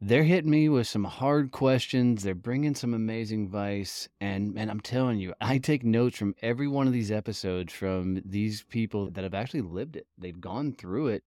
they're 0.00 0.24
hitting 0.24 0.50
me 0.50 0.68
with 0.68 0.86
some 0.86 1.04
hard 1.04 1.50
questions. 1.50 2.22
They're 2.22 2.34
bringing 2.34 2.74
some 2.74 2.94
amazing 2.94 3.44
advice. 3.44 4.08
And, 4.20 4.56
and 4.56 4.70
I'm 4.70 4.80
telling 4.80 5.18
you, 5.18 5.34
I 5.40 5.58
take 5.58 5.84
notes 5.84 6.16
from 6.16 6.34
every 6.40 6.68
one 6.68 6.86
of 6.86 6.92
these 6.92 7.10
episodes 7.10 7.72
from 7.72 8.22
these 8.24 8.62
people 8.62 9.10
that 9.10 9.24
have 9.24 9.34
actually 9.34 9.62
lived 9.62 9.96
it. 9.96 10.06
They've 10.16 10.40
gone 10.40 10.72
through 10.72 11.08
it 11.08 11.24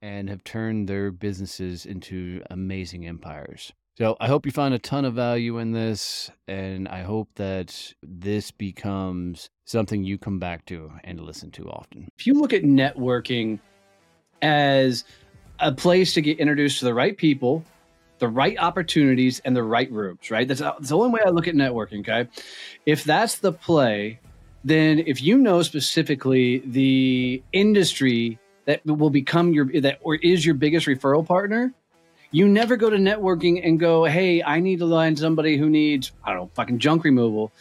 and 0.00 0.28
have 0.28 0.44
turned 0.44 0.88
their 0.88 1.10
businesses 1.10 1.84
into 1.86 2.42
amazing 2.50 3.06
empires. 3.06 3.72
So 3.96 4.16
I 4.20 4.26
hope 4.26 4.44
you 4.44 4.52
find 4.52 4.74
a 4.74 4.78
ton 4.78 5.04
of 5.04 5.14
value 5.14 5.58
in 5.58 5.72
this. 5.72 6.30
And 6.48 6.88
I 6.88 7.02
hope 7.02 7.28
that 7.36 7.92
this 8.02 8.50
becomes 8.50 9.50
something 9.66 10.02
you 10.02 10.18
come 10.18 10.38
back 10.38 10.64
to 10.66 10.92
and 11.04 11.20
listen 11.20 11.50
to 11.52 11.68
often. 11.68 12.08
If 12.18 12.26
you 12.26 12.34
look 12.34 12.52
at 12.52 12.62
networking 12.62 13.60
as 14.40 15.04
a 15.60 15.72
place 15.72 16.14
to 16.14 16.22
get 16.22 16.38
introduced 16.38 16.80
to 16.80 16.86
the 16.86 16.94
right 16.94 17.16
people, 17.16 17.64
the 18.18 18.28
right 18.28 18.56
opportunities 18.58 19.40
and 19.44 19.56
the 19.56 19.62
right 19.62 19.90
rooms, 19.90 20.30
right? 20.30 20.46
That's, 20.46 20.60
that's 20.60 20.88
the 20.88 20.96
only 20.96 21.10
way 21.10 21.20
I 21.24 21.30
look 21.30 21.48
at 21.48 21.54
networking. 21.54 22.00
Okay. 22.00 22.28
If 22.86 23.04
that's 23.04 23.38
the 23.38 23.52
play, 23.52 24.20
then 24.62 25.00
if 25.00 25.22
you 25.22 25.38
know 25.38 25.62
specifically 25.62 26.62
the 26.64 27.42
industry 27.52 28.38
that 28.66 28.84
will 28.86 29.10
become 29.10 29.52
your, 29.52 29.66
that 29.80 29.98
or 30.02 30.14
is 30.14 30.44
your 30.44 30.54
biggest 30.54 30.86
referral 30.86 31.26
partner, 31.26 31.74
you 32.30 32.48
never 32.48 32.76
go 32.76 32.90
to 32.90 32.96
networking 32.96 33.66
and 33.66 33.78
go, 33.78 34.04
Hey, 34.04 34.42
I 34.42 34.60
need 34.60 34.78
to 34.78 34.86
line 34.86 35.16
somebody 35.16 35.56
who 35.56 35.68
needs, 35.68 36.12
I 36.24 36.32
don't 36.32 36.40
know, 36.40 36.50
fucking 36.54 36.78
junk 36.78 37.04
removal 37.04 37.52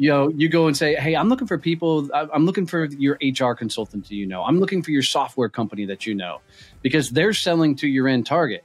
you 0.00 0.08
know, 0.08 0.30
you 0.30 0.48
go 0.48 0.66
and 0.66 0.74
say, 0.74 0.94
"Hey, 0.94 1.14
I'm 1.14 1.28
looking 1.28 1.46
for 1.46 1.58
people. 1.58 2.08
I'm 2.14 2.46
looking 2.46 2.64
for 2.64 2.86
your 2.86 3.18
HR 3.20 3.52
consultant. 3.52 4.08
Do 4.08 4.16
you 4.16 4.24
know? 4.24 4.42
I'm 4.42 4.58
looking 4.58 4.82
for 4.82 4.92
your 4.92 5.02
software 5.02 5.50
company 5.50 5.84
that 5.84 6.06
you 6.06 6.14
know, 6.14 6.40
because 6.80 7.10
they're 7.10 7.34
selling 7.34 7.76
to 7.76 7.86
your 7.86 8.08
end 8.08 8.24
target. 8.24 8.64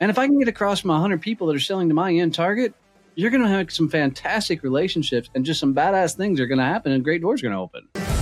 And 0.00 0.10
if 0.10 0.18
I 0.18 0.26
can 0.26 0.38
get 0.38 0.48
across 0.48 0.84
my 0.84 0.94
100 0.94 1.20
people 1.20 1.46
that 1.46 1.56
are 1.56 1.60
selling 1.60 1.88
to 1.88 1.94
my 1.94 2.12
end 2.12 2.34
target, 2.34 2.74
you're 3.14 3.30
going 3.30 3.42
to 3.42 3.48
have 3.48 3.72
some 3.72 3.88
fantastic 3.88 4.62
relationships 4.62 5.30
and 5.34 5.44
just 5.44 5.60
some 5.60 5.74
badass 5.74 6.16
things 6.16 6.40
are 6.40 6.46
going 6.46 6.58
to 6.58 6.64
happen 6.64 6.92
and 6.92 7.04
great 7.04 7.22
doors 7.22 7.42
are 7.42 7.50
going 7.50 7.54
to 7.54 7.60
open. 7.60 8.13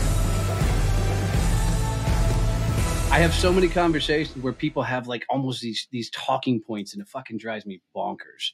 I 3.12 3.18
have 3.18 3.34
so 3.34 3.52
many 3.52 3.68
conversations 3.68 4.42
where 4.42 4.54
people 4.54 4.82
have 4.84 5.06
like 5.06 5.26
almost 5.28 5.60
these 5.60 5.86
these 5.90 6.08
talking 6.08 6.62
points, 6.62 6.94
and 6.94 7.02
it 7.02 7.08
fucking 7.08 7.36
drives 7.36 7.66
me 7.66 7.82
bonkers. 7.94 8.52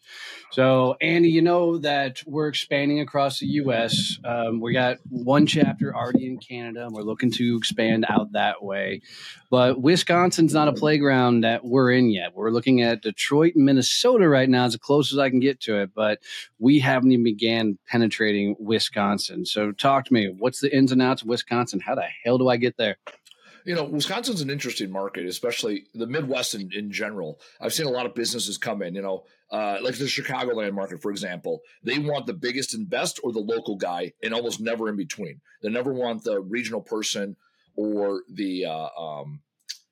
So, 0.51 0.97
Andy, 1.01 1.29
you 1.29 1.43
know 1.43 1.79
that 1.79 2.25
we're 2.27 2.49
expanding 2.49 2.99
across 2.99 3.39
the 3.39 3.47
U.S. 3.47 4.19
Um, 4.25 4.61
we 4.61 4.73
got 4.73 4.97
one 5.09 5.47
chapter 5.47 5.95
already 5.95 6.27
in 6.27 6.39
Canada, 6.39 6.87
and 6.87 6.93
we're 6.93 7.03
looking 7.03 7.31
to 7.35 7.57
expand 7.57 8.05
out 8.09 8.33
that 8.33 8.61
way. 8.61 9.03
But 9.49 9.81
Wisconsin's 9.81 10.55
not 10.55 10.67
a 10.67 10.73
playground 10.73 11.45
that 11.45 11.65
we're 11.65 11.93
in 11.93 12.11
yet. 12.11 12.35
We're 12.35 12.51
looking 12.51 12.83
at 12.83 13.01
Detroit 13.01 13.55
and 13.55 13.65
Minnesota 13.65 14.29
right 14.29 14.49
now, 14.49 14.65
as 14.65 14.75
close 14.75 15.13
as 15.13 15.21
I 15.21 15.31
can 15.31 15.39
get 15.39 15.61
to 15.63 15.83
it. 15.83 15.91
But 15.95 16.19
we 16.59 16.81
haven't 16.81 17.13
even 17.13 17.23
began 17.23 17.79
penetrating 17.87 18.57
Wisconsin. 18.59 19.47
So, 19.47 19.71
talk 19.71 20.07
to 20.07 20.13
me. 20.13 20.35
What's 20.37 20.59
the 20.59 20.77
ins 20.77 20.91
and 20.91 21.01
outs 21.01 21.23
of 21.23 21.29
Wisconsin? 21.29 21.79
How 21.79 21.95
the 21.95 22.09
hell 22.25 22.39
do 22.39 22.49
I 22.49 22.57
get 22.57 22.77
there? 22.77 22.97
You 23.69 23.75
know, 23.75 23.85
Wisconsin's 23.85 24.41
an 24.41 24.49
interesting 24.49 24.91
market, 24.91 25.27
especially 25.27 25.89
the 25.93 26.07
Midwest 26.07 26.55
in, 26.55 26.71
in 26.73 26.91
general. 26.91 27.39
I've 27.61 27.75
seen 27.75 27.85
a 27.85 27.91
lot 27.91 28.07
of 28.07 28.15
businesses 28.15 28.57
come 28.57 28.81
in, 28.81 28.95
you 28.95 29.03
know, 29.03 29.27
uh, 29.53 29.77
like 29.83 29.99
the 29.99 30.07
Chicagoland 30.07 30.73
market, 30.73 31.03
for 31.03 31.11
example. 31.11 31.61
They 31.83 31.99
want 31.99 32.25
the 32.25 32.33
biggest 32.33 32.73
and 32.73 32.89
best 32.89 33.21
or 33.23 33.31
the 33.31 33.41
local 33.41 33.77
guy 33.77 34.15
and 34.23 34.33
almost 34.33 34.59
never 34.59 34.89
in 34.89 34.97
between. 34.97 35.43
They 35.61 35.69
never 35.69 35.93
want 35.93 36.25
the 36.25 36.41
regional 36.41 36.81
person 36.81 37.37
or 37.77 38.23
the, 38.33 38.65
uh, 38.65 38.89
um, 38.99 39.43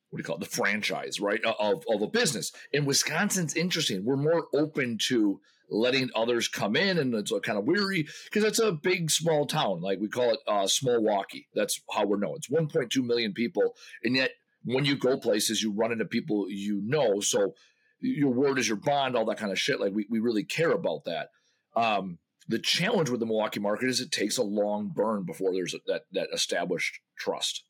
what 0.08 0.16
do 0.16 0.20
you 0.20 0.25
call 0.25 0.37
it, 0.37 0.41
the 0.41 0.56
franchise, 0.56 1.20
right, 1.20 1.44
of, 1.44 1.84
of 1.87 2.00
a 2.00 2.06
business. 2.06 2.53
In 2.72 2.87
Wisconsin's 2.87 3.54
interesting. 3.54 4.06
We're 4.06 4.16
more 4.16 4.47
open 4.54 4.97
to 5.08 5.38
letting 5.71 6.10
others 6.15 6.49
come 6.49 6.77
in 6.77 6.99
and 6.99 7.15
it's 7.15 7.32
kind 7.43 7.59
of 7.59 7.65
weary 7.65 8.06
because 8.25 8.44
it's 8.44 8.59
a 8.59 8.72
big 8.72 9.10
small 9.10 9.47
town. 9.47 9.81
Like 9.81 9.99
we 10.00 10.09
call 10.09 10.31
it 10.32 10.41
uh, 10.47 10.65
Smallwaukee. 10.65 11.47
That's 11.54 11.81
how 11.93 12.06
we're 12.06 12.19
known. 12.19 12.37
It's 12.37 12.49
1.2 12.49 13.04
million 13.04 13.32
people 13.32 13.75
and 14.03 14.15
yet 14.16 14.31
when 14.65 14.84
you 14.84 14.97
go 14.97 15.16
places 15.16 15.62
you 15.62 15.72
run 15.72 15.93
into 15.93 16.05
people 16.05 16.47
you 16.49 16.81
know. 16.84 17.21
So 17.21 17.55
your 18.00 18.32
word 18.32 18.59
is 18.59 18.69
your 18.69 18.76
bond 18.76 19.16
all 19.16 19.25
that 19.26 19.38
kind 19.38 19.53
of 19.53 19.59
shit. 19.59 19.81
Like 19.81 19.93
we, 19.94 20.06
we 20.10 20.19
really 20.19 20.44
care 20.44 20.72
about 20.72 21.05
that. 21.05 21.28
Um, 21.75 22.19
the 22.49 22.59
challenge 22.59 23.10
with 23.10 23.21
the 23.21 23.26
milwaukee 23.26 23.60
market 23.60 23.88
is 23.88 24.00
it 24.00 24.12
takes 24.12 24.38
a 24.38 24.43
long 24.43 24.93
burn 24.94 25.25
before 25.25 25.53
there's 25.53 25.75
a, 25.75 25.78
that 25.87 26.03
that 26.12 26.28
established 26.32 27.00
trust. 27.19 27.65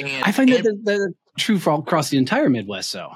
And, 0.00 0.24
i 0.24 0.32
find 0.32 0.50
and, 0.50 0.64
that 0.64 0.80
that's 0.84 1.44
true 1.44 1.58
for 1.58 1.70
all 1.70 1.78
across 1.78 2.10
the 2.10 2.18
entire 2.18 2.50
midwest 2.50 2.92
though 2.92 3.12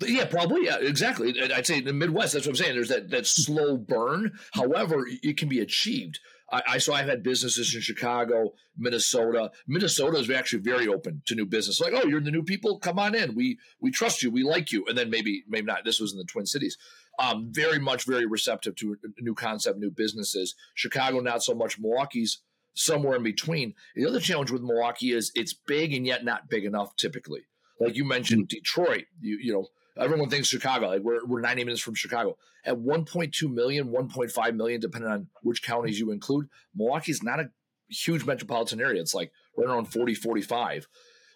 yeah, 0.00 0.26
probably. 0.26 0.66
Yeah, 0.66 0.78
exactly. 0.80 1.34
I'd 1.40 1.66
say 1.66 1.78
in 1.78 1.84
the 1.84 1.92
Midwest, 1.92 2.34
that's 2.34 2.46
what 2.46 2.52
I'm 2.52 2.56
saying. 2.56 2.74
There's 2.74 2.88
that 2.88 3.10
that 3.10 3.26
slow 3.26 3.76
burn. 3.76 4.32
However, 4.52 5.06
it 5.08 5.36
can 5.36 5.48
be 5.48 5.60
achieved. 5.60 6.20
I, 6.52 6.62
I 6.68 6.78
so 6.78 6.92
I've 6.92 7.08
had 7.08 7.22
businesses 7.22 7.74
in 7.74 7.80
Chicago, 7.80 8.52
Minnesota. 8.76 9.50
Minnesota 9.66 10.18
is 10.18 10.30
actually 10.30 10.62
very 10.62 10.86
open 10.86 11.22
to 11.26 11.34
new 11.34 11.46
business. 11.46 11.80
Like, 11.80 11.92
oh, 11.94 12.06
you're 12.06 12.20
the 12.20 12.30
new 12.30 12.42
people, 12.42 12.78
come 12.78 12.98
on 12.98 13.14
in. 13.14 13.34
We 13.34 13.58
we 13.80 13.90
trust 13.90 14.22
you, 14.22 14.30
we 14.30 14.42
like 14.42 14.72
you. 14.72 14.84
And 14.88 14.96
then 14.96 15.10
maybe 15.10 15.44
maybe 15.48 15.66
not. 15.66 15.84
This 15.84 16.00
was 16.00 16.12
in 16.12 16.18
the 16.18 16.24
Twin 16.24 16.46
Cities. 16.46 16.76
Um, 17.18 17.48
very 17.50 17.78
much 17.78 18.04
very 18.04 18.26
receptive 18.26 18.76
to 18.76 18.96
new 19.20 19.34
concept, 19.34 19.78
new 19.78 19.90
businesses. 19.90 20.54
Chicago, 20.74 21.20
not 21.20 21.42
so 21.42 21.54
much. 21.54 21.78
Milwaukee's 21.78 22.42
somewhere 22.74 23.16
in 23.16 23.22
between. 23.22 23.74
The 23.94 24.06
other 24.06 24.20
challenge 24.20 24.50
with 24.50 24.62
Milwaukee 24.62 25.12
is 25.12 25.32
it's 25.34 25.54
big 25.54 25.94
and 25.94 26.06
yet 26.06 26.24
not 26.24 26.50
big 26.50 26.64
enough. 26.64 26.94
Typically, 26.96 27.46
like 27.80 27.96
you 27.96 28.04
mentioned, 28.04 28.48
Detroit. 28.48 29.04
You 29.20 29.38
you 29.40 29.52
know 29.52 29.68
Everyone 29.98 30.28
thinks 30.28 30.48
Chicago. 30.48 30.88
Like 30.88 31.02
we're, 31.02 31.24
we're 31.24 31.40
90 31.40 31.64
minutes 31.64 31.82
from 31.82 31.94
Chicago. 31.94 32.36
At 32.64 32.76
1.2 32.76 33.52
million, 33.52 33.88
1.5 33.88 34.56
million, 34.56 34.80
depending 34.80 35.10
on 35.10 35.28
which 35.42 35.62
counties 35.62 35.98
you 35.98 36.10
include, 36.10 36.48
Milwaukee's 36.74 37.22
not 37.22 37.40
a 37.40 37.50
huge 37.88 38.24
metropolitan 38.24 38.80
area. 38.80 39.00
It's 39.00 39.14
like 39.14 39.32
right 39.56 39.68
around 39.68 39.86
40, 39.86 40.14
45. 40.14 40.86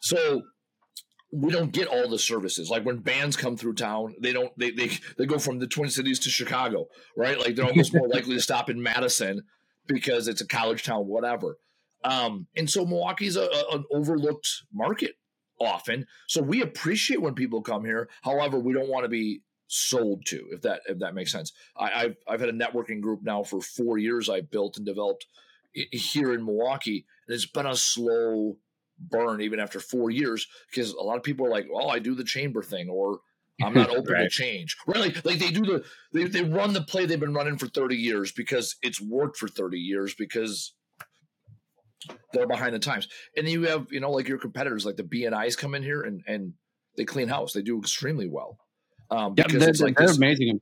So 0.00 0.42
we 1.32 1.52
don't 1.52 1.72
get 1.72 1.86
all 1.86 2.08
the 2.08 2.18
services. 2.18 2.70
Like 2.70 2.84
when 2.84 2.98
bands 2.98 3.36
come 3.36 3.56
through 3.56 3.74
town, 3.74 4.14
they 4.20 4.32
don't 4.32 4.52
they 4.58 4.70
they 4.70 4.90
they 5.16 5.26
go 5.26 5.38
from 5.38 5.58
the 5.58 5.66
Twin 5.66 5.90
Cities 5.90 6.18
to 6.20 6.30
Chicago, 6.30 6.86
right? 7.16 7.38
Like 7.38 7.54
they're 7.54 7.66
almost 7.66 7.94
more 7.94 8.08
likely 8.08 8.34
to 8.34 8.42
stop 8.42 8.68
in 8.68 8.82
Madison 8.82 9.42
because 9.86 10.28
it's 10.28 10.40
a 10.40 10.46
college 10.46 10.82
town, 10.82 11.06
whatever. 11.06 11.58
Um, 12.02 12.46
and 12.56 12.68
so 12.68 12.84
Milwaukee's 12.84 13.36
a, 13.36 13.42
a, 13.42 13.76
an 13.76 13.84
overlooked 13.92 14.48
market 14.72 15.16
often. 15.60 16.06
So 16.26 16.42
we 16.42 16.62
appreciate 16.62 17.20
when 17.20 17.34
people 17.34 17.62
come 17.62 17.84
here. 17.84 18.08
However, 18.22 18.58
we 18.58 18.72
don't 18.72 18.88
want 18.88 19.04
to 19.04 19.08
be 19.08 19.42
sold 19.68 20.26
to, 20.26 20.46
if 20.50 20.62
that 20.62 20.80
if 20.86 20.98
that 20.98 21.14
makes 21.14 21.30
sense. 21.30 21.52
I, 21.76 22.02
have 22.02 22.16
I've 22.26 22.40
had 22.40 22.48
a 22.48 22.52
networking 22.52 23.00
group 23.00 23.22
now 23.22 23.42
for 23.42 23.60
four 23.60 23.98
years. 23.98 24.28
I 24.28 24.40
built 24.40 24.76
and 24.76 24.86
developed 24.86 25.26
here 25.72 26.32
in 26.34 26.44
Milwaukee, 26.44 27.06
and 27.26 27.34
it's 27.34 27.46
been 27.46 27.66
a 27.66 27.76
slow 27.76 28.56
burn 28.98 29.40
even 29.40 29.60
after 29.60 29.80
four 29.80 30.10
years 30.10 30.46
because 30.70 30.92
a 30.92 31.02
lot 31.02 31.16
of 31.16 31.22
people 31.22 31.46
are 31.46 31.50
like, 31.50 31.66
"Well, 31.72 31.90
I 31.90 31.98
do 31.98 32.14
the 32.14 32.24
chamber 32.24 32.62
thing," 32.62 32.88
or 32.88 33.20
I'm 33.62 33.74
not 33.74 33.90
open 33.96 34.12
right. 34.12 34.22
to 34.22 34.28
change. 34.28 34.76
Right? 34.86 35.00
Like, 35.00 35.24
like 35.24 35.38
they 35.38 35.50
do 35.50 35.62
the 35.62 35.84
they, 36.12 36.24
they 36.24 36.42
run 36.42 36.72
the 36.72 36.82
play 36.82 37.06
they've 37.06 37.20
been 37.20 37.34
running 37.34 37.58
for 37.58 37.68
30 37.68 37.96
years 37.96 38.32
because 38.32 38.76
it's 38.82 39.00
worked 39.00 39.36
for 39.36 39.48
30 39.48 39.78
years 39.78 40.14
because 40.14 40.74
they're 42.32 42.46
behind 42.46 42.74
the 42.74 42.78
times. 42.78 43.08
And 43.36 43.46
then 43.46 43.52
you 43.52 43.62
have, 43.64 43.86
you 43.90 44.00
know, 44.00 44.10
like 44.10 44.28
your 44.28 44.38
competitors, 44.38 44.86
like 44.86 44.96
the 44.96 45.02
BNIs 45.02 45.56
come 45.56 45.74
in 45.74 45.82
here 45.82 46.02
and 46.02 46.22
and 46.26 46.54
they 46.96 47.04
clean 47.04 47.28
house. 47.28 47.52
They 47.52 47.62
do 47.62 47.78
extremely 47.78 48.28
well. 48.28 48.58
Um, 49.10 49.34
because 49.34 49.54
yeah, 49.54 49.58
they're, 49.58 49.68
it's 49.70 49.80
like 49.80 49.96
they're 49.96 50.06
this, 50.06 50.16
amazing. 50.16 50.60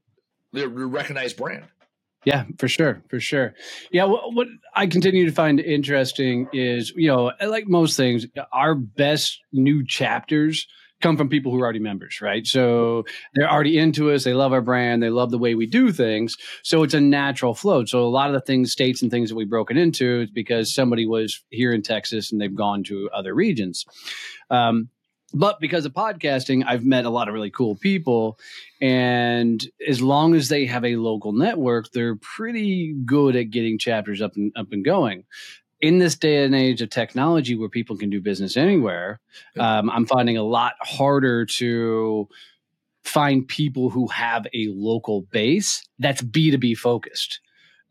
They're 0.53 0.67
a 0.67 0.69
recognized 0.69 1.37
brand. 1.37 1.65
Yeah, 2.25 2.45
for 2.59 2.69
sure, 2.69 3.03
for 3.09 3.21
sure. 3.21 3.55
Yeah, 3.93 4.05
what, 4.05 4.35
what, 4.35 4.49
I 4.75 4.87
continue 4.87 5.25
to 5.27 5.33
find 5.33 5.61
interesting 5.61 6.49
is, 6.53 6.93
you 6.97 7.09
know, 7.09 7.33
like 7.41 7.69
most 7.69 7.97
things, 7.97 8.27
our 8.53 8.75
best 8.75 9.41
new 9.53 9.87
chapters 9.87 10.67
come 11.01 11.17
from 11.17 11.29
people 11.29 11.53
who 11.53 11.61
are 11.61 11.65
already 11.65 11.79
members, 11.79 12.21
right? 12.21 12.47
So 12.47 13.05
they're 13.35 13.51
already 13.51 13.79
into 13.79 14.11
us. 14.11 14.25
They 14.25 14.35
love 14.35 14.53
our 14.53 14.61
brand. 14.61 15.03
They 15.03 15.11
love 15.11 15.31
the 15.31 15.39
way 15.39 15.55
we 15.55 15.67
do 15.67 15.93
things. 15.93 16.37
So 16.63 16.83
it's 16.83 16.95
a 16.95 17.01
natural 17.01 17.55
flow. 17.55 17.85
So 17.85 18.05
a 18.05 18.09
lot 18.09 18.29
of 18.29 18.35
the 18.35 18.41
things, 18.41 18.73
states 18.73 19.03
and 19.03 19.11
things 19.11 19.29
that 19.29 19.37
we've 19.37 19.49
broken 19.49 19.77
into 19.77 20.23
is 20.23 20.31
because 20.31 20.75
somebody 20.75 21.07
was 21.07 21.43
here 21.51 21.73
in 21.73 21.83
Texas 21.83 22.33
and 22.33 22.41
they've 22.41 22.55
gone 22.55 22.83
to 22.85 23.09
other 23.15 23.35
regions. 23.35 23.87
Um, 24.51 24.89
but 25.35 25.61
because 25.61 25.85
of 25.85 25.93
podcasting, 25.93 26.65
I've 26.67 26.87
met 26.87 27.05
a 27.05 27.11
lot 27.11 27.29
of 27.29 27.35
really 27.35 27.51
cool 27.51 27.77
people. 27.77 28.39
And 28.81 29.65
as 29.87 30.01
long 30.01 30.35
as 30.35 30.49
they 30.49 30.65
have 30.65 30.87
a 30.87 30.97
local 30.97 31.33
network, 31.33 31.91
they're 31.93 32.17
pretty 32.17 32.95
good 33.05 33.37
at 33.37 33.51
getting 33.51 33.79
chapters 33.79 34.23
up 34.23 34.37
and 34.37 34.53
up 34.57 34.69
and 34.73 34.85
going 34.85 35.25
in 35.81 35.99
this 35.99 36.17
day 36.17 36.45
and 36.45 36.55
age 36.55 36.83
of 36.83 36.91
technology 36.91 37.55
where 37.55 37.69
people 37.69 37.97
can 37.97 38.11
do 38.11 38.21
business 38.21 38.57
anywhere, 38.57 39.21
um, 39.59 39.91
I'm 39.91 40.07
finding 40.07 40.37
a 40.37 40.43
lot 40.43 40.75
harder 40.81 41.47
to 41.47 42.29
find 43.05 43.47
people 43.47 43.89
who 43.91 44.07
have 44.09 44.47
a 44.47 44.69
local 44.69 45.23
base 45.23 45.83
that's 45.99 46.21
B2B 46.21 46.77
focused. 46.77 47.41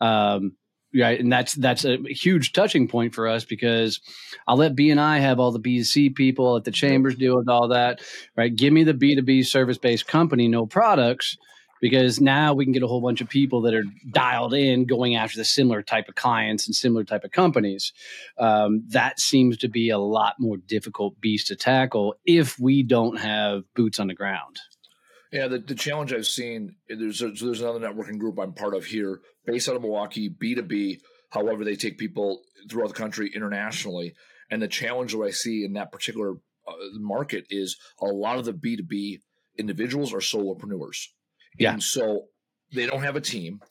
Um, 0.01 0.54
right. 0.94 1.19
And 1.19 1.31
that's, 1.31 1.54
that's 1.54 1.86
a 1.86 1.98
huge 2.07 2.54
touching 2.54 2.88
point 2.88 3.16
for 3.16 3.28
us 3.28 3.45
because 3.45 4.00
I'll 4.48 4.57
let 4.57 4.75
BNI 4.75 5.19
have 5.22 5.39
all 5.39 5.51
the 5.51 5.60
B2C 5.60 6.13
people, 6.13 6.57
at 6.57 6.66
the 6.66 6.72
chambers 6.72 7.16
deal 7.16 7.38
with 7.38 7.50
all 7.50 7.69
that, 7.69 8.01
right? 8.36 8.54
Give 8.54 8.74
me 8.74 8.84
the 8.84 8.94
B2B 8.94 9.45
service 9.45 9.78
based 9.78 10.07
company, 10.07 10.48
no 10.48 10.66
products 10.66 11.38
because 11.81 12.19
now 12.19 12.53
we 12.53 12.65
can 12.65 12.74
get 12.74 12.83
a 12.83 12.88
whole 12.88 13.01
bunch 13.01 13.21
of 13.21 13.29
people 13.29 13.62
that 13.62 13.74
are 13.74 13.83
dialed 14.09 14.53
in 14.53 14.85
going 14.85 15.15
after 15.15 15.38
the 15.38 15.45
similar 15.45 15.81
type 15.81 16.07
of 16.07 16.15
clients 16.15 16.68
and 16.68 16.75
similar 16.75 17.03
type 17.03 17.24
of 17.24 17.31
companies. 17.31 17.94
Um, 18.38 18.83
that 18.89 19.19
seems 19.19 19.57
to 19.59 19.68
be 19.68 19.89
a 19.89 19.97
lot 19.97 20.35
more 20.39 20.57
difficult 20.57 21.19
beast 21.21 21.47
to 21.47 21.56
tackle 21.56 22.15
if 22.25 22.59
we 22.59 22.83
don't 22.83 23.19
have 23.19 23.63
boots 23.75 24.00
on 24.00 24.07
the 24.07 24.13
ground. 24.13 24.59
Yeah 25.31 25.47
the, 25.50 25.59
the 25.59 25.75
challenge 25.75 26.13
i've 26.13 26.25
seen 26.25 26.75
there's 26.88 27.21
a, 27.21 27.29
there's 27.31 27.62
another 27.62 27.79
networking 27.79 28.18
group 28.18 28.39
i'm 28.39 28.53
part 28.53 28.74
of 28.74 28.85
here 28.85 29.19
based 29.45 29.68
out 29.68 29.75
of 29.75 29.81
milwaukee 29.81 30.29
b2b 30.29 31.01
however 31.31 31.65
they 31.65 31.75
take 31.75 31.97
people 31.97 32.41
throughout 32.69 32.89
the 32.89 32.94
country 32.94 33.31
internationally. 33.33 34.13
And 34.50 34.62
the 34.62 34.68
challenge 34.68 35.13
that 35.13 35.21
i 35.21 35.31
see 35.31 35.65
in 35.65 35.74
that 35.74 35.91
particular 35.91 36.35
uh, 36.68 36.74
market 36.94 37.45
is 37.50 37.77
a 38.01 38.06
lot 38.06 38.38
of 38.38 38.45
the 38.45 38.53
b2b 38.53 39.19
individuals 39.57 40.13
are 40.13 40.19
solopreneurs 40.19 41.07
yeah. 41.57 41.74
And 41.74 41.83
so 41.83 42.25
they 42.74 42.86
don't 42.86 43.04
have 43.04 43.15
a 43.15 43.21
team 43.21 43.62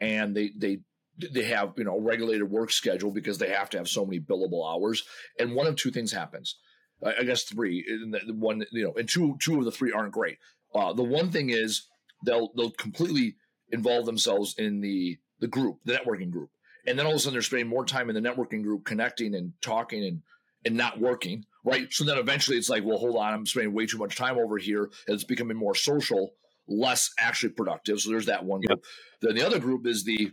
and 0.00 0.36
they 0.36 0.50
they 0.56 0.80
they 1.18 1.44
have 1.44 1.74
you 1.76 1.84
know 1.84 1.98
regulated 1.98 2.50
work 2.50 2.70
schedule 2.70 3.10
because 3.10 3.38
they 3.38 3.50
have 3.50 3.70
to 3.70 3.78
have 3.78 3.88
so 3.88 4.04
many 4.04 4.20
billable 4.20 4.70
hours. 4.70 5.04
And 5.38 5.54
one 5.54 5.66
of 5.66 5.76
two 5.76 5.90
things 5.90 6.12
happens. 6.12 6.56
I 7.04 7.24
guess 7.24 7.42
three 7.42 7.84
and 7.88 8.40
one 8.40 8.64
you 8.72 8.84
know 8.84 8.94
and 8.94 9.08
two 9.08 9.36
two 9.40 9.58
of 9.58 9.64
the 9.64 9.72
three 9.72 9.92
aren't 9.92 10.12
great. 10.12 10.38
Uh, 10.74 10.92
the 10.92 11.02
one 11.02 11.30
thing 11.30 11.50
is 11.50 11.86
they'll 12.24 12.52
they'll 12.56 12.70
completely 12.70 13.36
involve 13.70 14.06
themselves 14.06 14.54
in 14.58 14.80
the 14.80 15.18
the 15.40 15.48
group 15.48 15.78
the 15.84 15.94
networking 15.94 16.30
group. 16.30 16.50
And 16.86 16.98
then 16.98 17.06
all 17.06 17.12
of 17.12 17.16
a 17.16 17.20
sudden 17.20 17.34
they're 17.34 17.42
spending 17.42 17.68
more 17.68 17.84
time 17.84 18.10
in 18.10 18.14
the 18.14 18.28
networking 18.28 18.62
group 18.62 18.84
connecting 18.84 19.34
and 19.34 19.52
talking 19.60 20.04
and 20.04 20.22
and 20.64 20.76
not 20.76 21.00
working 21.00 21.44
right? 21.64 21.90
So 21.90 22.04
then 22.04 22.18
eventually 22.18 22.58
it's 22.58 22.68
like 22.68 22.84
well 22.84 22.98
hold 22.98 23.16
on 23.16 23.32
i'm 23.32 23.46
spending 23.46 23.72
way 23.72 23.86
too 23.86 23.98
much 23.98 24.16
time 24.16 24.38
over 24.38 24.58
here. 24.58 24.84
And 25.06 25.14
it's 25.14 25.24
becoming 25.24 25.56
more 25.56 25.74
social 25.74 26.34
less 26.68 27.10
actually 27.18 27.50
productive. 27.50 28.00
So 28.00 28.10
there's 28.10 28.26
that 28.26 28.44
one 28.44 28.60
group. 28.60 28.78
Yep. 28.78 28.84
Then 29.20 29.34
the 29.36 29.46
other 29.46 29.58
group 29.58 29.86
is 29.86 30.04
the 30.04 30.32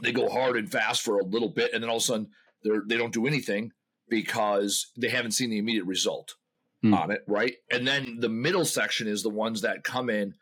they 0.00 0.12
go 0.12 0.28
hard 0.28 0.56
and 0.56 0.70
fast 0.70 1.02
for 1.02 1.18
a 1.18 1.24
little 1.24 1.50
bit, 1.50 1.72
and 1.74 1.82
then 1.82 1.90
all 1.90 1.96
of 1.96 2.02
a 2.02 2.06
sudden 2.06 2.28
they're 2.62 2.82
they 2.86 2.96
don't 2.96 3.12
do 3.12 3.26
anything 3.26 3.72
because 4.08 4.90
they 4.96 5.08
haven't 5.08 5.32
seen 5.32 5.50
the 5.50 5.58
immediate 5.58 5.86
result 5.86 6.34
hmm. 6.82 6.94
on 6.94 7.10
it, 7.10 7.22
right? 7.26 7.54
And 7.70 7.86
then 7.86 8.18
the 8.20 8.28
middle 8.28 8.64
section 8.64 9.06
is 9.06 9.22
the 9.22 9.30
ones 9.30 9.62
that 9.62 9.84
come 9.84 10.10
in, 10.10 10.34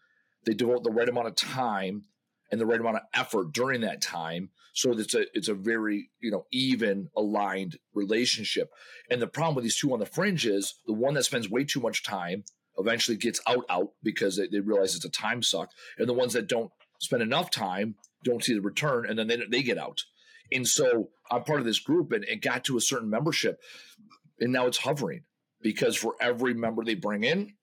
they 0.46 0.54
devote 0.54 0.84
the 0.84 0.90
right 0.90 1.08
amount 1.08 1.28
of 1.28 1.36
time 1.36 2.04
and 2.50 2.60
the 2.60 2.66
right 2.66 2.80
amount 2.80 2.96
of 2.96 3.02
effort 3.14 3.52
during 3.52 3.82
that 3.82 4.02
time. 4.02 4.50
So 4.72 4.92
it's 4.92 5.14
a 5.14 5.26
it's 5.34 5.48
a 5.48 5.54
very 5.54 6.10
you 6.20 6.30
know 6.30 6.46
even 6.52 7.10
aligned 7.16 7.78
relationship. 7.94 8.70
And 9.10 9.20
the 9.20 9.26
problem 9.26 9.56
with 9.56 9.64
these 9.64 9.78
two 9.78 9.92
on 9.92 9.98
the 9.98 10.06
fringe 10.06 10.46
is 10.46 10.74
the 10.86 10.92
one 10.92 11.14
that 11.14 11.24
spends 11.24 11.50
way 11.50 11.64
too 11.64 11.80
much 11.80 12.04
time 12.04 12.44
eventually 12.80 13.16
gets 13.16 13.40
out 13.46 13.64
out 13.68 13.92
because 14.02 14.36
they, 14.36 14.46
they 14.46 14.60
realize 14.60 14.96
it's 14.96 15.04
a 15.04 15.10
time 15.10 15.42
suck, 15.42 15.70
and 15.98 16.08
the 16.08 16.14
ones 16.14 16.32
that 16.32 16.48
don't 16.48 16.70
spend 16.98 17.22
enough 17.22 17.50
time 17.50 17.94
don't 18.24 18.44
see 18.44 18.54
the 18.54 18.60
return, 18.60 19.06
and 19.06 19.18
then 19.18 19.28
they, 19.28 19.36
they 19.50 19.62
get 19.62 19.78
out. 19.78 20.02
And 20.52 20.66
so 20.66 21.10
I'm 21.30 21.44
part 21.44 21.60
of 21.60 21.66
this 21.66 21.78
group, 21.78 22.12
and 22.12 22.24
it 22.24 22.42
got 22.42 22.64
to 22.64 22.76
a 22.76 22.80
certain 22.80 23.10
membership, 23.10 23.60
and 24.38 24.52
now 24.52 24.66
it's 24.66 24.78
hovering 24.78 25.24
because 25.62 25.96
for 25.96 26.14
every 26.20 26.54
member 26.54 26.84
they 26.84 26.94
bring 26.94 27.24
in, 27.24 27.54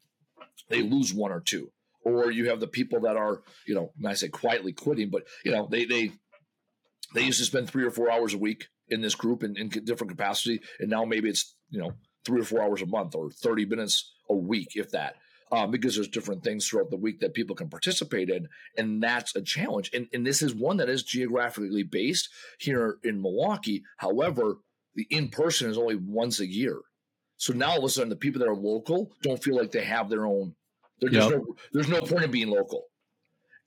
they 0.70 0.82
lose 0.82 1.14
one 1.14 1.32
or 1.32 1.40
two. 1.40 1.72
Or 2.04 2.32
you 2.32 2.50
have 2.50 2.60
the 2.60 2.68
people 2.68 3.02
that 3.02 3.18
are, 3.18 3.42
you 3.68 3.76
know, 3.76 3.92
I 4.06 4.14
say 4.14 4.30
quietly 4.30 4.72
quitting, 4.72 5.10
but 5.10 5.24
you 5.44 5.52
know, 5.52 5.68
they 5.70 5.86
they 5.86 6.12
they 7.14 7.24
used 7.24 7.40
to 7.40 7.46
spend 7.46 7.70
three 7.70 7.86
or 7.86 7.92
four 7.92 8.10
hours 8.10 8.34
a 8.34 8.38
week 8.38 8.68
in 8.90 9.02
this 9.02 9.16
group 9.16 9.44
in, 9.44 9.58
in 9.58 9.68
different 9.70 10.12
capacity, 10.12 10.62
and 10.80 10.90
now 10.90 11.04
maybe 11.04 11.30
it's 11.30 11.56
you 11.70 11.80
know 11.80 11.94
three 12.26 12.42
or 12.42 12.46
four 12.46 12.62
hours 12.62 12.82
a 12.82 12.86
month 12.86 13.16
or 13.16 13.30
30 13.30 13.66
minutes 13.66 14.14
a 14.30 14.36
week, 14.36 14.70
if 14.76 14.92
that. 14.92 15.16
Um, 15.50 15.72
because 15.72 15.96
there's 15.96 16.10
different 16.10 16.44
things 16.44 16.68
throughout 16.68 16.90
the 16.90 16.98
week 16.98 17.22
that 17.22 17.34
people 17.34 17.56
can 17.56 17.70
participate 17.70 18.30
in, 18.30 18.50
and 18.78 19.02
that's 19.02 19.34
a 19.34 19.42
challenge. 19.42 19.90
And, 19.94 20.08
and 20.12 20.28
this 20.28 20.42
is 20.42 20.54
one 20.54 20.76
that 20.78 20.90
is 20.90 21.04
geographically 21.04 21.84
based 21.84 22.28
here 22.60 22.98
in 23.04 23.22
Milwaukee. 23.22 23.84
However, 23.96 24.58
the 24.96 25.08
in 25.10 25.30
person 25.30 25.70
is 25.70 25.78
only 25.78 25.96
once 25.96 26.42
a 26.42 26.48
year. 26.48 26.82
So 27.38 27.54
now 27.54 27.72
all 27.72 27.78
of 27.78 27.84
a 27.86 27.90
sudden, 27.90 28.10
the 28.10 28.18
people 28.18 28.40
that 28.40 28.50
are 28.50 28.56
local 28.56 29.14
don't 29.22 29.42
feel 29.42 29.56
like 29.56 29.72
they 29.72 29.86
have 29.86 30.10
their 30.10 30.26
own. 30.26 30.54
There's, 31.00 31.14
yep. 31.14 31.30
no, 31.30 31.46
there's 31.72 31.88
no 31.88 32.02
point 32.02 32.26
in 32.26 32.32
being 32.32 32.50
local. 32.50 32.86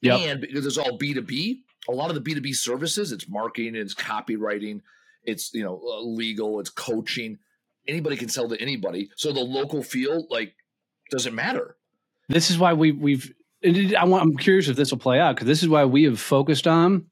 Yep. 0.03 0.21
And 0.21 0.41
because 0.41 0.67
it's 0.67 0.79
all 0.79 0.99
B2B, 0.99 1.61
a 1.89 1.93
lot 1.93 2.11
of 2.11 2.23
the 2.23 2.35
B2B 2.35 2.55
services, 2.57 3.13
it's 3.13 3.29
marketing, 3.29 3.77
it's 3.77 3.95
copywriting, 3.95 4.81
it's 5.25 5.55
you 5.55 5.63
know 5.63 5.81
uh, 5.83 6.01
legal, 6.03 6.61
it's 6.61 6.71
coaching 6.71 7.39
anybody 7.87 8.17
can 8.17 8.29
sell 8.29 8.49
to 8.49 8.61
anybody. 8.61 9.11
So 9.17 9.33
the 9.33 9.41
local 9.41 9.83
feel 9.83 10.27
like 10.31 10.55
doesn't 11.11 11.35
matter. 11.35 11.77
This 12.29 12.51
is 12.51 12.59
why 12.59 12.73
we 12.73 12.93
we've. 12.93 13.33
I 13.63 14.07
want, 14.07 14.23
I'm 14.23 14.37
curious 14.39 14.69
if 14.69 14.77
this 14.77 14.91
will 14.91 14.99
play 14.99 15.21
out 15.21 15.37
because 15.37 15.47
this 15.47 15.63
is 15.63 15.69
why 15.69 15.85
we 15.85 16.05
have 16.05 16.19
focused 16.19 16.67
on 16.67 17.05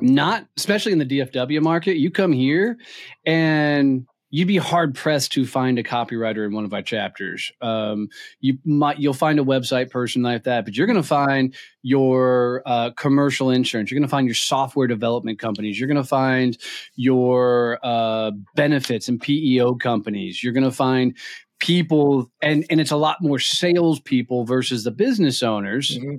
not, 0.00 0.46
especially 0.56 0.92
in 0.92 0.98
the 0.98 1.04
DFW 1.04 1.60
market. 1.60 1.96
You 1.96 2.10
come 2.10 2.32
here 2.32 2.78
and 3.26 4.06
you'd 4.30 4.48
be 4.48 4.56
hard 4.56 4.94
pressed 4.94 5.32
to 5.32 5.44
find 5.44 5.78
a 5.78 5.82
copywriter 5.82 6.46
in 6.46 6.52
one 6.52 6.64
of 6.64 6.72
our 6.72 6.82
chapters. 6.82 7.52
Um, 7.60 8.08
you 8.40 8.58
might 8.64 8.98
you'll 8.98 9.12
find 9.12 9.38
a 9.38 9.44
website 9.44 9.90
person 9.90 10.22
like 10.22 10.44
that, 10.44 10.64
but 10.64 10.76
you're 10.76 10.86
going 10.86 10.96
to 10.96 11.02
find 11.02 11.54
your 11.82 12.62
uh, 12.64 12.90
commercial 12.92 13.50
insurance. 13.50 13.90
You're 13.90 13.98
going 13.98 14.08
to 14.08 14.10
find 14.10 14.26
your 14.26 14.34
software 14.34 14.86
development 14.86 15.38
companies. 15.38 15.78
You're 15.78 15.88
going 15.88 15.96
to 15.96 16.04
find 16.04 16.56
your 16.94 17.78
uh, 17.82 18.30
benefits 18.54 19.08
and 19.08 19.20
PEO 19.20 19.74
companies. 19.74 20.42
You're 20.42 20.52
going 20.52 20.64
to 20.64 20.70
find 20.70 21.16
people, 21.58 22.30
and 22.40 22.64
and 22.70 22.80
it's 22.80 22.92
a 22.92 22.96
lot 22.96 23.18
more 23.20 23.38
salespeople 23.38 24.44
versus 24.44 24.84
the 24.84 24.92
business 24.92 25.42
owners. 25.42 25.98
Mm-hmm 25.98 26.16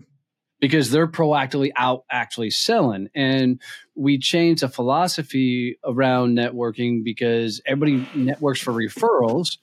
because 0.62 0.91
they're 0.91 1.08
proactively 1.08 1.72
out 1.75 2.06
actually 2.10 2.51
selling. 2.51 3.10
And 3.13 3.60
we 3.96 4.18
changed 4.20 4.62
the 4.62 4.70
philosophy 4.70 5.77
around 5.84 6.38
networking 6.38 7.03
because 7.03 7.60
everybody 7.65 8.08
networks 8.15 8.62
for 8.62 8.72
referrals. 8.72 9.58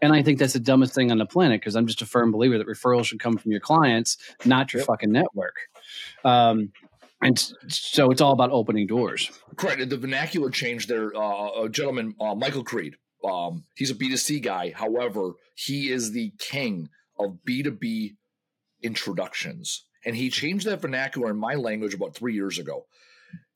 And 0.00 0.12
I 0.12 0.22
think 0.22 0.38
that's 0.38 0.52
the 0.52 0.60
dumbest 0.60 0.94
thing 0.94 1.10
on 1.10 1.18
the 1.18 1.26
planet 1.26 1.60
because 1.60 1.74
I'm 1.74 1.86
just 1.86 2.02
a 2.02 2.06
firm 2.06 2.30
believer 2.30 2.58
that 2.58 2.66
referrals 2.66 3.06
should 3.06 3.18
come 3.18 3.38
from 3.38 3.50
your 3.50 3.60
clients, 3.60 4.18
not 4.44 4.72
your 4.72 4.80
yep. 4.80 4.88
fucking 4.88 5.10
network. 5.10 5.56
Um, 6.24 6.72
and 7.22 7.38
so 7.68 8.10
it's 8.10 8.20
all 8.20 8.32
about 8.32 8.50
opening 8.50 8.86
doors. 8.86 9.30
Correct. 9.56 9.88
The 9.88 9.96
vernacular 9.96 10.50
changed 10.50 10.88
there. 10.88 11.16
Uh, 11.16 11.62
a 11.62 11.68
gentleman, 11.70 12.14
uh, 12.20 12.34
Michael 12.34 12.64
Creed, 12.64 12.96
um, 13.24 13.64
he's 13.76 13.92
a 13.92 13.94
B2C 13.94 14.42
guy. 14.42 14.72
However, 14.74 15.34
he 15.54 15.90
is 15.90 16.10
the 16.10 16.32
king 16.38 16.88
of 17.18 17.38
B2B 17.48 18.16
introductions 18.82 19.84
and 20.04 20.16
he 20.16 20.30
changed 20.30 20.66
that 20.66 20.80
vernacular 20.80 21.30
in 21.30 21.36
my 21.36 21.54
language 21.54 21.94
about 21.94 22.14
three 22.14 22.34
years 22.34 22.58
ago. 22.58 22.86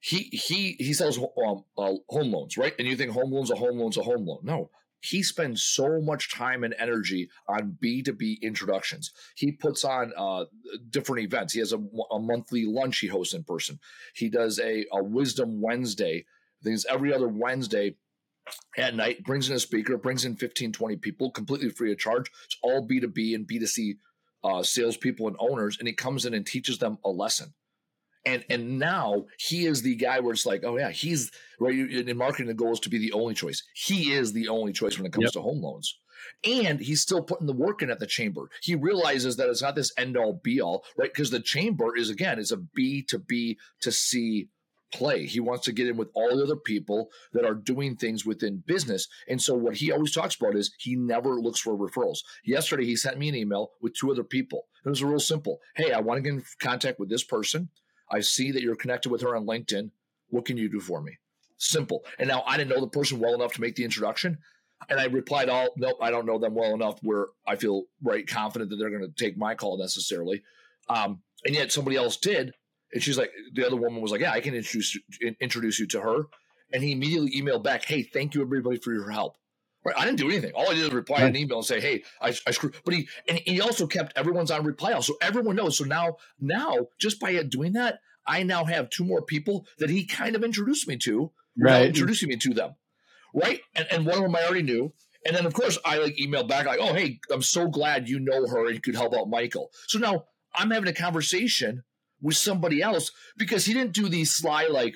He 0.00 0.28
he 0.32 0.76
he 0.78 0.92
sells 0.92 1.18
um, 1.18 1.64
uh, 1.76 1.94
home 2.08 2.32
loans, 2.32 2.56
right? 2.56 2.74
And 2.78 2.86
you 2.86 2.96
think 2.96 3.12
home 3.12 3.32
loans 3.32 3.50
a 3.50 3.56
home 3.56 3.78
loan's 3.78 3.96
a 3.96 4.02
home 4.02 4.26
loan? 4.26 4.40
No, 4.42 4.70
he 5.00 5.22
spends 5.22 5.62
so 5.62 6.00
much 6.00 6.32
time 6.32 6.64
and 6.64 6.74
energy 6.78 7.30
on 7.48 7.76
B2B 7.82 8.40
introductions. 8.42 9.12
He 9.34 9.52
puts 9.52 9.84
on 9.84 10.12
uh, 10.16 10.46
different 10.90 11.24
events. 11.24 11.52
He 11.52 11.60
has 11.60 11.72
a, 11.72 11.78
a, 12.10 12.18
monthly 12.18 12.64
lunch 12.64 12.98
he 12.98 13.06
hosts 13.06 13.34
in 13.34 13.44
person. 13.44 13.78
He 14.14 14.28
does 14.28 14.58
a, 14.58 14.84
a 14.92 15.02
Wisdom 15.02 15.60
Wednesday. 15.60 16.24
Things 16.62 16.86
every 16.88 17.12
other 17.12 17.28
Wednesday 17.28 17.96
at 18.76 18.94
night, 18.94 19.24
brings 19.24 19.48
in 19.48 19.56
a 19.56 19.60
speaker, 19.60 19.96
brings 19.96 20.24
in 20.24 20.36
15, 20.36 20.72
20 20.72 20.96
people 20.96 21.30
completely 21.30 21.68
free 21.68 21.92
of 21.92 21.98
charge. 21.98 22.30
It's 22.44 22.56
all 22.62 22.86
B2B 22.86 23.34
and 23.34 23.46
B2C 23.46 23.96
uh, 24.46 24.62
salespeople 24.62 25.26
and 25.28 25.36
owners, 25.40 25.76
and 25.78 25.88
he 25.88 25.94
comes 25.94 26.24
in 26.26 26.34
and 26.34 26.46
teaches 26.46 26.78
them 26.78 26.98
a 27.04 27.10
lesson. 27.10 27.52
and 28.26 28.44
and 28.50 28.78
now 28.78 29.24
he 29.38 29.66
is 29.66 29.82
the 29.82 29.94
guy 29.94 30.20
where 30.20 30.32
it's 30.32 30.44
like, 30.44 30.64
oh 30.64 30.76
yeah, 30.76 30.90
he's 30.90 31.30
right 31.60 31.74
in 31.74 32.16
marketing. 32.16 32.48
The 32.48 32.54
goal 32.54 32.72
is 32.72 32.80
to 32.80 32.90
be 32.90 32.98
the 32.98 33.12
only 33.12 33.34
choice. 33.34 33.62
He 33.74 34.12
is 34.12 34.32
the 34.32 34.48
only 34.48 34.72
choice 34.72 34.98
when 34.98 35.06
it 35.06 35.12
comes 35.12 35.26
yep. 35.26 35.32
to 35.34 35.40
home 35.40 35.62
loans. 35.62 35.98
And 36.44 36.80
he's 36.80 37.00
still 37.00 37.22
putting 37.22 37.46
the 37.46 37.52
work 37.52 37.82
in 37.82 37.90
at 37.90 38.00
the 38.00 38.06
chamber. 38.06 38.50
He 38.60 38.74
realizes 38.74 39.36
that 39.36 39.48
it's 39.48 39.62
not 39.62 39.76
this 39.76 39.92
end 39.96 40.16
all 40.16 40.40
be 40.42 40.60
all, 40.60 40.84
right? 40.98 41.12
Because 41.12 41.30
the 41.30 41.40
chamber 41.40 41.96
is 41.96 42.10
again 42.10 42.38
is 42.38 42.50
a 42.50 42.56
B 42.56 43.02
to 43.08 43.18
B 43.18 43.58
to 43.82 43.92
C 43.92 44.48
play. 44.92 45.26
He 45.26 45.40
wants 45.40 45.64
to 45.64 45.72
get 45.72 45.88
in 45.88 45.96
with 45.96 46.08
all 46.14 46.36
the 46.36 46.42
other 46.42 46.56
people 46.56 47.08
that 47.32 47.44
are 47.44 47.54
doing 47.54 47.96
things 47.96 48.24
within 48.24 48.62
business. 48.66 49.08
And 49.28 49.40
so 49.40 49.54
what 49.54 49.76
he 49.76 49.92
always 49.92 50.12
talks 50.12 50.36
about 50.36 50.54
is 50.54 50.74
he 50.78 50.96
never 50.96 51.40
looks 51.40 51.60
for 51.60 51.76
referrals. 51.76 52.18
Yesterday 52.44 52.84
he 52.84 52.96
sent 52.96 53.18
me 53.18 53.28
an 53.28 53.34
email 53.34 53.72
with 53.80 53.94
two 53.94 54.10
other 54.10 54.24
people. 54.24 54.66
It 54.84 54.88
was 54.88 55.02
real 55.02 55.18
simple. 55.18 55.58
Hey, 55.74 55.92
I 55.92 56.00
want 56.00 56.18
to 56.18 56.22
get 56.22 56.34
in 56.34 56.44
contact 56.60 57.00
with 57.00 57.08
this 57.08 57.24
person. 57.24 57.70
I 58.10 58.20
see 58.20 58.52
that 58.52 58.62
you're 58.62 58.76
connected 58.76 59.10
with 59.10 59.22
her 59.22 59.34
on 59.36 59.46
LinkedIn. 59.46 59.90
What 60.28 60.44
can 60.44 60.56
you 60.56 60.68
do 60.68 60.80
for 60.80 61.00
me? 61.00 61.18
Simple. 61.58 62.04
And 62.18 62.28
now 62.28 62.42
I 62.46 62.56
didn't 62.56 62.70
know 62.70 62.80
the 62.80 62.88
person 62.88 63.18
well 63.18 63.34
enough 63.34 63.54
to 63.54 63.60
make 63.60 63.74
the 63.76 63.84
introduction. 63.84 64.38
And 64.88 65.00
I 65.00 65.04
replied, 65.06 65.48
"All 65.48 65.70
nope, 65.76 65.96
I 66.02 66.10
don't 66.10 66.26
know 66.26 66.38
them 66.38 66.54
well 66.54 66.74
enough 66.74 66.98
where 67.02 67.28
I 67.46 67.56
feel 67.56 67.84
right 68.02 68.26
confident 68.26 68.70
that 68.70 68.76
they're 68.76 68.90
going 68.90 69.10
to 69.10 69.24
take 69.24 69.36
my 69.36 69.54
call 69.54 69.78
necessarily." 69.78 70.42
Um, 70.88 71.22
and 71.44 71.54
yet 71.54 71.72
somebody 71.72 71.96
else 71.96 72.16
did, 72.16 72.52
and 72.92 73.02
she's 73.02 73.18
like, 73.18 73.32
the 73.52 73.66
other 73.66 73.76
woman 73.76 74.00
was 74.00 74.10
like, 74.10 74.20
"Yeah, 74.20 74.32
I 74.32 74.40
can 74.40 74.54
introduce 74.54 74.98
introduce 75.40 75.78
you 75.78 75.86
to 75.88 76.00
her." 76.00 76.24
And 76.72 76.82
he 76.82 76.92
immediately 76.92 77.32
emailed 77.32 77.62
back, 77.62 77.84
"Hey, 77.84 78.02
thank 78.02 78.34
you 78.34 78.42
everybody 78.42 78.78
for 78.78 78.92
your 78.92 79.10
help." 79.10 79.36
Right, 79.84 79.94
I 79.96 80.04
didn't 80.04 80.18
do 80.18 80.28
anything. 80.28 80.52
All 80.54 80.68
I 80.68 80.74
did 80.74 80.84
was 80.84 80.92
reply 80.92 81.18
right. 81.18 81.28
an 81.28 81.36
email 81.36 81.58
and 81.58 81.66
say, 81.66 81.80
"Hey, 81.80 82.02
I, 82.20 82.34
I 82.46 82.50
screwed." 82.50 82.74
But 82.84 82.94
he 82.94 83.08
and 83.28 83.38
he 83.44 83.60
also 83.60 83.86
kept 83.86 84.16
everyone's 84.16 84.50
on 84.50 84.64
reply 84.64 84.92
all, 84.92 85.02
so 85.02 85.16
everyone 85.20 85.56
knows. 85.56 85.78
So 85.78 85.84
now, 85.84 86.16
now 86.40 86.88
just 86.98 87.20
by 87.20 87.40
doing 87.42 87.74
that, 87.74 88.00
I 88.26 88.42
now 88.42 88.64
have 88.64 88.90
two 88.90 89.04
more 89.04 89.22
people 89.22 89.66
that 89.78 89.90
he 89.90 90.04
kind 90.04 90.34
of 90.34 90.42
introduced 90.42 90.88
me 90.88 90.96
to, 90.98 91.30
right? 91.56 91.86
Introducing 91.86 92.28
me 92.28 92.36
to 92.36 92.54
them, 92.54 92.74
right? 93.34 93.60
And 93.74 93.86
and 93.90 94.06
one 94.06 94.16
of 94.16 94.22
them 94.22 94.34
I 94.34 94.44
already 94.44 94.62
knew, 94.62 94.92
and 95.24 95.36
then 95.36 95.46
of 95.46 95.54
course 95.54 95.78
I 95.84 95.98
like 95.98 96.16
emailed 96.16 96.48
back 96.48 96.66
like, 96.66 96.80
"Oh, 96.80 96.94
hey, 96.94 97.20
I'm 97.30 97.42
so 97.42 97.68
glad 97.68 98.08
you 98.08 98.18
know 98.18 98.46
her 98.46 98.66
and 98.66 98.74
you 98.74 98.80
could 98.80 98.96
help 98.96 99.14
out 99.14 99.28
Michael." 99.28 99.70
So 99.86 99.98
now 99.98 100.24
I'm 100.54 100.70
having 100.70 100.88
a 100.88 100.92
conversation 100.92 101.84
with 102.20 102.36
somebody 102.36 102.82
else 102.82 103.10
because 103.36 103.64
he 103.64 103.74
didn't 103.74 103.92
do 103.92 104.08
these 104.08 104.34
sly 104.34 104.66
like, 104.66 104.94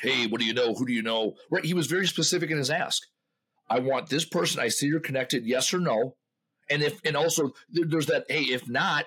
"Hey, 0.00 0.26
what 0.26 0.40
do 0.40 0.46
you 0.46 0.54
know? 0.54 0.74
Who 0.74 0.86
do 0.86 0.92
you 0.92 1.02
know?" 1.02 1.34
Right? 1.50 1.64
He 1.64 1.74
was 1.74 1.86
very 1.86 2.06
specific 2.06 2.50
in 2.50 2.58
his 2.58 2.70
ask. 2.70 3.02
I 3.70 3.80
want 3.80 4.08
this 4.08 4.24
person. 4.24 4.60
I 4.60 4.68
see 4.68 4.86
you're 4.86 5.00
connected. 5.00 5.46
Yes 5.46 5.72
or 5.74 5.80
no. 5.80 6.16
And 6.70 6.82
if 6.82 7.00
and 7.04 7.16
also 7.16 7.52
there's 7.70 8.06
that. 8.06 8.24
Hey, 8.28 8.42
if 8.42 8.68
not, 8.68 9.06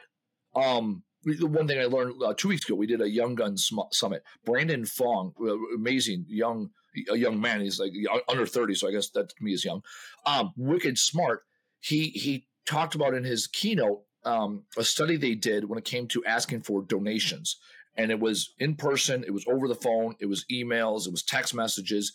um, 0.55 1.03
the 1.23 1.47
one 1.47 1.67
thing 1.67 1.79
I 1.79 1.85
learned 1.85 2.21
uh, 2.23 2.33
two 2.35 2.49
weeks 2.49 2.67
ago, 2.67 2.75
we 2.75 2.87
did 2.87 3.01
a 3.01 3.09
Young 3.09 3.35
Guns 3.35 3.69
Summit. 3.91 4.23
Brandon 4.45 4.85
Fong, 4.85 5.33
amazing 5.75 6.25
young 6.27 6.69
a 7.09 7.17
young 7.17 7.39
man. 7.39 7.61
He's 7.61 7.79
like 7.79 7.93
under 8.27 8.45
thirty, 8.45 8.75
so 8.75 8.87
I 8.87 8.91
guess 8.91 9.09
that 9.11 9.29
to 9.29 9.35
me 9.41 9.53
is 9.53 9.65
young. 9.65 9.81
Um, 10.25 10.53
wicked 10.57 10.97
smart. 10.97 11.43
He 11.79 12.09
he 12.09 12.47
talked 12.65 12.95
about 12.95 13.13
in 13.13 13.23
his 13.23 13.47
keynote 13.47 14.03
um, 14.23 14.63
a 14.77 14.83
study 14.83 15.17
they 15.17 15.35
did 15.35 15.67
when 15.67 15.79
it 15.79 15.85
came 15.85 16.07
to 16.07 16.25
asking 16.25 16.61
for 16.61 16.81
donations, 16.81 17.57
and 17.95 18.11
it 18.11 18.19
was 18.19 18.53
in 18.59 18.75
person, 18.75 19.23
it 19.23 19.33
was 19.33 19.45
over 19.47 19.67
the 19.67 19.75
phone, 19.75 20.15
it 20.19 20.27
was 20.27 20.45
emails, 20.51 21.05
it 21.05 21.11
was 21.11 21.23
text 21.23 21.53
messages, 21.53 22.13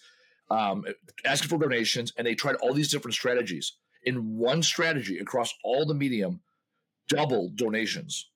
um, 0.50 0.84
asking 1.24 1.48
for 1.48 1.58
donations, 1.58 2.12
and 2.16 2.26
they 2.26 2.34
tried 2.34 2.56
all 2.56 2.72
these 2.72 2.90
different 2.90 3.14
strategies. 3.14 3.72
In 4.04 4.38
one 4.38 4.62
strategy 4.62 5.18
across 5.18 5.52
all 5.64 5.84
the 5.84 5.94
medium, 5.94 6.40
double 7.08 7.50
donations 7.54 8.30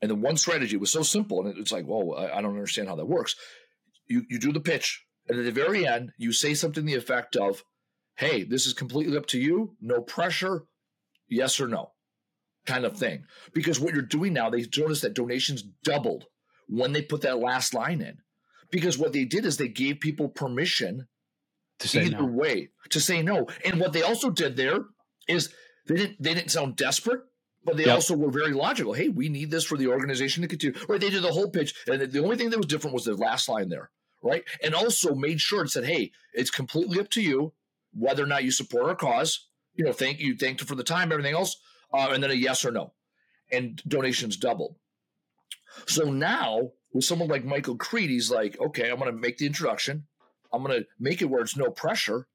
and 0.00 0.10
the 0.10 0.14
one 0.14 0.36
strategy 0.36 0.76
was 0.76 0.90
so 0.90 1.02
simple, 1.02 1.44
and 1.44 1.56
it's 1.58 1.72
like, 1.72 1.84
whoa, 1.84 2.12
I, 2.12 2.40
don't 2.40 2.54
understand 2.54 2.88
how 2.88 2.96
that 2.96 3.06
works. 3.06 3.34
You 4.06 4.24
you 4.28 4.38
do 4.38 4.52
the 4.52 4.60
pitch, 4.60 5.04
and 5.28 5.38
at 5.38 5.44
the 5.44 5.52
very 5.52 5.86
end, 5.86 6.12
you 6.16 6.32
say 6.32 6.54
something 6.54 6.84
the 6.84 6.94
effect 6.94 7.36
of, 7.36 7.64
"Hey, 8.16 8.44
this 8.44 8.66
is 8.66 8.72
completely 8.72 9.16
up 9.16 9.26
to 9.26 9.38
you. 9.38 9.76
No 9.80 10.00
pressure. 10.00 10.64
Yes 11.28 11.60
or 11.60 11.68
no." 11.68 11.92
Kind 12.68 12.84
of 12.84 12.96
thing. 12.96 13.24
Because 13.52 13.80
what 13.80 13.94
you're 13.94 14.02
doing 14.02 14.32
now, 14.32 14.50
they 14.50 14.64
noticed 14.76 15.02
that 15.02 15.14
donations 15.14 15.62
doubled 15.84 16.26
when 16.68 16.92
they 16.92 17.02
put 17.02 17.22
that 17.22 17.38
last 17.38 17.74
line 17.74 18.00
in. 18.00 18.18
Because 18.70 18.98
what 18.98 19.12
they 19.12 19.24
did 19.24 19.46
is 19.46 19.56
they 19.56 19.68
gave 19.68 20.00
people 20.00 20.28
permission 20.28 21.08
to 21.78 21.88
say 21.88 22.04
either 22.04 22.18
no. 22.18 22.26
way 22.26 22.70
to 22.90 23.00
say 23.00 23.22
no. 23.22 23.46
And 23.64 23.80
what 23.80 23.92
they 23.92 24.02
also 24.02 24.30
did 24.30 24.56
there 24.56 24.80
is 25.26 25.52
they 25.86 25.96
didn't 25.96 26.22
they 26.22 26.34
didn't 26.34 26.50
sound 26.50 26.76
desperate 26.76 27.20
but 27.64 27.76
they 27.76 27.84
yep. 27.84 27.96
also 27.96 28.16
were 28.16 28.30
very 28.30 28.52
logical. 28.52 28.94
Hey, 28.94 29.08
we 29.08 29.28
need 29.28 29.50
this 29.50 29.64
for 29.64 29.76
the 29.76 29.88
organization 29.88 30.40
to 30.42 30.48
continue. 30.48 30.78
Right? 30.88 31.00
They 31.00 31.10
did 31.10 31.22
the 31.22 31.32
whole 31.32 31.50
pitch, 31.50 31.74
and 31.86 32.00
the 32.00 32.22
only 32.22 32.36
thing 32.36 32.48
that 32.50 32.56
was 32.56 32.66
different 32.66 32.94
was 32.94 33.04
the 33.04 33.14
last 33.14 33.46
line 33.48 33.68
there, 33.68 33.90
right? 34.22 34.42
And 34.62 34.74
also 34.74 35.14
made 35.14 35.40
sure 35.40 35.64
it 35.64 35.70
said, 35.70 35.84
"Hey, 35.84 36.12
it's 36.32 36.50
completely 36.50 36.98
up 36.98 37.10
to 37.10 37.20
you 37.20 37.52
whether 37.92 38.22
or 38.22 38.26
not 38.26 38.44
you 38.44 38.50
support 38.50 38.86
our 38.86 38.94
cause. 38.94 39.48
You 39.74 39.84
know, 39.84 39.92
thank 39.92 40.20
you, 40.20 40.36
thank 40.36 40.60
you 40.60 40.66
for 40.66 40.74
the 40.74 40.84
time, 40.84 41.12
everything 41.12 41.34
else, 41.34 41.56
uh, 41.92 42.10
and 42.12 42.22
then 42.22 42.30
a 42.30 42.34
yes 42.34 42.64
or 42.64 42.72
no." 42.72 42.92
And 43.50 43.82
donations 43.86 44.36
doubled. 44.36 44.76
So 45.86 46.10
now 46.10 46.72
with 46.92 47.04
someone 47.04 47.28
like 47.28 47.44
Michael 47.44 47.76
Creed, 47.76 48.10
he's 48.10 48.30
like, 48.30 48.60
"Okay, 48.60 48.90
I'm 48.90 48.98
going 48.98 49.12
to 49.12 49.20
make 49.20 49.38
the 49.38 49.46
introduction. 49.46 50.06
I'm 50.52 50.62
going 50.62 50.80
to 50.80 50.86
make 50.98 51.22
it 51.22 51.26
where 51.26 51.42
it's 51.42 51.56
no 51.56 51.70
pressure, 51.70 52.26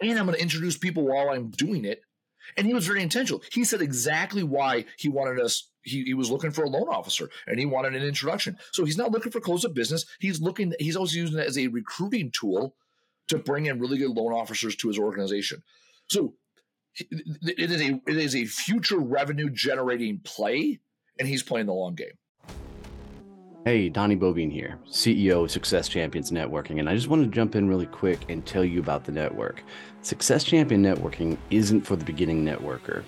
and 0.00 0.18
I'm 0.18 0.26
going 0.26 0.36
to 0.36 0.42
introduce 0.42 0.76
people 0.76 1.06
while 1.06 1.30
I'm 1.30 1.50
doing 1.50 1.84
it." 1.84 2.02
And 2.56 2.66
he 2.66 2.74
was 2.74 2.86
very 2.86 3.02
intentional. 3.02 3.42
He 3.52 3.64
said 3.64 3.80
exactly 3.80 4.42
why 4.42 4.86
he 4.96 5.08
wanted 5.08 5.40
us. 5.40 5.70
He, 5.82 6.04
he 6.04 6.14
was 6.14 6.30
looking 6.30 6.50
for 6.50 6.64
a 6.64 6.68
loan 6.68 6.88
officer 6.88 7.30
and 7.46 7.58
he 7.58 7.66
wanted 7.66 7.94
an 7.94 8.02
introduction. 8.02 8.58
So 8.72 8.84
he's 8.84 8.98
not 8.98 9.12
looking 9.12 9.32
for 9.32 9.40
close 9.40 9.64
of 9.64 9.74
business. 9.74 10.04
He's 10.18 10.40
looking, 10.40 10.74
he's 10.78 10.96
also 10.96 11.16
using 11.16 11.38
it 11.38 11.46
as 11.46 11.56
a 11.56 11.68
recruiting 11.68 12.30
tool 12.32 12.74
to 13.28 13.38
bring 13.38 13.66
in 13.66 13.78
really 13.78 13.98
good 13.98 14.10
loan 14.10 14.32
officers 14.32 14.76
to 14.76 14.88
his 14.88 14.98
organization. 14.98 15.62
So 16.08 16.34
it 16.96 17.70
is 17.70 17.80
a 17.80 18.00
it 18.06 18.16
is 18.16 18.34
a 18.34 18.44
future 18.44 18.98
revenue 18.98 19.50
generating 19.50 20.20
play, 20.20 20.80
and 21.18 21.28
he's 21.28 21.42
playing 21.42 21.66
the 21.66 21.72
long 21.72 21.94
game. 21.94 22.12
Hey, 23.66 23.90
Donnie 23.90 24.16
Boivin 24.16 24.50
here, 24.50 24.78
CEO 24.88 25.44
of 25.44 25.50
Success 25.50 25.86
Champions 25.86 26.30
Networking, 26.30 26.78
and 26.80 26.88
I 26.88 26.94
just 26.94 27.08
wanted 27.08 27.26
to 27.26 27.30
jump 27.30 27.54
in 27.54 27.68
really 27.68 27.84
quick 27.84 28.20
and 28.30 28.44
tell 28.46 28.64
you 28.64 28.80
about 28.80 29.04
the 29.04 29.12
network. 29.12 29.62
Success 30.00 30.44
Champion 30.44 30.82
Networking 30.82 31.36
isn't 31.50 31.82
for 31.82 31.94
the 31.94 32.04
beginning 32.06 32.42
networker. 32.42 33.04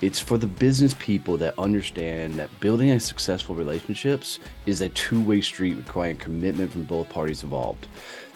It's 0.00 0.18
for 0.18 0.38
the 0.38 0.46
business 0.46 0.94
people 0.98 1.36
that 1.38 1.58
understand 1.58 2.34
that 2.34 2.50
building 2.60 2.90
a 2.90 3.00
successful 3.00 3.54
relationships 3.54 4.40
is 4.66 4.80
a 4.80 4.88
two-way 4.90 5.40
street 5.40 5.76
requiring 5.76 6.16
commitment 6.16 6.72
from 6.72 6.82
both 6.82 7.08
parties 7.08 7.44
involved. 7.44 7.86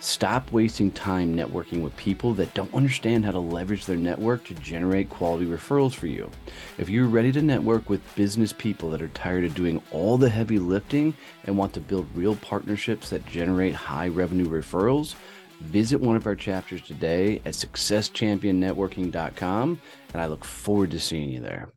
Stop 0.01 0.53
wasting 0.53 0.93
time 0.93 1.35
networking 1.35 1.83
with 1.83 1.97
people 1.97 2.33
that 2.35 2.55
don't 2.55 2.73
understand 2.73 3.25
how 3.25 3.33
to 3.33 3.41
leverage 3.41 3.85
their 3.85 3.97
network 3.97 4.45
to 4.45 4.55
generate 4.55 5.11
quality 5.11 5.47
referrals 5.47 5.93
for 5.93 6.07
you. 6.07 6.31
If 6.79 6.89
you're 6.89 7.09
ready 7.09 7.33
to 7.33 7.43
network 7.43 7.91
with 7.91 8.15
business 8.15 8.53
people 8.53 8.91
that 8.91 9.03
are 9.03 9.09
tired 9.09 9.43
of 9.45 9.57
doing 9.57 9.83
all 9.91 10.17
the 10.17 10.31
heavy 10.31 10.61
lifting 10.61 11.13
and 11.45 11.59
want 11.59 11.73
to 11.75 11.81
build 11.81 12.07
real 12.15 12.37
partnerships 12.37 13.11
that 13.11 13.27
generate 13.27 13.75
high 13.75 14.07
revenue 14.07 14.47
referrals, 14.47 15.17
visit 15.61 16.01
one 16.01 16.15
of 16.15 16.25
our 16.27 16.37
chapters 16.37 16.83
today 16.83 17.43
at 17.45 17.55
successchampionnetworking.com 17.55 19.81
and 20.13 20.23
I 20.23 20.27
look 20.27 20.45
forward 20.45 20.91
to 20.93 21.01
seeing 21.01 21.31
you 21.31 21.41
there. 21.41 21.73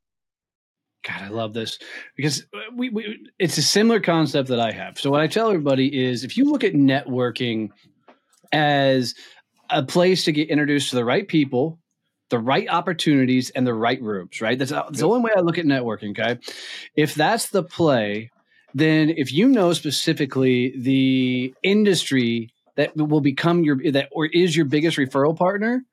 God, 1.04 1.22
I 1.24 1.30
love 1.30 1.54
this 1.54 1.80
because 2.16 2.46
we, 2.76 2.90
we, 2.90 3.28
it's 3.40 3.58
a 3.58 3.64
similar 3.64 4.00
concept 4.00 4.50
that 4.50 4.60
I 4.60 4.72
have. 4.72 5.00
So 5.00 5.10
what 5.10 5.22
I 5.22 5.28
tell 5.28 5.48
everybody 5.48 6.06
is 6.06 6.24
if 6.24 6.38
you 6.38 6.52
look 6.52 6.64
at 6.64 6.74
networking 6.74 7.70
as 8.52 9.16
a 9.70 9.84
place 9.84 10.26
to 10.26 10.32
get 10.32 10.50
introduced 10.50 10.92
to 10.92 10.98
the 10.98 11.06
right 11.06 11.28
people, 11.28 11.80
the 12.30 12.40
right 12.40 12.68
opportunities, 12.70 13.50
and 13.50 13.66
the 13.66 13.74
right 13.74 14.02
rooms, 14.02 14.42
right? 14.42 14.60
That's, 14.60 14.72
that's 14.72 15.00
the 15.00 15.08
only 15.08 15.22
way 15.22 15.32
I 15.36 15.42
look 15.42 15.58
at 15.58 15.66
networking. 15.66 16.12
Okay. 16.12 16.40
If 16.96 17.16
that's 17.16 17.50
the 17.50 17.64
play, 17.64 18.30
then 18.74 19.10
if 19.10 19.34
you 19.34 19.48
know 19.48 19.74
specifically 19.74 20.74
the 20.78 21.54
industry 21.64 22.54
that 22.76 22.96
will 22.96 23.22
become 23.22 23.64
your 23.64 23.92
that 23.92 24.10
or 24.12 24.28
is 24.28 24.56
your 24.56 24.66
biggest 24.66 24.98
referral 24.98 25.36
partner, 25.38 25.84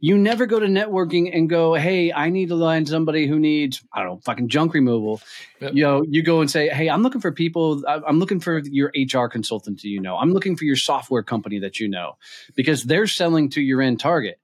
you 0.00 0.18
never 0.18 0.46
go 0.46 0.58
to 0.58 0.66
networking 0.66 1.34
and 1.34 1.48
go, 1.48 1.74
"Hey, 1.74 2.12
I 2.12 2.30
need 2.30 2.48
to 2.48 2.54
line 2.54 2.86
somebody 2.86 3.26
who 3.26 3.38
needs 3.38 3.82
I 3.92 4.00
don't 4.00 4.08
know, 4.08 4.20
fucking 4.24 4.48
junk 4.48 4.74
removal." 4.74 5.20
Yep. 5.60 5.74
You 5.74 5.82
know, 5.82 6.02
you 6.08 6.22
go 6.22 6.40
and 6.40 6.50
say, 6.50 6.68
"Hey, 6.68 6.88
I'm 6.88 7.02
looking 7.02 7.20
for 7.20 7.32
people. 7.32 7.82
I'm 7.86 8.18
looking 8.18 8.40
for 8.40 8.58
your 8.58 8.90
HR 8.94 9.28
consultant. 9.28 9.84
You 9.84 10.00
know? 10.00 10.16
I'm 10.16 10.32
looking 10.32 10.56
for 10.56 10.64
your 10.64 10.76
software 10.76 11.22
company 11.22 11.58
that 11.60 11.78
you 11.78 11.88
know, 11.88 12.16
because 12.54 12.84
they're 12.84 13.06
selling 13.06 13.50
to 13.50 13.60
your 13.60 13.82
end 13.82 14.00
target." 14.00 14.38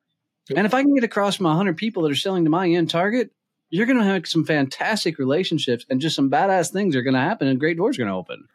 Yep. 0.48 0.58
And 0.58 0.66
if 0.66 0.74
I 0.74 0.82
can 0.82 0.94
get 0.94 1.04
across 1.04 1.40
my 1.40 1.50
100 1.50 1.76
people 1.76 2.02
that 2.04 2.12
are 2.12 2.16
selling 2.16 2.44
to 2.44 2.50
my 2.50 2.68
end 2.68 2.88
target, 2.90 3.30
you're 3.70 3.86
going 3.86 3.98
to 3.98 4.04
have 4.04 4.26
some 4.28 4.44
fantastic 4.44 5.18
relationships 5.18 5.84
and 5.90 6.00
just 6.00 6.14
some 6.14 6.30
badass 6.30 6.70
things 6.70 6.94
are 6.94 7.02
going 7.02 7.14
to 7.14 7.20
happen 7.20 7.48
and 7.48 7.58
great 7.58 7.76
doors 7.76 7.98
are 7.98 8.02
going 8.02 8.10
to 8.10 8.16
open. 8.16 8.46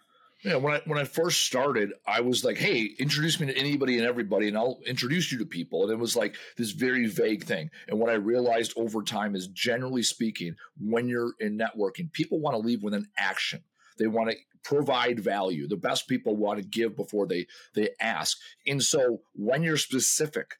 Yeah, 0.44 0.56
when 0.56 0.74
I 0.74 0.82
when 0.86 0.98
I 0.98 1.04
first 1.04 1.46
started, 1.46 1.94
I 2.06 2.22
was 2.22 2.44
like, 2.44 2.58
"Hey, 2.58 2.96
introduce 2.98 3.40
me 3.40 3.48
to 3.48 3.58
anybody 3.58 3.98
and 3.98 4.08
everybody, 4.08 4.48
and 4.48 4.58
I'll 4.58 4.80
introduce 4.88 5.32
you 5.32 5.38
to 5.40 5.46
people." 5.46 5.84
And 5.84 5.92
it 5.92 6.00
was 6.00 6.16
like 6.16 6.36
this 6.58 6.72
very 6.72 7.06
vague 7.06 7.44
thing. 7.44 7.70
And 7.88 8.00
what 8.00 8.10
I 8.10 8.14
realized 8.14 8.74
over 8.76 9.04
time 9.04 9.36
is, 9.36 9.48
generally 9.48 10.02
speaking, 10.02 10.56
when 10.80 11.08
you're 11.08 11.34
in 11.40 11.60
networking, 11.60 12.12
people 12.12 12.40
want 12.40 12.56
to 12.56 12.60
leave 12.60 12.82
with 12.82 12.96
an 12.96 13.08
action. 13.20 13.64
They 14.00 14.08
want 14.08 14.32
to 14.32 14.38
provide 14.64 15.20
value. 15.20 15.68
The 15.68 15.78
best 15.78 16.08
people 16.08 16.36
want 16.36 16.60
to 16.60 16.68
give 16.68 16.96
before 16.96 17.28
they 17.28 17.46
they 17.76 17.90
ask. 18.00 18.36
And 18.66 18.82
so 18.82 19.22
when 19.34 19.62
you're 19.62 19.78
specific 19.78 20.56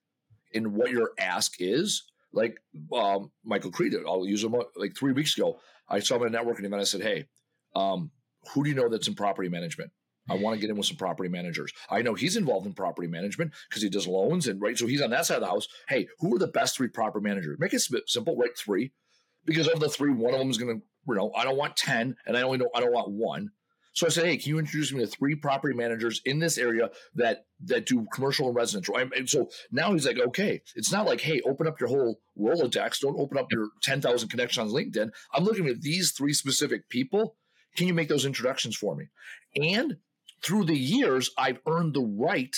in 0.52 0.76
what 0.76 0.92
your 0.92 1.12
ask 1.18 1.56
is, 1.60 2.04
like 2.34 2.60
um, 2.94 3.32
Michael 3.44 3.72
Creed, 3.72 3.96
I'll 4.08 4.28
use 4.28 4.44
him 4.44 4.56
like 4.76 4.96
three 4.96 5.14
weeks 5.14 5.36
ago. 5.36 5.60
I 5.90 6.00
saw 6.00 6.18
him 6.18 6.34
at 6.34 6.40
a 6.40 6.44
networking 6.44 6.66
event. 6.66 6.82
I 6.82 6.86
said, 6.86 7.02
"Hey, 7.02 7.26
um, 7.76 8.12
who 8.50 8.64
do 8.64 8.70
you 8.70 8.76
know 8.76 8.90
that's 8.90 9.08
in 9.08 9.16
property 9.16 9.50
management? 9.50 9.92
I 10.30 10.36
want 10.36 10.56
to 10.56 10.62
get 10.62 10.70
in 10.70 10.78
with 10.78 10.86
some 10.86 10.98
property 10.98 11.30
managers. 11.30 11.74
I 11.90 12.02
know 12.02 12.14
he's 12.14 12.38
involved 12.38 12.68
in 12.68 12.74
property 12.74 13.08
management 13.08 13.54
because 13.70 13.82
he 13.82 13.90
does 13.90 14.08
loans 14.08 14.48
and 14.48 14.62
right. 14.62 14.78
So 14.78 14.86
he's 14.88 15.02
on 15.02 15.10
that 15.10 15.26
side 15.26 15.36
of 15.36 15.42
the 15.42 15.48
house. 15.48 15.68
Hey, 15.90 16.08
who 16.20 16.36
are 16.36 16.40
the 16.40 16.48
best 16.48 16.78
three 16.78 16.88
property 16.88 17.24
managers? 17.24 17.58
Make 17.60 17.74
it 17.74 17.84
simple, 18.08 18.38
right? 18.38 18.56
Three, 18.58 18.92
because 19.46 19.68
of 19.68 19.80
the 19.80 19.90
three, 19.90 20.12
one 20.12 20.34
of 20.34 20.40
them 20.40 20.50
is 20.50 20.58
going 20.58 20.80
to, 20.80 20.86
you 21.08 21.16
know, 21.16 21.32
I 21.36 21.44
don't 21.44 21.58
want 21.58 21.76
ten, 21.76 22.16
and 22.26 22.38
I 22.38 22.44
only 22.44 22.60
know 22.60 22.70
I 22.76 22.80
don't 22.80 22.94
want 22.94 23.10
one. 23.10 23.52
So 23.94 24.06
I 24.06 24.10
said, 24.10 24.26
hey, 24.26 24.38
can 24.38 24.50
you 24.50 24.60
introduce 24.60 24.94
me 24.94 25.02
to 25.02 25.08
three 25.08 25.36
property 25.36 25.76
managers 25.76 26.22
in 26.24 26.40
this 26.40 26.58
area 26.58 26.92
that 27.16 27.46
that 27.66 27.86
do 27.86 28.06
commercial 28.14 28.48
and 28.48 28.56
residential? 28.56 28.96
And 28.96 29.30
so 29.30 29.50
now 29.72 29.92
he's 29.92 30.08
like, 30.08 30.18
okay, 30.18 30.62
it's 30.76 30.92
not 30.92 31.06
like, 31.06 31.20
hey, 31.20 31.42
open 31.42 31.68
up 31.68 31.80
your 31.80 31.90
whole 31.90 32.22
Rolodex. 32.40 33.00
Don't 33.02 33.20
open 33.20 33.38
up 33.38 33.48
your 33.52 33.68
10,000 33.84 34.30
connections 34.30 34.72
on 34.72 34.76
LinkedIn. 34.76 35.12
I'm 35.34 35.44
looking 35.44 35.68
at 35.68 35.82
these 35.82 36.12
three 36.12 36.34
specific 36.34 36.88
people. 36.88 37.36
Can 37.76 37.88
you 37.88 37.94
make 37.94 38.10
those 38.10 38.26
introductions 38.26 38.76
for 38.76 38.96
me? 38.96 39.08
And 39.56 39.98
through 40.44 40.66
the 40.66 40.78
years, 40.78 41.32
I've 41.38 41.60
earned 41.68 41.94
the 41.94 42.02
right 42.02 42.56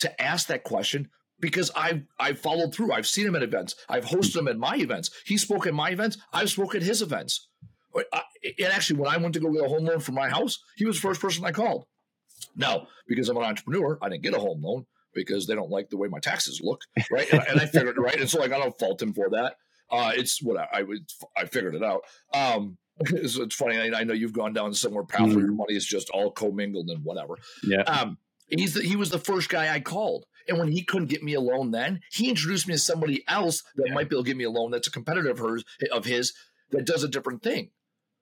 to 0.00 0.22
ask 0.22 0.48
that 0.48 0.64
question 0.64 1.08
because 1.40 1.70
I've 1.74 2.02
I've 2.18 2.38
followed 2.38 2.74
through. 2.74 2.92
I've 2.92 3.06
seen 3.06 3.26
him 3.26 3.36
at 3.36 3.42
events. 3.42 3.74
I've 3.88 4.04
hosted 4.04 4.36
him 4.36 4.48
at 4.48 4.58
my 4.58 4.76
events. 4.76 5.10
He 5.24 5.36
spoke 5.36 5.66
at 5.66 5.74
my 5.74 5.90
events. 5.90 6.18
I've 6.32 6.50
spoken 6.50 6.80
at 6.80 6.86
his 6.86 7.02
events. 7.02 7.48
And 7.94 8.72
actually, 8.72 9.00
when 9.00 9.10
I 9.10 9.16
went 9.16 9.34
to 9.34 9.40
go 9.40 9.52
get 9.52 9.64
a 9.64 9.68
home 9.68 9.86
loan 9.86 10.00
for 10.00 10.12
my 10.12 10.28
house, 10.28 10.58
he 10.76 10.84
was 10.84 10.96
the 10.96 11.02
first 11.02 11.20
person 11.20 11.44
I 11.44 11.52
called. 11.52 11.86
Now, 12.54 12.88
because 13.08 13.28
I'm 13.28 13.36
an 13.38 13.44
entrepreneur, 13.44 13.98
I 14.02 14.10
didn't 14.10 14.22
get 14.22 14.34
a 14.34 14.38
home 14.38 14.62
loan 14.62 14.84
because 15.14 15.46
they 15.46 15.54
don't 15.54 15.70
like 15.70 15.88
the 15.88 15.96
way 15.96 16.08
my 16.08 16.18
taxes 16.18 16.60
look, 16.62 16.82
right? 17.10 17.30
and, 17.32 17.42
and 17.48 17.60
I 17.60 17.66
figured, 17.66 17.96
right, 17.98 18.20
and 18.20 18.28
so 18.28 18.38
like 18.38 18.52
I 18.52 18.58
don't 18.58 18.78
fault 18.78 19.00
him 19.00 19.14
for 19.14 19.30
that. 19.30 19.56
Uh, 19.90 20.12
it's 20.14 20.42
what 20.42 20.58
I, 20.58 20.68
I 20.80 20.82
would, 20.82 21.08
I 21.36 21.46
figured 21.46 21.74
it 21.74 21.82
out. 21.82 22.02
Um, 22.34 22.76
it's, 23.00 23.36
it's 23.36 23.54
funny. 23.54 23.76
I, 23.76 24.00
I, 24.00 24.04
know 24.04 24.14
you've 24.14 24.32
gone 24.32 24.52
down 24.52 24.72
somewhere 24.72 25.04
path 25.04 25.22
mm-hmm. 25.22 25.34
where 25.34 25.44
your 25.44 25.54
money 25.54 25.74
is 25.74 25.86
just 25.86 26.08
all 26.10 26.30
commingled 26.30 26.88
and 26.88 27.04
whatever. 27.04 27.34
Yeah. 27.62 27.82
Um, 27.82 28.18
he's 28.48 28.74
the, 28.74 28.82
he 28.82 28.96
was 28.96 29.10
the 29.10 29.18
first 29.18 29.48
guy 29.48 29.72
I 29.72 29.80
called. 29.80 30.24
And 30.48 30.58
when 30.58 30.70
he 30.70 30.82
couldn't 30.82 31.08
get 31.08 31.22
me 31.22 31.34
a 31.34 31.40
loan, 31.40 31.72
then 31.72 32.00
he 32.12 32.28
introduced 32.28 32.68
me 32.68 32.74
to 32.74 32.78
somebody 32.78 33.24
else 33.28 33.62
that 33.74 33.88
yeah. 33.88 33.94
might 33.94 34.08
be 34.08 34.16
able 34.16 34.24
to 34.24 34.28
give 34.28 34.36
me 34.36 34.44
a 34.44 34.50
loan. 34.50 34.70
That's 34.70 34.86
a 34.86 34.92
competitor 34.92 35.30
of 35.30 35.38
hers 35.38 35.64
of 35.92 36.04
his 36.04 36.32
that 36.70 36.86
does 36.86 37.04
a 37.04 37.08
different 37.08 37.42
thing. 37.42 37.70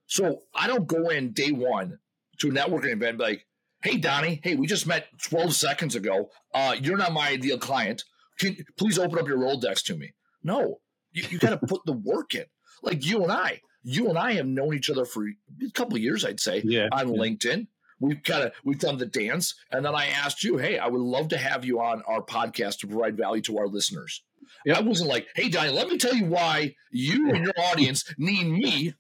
So 0.07 0.43
I 0.55 0.67
don't 0.67 0.87
go 0.87 1.09
in 1.09 1.33
day 1.33 1.53
one 1.53 1.99
to 2.41 2.49
a 2.49 2.53
networking 2.53 2.93
event 2.93 3.19
like, 3.19 3.47
hey 3.83 3.99
Donnie, 3.99 4.41
hey, 4.43 4.57
we 4.57 4.67
just 4.67 4.87
met 4.87 5.07
12 5.25 5.55
seconds 5.55 5.95
ago. 5.95 6.31
Uh, 6.53 6.75
you're 6.81 6.97
not 6.97 7.13
my 7.13 7.29
ideal 7.29 7.59
client. 7.59 8.03
Can 8.39 8.57
please 8.79 8.99
open 8.99 9.19
up 9.19 9.29
your 9.29 9.39
Rolodex 9.39 9.83
to 9.85 9.97
me? 9.97 10.13
No, 10.43 10.81
you, 11.13 11.25
you 11.31 11.39
got 11.39 11.51
to 11.51 11.67
put 11.67 11.83
the 11.85 11.93
work 11.93 12.35
in. 12.35 12.45
Like 12.83 13.05
you 13.05 13.23
and 13.23 13.33
I, 13.33 13.61
you 13.85 14.09
and 14.09 14.19
I 14.19 14.33
have 14.33 14.47
known 14.47 14.75
each 14.75 14.91
other 14.91 15.05
for 15.05 15.29
a 15.29 15.71
couple 15.75 15.95
of 15.95 16.03
years, 16.03 16.25
I'd 16.25 16.41
say, 16.41 16.63
yeah, 16.65 16.89
on. 16.91 17.09
LinkedIn. 17.09 17.69
We've 18.01 18.23
kind 18.23 18.45
of 18.45 18.53
we've 18.65 18.79
done 18.79 18.99
the 18.99 19.07
dance, 19.07 19.55
and 19.71 19.85
then 19.85 19.95
I 19.95 20.07
asked 20.07 20.43
you, 20.43 20.57
hey, 20.57 20.79
I 20.79 20.89
would 20.89 21.01
love 21.01 21.29
to 21.29 21.39
have 21.39 21.65
you 21.65 21.81
on 21.81 22.03
our 22.09 22.23
podcast 22.23 22.81
to 22.81 22.89
provide 22.89 23.17
value 23.17 23.43
to 23.43 23.59
our 23.59 23.69
listeners. 23.69 24.23
Yep. 24.67 24.77
I 24.77 24.81
wasn't 24.81 25.11
like, 25.11 25.29
hey, 25.37 25.49
Donnie, 25.49 25.71
let 25.71 25.89
me 25.89 25.97
tell 25.97 26.15
you 26.15 26.27
why 26.27 26.75
you 26.91 27.31
and 27.31 27.45
your 27.45 27.55
audience 27.71 28.05
need 28.19 28.45
me 28.45 28.95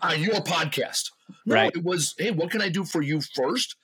on 0.00 0.22
your 0.22 0.36
podcast. 0.36 1.10
No, 1.44 1.54
right. 1.54 1.72
it 1.74 1.82
was, 1.82 2.14
hey, 2.18 2.30
what 2.30 2.50
can 2.50 2.62
I 2.62 2.68
do 2.68 2.84
for 2.84 3.02
you 3.02 3.20
first? 3.20 3.76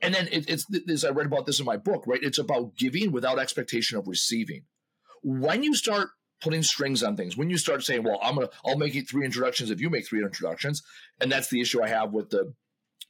And 0.00 0.14
then 0.14 0.28
it, 0.30 0.48
it's 0.48 0.64
this. 0.66 1.04
I 1.04 1.10
read 1.10 1.26
about 1.26 1.46
this 1.46 1.58
in 1.58 1.66
my 1.66 1.76
book, 1.76 2.04
right? 2.06 2.22
It's 2.22 2.38
about 2.38 2.76
giving 2.76 3.12
without 3.12 3.38
expectation 3.38 3.98
of 3.98 4.06
receiving. 4.06 4.62
When 5.22 5.62
you 5.64 5.74
start 5.74 6.10
putting 6.40 6.62
strings 6.62 7.02
on 7.02 7.16
things, 7.16 7.36
when 7.36 7.50
you 7.50 7.58
start 7.58 7.82
saying, 7.82 8.02
"Well, 8.02 8.18
I'm 8.22 8.36
gonna, 8.36 8.50
I'll 8.64 8.78
make 8.78 8.94
it 8.94 9.08
three 9.08 9.24
introductions 9.24 9.70
if 9.70 9.80
you 9.80 9.90
make 9.90 10.06
three 10.06 10.22
introductions," 10.22 10.82
and 11.20 11.30
that's 11.30 11.48
the 11.48 11.60
issue 11.60 11.82
I 11.82 11.88
have 11.88 12.12
with 12.12 12.30
the 12.30 12.54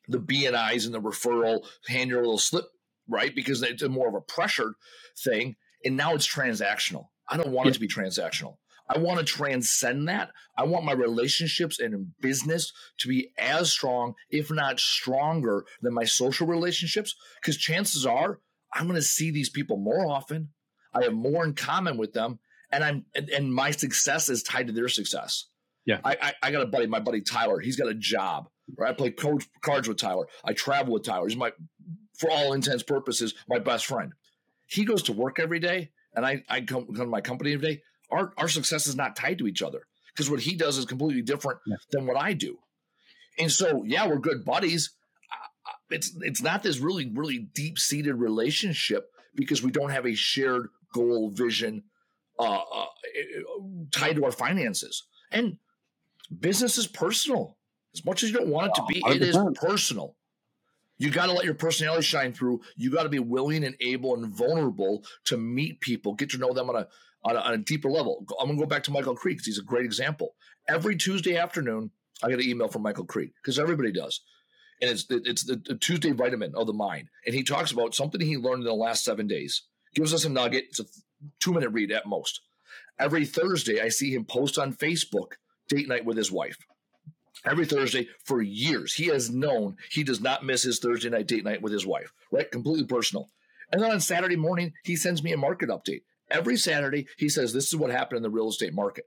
the 0.09 0.19
BNIs 0.19 0.47
and 0.49 0.57
I's 0.57 0.87
and 0.87 0.95
the 0.95 1.01
referral, 1.01 1.67
hand 1.87 2.11
your 2.11 2.21
little 2.21 2.39
slip, 2.39 2.65
right? 3.09 3.35
Because 3.35 3.63
it's 3.63 3.87
more 3.87 4.09
of 4.09 4.15
a 4.15 4.21
pressured 4.21 4.75
thing, 5.23 5.57
and 5.85 5.97
now 5.97 6.15
it's 6.15 6.27
transactional. 6.27 7.09
I 7.29 7.37
don't 7.37 7.53
want 7.53 7.67
yeah. 7.67 7.71
it 7.71 7.75
to 7.75 7.81
be 7.81 7.89
transactional. 7.89 8.57
I 8.89 8.97
want 8.99 9.19
to 9.19 9.25
transcend 9.25 10.09
that. 10.09 10.31
I 10.57 10.65
want 10.65 10.87
my 10.87 10.93
relationships 10.93 11.79
and 11.79 12.13
business 12.21 12.73
to 13.01 13.09
be 13.09 13.33
as 13.39 13.71
strong, 13.71 14.15
if 14.31 14.51
not 14.51 14.81
stronger, 14.81 15.67
than 15.83 15.93
my 15.93 16.05
social 16.05 16.47
relationships. 16.47 17.15
Because 17.41 17.59
chances 17.59 18.07
are 18.07 18.41
I'm 18.73 18.87
going 18.87 18.97
to 18.97 19.03
see 19.03 19.31
these 19.31 19.51
people 19.51 19.77
more 19.77 20.07
often. 20.07 20.51
I 20.95 21.05
have 21.05 21.15
more 21.15 21.45
in 21.45 21.55
common 21.55 21.97
with 21.97 22.13
them, 22.13 22.39
and 22.71 22.85
I'm 22.85 23.05
and, 23.15 23.29
and 23.31 23.55
my 23.55 23.71
success 23.71 24.29
is 24.29 24.43
tied 24.43 24.67
to 24.69 24.73
their 24.73 24.89
success. 24.89 25.47
Yeah, 25.85 26.01
I, 26.05 26.17
I, 26.21 26.33
I 26.43 26.51
got 26.51 26.63
a 26.63 26.67
buddy, 26.67 26.87
my 26.87 27.01
buddy 27.01 27.23
Tyler. 27.23 27.61
He's 27.61 27.77
got 27.77 27.89
a 27.89 27.95
job. 27.95 28.49
Right, 28.77 28.91
I 28.91 28.93
play 28.93 29.11
coach, 29.11 29.49
cards 29.63 29.89
with 29.89 29.97
Tyler. 29.97 30.27
I 30.45 30.53
travel 30.53 30.93
with 30.93 31.05
Tyler. 31.05 31.27
He's 31.27 31.37
my, 31.37 31.53
for 32.19 32.31
all 32.31 32.53
intents 32.53 32.83
purposes, 32.83 33.35
my 33.49 33.59
best 33.59 33.87
friend. 33.87 34.13
He 34.67 34.85
goes 34.85 35.05
to 35.05 35.15
work 35.15 35.39
every 35.39 35.59
day, 35.59 35.91
and 36.15 36.27
I 36.27 36.43
I 36.49 36.61
come, 36.61 36.87
come 36.87 36.97
to 36.97 37.07
my 37.07 37.23
company 37.23 37.55
every 37.55 37.77
day 37.77 37.83
our 38.11 38.33
our 38.37 38.49
success 38.49 38.87
is 38.87 38.97
not 38.97 39.17
tied 39.17 39.39
to 39.39 39.47
each 39.47 39.63
other 39.63 39.87
because 40.15 40.31
what 40.31 40.41
he 40.41 40.57
does 40.57 40.79
is 40.79 40.85
completely 40.85 41.23
different 41.23 41.61
yeah. 41.67 41.77
than 41.91 42.07
what 42.07 42.17
I 42.17 42.33
do. 42.33 42.59
And 43.39 43.53
so, 43.53 43.85
yeah, 43.85 44.07
we're 44.07 44.19
good 44.19 44.45
buddies. 44.45 44.91
It's 45.91 46.13
it's 46.21 46.43
not 46.43 46.63
this 46.63 46.79
really 46.79 47.11
really 47.13 47.39
deep 47.39 47.79
seated 47.79 48.15
relationship 48.15 49.11
because 49.35 49.63
we 49.63 49.71
don't 49.71 49.91
have 49.91 50.07
a 50.07 50.15
shared 50.15 50.69
goal, 50.93 51.31
vision, 51.31 51.85
uh, 52.39 52.61
uh, 52.73 52.87
tied 53.91 54.17
to 54.17 54.25
our 54.25 54.33
finances. 54.33 55.05
And 55.31 55.59
business 56.41 56.79
is 56.79 56.87
personal. 56.87 57.57
As 57.95 58.05
much 58.05 58.23
as 58.23 58.31
you 58.31 58.37
don't 58.37 58.49
want 58.49 58.69
it 58.69 58.75
to 58.77 58.85
be, 58.89 59.03
100%. 59.03 59.17
it 59.17 59.23
is 59.23 59.39
personal. 59.55 60.15
You 60.99 61.11
got 61.11 61.27
to 61.27 61.33
let 61.33 61.45
your 61.45 61.55
personality 61.55 62.03
shine 62.03 62.33
through. 62.33 62.61
You 62.77 62.91
got 62.91 63.05
to 63.05 63.09
be 63.09 63.21
willing 63.21 63.65
and 63.65 63.77
able 63.81 64.15
and 64.15 64.27
vulnerable 64.27 65.05
to 65.27 65.37
meet 65.37 65.81
people, 65.81 66.15
get 66.15 66.31
to 66.31 66.39
know 66.39 66.53
them 66.53 66.69
on 66.69 66.77
a 66.77 66.89
on 67.25 67.37
a, 67.37 67.41
on 67.41 67.55
a 67.55 67.59
deeper 67.59 67.91
level. 67.91 68.25
I'm 68.39 68.47
going 68.47 68.59
to 68.59 68.65
go 68.65 68.69
back 68.69 68.85
to 68.85 68.91
Michael 68.91 69.15
Creed 69.15 69.37
because 69.37 69.47
he's 69.47 69.59
a 69.59 69.65
great 69.65 69.85
example. 69.85 70.35
Every 70.69 70.97
Tuesday 70.97 71.37
afternoon, 71.37 71.91
I 72.23 72.29
get 72.29 72.41
an 72.41 72.49
email 72.49 72.69
from 72.69 72.83
Michael 72.83 73.05
Creed 73.05 73.31
because 73.43 73.59
everybody 73.59 73.93
does. 73.93 74.21
And 74.81 74.91
it's 74.91 75.07
it's 75.11 75.45
the, 75.45 75.61
the, 75.65 75.75
Tuesday 75.77 76.13
vitamin 76.13 76.53
of 76.55 76.67
the 76.67 76.73
mind. 76.73 77.09
And 77.27 77.35
he 77.35 77.43
talks 77.43 77.73
about 77.73 77.95
something 77.95 78.21
he 78.21 78.37
learned 78.37 78.63
in 78.63 78.69
the 78.69 78.75
last 78.75 79.05
seven 79.05 79.27
days. 79.27 79.65
Gives 79.95 80.15
us 80.15 80.25
a 80.25 80.29
nugget. 80.29 80.67
It's 80.69 80.81
a 80.81 80.85
two 81.41 81.53
minute 81.53 81.71
read 81.71 81.93
at 81.93 82.07
most. 82.07 82.41
Every 82.99 83.25
Thursday, 83.25 83.81
I 83.81 83.89
see 83.89 84.13
him 84.13 84.25
post 84.25 84.59
on 84.59 84.73
Facebook 84.73 85.33
date 85.69 85.89
night 85.89 86.05
with 86.05 86.17
his 86.17 86.33
wife. 86.33 86.57
Every 87.45 87.67
Thursday 87.67 88.09
for 88.25 88.43
years, 88.43 88.95
he 88.95 89.07
has 89.07 89.31
known 89.31 89.77
he 89.91 90.03
does 90.03 90.21
not 90.21 90.45
miss 90.45 90.63
his 90.63 90.81
Thursday 90.81 91.09
night 91.09 91.29
date 91.29 91.45
night 91.45 91.63
with 91.63 91.73
his 91.73 91.87
wife, 91.87 92.13
right? 92.33 92.51
Completely 92.51 92.87
personal. 92.87 93.29
And 93.71 93.83
then 93.83 93.91
on 93.91 94.01
Saturday 94.01 94.37
morning, 94.37 94.73
he 94.83 94.97
sends 94.97 95.23
me 95.23 95.33
a 95.33 95.37
market 95.37 95.69
update. 95.69 96.03
Every 96.31 96.57
Saturday, 96.57 97.07
he 97.17 97.29
says, 97.29 97.53
This 97.53 97.69
is 97.69 97.77
what 97.77 97.91
happened 97.91 98.19
in 98.19 98.23
the 98.23 98.31
real 98.31 98.49
estate 98.49 98.75
market. 98.75 99.05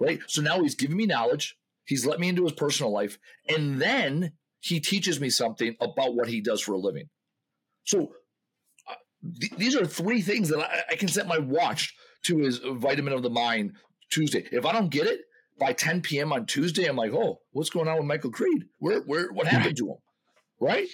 Right. 0.00 0.20
So 0.26 0.42
now 0.42 0.62
he's 0.62 0.74
giving 0.74 0.96
me 0.96 1.06
knowledge. 1.06 1.56
He's 1.86 2.06
let 2.06 2.18
me 2.18 2.28
into 2.28 2.44
his 2.44 2.52
personal 2.52 2.92
life. 2.92 3.18
And 3.48 3.80
then 3.80 4.32
he 4.60 4.80
teaches 4.80 5.20
me 5.20 5.30
something 5.30 5.76
about 5.80 6.14
what 6.14 6.28
he 6.28 6.40
does 6.40 6.60
for 6.60 6.72
a 6.72 6.78
living. 6.78 7.10
So 7.84 8.12
th- 9.40 9.52
these 9.56 9.76
are 9.76 9.86
three 9.86 10.22
things 10.22 10.48
that 10.48 10.58
I, 10.58 10.92
I 10.92 10.96
can 10.96 11.08
set 11.08 11.26
my 11.26 11.38
watch 11.38 11.94
to 12.24 12.40
is 12.40 12.58
vitamin 12.58 13.12
of 13.12 13.22
the 13.22 13.30
mind 13.30 13.74
Tuesday. 14.10 14.46
If 14.52 14.64
I 14.64 14.72
don't 14.72 14.90
get 14.90 15.06
it 15.06 15.20
by 15.58 15.72
10 15.72 16.00
p.m. 16.00 16.32
on 16.32 16.46
Tuesday, 16.46 16.86
I'm 16.86 16.96
like, 16.96 17.12
oh, 17.12 17.40
what's 17.52 17.70
going 17.70 17.88
on 17.88 17.96
with 17.96 18.06
Michael 18.06 18.30
Creed? 18.30 18.64
Where, 18.78 19.00
where, 19.00 19.32
what 19.32 19.46
happened 19.46 19.76
to 19.78 19.90
him? 19.90 19.96
Right? 20.60 20.88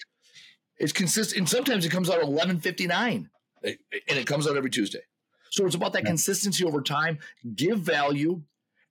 It's 0.79 0.93
consistent. 0.93 1.39
And 1.39 1.49
sometimes 1.49 1.85
it 1.85 1.91
comes 1.91 2.09
out 2.09 2.19
at 2.19 2.25
11:59, 2.25 3.29
and 3.63 3.79
it 3.93 4.27
comes 4.27 4.49
out 4.49 4.57
every 4.57 4.71
Tuesday. 4.71 5.03
So 5.51 5.67
it's 5.67 5.75
about 5.75 5.93
that 5.93 6.07
consistency 6.07 6.65
over 6.65 6.81
time. 6.81 7.19
Give 7.55 7.79
value, 7.79 8.43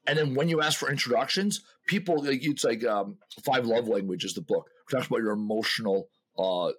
and 0.06 0.18
then 0.18 0.36
when 0.36 0.50
you 0.50 0.62
ask 0.62 0.78
for 0.78 0.90
introductions, 0.90 1.62
people 1.88 2.24
it's 2.26 2.64
like 2.64 2.86
um, 2.86 3.18
Five 3.44 3.66
Love 3.66 3.88
Languages, 3.88 4.36
the 4.36 4.42
book 4.42 4.70
it 4.88 4.96
talks 4.96 5.08
about 5.08 5.22
your 5.22 5.32
emotional 5.32 6.10
uh, 6.38 6.72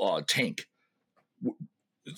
uh, 0.00 0.22
tank. 0.26 0.66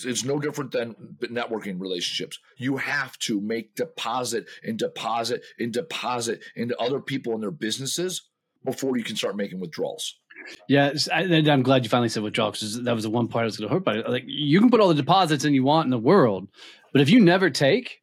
It's 0.05 0.25
no 0.25 0.39
different 0.39 0.73
than 0.73 0.95
networking 1.23 1.81
relationships. 1.81 2.39
You 2.57 2.77
have 2.77 3.19
to 3.21 3.41
make 3.41 3.75
deposit 3.75 4.47
and 4.63 4.79
deposit 4.79 5.43
and 5.59 5.73
deposit 5.73 6.43
into 6.57 6.79
other 6.79 7.01
people 7.01 7.35
and 7.35 7.43
their 7.43 7.51
businesses 7.51 8.29
before 8.65 8.97
you 8.97 9.05
can 9.05 9.17
start 9.17 9.37
making 9.37 9.61
withdrawals. 9.61 10.17
Yeah, 10.69 10.93
I, 11.13 11.23
am 11.23 11.63
glad 11.63 11.85
you 11.85 11.91
finally 11.91 12.09
said 12.09 12.23
withdrawal 12.23 12.51
because 12.51 12.83
that 12.83 12.95
was 12.95 13.05
the 13.05 13.11
one 13.11 13.29
part 13.29 13.43
I 13.43 13.47
was 13.47 13.57
going 13.59 13.69
to 13.69 13.75
hurt 13.75 13.85
by. 13.85 13.97
Like, 13.97 14.25
you 14.27 14.61
can 14.61 14.71
put 14.71 14.81
all 14.81 14.89
the 14.89 14.95
deposits 14.95 15.45
in 15.45 15.55
you 15.55 15.65
want 15.65 15.87
in 15.87 15.91
the 15.91 15.99
world, 15.99 16.49
but 16.93 17.03
if 17.03 17.11
you 17.11 17.21
never 17.21 17.51
take, 17.51 18.01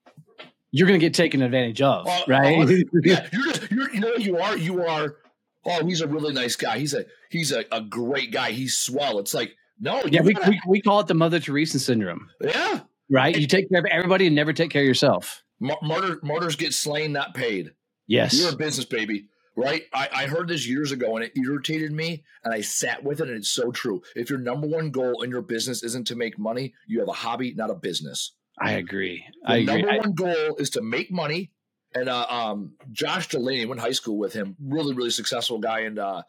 you're 0.71 0.87
going 0.87 0.99
to 0.99 1.05
get 1.05 1.13
taken 1.13 1.41
advantage 1.41 1.81
of, 1.81 2.07
uh, 2.07 2.19
right? 2.27 2.59
Uh, 2.59 2.73
yeah, 3.03 3.27
you're 3.31 3.45
just 3.45 3.71
you're, 3.71 3.93
you 3.93 3.99
know 3.99 4.13
you 4.15 4.37
are 4.37 4.57
you 4.57 4.85
are 4.85 5.17
oh, 5.65 5.85
he's 5.85 6.01
a 6.01 6.07
really 6.07 6.33
nice 6.33 6.55
guy. 6.55 6.79
He's 6.79 6.93
a 6.93 7.05
he's 7.29 7.51
a, 7.51 7.65
a 7.71 7.81
great 7.81 8.31
guy. 8.31 8.51
He's 8.51 8.77
swell. 8.77 9.19
It's 9.19 9.33
like 9.33 9.55
no, 9.79 10.01
Yeah, 10.05 10.21
we, 10.21 10.33
gotta- 10.33 10.49
we, 10.49 10.59
we 10.67 10.81
call 10.81 10.99
it 10.99 11.07
the 11.07 11.13
Mother 11.13 11.39
Teresa 11.39 11.79
syndrome, 11.79 12.29
yeah. 12.41 12.81
right? 13.09 13.35
You 13.37 13.47
take 13.47 13.69
care 13.69 13.79
of 13.79 13.85
everybody 13.85 14.27
and 14.27 14.35
never 14.35 14.53
take 14.53 14.71
care 14.71 14.81
of 14.81 14.87
yourself. 14.87 15.43
Mar- 15.59 15.79
martyr, 15.81 16.19
martyrs 16.23 16.55
get 16.55 16.73
slain, 16.73 17.11
not 17.11 17.33
paid. 17.33 17.73
Yes. 18.07 18.39
You're 18.39 18.53
a 18.53 18.55
business 18.55 18.85
baby, 18.85 19.27
right? 19.55 19.83
I, 19.93 20.09
I 20.13 20.25
heard 20.27 20.47
this 20.47 20.67
years 20.67 20.91
ago 20.91 21.15
and 21.17 21.25
it 21.25 21.33
irritated 21.37 21.91
me, 21.91 22.23
and 22.43 22.53
I 22.53 22.61
sat 22.61 23.03
with 23.03 23.19
it, 23.21 23.27
and 23.27 23.37
it's 23.37 23.49
so 23.49 23.71
true. 23.71 24.01
If 24.15 24.29
your 24.29 24.39
number 24.39 24.67
one 24.67 24.91
goal 24.91 25.23
in 25.23 25.29
your 25.29 25.41
business 25.41 25.83
isn't 25.83 26.07
to 26.07 26.15
make 26.15 26.37
money, 26.39 26.73
you 26.87 26.99
have 26.99 27.09
a 27.09 27.13
hobby, 27.13 27.53
not 27.53 27.69
a 27.69 27.75
business. 27.75 28.33
I 28.59 28.73
agree. 28.73 29.23
The 29.43 29.51
I 29.51 29.55
agree. 29.57 29.81
number 29.83 29.97
one 29.99 30.13
goal 30.13 30.55
is 30.57 30.69
to 30.71 30.81
make 30.81 31.11
money. 31.11 31.51
And 31.95 32.09
uh, 32.09 32.25
um, 32.29 32.73
Josh 32.91 33.29
Delaney 33.29 33.65
went 33.65 33.79
to 33.79 33.85
high 33.85 33.91
school 33.93 34.17
with 34.17 34.33
him, 34.33 34.55
really, 34.61 34.93
really 34.93 35.09
successful 35.09 35.57
guy, 35.59 35.81
and 35.81 35.97
uh, 35.97 36.21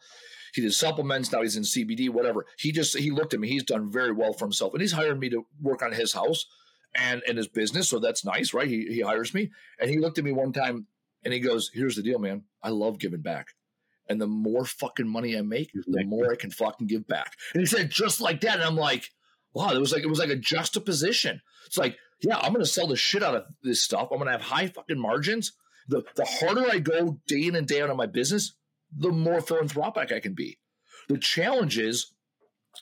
he 0.53 0.61
did 0.61 0.73
supplements. 0.73 1.31
Now 1.31 1.41
he's 1.41 1.55
in 1.55 1.63
CBD, 1.63 2.09
whatever. 2.09 2.45
He 2.57 2.71
just 2.71 2.97
he 2.97 3.11
looked 3.11 3.33
at 3.33 3.39
me. 3.39 3.49
He's 3.49 3.63
done 3.63 3.91
very 3.91 4.11
well 4.11 4.33
for 4.33 4.45
himself, 4.45 4.73
and 4.73 4.81
he's 4.81 4.91
hired 4.91 5.19
me 5.19 5.29
to 5.29 5.45
work 5.61 5.81
on 5.81 5.91
his 5.91 6.13
house 6.13 6.45
and 6.95 7.21
and 7.27 7.37
his 7.37 7.47
business. 7.47 7.89
So 7.89 7.99
that's 7.99 8.25
nice, 8.25 8.53
right? 8.53 8.67
He 8.67 8.85
he 8.85 9.01
hires 9.01 9.33
me, 9.33 9.51
and 9.79 9.89
he 9.89 9.99
looked 9.99 10.17
at 10.17 10.23
me 10.23 10.31
one 10.31 10.53
time, 10.53 10.87
and 11.23 11.33
he 11.33 11.39
goes, 11.39 11.71
"Here's 11.73 11.95
the 11.95 12.03
deal, 12.03 12.19
man. 12.19 12.43
I 12.63 12.69
love 12.69 12.99
giving 12.99 13.21
back." 13.21 13.49
And 14.07 14.19
the 14.19 14.27
more 14.27 14.65
fucking 14.65 15.07
money 15.07 15.37
I 15.37 15.41
make, 15.41 15.71
the 15.73 16.03
more 16.03 16.31
I 16.31 16.35
can 16.35 16.49
fucking 16.49 16.87
give 16.87 17.07
back. 17.07 17.35
And 17.53 17.61
he 17.61 17.67
said 17.67 17.91
just 17.91 18.19
like 18.19 18.41
that. 18.41 18.55
And 18.55 18.63
I'm 18.63 18.75
like, 18.75 19.11
wow, 19.53 19.71
it 19.71 19.79
was 19.79 19.93
like 19.93 20.03
it 20.03 20.09
was 20.09 20.19
like 20.19 20.29
a 20.29 20.35
juxtaposition. 20.35 21.41
It's 21.67 21.77
like, 21.77 21.97
yeah, 22.21 22.37
I'm 22.37 22.51
gonna 22.51 22.65
sell 22.65 22.87
the 22.87 22.95
shit 22.95 23.23
out 23.23 23.35
of 23.35 23.43
this 23.63 23.83
stuff. 23.83 24.09
I'm 24.11 24.17
gonna 24.17 24.31
have 24.31 24.41
high 24.41 24.67
fucking 24.67 24.99
margins. 24.99 25.53
The 25.87 26.03
the 26.15 26.25
harder 26.25 26.65
I 26.69 26.79
go 26.79 27.19
day 27.27 27.45
in 27.45 27.55
and 27.55 27.67
day 27.67 27.81
out 27.81 27.89
on 27.89 27.97
my 27.97 28.07
business, 28.07 28.53
the 28.95 29.11
more 29.11 29.41
philanthropic 29.41 30.11
I 30.11 30.19
can 30.19 30.33
be. 30.33 30.57
The 31.07 31.17
challenge 31.17 31.77
is, 31.77 32.13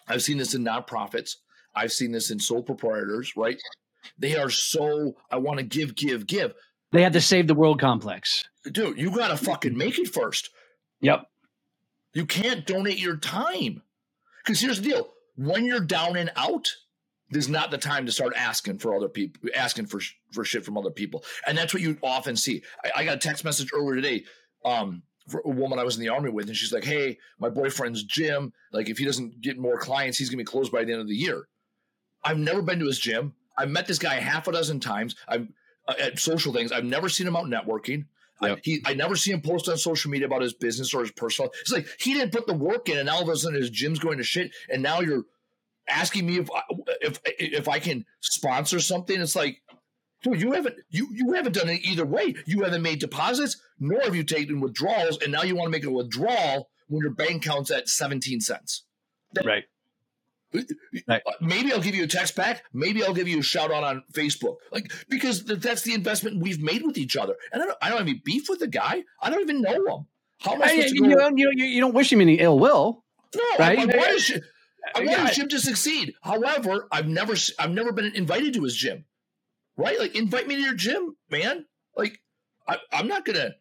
I've 0.07 0.21
seen 0.21 0.37
this 0.37 0.53
in 0.53 0.63
nonprofits, 0.63 1.35
I've 1.75 1.91
seen 1.91 2.11
this 2.11 2.31
in 2.31 2.39
sole 2.39 2.63
proprietors, 2.63 3.33
right? 3.35 3.59
They 4.17 4.35
are 4.35 4.49
so 4.49 5.15
I 5.29 5.37
want 5.37 5.59
to 5.59 5.65
give, 5.65 5.95
give, 5.95 6.27
give. 6.27 6.53
they 6.91 7.03
have 7.03 7.13
the 7.13 7.21
save 7.21 7.47
the 7.47 7.55
world 7.55 7.79
complex. 7.79 8.45
Dude, 8.71 8.97
you 8.97 9.11
gotta 9.11 9.37
fucking 9.37 9.77
make 9.77 9.99
it 9.99 10.09
first. 10.09 10.49
Yep. 11.01 11.27
You 12.13 12.25
can't 12.25 12.65
donate 12.65 12.99
your 12.99 13.17
time. 13.17 13.81
Because 14.43 14.59
here's 14.59 14.81
the 14.81 14.89
deal 14.89 15.09
when 15.35 15.65
you're 15.65 15.79
down 15.79 16.17
and 16.17 16.31
out, 16.35 16.67
is 17.31 17.49
not 17.49 17.71
the 17.71 17.77
time 17.77 18.05
to 18.05 18.11
start 18.11 18.33
asking 18.35 18.79
for 18.79 18.95
other 18.95 19.09
people, 19.09 19.49
asking 19.55 19.85
for 19.85 19.99
for 20.31 20.45
shit 20.45 20.63
from 20.63 20.77
other 20.77 20.89
people. 20.89 21.23
And 21.45 21.57
that's 21.57 21.73
what 21.73 21.83
you 21.83 21.97
often 22.01 22.35
see. 22.35 22.63
I, 22.83 23.01
I 23.01 23.05
got 23.05 23.15
a 23.15 23.19
text 23.19 23.43
message 23.43 23.69
earlier 23.73 23.95
today 23.95 24.25
um, 24.63 25.03
a 25.33 25.49
woman 25.49 25.79
I 25.79 25.83
was 25.83 25.95
in 25.95 26.01
the 26.01 26.09
army 26.09 26.29
with, 26.29 26.47
and 26.47 26.55
she's 26.55 26.73
like, 26.73 26.83
Hey, 26.83 27.17
my 27.39 27.49
boyfriend's 27.49 28.03
gym, 28.03 28.53
like, 28.71 28.89
if 28.89 28.97
he 28.97 29.05
doesn't 29.05 29.41
get 29.41 29.57
more 29.57 29.77
clients, 29.77 30.17
he's 30.17 30.29
to 30.29 30.37
be 30.37 30.43
closed 30.43 30.71
by 30.71 30.83
the 30.83 30.91
end 30.91 31.01
of 31.01 31.07
the 31.07 31.15
year. 31.15 31.47
I've 32.23 32.39
never 32.39 32.61
been 32.61 32.79
to 32.79 32.85
his 32.85 32.99
gym. 32.99 33.33
I've 33.57 33.69
met 33.69 33.87
this 33.87 33.99
guy 33.99 34.15
half 34.15 34.47
a 34.47 34.51
dozen 34.51 34.79
times. 34.79 35.15
I've 35.27 35.47
uh, 35.87 35.93
at 35.99 36.19
social 36.19 36.53
things. 36.53 36.71
I've 36.71 36.83
never 36.83 37.09
seen 37.09 37.27
him 37.27 37.35
out 37.35 37.45
networking. 37.45 38.05
I, 38.41 38.57
he, 38.61 38.83
I 38.85 38.93
never 38.93 39.15
see 39.15 39.31
him 39.31 39.41
post 39.41 39.67
on 39.67 39.77
social 39.77 40.11
media 40.11 40.27
about 40.27 40.41
his 40.41 40.53
business 40.53 40.93
or 40.93 41.01
his 41.01 41.11
personal. 41.11 41.51
It's 41.61 41.71
like 41.71 41.87
he 41.99 42.13
didn't 42.13 42.33
put 42.33 42.45
the 42.45 42.53
work 42.53 42.89
in, 42.89 42.97
and 42.97 43.07
now 43.07 43.15
all 43.15 43.23
of 43.23 43.29
a 43.29 43.35
sudden 43.35 43.59
his 43.59 43.71
gym's 43.71 43.97
going 43.97 44.17
to 44.17 44.23
shit. 44.23 44.51
And 44.69 44.83
now 44.83 44.99
you're 44.99 45.23
asking 45.89 46.25
me 46.27 46.37
if 46.37 46.49
I, 46.51 46.61
if 47.01 47.19
if 47.25 47.67
I 47.67 47.79
can 47.79 48.05
sponsor 48.19 48.79
something. 48.79 49.19
It's 49.19 49.35
like, 49.35 49.61
dude, 50.23 50.41
you 50.41 50.51
haven't 50.53 50.75
you 50.89 51.07
you 51.11 51.33
haven't 51.33 51.53
done 51.53 51.69
it 51.69 51.81
either 51.85 52.05
way. 52.05 52.35
You 52.45 52.63
haven't 52.63 52.81
made 52.81 52.99
deposits, 52.99 53.57
nor 53.79 54.01
have 54.01 54.15
you 54.15 54.23
taken 54.23 54.59
withdrawals, 54.59 55.17
and 55.21 55.31
now 55.31 55.43
you 55.43 55.55
want 55.55 55.67
to 55.67 55.71
make 55.71 55.83
a 55.85 55.91
withdrawal 55.91 56.69
when 56.87 57.01
your 57.01 57.11
bank 57.11 57.45
account's 57.45 57.71
at 57.71 57.89
seventeen 57.89 58.39
cents. 58.41 58.83
Right. 59.43 59.65
Right. 61.07 61.21
Uh, 61.27 61.31
Maybe 61.41 61.73
I'll 61.73 61.81
give 61.81 61.93
you 61.93 62.05
a 62.05 62.07
text 62.07 62.35
back. 62.35 62.63
Maybe 62.73 63.03
I'll 63.03 63.13
give 63.13 63.27
you 63.27 63.39
a 63.39 63.43
shout 63.43 63.71
out 63.71 63.83
on 63.83 64.03
Facebook, 64.13 64.55
like 64.71 64.91
because 65.09 65.43
th- 65.43 65.59
that's 65.59 65.81
the 65.81 65.93
investment 65.93 66.41
we've 66.41 66.61
made 66.61 66.83
with 66.83 66.97
each 66.97 67.17
other. 67.17 67.35
And 67.51 67.61
I 67.61 67.65
don't, 67.65 67.77
I 67.81 67.89
don't 67.89 67.97
have 67.99 68.07
any 68.07 68.21
beef 68.23 68.47
with 68.49 68.59
the 68.59 68.67
guy. 68.67 69.03
I 69.21 69.29
don't 69.29 69.41
even 69.41 69.61
know 69.61 69.73
him. 69.73 70.07
How 70.39 70.53
am 70.53 70.61
I 70.63 70.67
Hey, 70.67 70.75
supposed 70.77 70.95
to 70.95 71.03
you, 71.03 71.09
go? 71.09 71.19
don't, 71.19 71.37
you, 71.37 71.51
you, 71.53 71.65
you 71.65 71.81
don't 71.81 71.93
wish 71.93 72.11
him 72.13 72.21
any 72.21 72.35
ill 72.35 72.57
will. 72.57 73.03
no, 73.35 73.43
right? 73.59 73.77
I, 73.77 73.81
I 73.81 73.85
want 73.85 74.05
his, 74.07 74.41
I 74.95 74.99
want 74.99 75.11
Yeah. 75.11 75.27
his 75.27 75.35
gym 75.35 75.49
to 75.49 75.59
succeed. 75.59 76.13
However, 76.21 76.87
I've 76.91 77.07
never, 77.09 77.33
s- 77.33 77.51
I've 77.59 77.71
never 77.71 77.91
been 77.91 78.15
invited 78.15 78.53
to 78.53 78.63
his 78.63 78.75
gym. 78.75 79.03
Right? 79.77 79.99
Like, 79.99 80.15
invite 80.15 80.47
me 80.47 80.55
to 80.55 80.61
your 80.61 80.73
gym, 80.73 81.15
man. 81.29 81.65
Like, 81.95 82.19
I, 82.67 82.77
I'm 82.91 83.07
not 83.07 83.25
gonna 83.25 83.51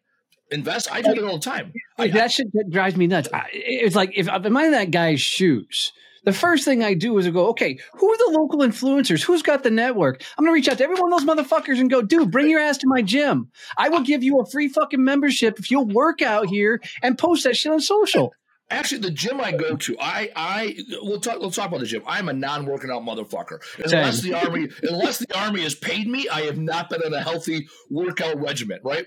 invest. 0.51 0.91
I 0.91 1.01
do 1.01 1.11
it 1.11 1.23
all 1.23 1.37
the 1.37 1.43
time. 1.45 1.73
I, 1.97 2.03
Like, 2.03 2.13
that 2.13 2.31
shit 2.31 2.47
that 2.53 2.69
drives 2.71 2.95
me 2.95 3.07
nuts. 3.07 3.29
I, 3.31 3.47
it's 3.51 3.95
like 3.95 4.11
if 4.15 4.27
I'm 4.29 4.45
in 4.45 4.71
that 4.71 4.91
guy's 4.91 5.21
shoes, 5.21 5.91
the 6.23 6.33
first 6.33 6.65
thing 6.65 6.83
I 6.83 6.93
do 6.93 7.17
is 7.17 7.25
I 7.25 7.29
go, 7.29 7.47
okay, 7.49 7.79
who 7.93 8.11
are 8.11 8.17
the 8.17 8.37
local 8.37 8.59
influencers? 8.59 9.23
Who's 9.23 9.41
got 9.41 9.63
the 9.63 9.71
network? 9.71 10.21
I'm 10.37 10.43
gonna 10.43 10.53
reach 10.53 10.67
out 10.67 10.77
to 10.79 10.83
every 10.83 10.99
one 10.99 11.13
of 11.13 11.19
those 11.19 11.35
motherfuckers 11.35 11.79
and 11.79 11.89
go, 11.89 12.01
dude, 12.01 12.31
bring 12.31 12.49
your 12.49 12.59
ass 12.59 12.77
to 12.79 12.87
my 12.87 13.01
gym. 13.01 13.49
I 13.77 13.89
will 13.89 14.01
give 14.01 14.23
you 14.23 14.39
a 14.41 14.45
free 14.45 14.67
fucking 14.67 15.03
membership 15.03 15.59
if 15.59 15.71
you'll 15.71 15.87
work 15.87 16.21
out 16.21 16.47
here 16.47 16.81
and 17.01 17.17
post 17.17 17.43
that 17.45 17.55
shit 17.55 17.71
on 17.71 17.79
social. 17.79 18.33
Actually, 18.69 18.99
the 18.99 19.11
gym 19.11 19.39
I 19.39 19.53
go 19.53 19.77
to, 19.77 19.97
I, 19.97 20.29
I, 20.35 20.77
we'll 21.01 21.21
talk. 21.21 21.39
Let's 21.39 21.55
talk 21.55 21.69
about 21.69 21.79
the 21.79 21.85
gym. 21.85 22.03
I'm 22.05 22.27
a 22.27 22.33
non-working 22.33 22.91
out 22.91 23.01
motherfucker. 23.01 23.59
Unless 23.83 24.21
Same. 24.21 24.31
the 24.31 24.37
army, 24.37 24.67
unless 24.83 25.19
the 25.19 25.37
army 25.37 25.61
has 25.61 25.73
paid 25.73 26.07
me, 26.07 26.27
I 26.27 26.41
have 26.41 26.57
not 26.57 26.89
been 26.89 27.01
in 27.05 27.13
a 27.13 27.21
healthy 27.21 27.67
workout 27.89 28.41
regimen. 28.41 28.79
Right? 28.83 29.05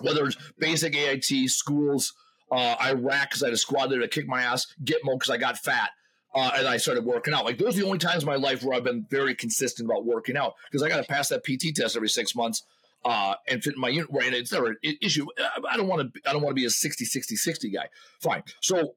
Whether 0.00 0.26
it's 0.26 0.36
basic 0.58 0.96
AIT, 0.96 1.48
schools, 1.48 2.12
uh, 2.50 2.76
Iraq 2.84 3.30
because 3.30 3.42
I 3.42 3.46
had 3.46 3.54
a 3.54 3.58
squad 3.58 3.86
there 3.86 4.00
to 4.00 4.08
kick 4.08 4.26
my 4.26 4.42
ass, 4.42 4.66
Gitmo 4.82 5.14
because 5.14 5.30
I 5.30 5.36
got 5.36 5.58
fat, 5.58 5.90
uh, 6.34 6.50
and 6.56 6.66
I 6.66 6.76
started 6.76 7.04
working 7.04 7.34
out. 7.34 7.44
Like 7.44 7.58
those 7.58 7.76
are 7.76 7.80
the 7.80 7.86
only 7.86 7.98
times 7.98 8.22
in 8.22 8.26
my 8.26 8.36
life 8.36 8.62
where 8.62 8.76
I've 8.76 8.84
been 8.84 9.06
very 9.08 9.34
consistent 9.34 9.88
about 9.88 10.04
working 10.04 10.36
out 10.36 10.54
because 10.70 10.82
I 10.82 10.88
got 10.88 10.98
to 10.98 11.04
pass 11.04 11.28
that 11.28 11.44
PT 11.44 11.74
test 11.74 11.96
every 11.96 12.08
six 12.08 12.34
months. 12.34 12.64
Uh, 13.04 13.34
and 13.46 13.62
fit 13.62 13.74
in 13.74 13.80
my 13.80 13.88
unit 13.88 14.08
right. 14.10 14.32
It's 14.34 14.52
never 14.52 14.68
an 14.68 14.76
issue. 15.00 15.26
I 15.70 15.76
don't 15.76 15.86
want 15.86 16.12
to. 16.12 16.20
I 16.28 16.32
don't 16.32 16.42
want 16.42 16.50
to 16.50 16.60
be 16.60 16.66
a 16.66 16.70
60, 16.70 17.04
60, 17.04 17.36
60 17.36 17.70
guy. 17.70 17.88
Fine. 18.20 18.42
So 18.60 18.96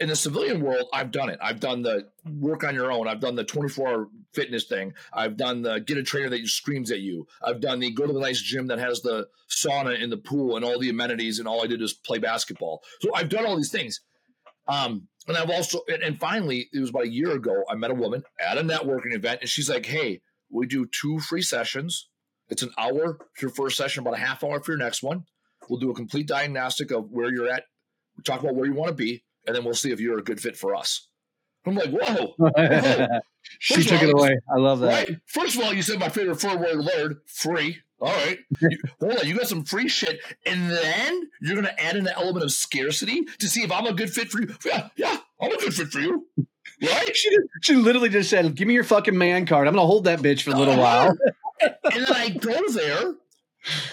in 0.00 0.08
the 0.08 0.16
civilian 0.16 0.62
world, 0.62 0.88
I've 0.92 1.10
done 1.10 1.28
it. 1.28 1.38
I've 1.42 1.60
done 1.60 1.82
the 1.82 2.08
work 2.26 2.64
on 2.64 2.74
your 2.74 2.90
own. 2.90 3.06
I've 3.06 3.20
done 3.20 3.36
the 3.36 3.44
24 3.44 3.88
hour 3.88 4.08
fitness 4.32 4.64
thing. 4.64 4.94
I've 5.12 5.36
done 5.36 5.60
the 5.60 5.78
get 5.78 5.98
a 5.98 6.02
trainer 6.02 6.30
that 6.30 6.46
screams 6.46 6.90
at 6.90 7.00
you. 7.00 7.26
I've 7.42 7.60
done 7.60 7.80
the 7.80 7.90
go 7.90 8.06
to 8.06 8.12
the 8.12 8.20
nice 8.20 8.40
gym 8.40 8.68
that 8.68 8.78
has 8.78 9.02
the 9.02 9.28
sauna 9.50 10.00
in 10.00 10.08
the 10.08 10.16
pool 10.16 10.56
and 10.56 10.64
all 10.64 10.78
the 10.78 10.88
amenities, 10.88 11.38
and 11.38 11.46
all 11.46 11.62
I 11.62 11.66
did 11.66 11.82
is 11.82 11.92
play 11.92 12.18
basketball. 12.18 12.82
So 13.00 13.14
I've 13.14 13.28
done 13.28 13.44
all 13.44 13.56
these 13.56 13.70
things. 13.70 14.00
Um, 14.66 15.08
and 15.28 15.36
I've 15.36 15.50
also, 15.50 15.80
and, 15.88 16.02
and 16.02 16.18
finally, 16.18 16.68
it 16.72 16.80
was 16.80 16.90
about 16.90 17.04
a 17.04 17.12
year 17.12 17.32
ago, 17.32 17.64
I 17.68 17.74
met 17.74 17.90
a 17.90 17.94
woman 17.94 18.22
at 18.40 18.56
a 18.56 18.62
networking 18.62 19.14
event, 19.14 19.40
and 19.42 19.50
she's 19.50 19.68
like, 19.68 19.84
Hey, 19.84 20.22
we 20.50 20.66
do 20.66 20.86
two 20.86 21.20
free 21.20 21.42
sessions. 21.42 22.08
It's 22.50 22.62
an 22.62 22.70
hour 22.78 23.18
for 23.34 23.40
your 23.46 23.50
first 23.50 23.76
session, 23.76 24.00
about 24.02 24.14
a 24.14 24.20
half 24.20 24.42
hour 24.44 24.60
for 24.60 24.72
your 24.72 24.78
next 24.78 25.02
one. 25.02 25.24
We'll 25.68 25.78
do 25.80 25.90
a 25.90 25.94
complete 25.94 26.26
diagnostic 26.26 26.90
of 26.90 27.10
where 27.10 27.32
you're 27.32 27.48
at. 27.48 27.64
We'll 28.16 28.24
talk 28.24 28.40
about 28.42 28.54
where 28.56 28.66
you 28.66 28.74
want 28.74 28.88
to 28.88 28.94
be, 28.94 29.22
and 29.46 29.54
then 29.54 29.64
we'll 29.64 29.74
see 29.74 29.92
if 29.92 30.00
you're 30.00 30.18
a 30.18 30.22
good 30.22 30.40
fit 30.40 30.56
for 30.56 30.74
us. 30.74 31.06
I'm 31.66 31.74
like, 31.74 31.90
whoa, 31.90 32.34
she 33.58 33.82
took 33.84 34.02
all, 34.02 34.08
it 34.08 34.14
away. 34.14 34.38
I 34.52 34.56
love 34.58 34.80
that. 34.80 35.08
right? 35.08 35.18
First 35.26 35.56
of 35.56 35.62
all, 35.64 35.74
you 35.74 35.82
said 35.82 35.98
my 36.00 36.08
favorite 36.08 36.40
four 36.40 36.56
word 36.56 36.78
word, 36.78 37.18
free. 37.26 37.78
All 38.00 38.08
right. 38.08 38.38
You- 38.60 38.78
hold 38.98 39.18
on, 39.18 39.26
you 39.26 39.36
got 39.36 39.46
some 39.46 39.64
free 39.64 39.88
shit. 39.88 40.20
And 40.46 40.70
then 40.70 41.22
you're 41.42 41.54
gonna 41.56 41.74
add 41.78 41.96
in 41.96 42.04
the 42.04 42.16
element 42.16 42.44
of 42.44 42.52
scarcity 42.52 43.24
to 43.38 43.46
see 43.48 43.62
if 43.62 43.70
I'm 43.70 43.84
a 43.86 43.92
good 43.92 44.10
fit 44.10 44.30
for 44.30 44.40
you. 44.40 44.54
Yeah, 44.64 44.88
yeah, 44.96 45.18
I'm 45.40 45.52
a 45.52 45.58
good 45.58 45.74
fit 45.74 45.88
for 45.88 46.00
you. 46.00 46.26
Right? 46.82 47.14
She, 47.14 47.28
she 47.60 47.74
literally 47.74 48.08
just 48.08 48.30
said, 48.30 48.54
"Give 48.54 48.66
me 48.66 48.72
your 48.72 48.84
fucking 48.84 49.16
man 49.16 49.44
card. 49.44 49.68
I'm 49.68 49.74
gonna 49.74 49.86
hold 49.86 50.04
that 50.04 50.20
bitch 50.20 50.42
for 50.42 50.52
a 50.52 50.54
little 50.56 50.76
while." 50.78 51.14
And 51.60 52.06
then 52.06 52.12
I 52.12 52.30
go 52.30 52.68
there, 52.68 53.14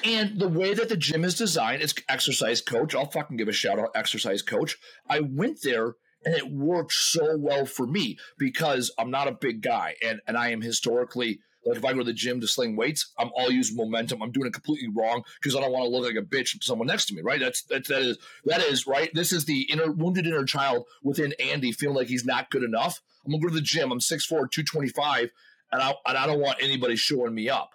and 0.03 0.39
the 0.39 0.47
way 0.47 0.73
that 0.73 0.89
the 0.89 0.97
gym 0.97 1.23
is 1.23 1.36
designed, 1.36 1.82
it's 1.82 1.95
exercise 2.08 2.62
coach. 2.62 2.95
I'll 2.95 3.10
fucking 3.10 3.38
give 3.38 3.47
a 3.47 3.53
shout 3.53 3.80
out, 3.80 3.91
exercise 3.95 4.41
coach. 4.41 4.77
I 5.10 5.19
went 5.19 5.62
there 5.62 5.95
and 6.25 6.36
it 6.36 6.49
worked 6.49 6.93
so 6.93 7.38
well 7.38 7.65
for 7.65 7.86
me 7.86 8.17
because 8.38 8.91
I'm 8.97 9.12
not 9.12 9.27
a 9.27 9.34
big 9.34 9.62
guy 9.62 9.95
and, 10.01 10.19
and 10.27 10.38
I 10.38 10.49
am 10.49 10.62
historically 10.62 11.39
like 11.67 11.77
if 11.77 11.86
I 11.86 11.91
go 11.91 11.99
to 11.99 12.06
the 12.06 12.13
gym 12.13 12.39
to 12.39 12.47
sling 12.47 12.75
weights, 12.75 13.12
I'm 13.19 13.30
all 13.36 13.51
using 13.51 13.75
momentum. 13.75 14.21
I'm 14.21 14.32
doing 14.32 14.47
it 14.47 14.53
completely 14.53 14.89
wrong 14.95 15.23
because 15.41 15.56
I 15.56 15.60
don't 15.60 15.71
want 15.71 15.86
to 15.86 15.89
look 15.89 16.06
like 16.06 16.15
a 16.15 16.25
bitch 16.25 16.51
to 16.51 16.60
someone 16.62 16.88
next 16.88 17.08
to 17.08 17.13
me, 17.13 17.21
right? 17.21 17.39
That's 17.39 17.63
that's 17.63 17.89
that 17.89 18.01
is 18.01 18.17
that 18.45 18.62
is 18.62 18.88
right. 18.88 19.10
This 19.13 19.34
is 19.34 19.45
the 19.45 19.63
inner 19.63 19.91
wounded 19.91 20.25
inner 20.25 20.45
child 20.45 20.86
within 21.03 21.34
Andy 21.39 21.71
feeling 21.71 21.97
like 21.97 22.08
he's 22.08 22.25
not 22.25 22.49
good 22.49 22.63
enough. 22.63 23.01
I'm 23.25 23.32
gonna 23.32 23.41
go 23.41 23.49
to 23.49 23.56
the 23.56 23.62
gym. 23.62 23.91
I'm 23.91 23.99
6'4", 23.99 24.30
225, 24.30 25.32
and 25.71 25.82
I 25.82 25.93
and 26.06 26.17
I 26.17 26.27
don't 26.27 26.39
want 26.39 26.58
anybody 26.62 26.95
showing 26.95 27.34
me 27.34 27.49
up 27.49 27.71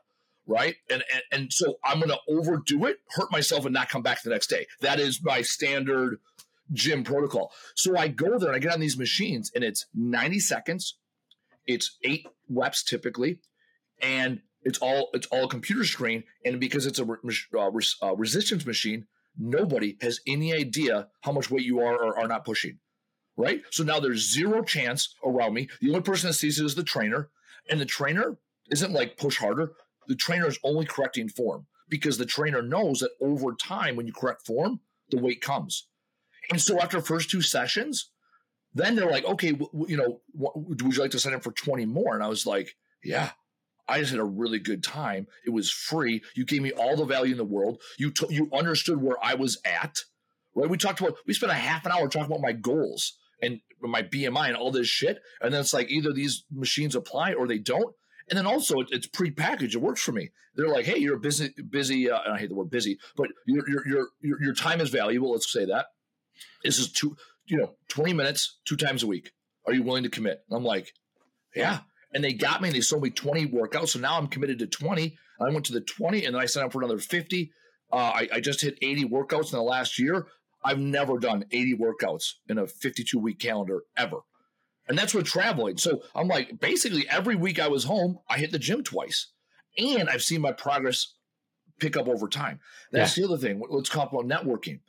right? 0.47 0.75
And, 0.91 1.05
and 1.13 1.23
and 1.31 1.53
so 1.53 1.79
I'm 1.85 1.99
going 1.99 2.11
to 2.11 2.19
overdo 2.29 2.87
it, 2.87 2.99
hurt 3.11 3.31
myself, 3.31 3.65
and 3.65 3.73
not 3.73 3.89
come 3.89 4.03
back 4.03 4.23
the 4.23 4.31
next 4.31 4.49
day. 4.49 4.67
That 4.81 4.99
is 4.99 5.23
my 5.23 5.43
standard 5.43 6.19
gym 6.73 7.05
protocol. 7.05 7.53
So 7.75 7.97
I 7.97 8.09
go 8.09 8.39
there 8.39 8.49
and 8.49 8.57
I 8.57 8.59
get 8.59 8.73
on 8.73 8.81
these 8.81 8.99
machines, 8.99 9.51
and 9.55 9.65
it's 9.65 9.87
90 9.95 10.41
seconds. 10.41 10.99
It's 11.67 11.97
eight 12.03 12.27
reps 12.49 12.83
typically, 12.83 13.41
and 14.01 14.41
it's 14.63 14.79
all 14.79 15.11
it's 15.15 15.27
all 15.29 15.49
computer 15.49 15.85
screen. 15.85 16.25
And 16.45 16.61
because 16.61 16.87
it's 16.87 16.99
a 16.99 17.05
uh, 17.05 17.71
res- 17.71 17.97
uh, 18.03 18.17
resistance 18.17 18.67
machine, 18.67 19.07
nobody 19.39 19.97
has 20.01 20.21
any 20.27 20.53
idea 20.53 21.09
how 21.21 21.33
much 21.33 21.51
weight 21.51 21.65
you 21.65 21.81
are 21.81 21.95
or 21.95 22.19
are 22.19 22.29
not 22.29 22.45
pushing. 22.45 22.79
Right. 23.37 23.63
So 23.71 23.83
now 23.83 23.99
there's 23.99 24.31
zero 24.31 24.63
chance 24.63 25.15
around 25.25 25.55
me. 25.55 25.69
The 25.81 25.89
only 25.89 26.03
person 26.03 26.29
that 26.29 26.35
sees 26.35 26.61
it 26.61 26.67
is 26.67 26.75
the 26.75 26.83
trainer. 26.83 27.31
And 27.71 27.81
the 27.81 27.87
trainer 27.87 28.37
isn't 28.71 28.93
like 28.93 29.17
push 29.17 29.39
harder. 29.39 29.73
The 30.09 30.17
trainer 30.17 30.47
is 30.47 30.59
only 30.65 30.85
correcting 30.85 31.29
form 31.29 31.67
because 31.89 32.19
the 32.19 32.27
trainer 32.27 32.63
knows 32.63 33.01
that 33.01 33.11
over 33.21 33.53
time, 33.55 33.97
when 33.97 34.07
you 34.07 34.13
correct 34.13 34.47
form, 34.47 34.81
the 35.11 35.19
weight 35.19 35.41
comes. 35.41 35.87
And 36.51 36.61
so 36.61 36.81
after 36.81 37.01
first 37.01 37.31
two 37.31 37.43
sessions, 37.43 38.11
then 38.75 38.97
they're 38.97 39.11
like, 39.11 39.25
okay, 39.25 39.53
w- 39.53 39.87
you 39.89 39.97
know, 39.97 40.21
w- 40.35 40.67
would 40.69 40.81
you 40.81 41.03
like 41.03 41.11
to 41.13 41.19
sign 41.19 41.35
up 41.35 41.45
for 41.45 41.53
20 41.53 41.87
more? 41.87 42.15
And 42.15 42.23
I 42.23 42.29
was 42.29 42.47
like, 42.47 42.75
yeah, 43.05 43.31
I 43.87 44.01
just 44.01 44.11
had 44.11 44.21
a 44.21 44.25
really 44.25 44.59
good 44.59 44.83
time. 44.83 45.27
It 45.45 45.51
was 45.51 45.71
free. 45.71 46.23
You 46.35 46.45
gave 46.45 46.63
me 46.63 46.73
all 46.73 46.97
the 46.97 47.05
value 47.05 47.33
in 47.33 47.39
the 47.39 47.45
world. 47.45 47.81
You 47.99 48.11
t- 48.11 48.35
you 48.35 48.49
understood 48.53 49.01
where 49.01 49.17
I 49.23 49.35
was 49.35 49.59
at, 49.65 49.99
right? 50.55 50.69
We 50.69 50.79
talked 50.79 51.01
about, 51.01 51.17
we 51.27 51.35
spent 51.35 51.53
a 51.53 51.57
half 51.57 51.85
an 51.85 51.93
hour 51.93 52.09
talking 52.09 52.27
about 52.27 52.41
my 52.41 52.53
goals 52.53 53.19
and 53.43 53.61
my 53.81 54.03
BMI 54.03 54.49
and 54.49 54.57
all 54.57 54.71
this 54.71 54.87
shit. 54.87 55.21
And 55.41 55.53
then 55.53 55.61
it's 55.61 55.75
like 55.75 55.91
either 55.91 56.13
these 56.13 56.45
machines 56.51 56.95
apply 56.95 57.35
or 57.35 57.47
they 57.47 57.59
don't. 57.59 57.95
And 58.31 58.39
then 58.39 58.47
also 58.47 58.81
it, 58.81 58.89
it's 58.91 59.07
pre-packaged. 59.07 59.75
It 59.75 59.83
works 59.83 60.01
for 60.01 60.13
me. 60.13 60.31
They're 60.55 60.69
like, 60.69 60.87
hey, 60.87 60.99
you're 60.99 61.19
busy, 61.19 61.53
busy. 61.69 62.11
Uh, 62.11 62.21
I 62.31 62.39
hate 62.39 62.49
the 62.49 62.55
word 62.55 62.71
busy, 62.71 62.99
but 63.17 63.29
your, 63.47 63.69
your 63.69 64.09
your 64.21 64.43
your 64.43 64.55
time 64.55 64.81
is 64.81 64.91
valuable. 64.91 65.33
Let's 65.33 65.51
say 65.51 65.65
that. 65.67 65.87
This 66.63 66.79
is 66.79 66.93
two, 66.93 67.17
you 67.47 67.57
know, 67.57 67.75
20 67.89 68.13
minutes, 68.13 68.59
two 68.65 68.77
times 68.77 69.03
a 69.03 69.07
week. 69.07 69.33
Are 69.67 69.73
you 69.73 69.83
willing 69.83 70.03
to 70.03 70.11
commit? 70.11 70.43
And 70.49 70.57
I'm 70.57 70.65
like, 70.65 70.93
yeah. 71.55 71.81
And 72.15 72.23
they 72.23 72.33
got 72.35 72.61
me 72.61 72.69
and 72.69 72.77
they 72.77 72.81
sold 72.81 73.03
me 73.03 73.11
20 73.11 73.49
workouts. 73.49 73.89
So 73.89 73.99
now 73.99 74.19
I'm 74.19 74.27
committed 74.27 74.59
to 74.59 74.67
20. 74.67 75.17
I 75.41 75.51
went 75.51 75.65
to 75.67 75.73
the 75.73 75.81
20 75.81 76.25
and 76.25 76.35
then 76.35 76.43
I 76.43 76.47
signed 76.47 76.67
up 76.67 76.73
for 76.73 76.83
another 76.83 76.99
50. 76.99 77.51
Uh, 77.93 77.97
I, 77.97 78.29
I 78.35 78.41
just 78.41 78.61
hit 78.61 78.79
80 78.83 79.07
workouts 79.07 79.53
in 79.53 79.59
the 79.59 79.63
last 79.63 79.99
year. 79.99 80.27
I've 80.65 80.79
never 80.79 81.19
done 81.19 81.45
80 81.51 81.77
workouts 81.77 82.35
in 82.49 82.59
a 82.59 82.67
52 82.67 83.19
week 83.19 83.39
calendar 83.39 83.83
ever. 83.97 84.19
And 84.89 84.99
that's 84.99 85.15
with 85.15 85.27
traveling. 85.27 85.77
So 85.77 86.03
I'm 86.15 86.29
like, 86.29 86.61
basically 86.61 87.09
every 87.09 87.37
week 87.37 87.61
I 87.61 87.69
was 87.69 87.85
home, 87.85 88.19
I 88.29 88.39
hit 88.39 88.53
the 88.53 88.59
gym 88.59 88.83
twice. 88.83 89.29
And 89.79 90.09
I've 90.09 90.23
seen 90.23 90.41
my 90.41 90.53
progress 90.53 91.15
pick 91.79 91.97
up 91.97 92.09
over 92.09 92.29
time. 92.29 92.61
That's 92.91 93.17
yeah. 93.17 93.23
the 93.27 93.33
other 93.33 93.41
thing. 93.41 93.63
Let's 93.69 93.89
talk 93.89 94.13
about 94.13 94.27
networking. 94.27 94.81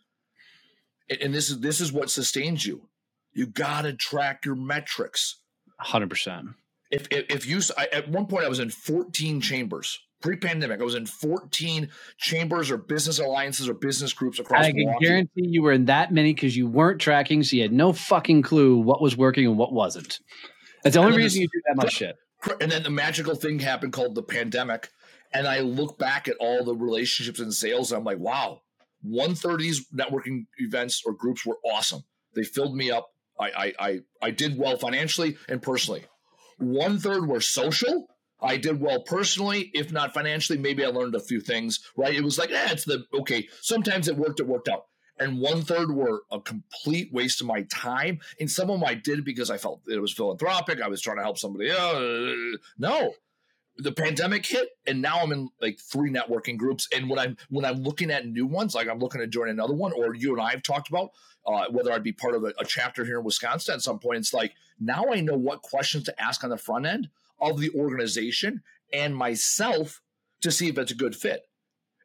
And 1.22 1.34
this 1.34 1.50
is 1.50 1.60
this 1.60 1.82
is 1.82 1.92
what 1.92 2.10
sustains 2.10 2.66
you. 2.66 2.90
You 3.34 3.48
got 3.48 3.84
to 3.84 3.94
track 3.94 4.46
your 4.46 4.56
metrics. 4.56 5.40
100%. 5.82 6.54
If, 6.92 7.08
if, 7.10 7.26
if 7.30 7.48
you, 7.48 7.62
I, 7.78 7.88
at 7.92 8.08
one 8.08 8.28
point 8.28 8.46
I 8.46 8.50
was 8.50 8.60
in 8.60 8.70
14 8.70 9.42
chambers 9.42 10.00
pre-pandemic. 10.24 10.80
I 10.80 10.84
was 10.84 10.96
in 10.96 11.06
14 11.06 11.90
chambers 12.18 12.72
or 12.72 12.78
business 12.78 13.20
alliances 13.20 13.70
or 13.70 13.74
business 13.76 14.14
groups 14.14 14.40
across. 14.40 14.66
I 14.66 14.72
can 14.72 14.78
Milwaukee. 14.78 15.06
guarantee 15.06 15.48
you 15.50 15.62
were 15.62 15.74
in 15.74 15.86
that 15.86 16.12
many 16.12 16.34
because 16.34 16.58
you 16.58 16.66
weren't 16.66 17.00
tracking, 17.00 17.44
so 17.44 17.58
you 17.58 17.62
had 17.62 17.74
no 17.74 17.94
fucking 17.94 18.42
clue 18.42 18.78
what 18.78 19.02
was 19.02 19.16
working 19.16 19.46
and 19.46 19.58
what 19.58 19.74
wasn't. 19.74 20.20
That's 20.84 20.96
the 20.96 21.02
only 21.02 21.18
reason 21.18 21.42
you 21.42 21.48
do 21.48 21.62
that 21.68 21.76
much 21.76 21.94
shit. 21.94 22.16
And 22.60 22.72
then 22.72 22.84
the 22.84 22.90
magical 22.90 23.36
thing 23.36 23.60
happened 23.60 23.94
called 23.94 24.16
the 24.16 24.24
pandemic, 24.24 24.90
and 25.34 25.46
I 25.46 25.60
look 25.60 26.00
back 26.00 26.28
at 26.28 26.36
all 26.40 26.64
the 26.64 26.76
relationships 26.76 27.40
and 27.40 27.54
sales. 27.54 27.92
And 27.92 28.00
I'm 28.00 28.06
like, 28.06 28.20
wow, 28.20 28.62
one 29.02 29.36
third 29.36 29.56
of 29.56 29.60
these 29.60 29.86
networking 29.90 30.46
events 30.58 31.04
or 31.06 31.14
groups 31.14 31.46
were 31.46 31.58
awesome. 31.66 32.04
They 32.34 32.44
filled 32.44 32.76
me 32.76 32.92
up. 32.92 33.08
I 33.40 33.52
I 33.52 33.74
I, 33.80 34.00
I 34.22 34.32
did 34.32 34.58
well 34.58 34.78
financially 34.78 35.38
and 35.50 35.62
personally. 35.62 36.06
One 36.58 36.98
third 36.98 37.28
were 37.28 37.42
social 37.42 38.08
I 38.44 38.58
did 38.58 38.82
well 38.82 39.02
personally, 39.02 39.72
if 39.74 39.92
not 39.92 40.14
financially. 40.14 40.60
Maybe 40.60 40.84
I 40.84 40.90
learned 40.90 41.16
a 41.16 41.20
few 41.20 41.40
things, 41.40 41.80
right? 41.96 42.14
It 42.14 42.24
was 42.24 42.38
like, 42.38 42.52
eh, 42.52 42.70
it's 42.72 42.86
the 42.86 43.06
okay. 43.14 43.48
Sometimes 43.62 44.08
it 44.08 44.18
worked, 44.18 44.40
it 44.40 44.48
worked 44.48 44.68
out. 44.68 44.86
And 45.20 45.40
one 45.40 45.62
third 45.62 45.92
were 45.92 46.24
a 46.32 46.40
complete 46.40 47.14
waste 47.14 47.40
of 47.40 47.48
my 47.48 47.62
time. 47.64 48.20
And 48.40 48.50
some 48.50 48.70
of 48.70 48.80
them 48.80 48.88
I 48.88 48.96
did 48.96 49.24
because 49.24 49.50
I 49.50 49.58
felt 49.58 49.82
it 49.88 50.02
was 50.02 50.12
philanthropic. 50.12 50.82
I 50.82 50.88
was 50.88 51.02
trying 51.02 51.18
to 51.18 51.24
help 51.24 51.38
somebody 51.38 51.70
else. 51.70 52.60
No, 52.78 53.14
the 53.78 53.92
pandemic 53.92 54.46
hit 54.46 54.70
and 54.86 55.02
now 55.02 55.20
i'm 55.20 55.32
in 55.32 55.50
like 55.60 55.80
three 55.80 56.12
networking 56.12 56.58
groups 56.58 56.88
and 56.96 57.10
when 57.10 57.18
i'm 57.18 57.36
when 57.50 57.66
i'm 57.66 57.82
looking 57.82 58.12
at 58.12 58.28
new 58.28 58.46
ones 58.46 58.76
like 58.76 58.88
i'm 58.88 59.00
looking 59.00 59.20
to 59.20 59.28
join 59.28 59.50
another 59.50 59.74
one 59.74 59.92
or 59.94 60.14
you 60.14 60.32
and 60.32 60.42
i 60.42 60.52
have 60.52 60.62
talked 60.62 60.90
about 60.90 61.10
uh, 61.48 61.66
whether 61.72 61.92
i'd 61.92 62.04
be 62.04 62.12
part 62.12 62.36
of 62.36 62.44
a, 62.44 62.54
a, 62.60 62.66
chapter 62.66 63.04
here 63.04 63.18
in 63.18 63.26
wisconsin 63.26 63.74
at 63.74 63.82
some 63.82 63.98
point 63.98 64.20
it's 64.20 64.34
like 64.34 64.54
now 64.80 65.06
i 65.12 65.20
know 65.20 65.36
what 65.36 65.64
questions 65.64 66.04
to 66.04 66.22
ask 66.22 66.44
on 66.44 66.52
the 66.52 66.58
front 66.58 66.86
end 66.86 67.10
of 67.52 67.60
the 67.60 67.72
organization 67.72 68.62
and 68.92 69.16
myself 69.16 70.02
to 70.42 70.52
see 70.52 70.70
if 70.70 70.78
it's 70.78 70.92
a 70.92 70.96
good 70.96 71.16
fit. 71.16 71.42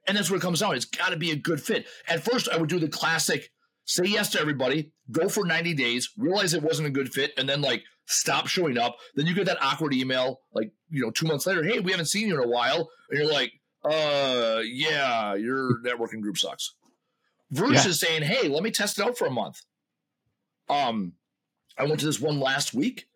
And 0.07 0.17
that's 0.17 0.31
what 0.31 0.37
it 0.37 0.43
comes 0.43 0.61
down. 0.61 0.75
It's 0.75 0.85
got 0.85 1.11
to 1.11 1.17
be 1.17 1.31
a 1.31 1.37
good 1.37 1.61
fit. 1.61 1.87
At 2.09 2.25
first, 2.25 2.49
I 2.49 2.57
would 2.57 2.71
do 2.71 2.79
the 2.79 2.89
classic 2.89 3.51
say 3.89 4.05
yes 4.05 4.29
to 4.31 4.41
everybody, 4.41 4.93
go 5.11 5.29
for 5.29 5.47
90 5.47 5.75
days, 5.75 6.11
realize 6.17 6.53
it 6.53 6.63
wasn't 6.63 6.87
a 6.87 6.91
good 6.91 7.13
fit, 7.13 7.33
and 7.39 7.49
then 7.49 7.63
like 7.63 7.83
stop 8.05 8.47
showing 8.47 8.79
up. 8.79 8.97
Then 9.15 9.27
you 9.27 9.35
get 9.35 9.47
that 9.47 9.63
awkward 9.63 9.95
email, 9.95 10.41
like, 10.53 10.71
you 10.91 11.03
know, 11.03 11.11
two 11.11 11.27
months 11.27 11.47
later, 11.47 11.65
hey, 11.65 11.81
we 11.81 11.91
haven't 11.91 12.07
seen 12.07 12.29
you 12.29 12.35
in 12.35 12.45
a 12.45 12.49
while. 12.49 12.91
And 13.11 13.19
you're 13.19 13.33
like, 13.33 13.53
uh, 13.85 14.61
yeah, 14.65 15.35
your 15.35 15.81
networking 15.83 16.21
group 16.21 16.37
sucks. 16.37 16.75
Versus 17.51 18.03
yeah. 18.03 18.09
saying, 18.09 18.23
hey, 18.23 18.49
let 18.49 18.63
me 18.63 18.71
test 18.71 18.99
it 18.99 19.07
out 19.07 19.17
for 19.17 19.27
a 19.27 19.31
month. 19.31 19.63
Um, 20.69 21.15
I 21.79 21.85
went 21.85 22.01
to 22.01 22.07
this 22.07 22.21
one 22.21 22.41
last 22.41 22.75
week. 22.75 23.07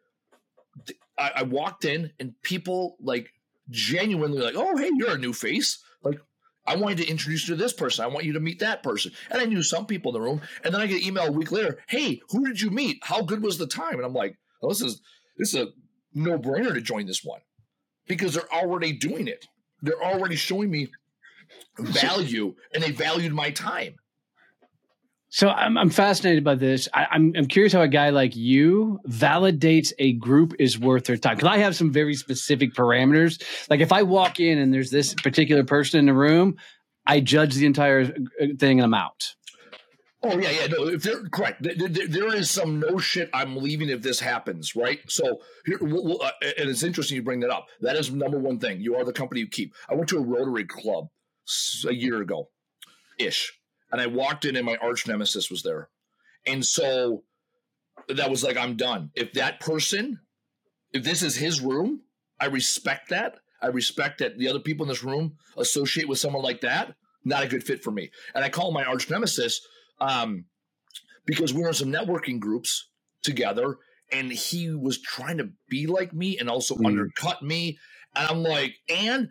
I, 1.19 1.31
I 1.37 1.43
walked 1.43 1.85
in 1.85 2.13
and 2.19 2.35
people 2.43 2.97
like 3.01 3.33
genuinely 3.71 4.41
like, 4.41 4.55
oh, 4.57 4.77
hey, 4.77 4.91
you're 4.95 5.15
a 5.15 5.19
new 5.19 5.33
face. 5.33 5.83
Like, 6.03 6.19
I 6.67 6.77
wanted 6.77 6.99
to 6.99 7.09
introduce 7.09 7.49
you 7.49 7.57
to 7.57 7.63
this 7.63 7.73
person. 7.73 8.05
I 8.05 8.09
want 8.09 8.25
you 8.25 8.35
to 8.35 8.41
meet 8.41 8.61
that 8.61 8.83
person. 8.83 9.13
And 9.31 9.41
I 9.41 9.47
knew 9.47 9.63
some 9.63 9.87
people 9.87 10.15
in 10.15 10.21
the 10.21 10.27
room. 10.27 10.43
And 10.65 10.73
then 10.73 10.81
I 10.81 10.87
get 10.87 11.03
an 11.03 11.09
email 11.09 11.27
a 11.27 11.33
week 11.33 11.51
later, 11.51 11.79
hey, 11.89 12.21
who 12.31 12.47
did 12.47 12.61
you 12.61 12.71
meet? 12.71 12.99
How 13.03 13.23
good 13.23 13.43
was 13.43 13.59
the 13.59 13.67
time? 13.67 13.95
And 13.95 14.05
I'm 14.05 14.15
like, 14.15 14.37
oh, 14.63 14.69
this 14.69 14.81
is 14.81 15.01
this 15.39 15.55
is 15.55 15.63
a 15.63 15.67
no-brainer 16.15 16.73
to 16.75 16.81
join 16.81 17.07
this 17.07 17.25
one. 17.25 17.41
Because 18.07 18.35
they're 18.35 18.53
already 18.53 18.93
doing 18.93 19.29
it. 19.29 19.47
They're 19.81 20.03
already 20.03 20.37
showing 20.37 20.71
me 20.71 20.89
value 21.79 22.55
and 22.75 22.83
they 22.83 22.91
valued 22.91 23.33
my 23.33 23.51
time. 23.51 23.97
So 25.33 25.49
I'm, 25.49 25.79
I'm 25.79 25.89
fascinated 25.89 26.45
by 26.45 26.57
this. 26.57 26.91
I, 26.93 27.05
am 27.05 27.09
I'm, 27.11 27.33
I'm 27.37 27.47
curious 27.47 27.73
how 27.73 27.81
a 27.81 27.89
guy 27.89 28.11
like 28.11 28.37
you 28.37 29.01
validates 29.09 29.95
a 29.99 30.13
group 30.13 30.53
is 30.59 30.79
worth 30.79 31.05
their 31.05 31.17
time. 31.17 31.37
Because 31.37 31.49
I 31.49 31.57
have 31.57 31.75
some 31.75 31.91
very 31.91 32.13
specific 32.13 32.75
parameters. 32.75 33.43
Like 33.71 33.81
if 33.81 33.93
I 33.93 34.03
walk 34.03 34.41
in 34.41 34.59
and 34.59 34.75
there's 34.75 34.91
this 34.91 35.15
particular 35.15 35.65
person 35.65 36.01
in 36.01 36.05
the 36.05 36.13
room, 36.13 36.59
I 37.07 37.21
judge 37.21 37.55
the 37.55 37.65
entire 37.65 38.03
uh, 38.03 38.47
thing 38.59 38.79
and 38.79 38.85
I'm 38.85 38.93
out. 38.93 39.35
Oh 40.23 40.39
yeah, 40.39 40.51
yeah. 40.51 40.67
No, 40.67 40.89
if 40.89 41.03
they're 41.03 41.27
correct, 41.31 41.63
there, 41.63 41.77
there, 41.77 42.09
there 42.09 42.35
is 42.35 42.51
some 42.51 42.81
no 42.81 42.99
shit. 42.99 43.31
I'm 43.33 43.57
leaving 43.57 43.89
if 43.89 44.03
this 44.03 44.21
happens, 44.21 44.77
right? 44.77 45.01
So 45.09 45.41
here, 45.65 45.79
we'll, 45.81 46.23
uh, 46.23 46.31
and 46.59 46.69
it's 46.69 46.83
interesting 46.83 47.17
you 47.17 47.23
bring 47.23 47.41
that 47.41 47.51
up. 47.51 47.69
That 47.81 47.97
is 47.97 48.13
number 48.13 48.39
one 48.39 48.59
thing. 48.59 48.83
You 48.83 48.97
are 48.97 49.05
the 49.05 49.15
company 49.15 49.41
you 49.41 49.49
keep. 49.49 49.75
I 49.89 49.95
went 49.95 50.11
to 50.11 50.19
a 50.19 50.23
Rotary 50.23 50.67
Club 50.67 51.09
a 51.89 51.95
year 51.95 52.21
ago, 52.21 52.51
ish 53.19 53.55
and 53.93 54.01
I 54.01 54.07
walked 54.07 54.47
in 54.47 54.57
and 54.57 54.67
my 54.67 54.77
arch 54.77 55.07
nemesis 55.07 55.51
was 55.51 55.63
there. 55.63 55.91
And 56.47 56.65
so 56.65 57.23
that 58.09 58.31
was 58.31 58.43
like, 58.43 58.57
I'm 58.57 58.77
done. 58.77 59.11
If 59.15 59.35
that 59.35 59.61
person, 59.61 60.19
if 60.93 61.05
this 61.05 61.23
is 61.23 61.37
his 61.37 61.61
room, 61.61 62.01
I 62.41 62.47
respect 62.47 63.11
that. 63.11 63.37
I 63.61 63.69
respect 63.69 64.19
that 64.19 64.39
the 64.39 64.49
other 64.49 64.59
people 64.59 64.85
in 64.85 64.89
this 64.89 65.05
room 65.05 65.37
associate 65.57 66.09
with 66.09 66.19
someone 66.19 66.43
like 66.43 66.63
that. 66.63 66.95
Not 67.25 67.45
a 67.45 67.49
good 67.49 67.63
fit 67.63 67.85
for 67.85 67.93
me. 67.93 68.11
And 68.35 68.45
I 68.45 68.49
call 68.49 68.73
my 68.73 68.83
arch 68.83 69.09
nemesis 69.09 69.61
um, 70.01 70.47
because 71.25 71.55
we 71.55 71.63
were 71.63 71.69
in 71.69 71.75
some 71.75 71.93
networking 71.93 72.41
groups 72.41 72.89
together 73.23 73.77
and 74.11 74.33
he 74.33 74.75
was 74.75 75.01
trying 75.01 75.39
to 75.39 75.51
be 75.69 75.87
like 75.87 76.13
me 76.13 76.39
and 76.39 76.51
also 76.51 76.75
mm. 76.75 76.87
undercut 76.87 77.43
me. 77.43 77.79
And 78.17 78.29
I'm 78.29 78.43
like, 78.43 78.75
and 78.89 79.29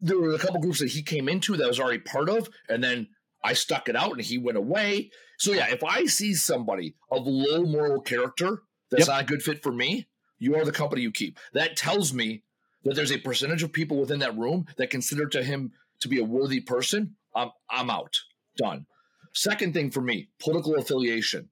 there 0.00 0.18
were 0.18 0.34
a 0.34 0.38
couple 0.38 0.60
groups 0.60 0.80
that 0.80 0.88
he 0.88 1.02
came 1.02 1.28
into 1.28 1.56
that 1.56 1.64
I 1.64 1.68
was 1.68 1.78
already 1.78 2.00
part 2.00 2.28
of. 2.28 2.48
And 2.68 2.82
then 2.82 3.06
I 3.42 3.54
stuck 3.54 3.88
it 3.88 3.96
out 3.96 4.12
and 4.12 4.20
he 4.20 4.38
went 4.38 4.58
away. 4.58 5.10
So 5.38 5.52
yeah, 5.52 5.68
if 5.70 5.82
I 5.82 6.04
see 6.04 6.34
somebody 6.34 6.94
of 7.10 7.26
low 7.26 7.64
moral 7.64 8.00
character 8.00 8.62
that's 8.90 9.06
yep. 9.06 9.08
not 9.08 9.22
a 9.22 9.26
good 9.26 9.42
fit 9.42 9.62
for 9.62 9.72
me, 9.72 10.08
you 10.38 10.56
are 10.56 10.64
the 10.64 10.72
company 10.72 11.02
you 11.02 11.12
keep. 11.12 11.38
That 11.52 11.76
tells 11.76 12.12
me 12.12 12.42
that 12.84 12.94
there's 12.94 13.12
a 13.12 13.18
percentage 13.18 13.62
of 13.62 13.72
people 13.72 13.98
within 13.98 14.20
that 14.20 14.36
room 14.36 14.66
that 14.76 14.90
consider 14.90 15.26
to 15.28 15.42
him 15.42 15.72
to 16.00 16.08
be 16.08 16.18
a 16.20 16.24
worthy 16.24 16.60
person. 16.60 17.16
I'm 17.34 17.50
I'm 17.70 17.90
out. 17.90 18.16
Done. 18.56 18.86
Second 19.32 19.74
thing 19.74 19.90
for 19.90 20.00
me, 20.00 20.28
political 20.40 20.76
affiliation. 20.76 21.50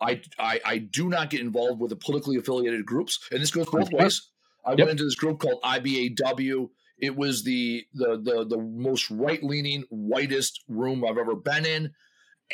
I, 0.00 0.22
I, 0.38 0.60
I 0.64 0.78
do 0.78 1.08
not 1.08 1.28
get 1.28 1.40
involved 1.40 1.80
with 1.80 1.90
the 1.90 1.96
politically 1.96 2.36
affiliated 2.36 2.86
groups, 2.86 3.18
and 3.30 3.42
this 3.42 3.50
goes 3.50 3.68
both 3.68 3.92
ways. 3.92 4.30
I 4.64 4.70
yep. 4.70 4.78
went 4.78 4.90
into 4.90 5.04
this 5.04 5.14
group 5.14 5.40
called 5.40 5.60
IBAW. 5.62 6.68
It 7.00 7.16
was 7.16 7.44
the 7.44 7.86
the 7.94 8.20
the, 8.22 8.46
the 8.46 8.58
most 8.58 9.10
right 9.10 9.42
leaning, 9.42 9.84
whitest 9.90 10.62
room 10.68 11.04
I've 11.04 11.18
ever 11.18 11.34
been 11.34 11.66
in, 11.66 11.92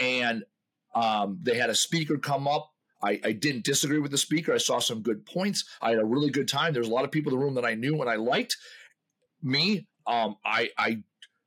and 0.00 0.44
um, 0.94 1.38
they 1.42 1.56
had 1.56 1.70
a 1.70 1.74
speaker 1.74 2.18
come 2.18 2.48
up. 2.48 2.70
I, 3.02 3.20
I, 3.22 3.32
didn't 3.32 3.64
disagree 3.64 3.98
with 3.98 4.10
the 4.10 4.18
speaker. 4.18 4.54
I 4.54 4.58
saw 4.58 4.78
some 4.78 5.02
good 5.02 5.26
points. 5.26 5.66
I 5.82 5.90
had 5.90 5.98
a 5.98 6.04
really 6.04 6.30
good 6.30 6.48
time. 6.48 6.72
There's 6.72 6.88
a 6.88 6.92
lot 6.92 7.04
of 7.04 7.10
people 7.10 7.30
in 7.30 7.38
the 7.38 7.44
room 7.44 7.54
that 7.56 7.64
I 7.64 7.74
knew 7.74 8.00
and 8.00 8.08
I 8.08 8.16
liked. 8.16 8.56
Me, 9.42 9.86
um, 10.06 10.36
I, 10.42 10.70
I 10.78 11.02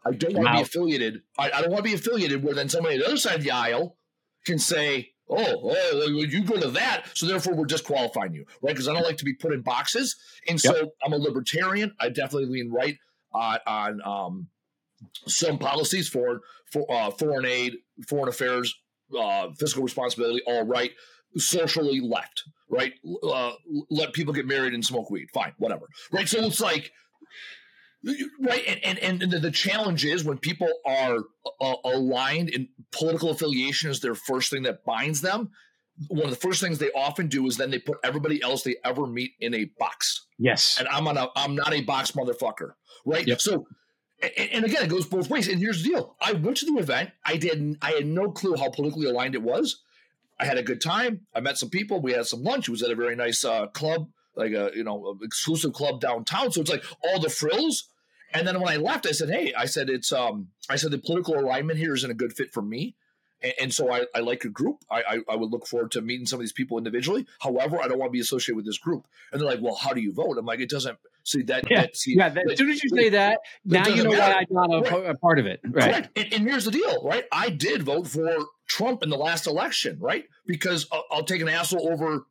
I 0.05 0.12
don't 0.12 0.35
want 0.35 0.47
to 0.47 0.53
be 0.53 0.62
affiliated. 0.62 1.21
I, 1.38 1.51
I 1.51 1.62
don't 1.62 1.71
want 1.71 1.83
to 1.83 1.89
be 1.89 1.95
affiliated 1.95 2.43
where 2.43 2.53
then 2.53 2.69
somebody 2.69 2.95
on 2.95 3.01
the 3.01 3.07
other 3.07 3.17
side 3.17 3.35
of 3.35 3.43
the 3.43 3.51
aisle 3.51 3.97
can 4.45 4.59
say, 4.59 5.12
oh, 5.30 5.72
oh, 5.94 6.08
you 6.08 6.44
go 6.44 6.60
to 6.60 6.70
that, 6.72 7.06
so 7.13 7.26
therefore 7.26 7.56
we're 7.56 7.65
disqualifying 7.65 8.34
you, 8.34 8.46
right? 8.62 8.74
Because 8.74 8.88
I 8.88 8.94
don't 8.94 9.04
like 9.04 9.18
to 9.18 9.26
be 9.26 9.34
put 9.34 9.54
in 9.54 9.62
boxes, 9.62 10.15
and 10.48 10.60
so 10.60 10.76
yep. 10.76 10.89
I'm 11.04 11.13
a 11.13 11.18
libertarian. 11.18 11.94
I 12.00 12.10
definitely 12.10 12.48
lean 12.48 12.72
right 12.72 12.98
on, 13.34 13.60
on 13.68 14.02
um, 14.06 14.48
some 15.28 15.58
policies 15.58 16.08
for 16.08 16.42
for 16.72 16.92
uh, 16.92 17.12
foreign 17.12 17.46
aid, 17.46 17.74
foreign 18.08 18.30
affairs, 18.30 18.76
uh, 19.18 19.50
fiscal 19.58 19.84
responsibility, 19.84 20.42
all 20.46 20.65
right. 20.65 20.92
Socially 21.38 22.00
left, 22.00 22.44
right? 22.70 22.94
Uh, 23.24 23.52
let 23.92 24.13
people 24.13 24.34
get 24.34 24.48
married 24.48 24.74
and 24.74 24.84
smoke 24.84 25.12
weed. 25.12 25.28
Fine, 25.32 25.54
whatever, 25.60 25.88
right? 26.12 26.28
So 26.28 26.44
it's 26.44 26.60
like 26.60 26.92
right 28.39 28.79
and, 28.83 28.99
and 28.99 29.21
and 29.21 29.31
the 29.31 29.51
challenge 29.51 30.05
is 30.05 30.23
when 30.23 30.38
people 30.38 30.71
are 30.85 31.17
uh, 31.62 31.75
aligned 31.83 32.49
in 32.49 32.69
political 32.91 33.29
affiliation 33.29 33.89
is 33.89 33.99
their 33.99 34.15
first 34.15 34.49
thing 34.49 34.63
that 34.63 34.85
binds 34.85 35.21
them 35.21 35.49
one 36.07 36.23
of 36.23 36.29
the 36.29 36.38
first 36.38 36.62
things 36.62 36.79
they 36.79 36.91
often 36.91 37.27
do 37.27 37.45
is 37.47 37.57
then 37.57 37.71
they 37.71 37.79
put 37.79 37.97
everybody 38.03 38.41
else 38.41 38.63
they 38.63 38.77
ever 38.85 39.05
meet 39.05 39.31
in 39.41 39.53
a 39.53 39.65
box. 39.77 40.27
Yes. 40.38 40.77
And 40.79 40.88
i'm 40.88 41.07
on 41.07 41.17
a 41.17 41.27
i'm 41.35 41.55
not 41.55 41.73
a 41.73 41.81
box 41.81 42.12
motherfucker 42.12 42.71
right? 43.05 43.27
Yep. 43.27 43.41
so 43.41 43.67
and, 44.21 44.49
and 44.51 44.65
again 44.65 44.83
it 44.83 44.89
goes 44.89 45.05
both 45.05 45.29
ways. 45.29 45.47
And 45.47 45.59
here's 45.59 45.83
the 45.83 45.89
deal. 45.89 46.15
I 46.21 46.33
went 46.33 46.57
to 46.57 46.65
the 46.65 46.79
event. 46.79 47.12
I 47.25 47.38
didn't 47.38 47.77
i 47.81 47.91
had 47.91 48.05
no 48.05 48.31
clue 48.31 48.55
how 48.55 48.69
politically 48.69 49.07
aligned 49.07 49.35
it 49.35 49.43
was. 49.43 49.81
I 50.39 50.45
had 50.45 50.57
a 50.57 50.63
good 50.63 50.81
time. 50.81 51.21
I 51.35 51.41
met 51.41 51.57
some 51.57 51.69
people. 51.69 52.01
We 52.01 52.13
had 52.13 52.25
some 52.25 52.43
lunch. 52.43 52.69
It 52.69 52.71
was 52.71 52.81
at 52.81 52.91
a 52.91 52.95
very 52.95 53.15
nice 53.15 53.43
uh, 53.43 53.67
club 53.67 54.07
like 54.39 54.54
a 54.54 54.71
you 54.75 54.84
know 54.84 55.17
exclusive 55.21 55.73
club 55.73 56.02
downtown. 56.02 56.52
So 56.52 56.62
it's 56.62 56.71
like 56.71 56.84
all 57.04 57.19
the 57.19 57.30
frills. 57.30 57.89
And 58.34 58.47
then 58.47 58.60
when 58.60 58.71
I 58.71 58.78
left, 58.78 59.08
I 59.08 59.12
said, 59.12 59.30
"Hey, 59.30 59.54
I 59.54 59.65
said 59.65 59.89
it's 59.89 60.12
um, 60.12 60.49
I 60.69 60.75
said 60.75 60.91
the 60.91 60.97
political 60.97 61.38
alignment 61.38 61.80
here 61.80 61.93
isn't 61.93 62.10
a 62.10 62.15
good 62.15 62.34
fit 62.34 62.54
for 62.54 62.62
me." 62.62 62.95
And, 63.41 63.54
and 63.62 63.73
so 63.73 63.91
I, 63.91 64.06
I, 64.13 64.19
like 64.19 64.43
a 64.43 64.49
group. 64.49 64.84
I, 64.89 65.02
I, 65.02 65.19
I, 65.30 65.36
would 65.36 65.49
look 65.49 65.65
forward 65.65 65.91
to 65.91 66.02
meeting 66.02 66.25
some 66.25 66.39
of 66.39 66.41
these 66.41 66.52
people 66.54 66.78
individually. 66.78 67.25
However, 67.39 67.82
I 67.82 67.88
don't 67.88 67.97
want 67.97 68.10
to 68.10 68.13
be 68.13 68.19
associated 68.19 68.58
with 68.58 68.65
this 68.65 68.78
group. 68.78 69.08
And 69.32 69.39
they're 69.39 69.47
like, 69.47 69.62
"Well, 69.62 69.75
how 69.75 69.93
do 69.93 70.02
you 70.02 70.13
vote?" 70.13 70.38
I'm 70.38 70.45
like, 70.45 70.60
"It 70.60 70.69
doesn't." 70.69 70.97
See 71.23 71.43
that? 71.43 71.69
Yeah, 71.69 71.82
that, 71.82 71.97
see, 71.97 72.15
yeah. 72.15 72.30
That, 72.30 72.49
as 72.49 72.58
soon 72.58 72.69
as 72.69 72.82
you 72.82 72.89
say 72.89 73.10
that, 73.10 73.39
now 73.65 73.88
you 73.88 74.04
know 74.04 74.12
matter. 74.12 74.34
why 74.34 74.39
I'm 74.39 74.69
not 74.69 74.73
a, 74.73 74.89
right. 74.89 75.10
a, 75.12 75.15
part 75.15 75.38
of 75.38 75.45
it. 75.45 75.60
Right. 75.63 76.08
And, 76.15 76.34
and, 76.34 76.49
here's 76.49 76.65
the 76.65 76.71
deal, 76.71 77.04
right? 77.04 77.25
I 77.32 77.49
did 77.49 77.84
vote 77.84 78.08
for 78.08 78.45
Trump 78.67 79.04
in 79.04 79.10
the 79.10 79.17
last 79.17 79.45
election, 79.45 79.99
right? 79.99 80.25
Because 80.47 80.88
I'll, 80.91 81.04
I'll 81.12 81.23
take 81.23 81.41
an 81.41 81.49
asshole 81.49 81.91
over. 81.91 82.25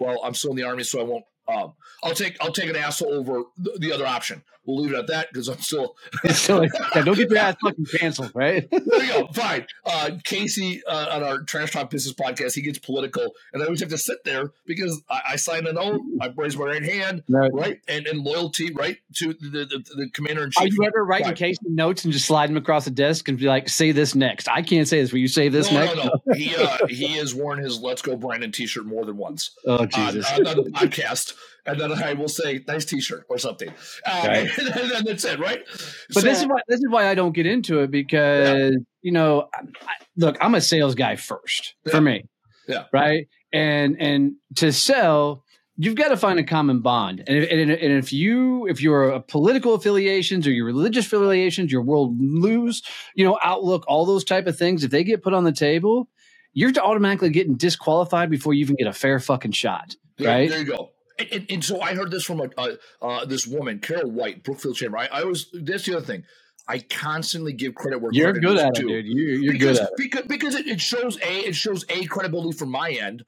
Well, 0.00 0.20
I'm 0.24 0.34
still 0.34 0.50
in 0.50 0.56
the 0.56 0.64
army, 0.64 0.82
so 0.82 0.98
I 0.98 1.04
won't 1.04 1.24
um, 1.48 1.74
I'll 2.02 2.14
take 2.14 2.36
I'll 2.40 2.52
take 2.52 2.70
an 2.70 2.76
asshole 2.76 3.12
over 3.12 3.44
the, 3.56 3.76
the 3.78 3.92
other 3.92 4.06
option. 4.06 4.42
We'll 4.64 4.82
leave 4.82 4.92
it 4.92 4.98
at 4.98 5.06
that 5.08 5.28
because 5.32 5.48
I'm 5.48 5.58
still. 5.58 5.96
still 6.30 6.62
yeah, 6.64 7.02
don't 7.02 7.16
get 7.16 7.28
your 7.30 7.38
ass 7.38 7.56
fucking 7.62 7.84
canceled, 7.98 8.30
right? 8.32 8.68
there 8.70 9.04
you 9.04 9.12
go. 9.12 9.26
Fine. 9.32 9.66
Uh, 9.84 10.10
Casey 10.22 10.82
uh, 10.86 11.08
on 11.10 11.24
our 11.24 11.42
Trash 11.42 11.72
Talk 11.72 11.90
Business 11.90 12.14
podcast, 12.14 12.54
he 12.54 12.62
gets 12.62 12.78
political, 12.78 13.32
and 13.52 13.60
I 13.60 13.66
always 13.66 13.80
have 13.80 13.88
to 13.88 13.98
sit 13.98 14.22
there 14.24 14.52
because 14.64 15.02
I, 15.10 15.20
I 15.30 15.36
sign 15.36 15.66
an 15.66 15.76
oath, 15.78 16.00
I 16.20 16.32
raise 16.36 16.56
my 16.56 16.66
right 16.66 16.84
hand, 16.84 17.24
right, 17.28 17.50
right? 17.52 17.80
And, 17.88 18.06
and 18.06 18.20
loyalty, 18.20 18.72
right, 18.72 18.98
to 19.16 19.32
the 19.32 19.48
the, 19.64 19.84
the 19.96 20.10
commander 20.10 20.44
in 20.44 20.52
chief. 20.52 20.62
Are 20.62 20.68
you 20.68 20.84
ever 20.86 21.04
writing 21.04 21.28
right. 21.28 21.36
Casey 21.36 21.58
notes 21.64 22.04
and 22.04 22.12
just 22.12 22.26
slide 22.26 22.48
them 22.48 22.56
across 22.56 22.84
the 22.84 22.92
desk 22.92 23.28
and 23.28 23.38
be 23.38 23.46
like, 23.46 23.68
"Say 23.68 23.90
this 23.90 24.14
next"? 24.14 24.48
I 24.48 24.62
can't 24.62 24.86
say 24.86 25.00
this. 25.00 25.10
Will 25.10 25.20
you 25.20 25.28
say 25.28 25.48
this 25.48 25.72
no, 25.72 25.80
next? 25.80 25.96
No, 25.96 26.04
no, 26.04 26.34
He 26.34 26.54
uh, 26.54 26.86
he 26.88 27.16
has 27.16 27.34
worn 27.34 27.58
his 27.58 27.80
"Let's 27.80 28.00
Go 28.00 28.14
Brandon" 28.14 28.52
T-shirt 28.52 28.86
more 28.86 29.04
than 29.04 29.16
once. 29.16 29.56
Oh 29.66 29.86
Jesus! 29.86 30.30
On, 30.30 30.46
on 30.46 30.56
the 30.56 30.70
podcast 30.70 31.31
and 31.66 31.80
then 31.80 31.92
I 31.92 32.14
will 32.14 32.28
say 32.28 32.64
nice 32.66 32.84
T-shirt 32.84 33.26
or 33.28 33.38
something, 33.38 33.68
um, 33.68 34.26
right. 34.26 34.58
and, 34.58 34.90
then, 34.90 35.04
that's 35.04 35.24
it, 35.24 35.38
right? 35.38 35.60
But 36.08 36.14
so, 36.14 36.20
this 36.20 36.40
is 36.40 36.46
why 36.46 36.60
this 36.68 36.78
is 36.78 36.86
why 36.88 37.08
I 37.08 37.14
don't 37.14 37.32
get 37.32 37.46
into 37.46 37.80
it 37.80 37.90
because 37.90 38.72
yeah. 38.72 38.78
you 39.02 39.12
know, 39.12 39.48
I, 39.54 39.94
look, 40.16 40.36
I'm 40.40 40.54
a 40.54 40.60
sales 40.60 40.94
guy 40.94 41.16
first 41.16 41.74
yeah. 41.84 41.92
for 41.92 42.00
me, 42.00 42.24
yeah, 42.68 42.84
right, 42.92 43.28
and 43.52 43.96
and 44.00 44.32
to 44.56 44.72
sell. 44.72 45.44
You've 45.78 45.94
got 45.94 46.08
to 46.08 46.18
find 46.18 46.38
a 46.38 46.44
common 46.44 46.80
bond, 46.80 47.24
and 47.26 47.38
if, 47.38 47.50
and, 47.50 47.70
and 47.70 47.92
if 47.98 48.12
you 48.12 48.66
if 48.68 48.82
your 48.82 49.20
political 49.20 49.72
affiliations 49.74 50.46
or 50.46 50.52
your 50.52 50.66
religious 50.66 51.06
affiliations, 51.06 51.72
your 51.72 51.82
world 51.82 52.14
lose, 52.20 52.82
you 53.14 53.24
know, 53.24 53.38
outlook, 53.42 53.84
all 53.88 54.04
those 54.04 54.22
type 54.22 54.46
of 54.46 54.56
things, 54.56 54.84
if 54.84 54.90
they 54.90 55.02
get 55.02 55.22
put 55.22 55.32
on 55.32 55.44
the 55.44 55.52
table, 55.52 56.08
you're 56.52 56.72
automatically 56.78 57.30
getting 57.30 57.56
disqualified 57.56 58.30
before 58.30 58.52
you 58.52 58.60
even 58.60 58.76
get 58.76 58.86
a 58.86 58.92
fair 58.92 59.18
fucking 59.18 59.52
shot. 59.52 59.96
Right? 60.20 60.50
there 60.50 60.58
you 60.58 60.66
go. 60.66 60.90
And, 61.30 61.46
and, 61.50 61.64
so 61.64 61.80
I 61.80 61.94
heard 61.94 62.10
this 62.10 62.24
from 62.24 62.40
a, 62.40 62.48
uh, 62.56 62.68
uh, 63.00 63.24
this 63.24 63.46
woman, 63.46 63.78
Carol 63.78 64.10
White, 64.10 64.42
Brookfield 64.42 64.76
Chamber. 64.76 64.98
I, 64.98 65.08
I, 65.12 65.24
was 65.24 65.48
that's 65.52 65.84
the 65.84 65.96
other 65.96 66.06
thing. 66.06 66.24
I 66.68 66.78
constantly 66.78 67.52
give 67.52 67.74
credit 67.74 68.00
where 68.00 68.12
you're 68.12 68.32
credit 68.32 68.46
good 68.46 68.58
at 68.58 68.78
it, 68.78 68.86
dude. 68.86 69.06
You, 69.06 69.50
are 69.50 69.52
because, 69.52 69.78
good 69.78 69.86
at 69.86 69.92
it 69.92 69.96
because 69.96 70.22
because 70.26 70.54
it, 70.54 70.66
it 70.68 70.80
shows 70.80 71.16
a 71.18 71.48
it 71.48 71.54
shows 71.54 71.84
a 71.88 72.04
credibility 72.06 72.56
from 72.56 72.70
my 72.70 72.90
end 72.90 73.24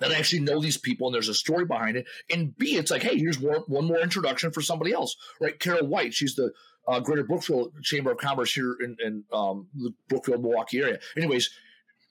that 0.00 0.10
I 0.10 0.14
actually 0.16 0.40
know 0.40 0.60
these 0.60 0.76
people 0.76 1.08
and 1.08 1.14
there's 1.14 1.28
a 1.28 1.34
story 1.34 1.64
behind 1.64 1.96
it. 1.96 2.06
And 2.30 2.56
B, 2.56 2.76
it's 2.76 2.90
like, 2.90 3.02
hey, 3.02 3.18
here's 3.18 3.38
one, 3.38 3.62
one 3.66 3.84
more 3.84 3.98
introduction 3.98 4.52
for 4.52 4.60
somebody 4.60 4.92
else, 4.92 5.16
right? 5.40 5.58
Carol 5.58 5.86
White, 5.86 6.14
she's 6.14 6.36
the 6.36 6.52
uh, 6.86 7.00
Greater 7.00 7.24
Brookfield 7.24 7.72
Chamber 7.82 8.12
of 8.12 8.18
Commerce 8.18 8.52
here 8.52 8.76
in, 8.80 8.96
in 9.04 9.24
um, 9.32 9.68
the 9.74 9.92
Brookfield, 10.08 10.42
Milwaukee 10.42 10.80
area. 10.80 10.98
Anyways, 11.16 11.50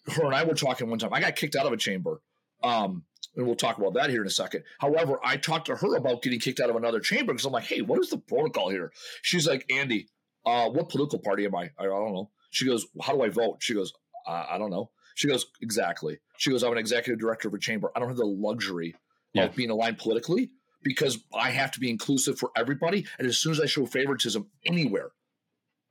her 0.07 0.25
and 0.25 0.35
I 0.35 0.43
were 0.43 0.53
talking 0.53 0.89
one 0.89 0.99
time. 0.99 1.13
I 1.13 1.19
got 1.19 1.35
kicked 1.35 1.55
out 1.55 1.65
of 1.65 1.73
a 1.73 1.77
chamber 1.77 2.21
um, 2.63 3.03
and 3.37 3.45
we'll 3.45 3.55
talk 3.55 3.77
about 3.77 3.93
that 3.93 4.09
here 4.09 4.21
in 4.21 4.27
a 4.27 4.31
second. 4.31 4.63
However, 4.79 5.19
I 5.23 5.37
talked 5.37 5.67
to 5.67 5.75
her 5.75 5.95
about 5.95 6.23
getting 6.23 6.39
kicked 6.39 6.59
out 6.59 6.69
of 6.69 6.75
another 6.75 6.99
chamber 6.99 7.33
because 7.33 7.45
I'm 7.45 7.53
like, 7.53 7.65
hey, 7.65 7.81
what 7.81 7.99
is 7.99 8.09
the 8.09 8.17
protocol 8.17 8.69
here? 8.69 8.91
She's 9.21 9.47
like, 9.47 9.65
Andy, 9.71 10.09
uh, 10.45 10.69
what 10.69 10.89
political 10.89 11.19
party 11.19 11.45
am 11.45 11.55
I? 11.55 11.69
I 11.77 11.83
don't 11.83 12.13
know. 12.13 12.31
She 12.49 12.65
goes, 12.65 12.87
how 13.01 13.13
do 13.13 13.21
I 13.21 13.29
vote? 13.29 13.57
She 13.59 13.73
goes, 13.73 13.93
I 14.27 14.57
don't 14.57 14.71
know. 14.71 14.89
She 15.15 15.27
goes, 15.27 15.45
exactly. 15.61 16.19
She 16.37 16.51
goes, 16.51 16.63
I'm 16.63 16.71
an 16.71 16.77
executive 16.77 17.19
director 17.19 17.47
of 17.47 17.53
a 17.53 17.59
chamber. 17.59 17.91
I 17.95 17.99
don't 17.99 18.09
have 18.09 18.17
the 18.17 18.25
luxury 18.25 18.95
yeah. 19.33 19.45
of 19.45 19.55
being 19.55 19.69
aligned 19.69 19.99
politically 19.99 20.51
because 20.83 21.19
I 21.33 21.51
have 21.51 21.71
to 21.71 21.79
be 21.79 21.89
inclusive 21.89 22.37
for 22.37 22.51
everybody. 22.55 23.05
And 23.17 23.27
as 23.27 23.37
soon 23.37 23.51
as 23.51 23.59
I 23.59 23.65
show 23.65 23.85
favoritism 23.85 24.47
anywhere, 24.65 25.11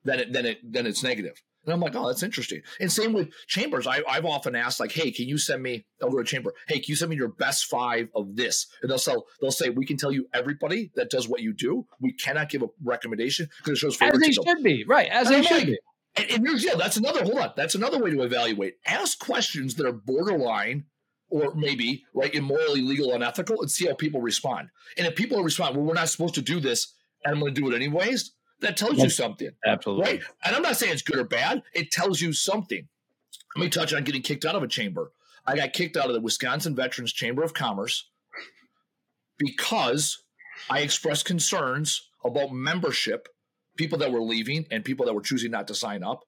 then 0.05 0.21
it 0.21 0.33
then 0.33 0.47
it 0.47 0.59
then 0.63 0.87
it's 0.87 1.03
negative. 1.03 1.43
And 1.67 1.75
I'm 1.75 1.81
like, 1.81 1.97
oh, 1.97 2.07
that's 2.07 2.23
interesting. 2.23 2.63
And 2.81 2.91
same 2.91 3.13
with 3.13 3.31
chambers. 3.49 3.87
I, 3.87 4.01
have 4.07 4.25
often 4.25 4.55
asked, 4.55 4.79
like, 4.79 4.93
hey, 4.93 5.11
can 5.11 5.27
you 5.27 5.37
send 5.37 5.63
me? 5.63 5.85
I'll 6.01 6.11
go 6.11 6.19
to 6.19 6.25
chamber. 6.25 6.55
Hey, 6.69 6.77
can 6.77 6.85
you 6.87 6.97
send 6.97 7.11
me 7.11 7.17
your 7.17 7.29
best 7.29 7.67
five 7.67 8.09
of 8.15 8.37
this? 8.37 8.69
And 8.83 8.91
they'll 8.91 8.99
sell. 8.99 9.27
They'll 9.41 9.51
say 9.51 9.71
we 9.71 9.85
can 9.85 9.97
tell 9.97 10.13
you 10.13 10.29
everybody 10.33 10.93
that 10.95 11.11
does 11.11 11.29
what 11.29 11.43
you 11.43 11.53
do. 11.53 11.87
We 12.01 12.13
cannot 12.13 12.49
give 12.49 12.63
a 12.63 12.69
recommendation 12.85 13.49
because 13.59 13.73
it 13.73 13.81
shows 13.81 13.97
favoritism. 13.97 14.31
As 14.31 14.37
they 14.37 14.51
should 14.51 14.63
be, 14.63 14.85
right? 14.85 15.09
As 15.09 15.27
and 15.27 15.37
they 15.37 15.43
should 15.43 15.57
like, 15.57 15.67
be. 15.67 15.79
And, 16.17 16.31
and 16.31 16.47
here's 16.47 16.65
yeah, 16.65 16.77
that's 16.77 16.97
another. 16.97 17.25
Hold 17.25 17.39
on, 17.39 17.53
that's 17.57 17.75
another 17.75 17.99
way 17.99 18.11
to 18.11 18.23
evaluate. 18.23 18.77
Ask 18.87 19.19
questions 19.19 19.75
that 19.75 19.87
are 19.87 19.93
borderline 19.93 20.85
or 21.29 21.55
maybe 21.55 22.05
right 22.15 22.35
immorally 22.35 22.81
legal 22.81 23.13
unethical 23.13 23.61
and 23.61 23.71
see 23.71 23.87
how 23.87 23.95
people 23.95 24.21
respond 24.21 24.69
and 24.97 25.07
if 25.07 25.17
people 25.17 25.43
respond 25.43 25.77
well 25.77 25.85
we're 25.85 25.95
not 25.95 26.09
supposed 26.09 26.35
to 26.35 26.43
do 26.43 26.61
this 26.61 26.95
and 27.25 27.35
i'm 27.35 27.41
going 27.41 27.53
to 27.53 27.61
do 27.61 27.69
it 27.69 27.75
anyways 27.75 28.33
that 28.61 28.77
tells 28.77 28.99
you 28.99 29.11
something. 29.11 29.51
Absolutely. 29.65 30.05
Right? 30.05 30.23
And 30.45 30.57
I'm 30.57 30.63
not 30.63 30.77
saying 30.77 30.93
it's 30.93 31.03
good 31.03 31.19
or 31.19 31.25
bad. 31.25 31.63
It 31.75 31.91
tells 31.91 32.21
you 32.21 32.33
something. 32.33 32.89
Let 33.55 33.63
me 33.63 33.69
touch 33.69 33.93
on 33.93 34.05
getting 34.05 34.23
kicked 34.23 34.45
out 34.45 34.55
of 34.55 34.63
a 34.63 34.69
chamber. 34.69 35.13
I 35.47 35.57
got 35.57 35.73
kicked 35.73 35.97
out 35.97 36.09
of 36.09 36.15
the 36.15 36.21
Wisconsin 36.21 36.75
Veterans 36.75 37.13
Chamber 37.13 37.43
of 37.43 37.55
Commerce 37.55 38.11
because 39.39 40.23
I 40.71 40.81
expressed 40.81 41.25
concerns 41.25 42.09
about 42.25 42.53
membership, 42.53 43.29
people 43.77 43.99
that 43.99 44.11
were 44.11 44.23
leaving 44.23 44.67
and 44.71 44.85
people 44.85 45.07
that 45.07 45.15
were 45.15 45.21
choosing 45.21 45.51
not 45.51 45.69
to 45.69 45.75
sign 45.75 46.03
up, 46.03 46.25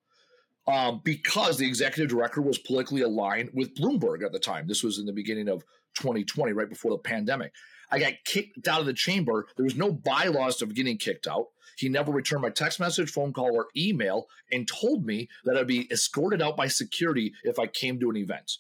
um, 0.67 1.01
because 1.05 1.57
the 1.57 1.67
executive 1.67 2.11
director 2.11 2.43
was 2.43 2.59
politically 2.59 3.01
aligned 3.01 3.51
with 3.55 3.75
Bloomberg 3.75 4.25
at 4.25 4.33
the 4.33 4.39
time. 4.39 4.67
This 4.67 4.85
was 4.85 4.99
in 4.99 5.07
the 5.07 5.13
beginning 5.13 5.49
of 5.49 5.65
2020, 5.99 6.53
right 6.53 6.69
before 6.69 6.93
the 6.93 6.99
pandemic. 6.99 7.53
I 7.91 7.99
got 7.99 8.13
kicked 8.25 8.69
out 8.69 8.81
of 8.81 8.87
the 8.87 8.93
chamber. 8.93 9.47
There 9.57 9.65
was 9.65 9.77
no 9.77 9.93
bylaws 9.93 10.63
of 10.63 10.75
getting 10.75 10.99
kicked 10.99 11.27
out. 11.27 11.47
He 11.77 11.89
never 11.89 12.11
returned 12.11 12.43
my 12.43 12.51
text 12.51 12.81
message, 12.81 13.11
phone 13.11 13.33
call, 13.33 13.55
or 13.55 13.69
email 13.77 14.27
and 14.51 14.67
told 14.69 15.07
me 15.07 15.29
that 15.45 15.57
I'd 15.57 15.67
be 15.67 15.91
escorted 15.93 16.43
out 16.43 16.57
by 16.57 16.67
security 16.69 17.33
if 17.45 17.59
I 17.59 17.67
came 17.67 18.01
to 18.01 18.11
an 18.11 18.17
event. 18.17 18.59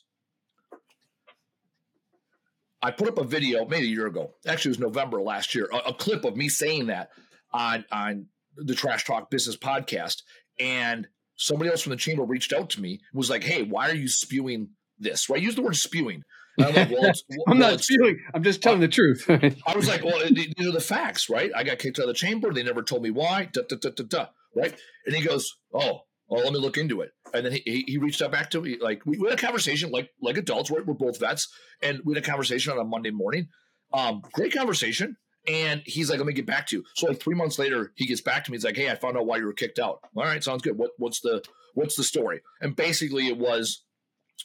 I 2.81 2.93
put 2.93 3.09
up 3.09 3.19
a 3.19 3.25
video 3.25 3.65
maybe 3.65 3.87
a 3.87 3.91
year 3.91 4.07
ago. 4.07 4.35
Actually, 4.47 4.71
it 4.71 4.79
was 4.79 4.79
November 4.79 5.21
last 5.21 5.55
year. 5.55 5.69
A, 5.73 5.89
a 5.89 5.95
clip 5.95 6.25
of 6.25 6.37
me 6.37 6.49
saying 6.49 6.87
that 6.87 7.11
on 7.53 7.85
on 7.91 8.27
the 8.57 8.75
Trash 8.75 9.05
Talk 9.05 9.31
Business 9.31 9.57
podcast, 9.57 10.23
and 10.61 11.09
somebody 11.37 11.71
else 11.71 11.83
from 11.83 11.91
the 11.91 11.97
chamber 11.97 12.23
reached 12.23 12.53
out 12.53 12.71
to 12.71 12.81
me. 12.81 13.01
Was 13.13 13.31
like, 13.31 13.43
"Hey, 13.43 13.63
why 13.63 13.91
are 13.91 13.95
you 13.97 14.09
spewing 14.09 14.71
this?" 14.99 15.29
Right? 15.29 15.43
Use 15.43 15.57
the 15.57 15.63
word 15.63 15.77
spewing. 15.77 16.25
I'm, 16.67 16.75
like, 16.75 16.91
well, 16.91 17.13
I'm 17.47 17.59
well, 17.59 17.71
not 17.71 17.81
spewing. 17.81 18.19
I'm 18.35 18.43
just 18.43 18.63
telling 18.63 18.81
the 18.81 18.89
truth. 18.89 19.25
I 19.29 19.77
was 19.77 19.89
like, 19.89 20.05
well, 20.05 20.21
these 20.31 20.53
are 20.61 20.73
the 20.73 20.81
facts, 20.81 21.29
right? 21.29 21.51
I 21.55 21.63
got 21.63 21.79
kicked 21.79 21.99
out 21.99 22.03
of 22.03 22.09
the 22.09 22.15
chamber. 22.15 22.53
They 22.53 22.63
never 22.63 22.83
told 22.83 23.03
me 23.03 23.11
why. 23.11 23.49
Da, 23.53 23.63
da, 23.69 23.77
da, 23.77 23.91
da, 23.91 24.05
da, 24.05 24.27
right? 24.57 24.75
And 25.07 25.15
he 25.15 25.23
goes, 25.23 25.57
oh, 25.73 26.01
well, 26.29 26.45
let 26.45 26.53
me 26.53 26.59
look 26.59 26.77
into 26.77 27.01
it. 27.01 27.11
And 27.33 27.47
then 27.47 27.53
he, 27.53 27.85
he 27.87 27.99
reached 27.99 28.21
out 28.23 28.33
back 28.33 28.51
to 28.51 28.61
me. 28.61 28.77
Like 28.81 29.05
we, 29.07 29.19
we 29.19 29.29
had 29.29 29.39
a 29.39 29.43
conversation, 29.43 29.91
like 29.91 30.11
like 30.21 30.37
adults, 30.37 30.71
right? 30.71 30.85
We're 30.85 30.95
both 30.95 31.21
vets, 31.21 31.49
and 31.83 32.01
we 32.05 32.15
had 32.15 32.23
a 32.23 32.27
conversation 32.27 32.73
on 32.73 32.79
a 32.79 32.85
Monday 32.85 33.11
morning. 33.11 33.49
Um, 33.93 34.23
great 34.33 34.53
conversation. 34.53 35.17
And 35.47 35.83
he's 35.87 36.11
like, 36.11 36.19
let 36.19 36.27
me 36.27 36.35
get 36.35 36.47
back 36.47 36.67
to 36.69 36.77
you. 36.77 36.85
So 36.95 37.07
like 37.07 37.21
three 37.21 37.35
months 37.35 37.59
later, 37.59 37.93
he 37.97 38.07
gets 38.07 38.21
back 38.21 38.45
to 38.45 38.51
me. 38.51 38.57
He's 38.57 38.65
like, 38.65 38.77
hey, 38.77 38.91
I 38.91 38.97
found 38.97 39.17
out 39.17 39.25
why 39.25 39.39
you 39.39 39.47
were 39.47 39.55
kicked 39.55 39.79
out. 39.79 40.01
All 40.15 40.25
right, 40.25 40.45
sounds 40.45 40.63
good. 40.63 40.77
What 40.77 40.91
what's 40.99 41.21
the 41.21 41.43
what's 41.75 41.97
the 41.97 42.05
story? 42.05 42.41
And 42.61 42.77
basically, 42.77 43.29
it 43.29 43.39
was 43.39 43.85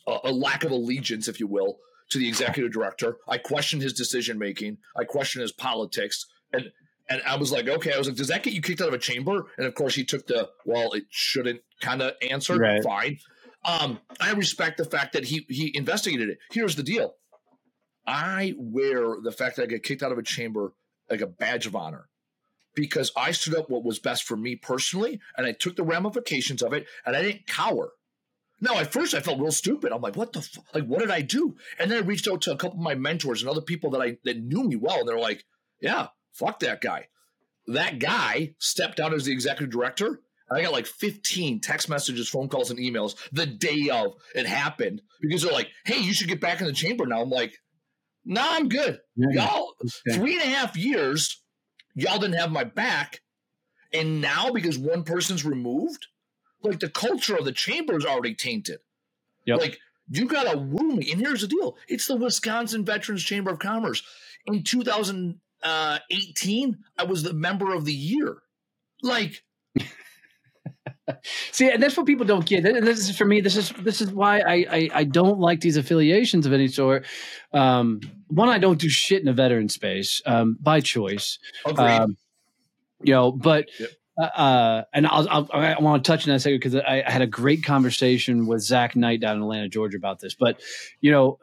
a, 0.07 0.18
a 0.26 0.32
lack 0.32 0.64
of 0.64 0.72
allegiance, 0.72 1.28
if 1.28 1.39
you 1.39 1.47
will, 1.47 1.80
to 2.14 2.20
the 2.20 2.28
executive 2.28 2.72
director. 2.72 3.18
I 3.28 3.38
questioned 3.38 3.82
his 3.82 3.93
decision 3.93 4.39
making. 4.39 4.78
I 4.95 5.03
questioned 5.03 5.41
his 5.41 5.51
politics, 5.51 6.26
and 6.51 6.72
and 7.09 7.22
I 7.28 7.36
was 7.36 7.51
like, 7.51 7.68
okay. 7.68 7.93
I 7.93 7.97
was 7.97 8.07
like, 8.07 8.18
does 8.18 8.30
that 8.30 8.43
get 8.43 8.53
you 8.53 8.61
kicked 8.61 8.82
out 8.82 8.88
of 8.88 8.93
a 8.93 8.99
chamber? 8.99 9.47
And 9.57 9.68
of 9.68 9.76
course, 9.76 9.95
he 9.95 10.05
took 10.05 10.28
the 10.28 10.49
well, 10.66 10.93
it 10.93 11.03
shouldn't 11.09 11.61
kind 11.82 12.01
of 12.01 12.14
answer. 12.28 12.55
Right. 12.55 12.84
Fine. 12.84 13.20
Um, 13.66 13.99
I 14.20 14.32
respect 14.32 14.78
the 14.78 14.86
fact 14.86 15.14
that 15.14 15.26
he 15.26 15.45
he 15.49 15.72
investigated 15.76 16.30
it. 16.30 16.38
Here's 16.51 16.76
the 16.76 16.84
deal. 16.84 17.16
I 18.05 18.53
wear 18.57 19.16
the 19.22 19.32
fact 19.32 19.55
that 19.55 19.64
I 19.64 19.66
get 19.68 19.84
kicked 19.84 20.03
out 20.03 20.11
of 20.11 20.18
a 20.18 20.24
chamber 20.24 20.74
like 21.09 21.22
a 21.22 21.28
badge 21.28 21.66
of 21.66 21.76
honor 21.76 22.09
because 22.76 23.11
I 23.16 23.32
stood 23.32 23.55
up 23.55 23.70
what 23.70 23.84
was 23.84 23.99
best 23.99 24.24
for 24.24 24.36
me 24.36 24.55
personally 24.55 25.20
and 25.38 25.45
I 25.45 25.51
took 25.51 25.76
the 25.76 25.84
ramifications 25.84 26.61
of 26.61 26.74
it 26.74 26.86
and 27.05 27.16
I 27.16 27.22
didn't 27.22 27.47
cower. 27.47 27.91
Now, 28.64 28.78
at 28.80 28.93
first, 28.93 29.14
I 29.14 29.20
felt 29.20 29.41
real 29.41 29.51
stupid. 29.51 29.91
I'm 29.91 30.01
like, 30.01 30.16
"What 30.16 30.32
the 30.32 30.39
f- 30.39 30.57
like? 30.74 30.86
What 30.86 31.01
did 31.01 31.11
I 31.11 31.22
do?" 31.22 31.57
And 31.78 31.91
then 31.91 32.01
I 32.01 32.05
reached 32.07 32.30
out 32.30 32.41
to 32.43 32.53
a 32.53 32.57
couple 32.57 32.78
of 32.80 32.84
my 32.84 32.95
mentors 32.95 33.41
and 33.41 33.49
other 33.49 33.61
people 33.61 33.89
that 33.91 34.01
I 34.01 34.18
that 34.24 34.38
knew 34.38 34.64
me 34.64 34.78
well, 34.78 34.99
and 34.99 35.07
they're 35.07 35.20
like, 35.20 35.43
"Yeah, 35.82 36.07
fuck 36.32 36.59
that 36.59 36.80
guy." 36.80 37.09
That 37.68 37.99
guy 37.99 38.55
stepped 38.59 38.95
down 38.97 39.14
as 39.14 39.26
the 39.26 39.34
executive 39.34 39.70
director. 39.72 40.22
I 40.49 40.61
got 40.61 40.72
like 40.72 40.86
15 40.86 41.59
text 41.59 41.89
messages, 41.89 42.30
phone 42.30 42.47
calls, 42.47 42.70
and 42.72 42.80
emails 42.80 43.16
the 43.34 43.45
day 43.45 43.89
of 43.89 44.14
it 44.34 44.45
happened 44.45 45.01
because 45.20 45.41
they're 45.41 45.51
like, 45.51 45.70
"Hey, 45.86 45.99
you 45.99 46.14
should 46.14 46.30
get 46.30 46.39
back 46.39 46.61
in 46.61 46.68
the 46.68 46.74
chamber 46.74 47.05
now." 47.05 47.22
I'm 47.22 47.30
like, 47.30 47.53
"Nah, 48.24 48.45
I'm 48.45 48.70
good." 48.70 48.99
Yeah. 49.18 49.43
Y'all, 49.45 49.74
Okay. 50.07 50.18
three 50.18 50.34
and 50.36 50.43
a 50.43 50.55
half 50.55 50.78
years, 50.78 51.41
y'all 51.95 52.18
didn't 52.20 52.38
have 52.39 52.51
my 52.51 52.64
back. 52.64 53.20
And 53.91 54.22
now, 54.22 54.51
because 54.51 54.78
one 54.78 55.03
person's 55.03 55.43
removed, 55.45 56.07
like 56.64 56.80
the 56.80 56.89
culture 56.89 57.36
of 57.36 57.45
the 57.45 57.51
chamber 57.51 57.97
is 57.97 58.05
already 58.05 58.36
tainted. 58.36 58.80
Yep. 59.45 59.59
Like, 59.59 59.80
you 60.09 60.28
got 60.28 60.51
to 60.51 60.57
woo 60.57 60.95
me. 60.95 61.11
And 61.11 61.22
here's 61.22 61.41
the 61.41 61.47
deal 61.47 61.78
it's 61.88 62.07
the 62.07 62.16
Wisconsin 62.16 62.86
Veterans 62.86 63.24
Chamber 63.24 63.51
of 63.51 63.59
Commerce. 63.59 64.01
In 64.45 64.64
2018, 64.64 66.78
I 66.97 67.03
was 67.03 67.24
the 67.24 67.34
member 67.34 67.74
of 67.74 67.86
the 67.86 67.93
year. 67.93 68.38
Like, 69.01 69.43
See, 71.51 71.70
and 71.70 71.84
that's 71.84 71.97
what 71.97 72.05
people 72.05 72.26
don't 72.26 72.45
get. 72.45 72.66
And 72.66 72.86
this 72.86 73.09
is 73.09 73.18
for 73.18 73.26
me. 73.26 73.41
This 73.41 73.57
is 73.57 73.70
this 73.72 74.01
is 74.01 74.11
why 74.11 74.39
I 74.39 74.66
I, 74.70 74.89
I 74.93 75.03
don't 75.03 75.39
like 75.39 75.61
these 75.61 75.78
affiliations 75.78 76.45
of 76.45 76.53
any 76.53 76.68
sort. 76.68 77.05
Um, 77.51 78.01
one, 78.28 78.49
I 78.49 78.57
don't 78.57 78.80
do 78.80 78.89
shit 78.89 79.20
in 79.20 79.26
the 79.26 79.34
veteran 79.34 79.70
space 79.70 80.22
um, 80.26 80.57
by 80.61 80.80
choice. 80.80 81.39
agreed. 81.66 81.86
Um, 81.86 82.18
you 83.01 83.14
know, 83.14 83.32
but 83.32 83.68
Yep. 83.80 83.89
Uh, 84.18 84.26
uh, 84.26 84.84
and 84.93 85.07
I'll, 85.07 85.28
I'll 85.30 85.49
I 85.51 85.80
want 85.80 86.03
to 86.03 86.11
touch 86.11 86.28
on 86.28 86.34
that 86.34 86.39
second 86.39 86.57
because 86.57 86.76
I, 86.76 87.03
I 87.05 87.11
had 87.11 87.22
a 87.22 87.28
great 87.28 87.64
conversation 87.64 88.45
with 88.45 88.61
Zach 88.61 88.95
Knight 88.95 89.22
down 89.22 89.38
in 89.38 89.41
Atlanta, 89.41 89.70
Georgia, 89.70 89.97
about 89.97 90.20
this. 90.20 90.36
But 90.36 90.61
you 91.01 91.11
know, 91.11 91.39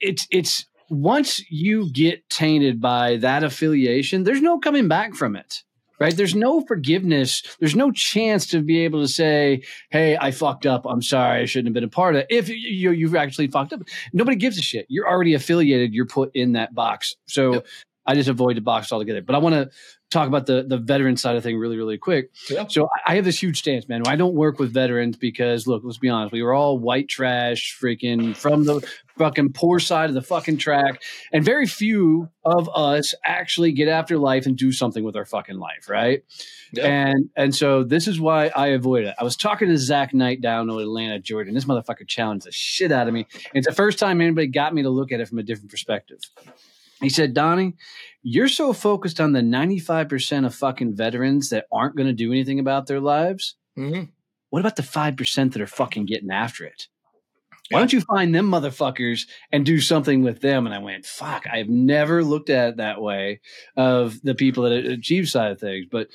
it's 0.00 0.26
it's 0.30 0.66
once 0.88 1.42
you 1.50 1.92
get 1.92 2.28
tainted 2.30 2.80
by 2.80 3.16
that 3.16 3.44
affiliation, 3.44 4.24
there's 4.24 4.42
no 4.42 4.58
coming 4.58 4.88
back 4.88 5.14
from 5.14 5.36
it. 5.36 5.62
Right? 5.98 6.16
There's 6.16 6.34
no 6.34 6.62
forgiveness. 6.62 7.42
There's 7.58 7.76
no 7.76 7.92
chance 7.92 8.46
to 8.46 8.62
be 8.62 8.84
able 8.84 9.02
to 9.02 9.08
say, 9.08 9.64
"Hey, 9.90 10.16
I 10.16 10.30
fucked 10.30 10.64
up. 10.64 10.86
I'm 10.86 11.02
sorry. 11.02 11.42
I 11.42 11.44
shouldn't 11.44 11.68
have 11.68 11.74
been 11.74 11.84
a 11.84 11.88
part 11.88 12.14
of 12.14 12.20
it." 12.20 12.26
If 12.30 12.48
you, 12.48 12.92
you've 12.92 13.14
actually 13.14 13.48
fucked 13.48 13.74
up, 13.74 13.82
nobody 14.14 14.38
gives 14.38 14.58
a 14.58 14.62
shit. 14.62 14.86
You're 14.88 15.06
already 15.06 15.34
affiliated. 15.34 15.92
You're 15.92 16.06
put 16.06 16.30
in 16.34 16.52
that 16.52 16.74
box. 16.74 17.16
So 17.26 17.52
Yep. 17.52 17.66
I 18.06 18.14
just 18.14 18.28
avoid 18.28 18.56
the 18.56 18.60
box 18.62 18.92
altogether. 18.92 19.22
But 19.22 19.34
I 19.34 19.38
want 19.38 19.54
to 19.54 19.70
talk 20.10 20.26
about 20.26 20.46
the 20.46 20.64
the 20.66 20.76
veteran 20.78 21.16
side 21.16 21.36
of 21.36 21.42
thing 21.42 21.56
really, 21.56 21.76
really 21.76 21.98
quick. 21.98 22.30
Yeah. 22.50 22.66
So 22.68 22.88
I- 23.06 23.14
have 23.16 23.24
this 23.24 23.40
huge 23.40 23.58
stance, 23.58 23.88
man. 23.88 24.02
I 24.06 24.16
don't 24.16 24.34
work 24.34 24.58
with 24.58 24.72
veterans 24.72 25.16
because 25.16 25.66
look, 25.66 25.82
let's 25.84 25.98
be 25.98 26.08
honest, 26.08 26.32
we 26.32 26.42
were 26.42 26.54
all 26.54 26.78
white 26.78 27.08
trash, 27.08 27.76
freaking 27.80 28.34
from 28.34 28.64
the 28.64 28.80
fucking 29.18 29.52
poor 29.52 29.78
side 29.78 30.08
of 30.08 30.14
the 30.14 30.22
fucking 30.22 30.56
track, 30.56 31.02
and 31.32 31.44
very 31.44 31.66
few 31.66 32.28
of 32.44 32.70
us 32.74 33.14
actually 33.24 33.72
get 33.72 33.88
after 33.88 34.16
life 34.18 34.46
and 34.46 34.56
do 34.56 34.72
something 34.72 35.04
with 35.04 35.16
our 35.16 35.26
fucking 35.26 35.58
life, 35.58 35.88
right? 35.88 36.24
Yeah. 36.72 36.86
And 36.86 37.30
and 37.36 37.54
so 37.54 37.84
this 37.84 38.08
is 38.08 38.20
why 38.20 38.50
I 38.56 38.68
avoid 38.68 39.04
it. 39.04 39.14
I 39.18 39.24
was 39.24 39.36
talking 39.36 39.68
to 39.68 39.76
Zach 39.76 40.14
Knight 40.14 40.40
down 40.40 40.70
in 40.70 40.78
Atlanta, 40.78 41.18
Georgia, 41.18 41.48
and 41.48 41.56
this 41.56 41.66
motherfucker 41.66 42.08
challenged 42.08 42.46
the 42.46 42.52
shit 42.52 42.90
out 42.90 43.06
of 43.06 43.14
me. 43.14 43.26
And 43.32 43.50
it's 43.54 43.66
the 43.66 43.74
first 43.74 43.98
time 43.98 44.20
anybody 44.20 44.46
got 44.46 44.74
me 44.74 44.82
to 44.82 44.90
look 44.90 45.12
at 45.12 45.20
it 45.20 45.28
from 45.28 45.38
a 45.38 45.42
different 45.42 45.70
perspective. 45.70 46.18
He 47.00 47.08
said, 47.08 47.34
Donnie, 47.34 47.74
you're 48.22 48.48
so 48.48 48.72
focused 48.72 49.20
on 49.20 49.32
the 49.32 49.40
95% 49.40 50.46
of 50.46 50.54
fucking 50.54 50.94
veterans 50.96 51.50
that 51.50 51.66
aren't 51.72 51.96
going 51.96 52.08
to 52.08 52.12
do 52.12 52.32
anything 52.32 52.58
about 52.58 52.86
their 52.86 53.00
lives. 53.00 53.56
Mhm. 53.78 54.10
What 54.50 54.60
about 54.60 54.76
the 54.76 54.82
5% 54.82 55.52
that 55.52 55.62
are 55.62 55.66
fucking 55.66 56.06
getting 56.06 56.30
after 56.30 56.64
it? 56.64 56.88
Why 57.70 57.78
don't 57.78 57.92
you 57.92 58.00
find 58.00 58.34
them 58.34 58.50
motherfuckers 58.50 59.28
and 59.52 59.64
do 59.64 59.80
something 59.80 60.22
with 60.24 60.40
them? 60.40 60.66
And 60.66 60.74
I 60.74 60.78
went, 60.78 61.06
fuck, 61.06 61.46
I've 61.46 61.68
never 61.68 62.24
looked 62.24 62.50
at 62.50 62.70
it 62.70 62.76
that 62.78 63.00
way 63.00 63.40
of 63.76 64.20
the 64.22 64.34
people 64.34 64.64
that 64.64 64.72
achieve 64.72 65.28
side 65.28 65.52
of 65.52 65.60
things. 65.60 65.86
But 65.88 66.08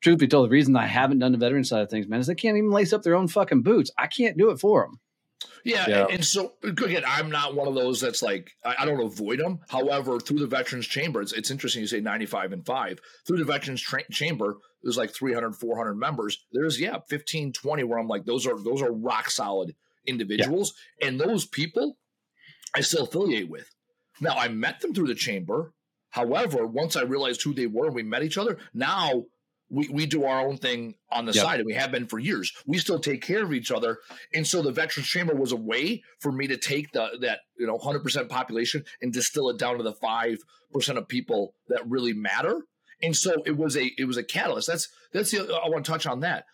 truth 0.00 0.18
be 0.18 0.26
told, 0.26 0.46
the 0.46 0.52
reason 0.52 0.74
I 0.74 0.86
haven't 0.86 1.18
done 1.18 1.32
the 1.32 1.38
veteran 1.38 1.64
side 1.64 1.82
of 1.82 1.90
things, 1.90 2.08
man, 2.08 2.20
is 2.20 2.28
they 2.28 2.34
can't 2.34 2.56
even 2.56 2.70
lace 2.70 2.94
up 2.94 3.02
their 3.02 3.14
own 3.14 3.28
fucking 3.28 3.60
boots. 3.60 3.90
I 3.98 4.06
can't 4.06 4.38
do 4.38 4.50
it 4.50 4.58
for 4.58 4.86
them. 4.86 5.00
Yeah, 5.64 5.86
Yeah. 5.88 6.06
and 6.10 6.24
so 6.24 6.54
again, 6.62 7.02
I'm 7.06 7.30
not 7.30 7.54
one 7.54 7.68
of 7.68 7.74
those 7.74 8.00
that's 8.00 8.22
like 8.22 8.50
I, 8.64 8.84
don't 8.84 9.00
avoid 9.00 9.38
them. 9.38 9.60
However, 9.68 10.18
through 10.18 10.40
the 10.40 10.46
Veterans 10.46 10.86
Chamber, 10.86 11.20
it's, 11.22 11.32
it's 11.32 11.50
interesting 11.50 11.82
you 11.82 11.86
say 11.88 12.00
95 12.00 12.52
and 12.52 12.66
five. 12.66 12.98
Through 13.26 13.38
the 13.38 13.44
Veterans 13.44 13.80
tra- 13.80 14.10
Chamber, 14.10 14.56
there's 14.82 14.96
like 14.96 15.14
300, 15.14 15.52
400 15.54 15.94
members. 15.94 16.44
There's 16.52 16.80
yeah, 16.80 16.98
15, 17.08 17.52
20 17.52 17.84
where 17.84 17.98
I'm 17.98 18.08
like 18.08 18.24
those 18.24 18.46
are 18.46 18.58
those 18.62 18.82
are 18.82 18.92
rock 18.92 19.30
solid 19.30 19.74
individuals, 20.06 20.74
and 21.00 21.20
those 21.20 21.46
people 21.46 21.96
I 22.74 22.80
still 22.80 23.04
affiliate 23.04 23.48
with. 23.48 23.68
Now 24.20 24.34
I 24.36 24.48
met 24.48 24.80
them 24.80 24.94
through 24.94 25.06
the 25.08 25.14
chamber. 25.14 25.72
However, 26.10 26.66
once 26.66 26.96
I 26.96 27.02
realized 27.02 27.42
who 27.42 27.54
they 27.54 27.66
were, 27.66 27.86
and 27.86 27.94
we 27.94 28.02
met 28.02 28.22
each 28.22 28.36
other. 28.38 28.58
Now 28.74 29.24
we, 29.72 29.88
we 29.88 30.04
do 30.04 30.24
our 30.24 30.46
own 30.46 30.58
thing 30.58 30.94
on 31.10 31.24
the 31.24 31.32
Yep. 31.32 31.42
side, 31.42 31.60
and 31.60 31.66
we 31.66 31.72
have 31.72 31.90
been 31.90 32.06
for 32.06 32.18
years. 32.18 32.52
We 32.66 32.76
still 32.76 32.98
take 33.00 33.22
care 33.22 33.42
of 33.42 33.52
each 33.54 33.72
other, 33.72 33.98
and 34.34 34.46
so 34.46 34.60
the 34.60 34.70
Veterans 34.70 35.08
Chamber 35.08 35.34
was 35.34 35.50
a 35.50 35.56
way 35.56 36.02
for 36.20 36.30
me 36.30 36.46
to 36.46 36.58
take 36.58 36.92
the 36.92 37.08
that 37.22 37.40
you 37.58 37.66
know 37.66 37.78
100% 37.78 38.28
population 38.28 38.84
and 39.00 39.12
distill 39.12 39.48
it 39.48 39.58
down 39.58 39.78
to 39.78 39.82
the 39.82 39.94
five 39.94 40.38
percent 40.72 40.98
of 40.98 41.08
people 41.08 41.54
that 41.68 41.88
really 41.88 42.12
matter. 42.12 42.60
And 43.02 43.16
so 43.16 43.42
it 43.46 43.56
was 43.56 43.76
a 43.76 43.90
it 43.98 44.04
was 44.04 44.18
a 44.18 44.22
catalyst. 44.22 44.68
That's 44.68 44.88
that's 45.12 45.30
the 45.30 45.40
I 45.40 45.68
want 45.70 45.84
to 45.86 45.90
touch 45.90 46.06
on 46.06 46.20
that. 46.20 46.44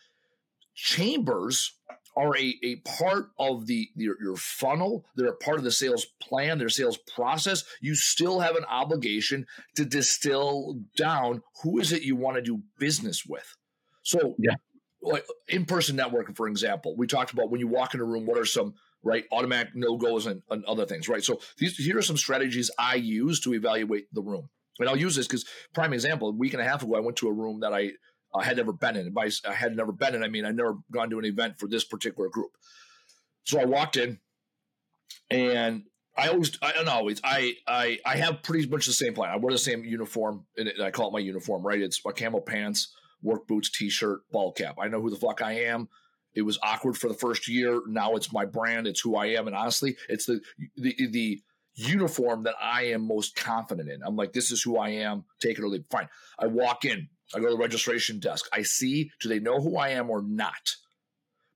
Chambers 0.75 1.75
are 2.19 2.37
a, 2.37 2.55
a 2.63 2.77
part 2.99 3.31
of 3.39 3.67
the 3.67 3.89
your, 3.95 4.17
your 4.21 4.37
funnel. 4.37 5.05
They're 5.15 5.29
a 5.29 5.37
part 5.37 5.59
of 5.59 5.65
the 5.65 5.71
sales 5.71 6.05
plan, 6.21 6.59
their 6.59 6.69
sales 6.69 6.99
process. 7.15 7.65
You 7.81 7.95
still 7.95 8.41
have 8.41 8.57
an 8.57 8.65
obligation 8.65 9.47
to 9.77 9.85
distill 9.85 10.81
down 10.97 11.43
who 11.63 11.79
is 11.79 11.93
it 11.93 12.03
you 12.03 12.17
want 12.17 12.37
to 12.37 12.43
do 12.43 12.63
business 12.79 13.25
with. 13.25 13.55
So 14.03 14.35
Yeah. 14.39 14.55
like 15.03 15.25
in-person 15.47 15.97
networking, 15.97 16.37
for 16.37 16.49
example, 16.49 16.97
we 16.97 17.07
talked 17.07 17.33
about 17.33 17.51
when 17.51 17.61
you 17.61 17.69
walk 17.69 17.95
in 17.95 18.01
a 18.01 18.05
room, 18.05 18.27
what 18.27 18.39
are 18.39 18.45
some 18.45 18.75
right 19.05 19.25
automatic 19.31 19.77
no-goes 19.77 20.27
and, 20.27 20.43
and 20.51 20.65
other 20.65 20.85
things, 20.85 21.09
right? 21.09 21.23
So 21.23 21.41
these 21.59 21.77
here 21.77 21.99
are 21.99 22.03
some 22.03 22.17
strategies 22.17 22.71
I 22.79 22.97
use 22.97 23.39
to 23.41 23.55
evaluate 23.55 24.07
the 24.13 24.23
room. 24.23 24.49
And 24.81 24.89
I'll 24.89 24.97
use 24.97 25.17
this 25.17 25.27
because 25.27 25.45
prime 25.75 25.93
example, 25.93 26.29
a 26.29 26.33
week 26.33 26.53
and 26.55 26.63
a 26.63 26.65
half 26.65 26.83
ago, 26.83 26.97
I 26.97 27.01
went 27.01 27.17
to 27.19 27.29
a 27.29 27.33
room 27.33 27.61
that 27.61 27.73
I 27.73 27.93
I 28.35 28.45
had 28.45 28.57
never 28.57 28.73
been 28.73 28.97
in. 28.97 29.13
By 29.13 29.31
I 29.47 29.55
had 29.55 29.77
never 29.77 29.93
been 29.93 30.15
in, 30.15 30.23
I 30.23 30.29
mean 30.29 30.45
I'd 30.45 30.57
never 30.57 30.77
gone 30.91 31.11
to 31.11 31.19
an 31.19 31.25
event 31.25 31.59
for 31.59 31.67
this 31.69 31.85
particular 31.85 32.29
group. 32.29 32.51
So 33.45 33.59
I 33.59 33.65
walked 33.65 33.97
in, 33.97 34.19
and 35.31 35.85
I 36.17 36.29
always, 36.29 36.59
I 36.61 36.73
don't 36.73 36.89
always, 36.89 37.21
I, 37.25 37.55
I, 37.67 37.99
I 38.05 38.17
have 38.17 38.43
pretty 38.43 38.69
much 38.69 38.87
the 38.87 38.93
same 38.93 39.15
plan. 39.15 39.31
I 39.31 39.37
wear 39.37 39.53
the 39.53 39.59
same 39.59 39.85
uniform, 39.85 40.45
and 40.57 40.71
I 40.83 40.91
call 40.91 41.09
it 41.09 41.13
my 41.13 41.21
uniform, 41.21 41.65
right? 41.65 41.81
It's 41.81 42.05
my 42.05 42.13
camel 42.13 42.41
pants, 42.41 42.93
work 43.23 43.47
boots, 43.47 43.71
t-shirt, 43.71 44.21
ball 44.33 44.53
cap. 44.53 44.77
I 44.81 44.89
know 44.89 45.01
who 45.01 45.11
the 45.11 45.17
fuck 45.17 45.41
I 45.41 45.53
am. 45.61 45.89
It 46.35 46.43
was 46.43 46.59
awkward 46.63 46.99
for 46.99 47.09
the 47.09 47.15
first 47.15 47.49
year. 47.49 47.81
Now 47.87 48.17
it's 48.17 48.33
my 48.33 48.45
brand. 48.45 48.87
It's 48.87 49.01
who 49.01 49.17
I 49.17 49.27
am, 49.27 49.47
and 49.47 49.57
honestly, 49.57 49.97
it's 50.09 50.27
the 50.27 50.41
the 50.77 50.95
the 51.09 51.43
uniform 51.75 52.43
that 52.43 52.55
I 52.61 52.87
am 52.87 53.07
most 53.07 53.35
confident 53.35 53.89
in. 53.89 54.03
I'm 54.03 54.17
like, 54.17 54.33
this 54.33 54.51
is 54.51 54.63
who 54.63 54.77
I 54.77 54.91
am. 54.91 55.25
Take 55.41 55.59
it 55.59 55.65
or 55.65 55.69
leave. 55.69 55.85
Fine. 55.91 56.09
I 56.39 56.47
walk 56.47 56.85
in. 56.85 57.09
I 57.35 57.41
go 57.41 57.47
to 57.47 57.53
the 57.53 57.59
registration 57.59 58.19
desk. 58.19 58.47
I 58.53 58.63
see, 58.63 59.11
do 59.21 59.29
they 59.29 59.41
know 59.41 59.61
who 59.61 59.77
I 59.77 59.91
am 59.91 60.11
or 60.11 60.23
not? 60.23 60.77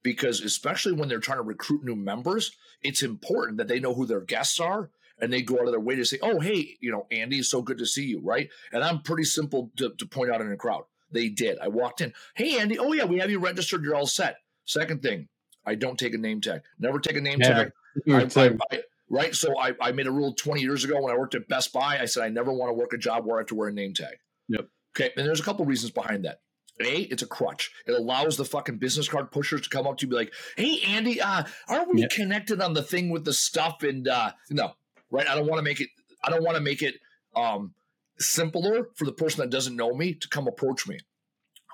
Because 0.03 0.41
especially 0.41 0.93
when 0.93 1.09
they're 1.09 1.21
trying 1.21 1.39
to 1.39 1.43
recruit 1.43 1.85
new 1.85 1.97
members, 1.97 2.57
it's 2.83 3.03
important 3.03 3.59
that 3.59 3.69
they 3.69 3.81
know 3.81 3.95
who 3.95 4.07
their 4.07 4.21
guests 4.21 4.61
are 4.61 4.91
and 5.21 5.33
they 5.33 5.43
go 5.43 5.55
out 5.55 5.67
of 5.67 5.71
their 5.71 5.81
way 5.81 5.95
to 5.97 6.05
say, 6.05 6.19
oh, 6.21 6.41
hey, 6.41 6.77
you 6.81 6.91
know, 6.91 7.07
Andy, 7.11 7.39
it's 7.39 7.49
so 7.49 7.63
good 7.63 7.79
to 7.79 7.87
see 7.87 8.05
you, 8.05 8.21
right? 8.21 8.51
And 8.73 8.83
I'm 8.83 9.03
pretty 9.03 9.25
simple 9.25 9.71
to, 9.77 9.93
to 9.97 10.07
point 10.07 10.31
out 10.31 10.41
in 10.41 10.51
a 10.51 10.57
crowd. 10.57 10.85
They 11.13 11.29
did. 11.29 11.59
I 11.59 11.69
walked 11.69 12.01
in. 12.01 12.13
Hey, 12.35 12.59
Andy. 12.59 12.79
Oh, 12.79 12.93
yeah, 12.93 13.05
we 13.05 13.19
have 13.19 13.31
you 13.31 13.39
registered. 13.39 13.85
You're 13.85 13.95
all 13.95 14.07
set. 14.07 14.37
Second 14.65 15.03
thing, 15.03 15.29
I 15.65 15.75
don't 15.75 15.99
take 15.99 16.15
a 16.15 16.19
name 16.19 16.41
tag. 16.41 16.63
Never 16.79 16.99
take 16.99 17.17
a 17.17 17.21
name 17.21 17.39
Never. 17.39 17.73
tag. 18.07 18.35
I, 18.37 18.41
I, 18.41 18.59
I, 18.73 18.83
right? 19.11 19.35
So 19.35 19.59
I, 19.59 19.75
I 19.81 19.93
made 19.93 20.07
a 20.07 20.11
rule 20.11 20.35
20 20.35 20.61
years 20.61 20.85
ago 20.85 21.01
when 21.01 21.15
I 21.15 21.19
worked 21.19 21.35
at 21.35 21.49
Best 21.49 21.73
Buy. 21.73 21.99
I 22.01 22.07
said 22.07 22.25
I 22.25 22.29
never 22.29 22.53
want 22.53 22.71
to 22.71 22.75
work 22.75 22.93
a 22.93 22.99
job 22.99 23.27
where 23.27 23.37
I 23.37 23.41
have 23.41 23.49
to 23.49 23.55
wear 23.55 23.69
a 23.69 23.73
name 23.73 23.95
tag. 23.95 24.17
Yep. 24.49 24.69
Okay. 24.95 25.11
And 25.17 25.27
there's 25.27 25.41
a 25.41 25.45
couple 25.45 25.65
reasons 25.65 25.91
behind 25.93 26.25
that. 26.25 26.41
A, 26.81 27.03
it's 27.03 27.23
a 27.23 27.27
crutch. 27.27 27.71
It 27.87 27.93
allows 27.93 28.37
the 28.37 28.45
fucking 28.45 28.79
business 28.79 29.09
card 29.09 29.31
pushers 29.31 29.61
to 29.63 29.69
come 29.69 29.87
up 29.87 29.99
to 29.99 30.07
you 30.07 30.09
and 30.09 30.11
be 30.11 30.17
like, 30.17 30.33
hey, 30.57 30.81
Andy, 30.95 31.21
uh, 31.21 31.45
aren't 31.69 31.93
we 31.95 32.01
Yep. 32.01 32.11
connected 32.11 32.61
on 32.61 32.73
the 32.73 32.83
thing 32.83 33.11
with 33.11 33.25
the 33.25 33.33
stuff? 33.35 33.83
And 33.83 34.09
uh, 34.09 34.33
no, 34.51 34.73
right? 35.11 35.29
I 35.29 35.35
don't 35.35 35.47
want 35.47 35.59
to 35.59 35.63
make 35.63 35.81
it, 35.81 35.91
I 36.25 36.31
don't 36.31 36.43
want 36.43 36.57
to 36.57 36.63
make 36.63 36.83
it 36.83 36.95
um, 37.37 37.75
simpler 38.19 38.89
for 38.95 39.05
the 39.05 39.13
person 39.13 39.41
that 39.41 39.51
doesn't 39.51 39.77
know 39.77 39.95
me 39.95 40.15
to 40.15 40.29
come 40.29 40.49
approach 40.49 40.89
me. 40.89 40.99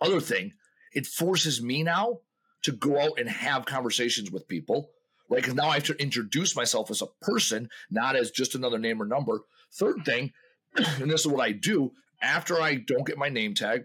Other 0.03 0.21
thing, 0.21 0.53
it 0.93 1.07
forces 1.07 1.63
me 1.63 1.83
now 1.83 2.19
to 2.63 2.73
go 2.73 3.01
out 3.01 3.19
and 3.19 3.29
have 3.29 3.67
conversations 3.67 4.31
with 4.31 4.49
people, 4.49 4.91
right? 5.31 5.41
Because 5.41 5.55
now 5.55 5.69
I 5.69 5.75
have 5.75 5.85
to 5.85 6.03
introduce 6.03 6.57
myself 6.57 6.91
as 6.91 7.03
a 7.03 7.07
person, 7.23 7.69
not 7.91 8.17
as 8.17 8.31
just 8.31 8.55
another 8.57 8.79
name 8.79 9.01
or 9.01 9.07
number. 9.07 9.43
Third 9.73 10.05
thing, 10.05 10.33
and 10.77 11.11
this 11.11 11.21
is 11.21 11.29
what 11.29 11.43
I 11.45 11.53
do 11.53 11.93
after 12.21 12.61
I 12.61 12.77
don't 12.77 13.07
get 13.07 13.19
my 13.19 13.29
name 13.29 13.55
tag, 13.55 13.85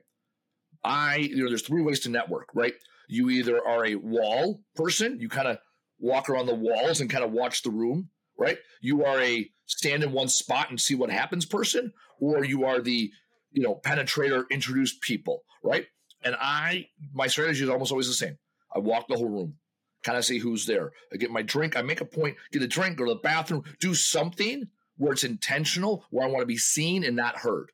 I, 0.84 1.18
you 1.18 1.44
know, 1.44 1.50
there's 1.50 1.66
three 1.66 1.82
ways 1.82 2.02
to 2.02 2.10
network, 2.10 2.50
right? 2.54 2.74
You 3.08 3.30
either 3.30 3.66
are 3.66 3.86
a 3.86 3.96
wall 3.96 4.62
person, 4.76 5.20
you 5.20 5.30
kind 5.30 5.48
of 5.48 5.58
walk 6.00 6.30
around 6.30 6.48
the 6.48 6.56
walls 6.56 7.00
and 7.00 7.10
kind 7.10 7.24
of 7.24 7.32
watch 7.32 7.64
the 7.64 7.70
room, 7.70 8.10
right? 8.38 8.58
You 8.82 9.06
are 9.06 9.22
a 9.22 9.50
stand 9.66 10.04
in 10.04 10.12
one 10.12 10.28
spot 10.28 10.70
and 10.70 10.80
see 10.80 10.96
what 10.96 11.10
happens 11.10 11.46
person, 11.46 11.94
or 12.20 12.44
you 12.44 12.66
are 12.66 12.82
the, 12.82 13.12
you 13.52 13.64
know, 13.64 13.76
penetrator, 13.76 14.44
introduce 14.50 14.98
people, 15.02 15.44
right? 15.64 15.86
And 16.24 16.36
I, 16.40 16.88
my 17.14 17.28
strategy 17.28 17.64
is 17.64 17.70
almost 17.70 17.92
always 17.92 18.08
the 18.08 18.14
same. 18.14 18.38
I 18.76 18.80
walk 18.80 19.08
the 19.08 19.16
whole 19.16 19.30
room, 19.30 19.56
kind 20.04 20.18
of 20.18 20.26
see 20.26 20.40
who's 20.40 20.66
there. 20.66 20.92
I 21.14 21.18
get 21.18 21.32
my 21.32 21.42
drink. 21.42 21.78
I 21.78 21.82
make 21.82 22.02
a 22.02 22.06
point, 22.06 22.38
get 22.52 22.64
a 22.64 22.68
drink, 22.68 22.98
go 22.98 23.06
to 23.06 23.14
the 23.14 23.20
bathroom, 23.20 23.64
do 23.80 23.94
something 23.94 24.68
where 24.98 25.14
it's 25.14 25.24
intentional, 25.24 26.06
where 26.10 26.26
I 26.26 26.30
want 26.30 26.42
to 26.42 26.48
be 26.48 26.58
seen 26.58 27.04
and 27.04 27.16
not 27.16 27.38
heard. 27.38 27.72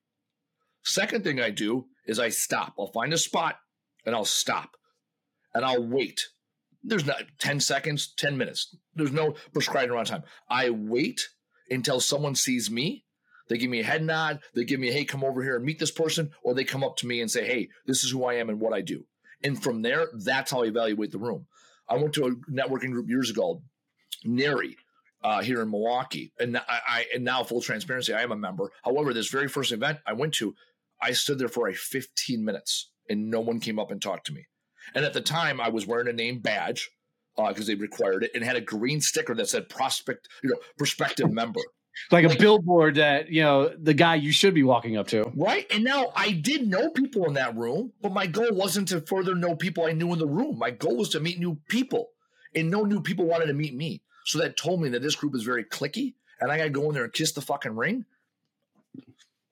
Second 0.83 1.23
thing 1.23 1.39
I 1.39 1.49
do 1.49 1.85
is 2.07 2.19
I 2.19 2.29
stop. 2.29 2.73
I'll 2.79 2.91
find 2.91 3.13
a 3.13 3.17
spot 3.17 3.57
and 4.05 4.15
I'll 4.15 4.25
stop 4.25 4.71
and 5.53 5.65
I'll 5.65 5.85
wait. 5.85 6.21
There's 6.83 7.05
not 7.05 7.23
10 7.39 7.59
seconds, 7.59 8.13
10 8.17 8.37
minutes. 8.37 8.75
There's 8.95 9.11
no 9.11 9.35
prescribed 9.53 9.91
amount 9.91 10.09
of 10.09 10.15
time. 10.15 10.23
I 10.49 10.69
wait 10.69 11.27
until 11.69 11.99
someone 11.99 12.35
sees 12.35 12.71
me. 12.71 13.05
They 13.49 13.57
give 13.57 13.69
me 13.69 13.81
a 13.81 13.85
head 13.85 14.03
nod. 14.03 14.39
They 14.53 14.63
give 14.63 14.79
me 14.79 14.91
hey, 14.91 15.05
come 15.05 15.23
over 15.23 15.43
here 15.43 15.55
and 15.55 15.65
meet 15.65 15.79
this 15.79 15.91
person. 15.91 16.31
Or 16.43 16.53
they 16.53 16.63
come 16.63 16.83
up 16.83 16.95
to 16.97 17.07
me 17.07 17.21
and 17.21 17.29
say, 17.29 17.45
hey, 17.45 17.69
this 17.85 18.03
is 18.03 18.11
who 18.11 18.23
I 18.23 18.35
am 18.35 18.49
and 18.49 18.59
what 18.59 18.73
I 18.73 18.81
do. 18.81 19.05
And 19.43 19.61
from 19.61 19.81
there, 19.81 20.07
that's 20.13 20.51
how 20.51 20.63
I 20.63 20.67
evaluate 20.67 21.11
the 21.11 21.17
room. 21.17 21.47
I 21.87 21.95
went 21.95 22.13
to 22.13 22.25
a 22.25 22.51
networking 22.51 22.91
group 22.91 23.09
years 23.09 23.29
ago, 23.29 23.63
NARI, 24.23 24.77
uh, 25.23 25.41
here 25.41 25.61
in 25.61 25.69
Milwaukee. 25.71 26.31
And 26.39 26.57
I, 26.57 26.63
I 26.67 27.05
and 27.13 27.23
now 27.23 27.43
full 27.43 27.61
transparency, 27.61 28.13
I 28.13 28.21
am 28.21 28.31
a 28.31 28.37
member. 28.37 28.71
However, 28.83 29.13
this 29.13 29.29
very 29.29 29.47
first 29.47 29.71
event 29.71 29.99
I 30.05 30.13
went 30.13 30.33
to, 30.35 30.55
I 31.01 31.11
stood 31.11 31.39
there 31.39 31.47
for 31.49 31.67
a 31.67 31.73
15 31.73 32.43
minutes 32.43 32.91
and 33.09 33.29
no 33.29 33.39
one 33.39 33.59
came 33.59 33.79
up 33.79 33.91
and 33.91 34.01
talked 34.01 34.27
to 34.27 34.33
me. 34.33 34.47
And 34.95 35.05
at 35.05 35.13
the 35.13 35.21
time, 35.21 35.59
I 35.61 35.69
was 35.69 35.85
wearing 35.85 36.07
a 36.07 36.13
name 36.13 36.39
badge 36.39 36.89
because 37.37 37.67
they 37.67 37.75
required 37.75 38.23
it 38.23 38.31
and 38.35 38.43
had 38.43 38.55
a 38.57 38.61
green 38.61 38.99
sticker 39.01 39.33
that 39.35 39.47
said 39.47 39.69
prospect, 39.69 40.27
you 40.43 40.49
know, 40.49 40.57
prospective 40.77 41.31
member. 41.31 41.61
like 42.11 42.25
a 42.25 42.29
Like- 42.29 42.39
billboard 42.39 42.95
that 42.95 43.29
you 43.29 43.41
know 43.41 43.73
the 43.77 43.93
guy 43.93 44.15
you 44.15 44.31
should 44.31 44.53
be 44.53 44.63
walking 44.63 44.97
up 44.97 45.07
to. 45.09 45.31
Right. 45.35 45.65
And 45.73 45.83
now 45.83 46.11
I 46.15 46.31
did 46.31 46.67
know 46.67 46.89
people 46.89 47.25
in 47.25 47.33
that 47.33 47.55
room, 47.55 47.93
but 48.01 48.11
my 48.13 48.25
goal 48.27 48.51
wasn't 48.51 48.87
to 48.89 49.01
further 49.01 49.35
know 49.35 49.55
people 49.55 49.85
I 49.85 49.91
knew 49.93 50.11
in 50.13 50.19
the 50.19 50.27
room. 50.27 50.57
My 50.57 50.71
goal 50.71 50.97
was 50.97 51.09
to 51.09 51.19
meet 51.19 51.39
new 51.39 51.59
people. 51.69 52.09
And 52.55 52.71
no 52.71 52.83
new 52.83 52.99
people 53.01 53.25
wanted 53.25 53.45
to 53.47 53.53
meet 53.53 53.75
me. 53.75 54.01
So 54.25 54.39
that 54.39 54.57
told 54.57 54.81
me 54.81 54.89
that 54.89 55.01
this 55.01 55.15
group 55.15 55.35
is 55.35 55.43
very 55.43 55.63
cliquey 55.63 56.13
and 56.39 56.51
I 56.51 56.57
got 56.57 56.63
to 56.63 56.69
go 56.69 56.87
in 56.89 56.93
there 56.93 57.03
and 57.03 57.13
kiss 57.13 57.31
the 57.31 57.41
fucking 57.41 57.75
ring. 57.75 58.05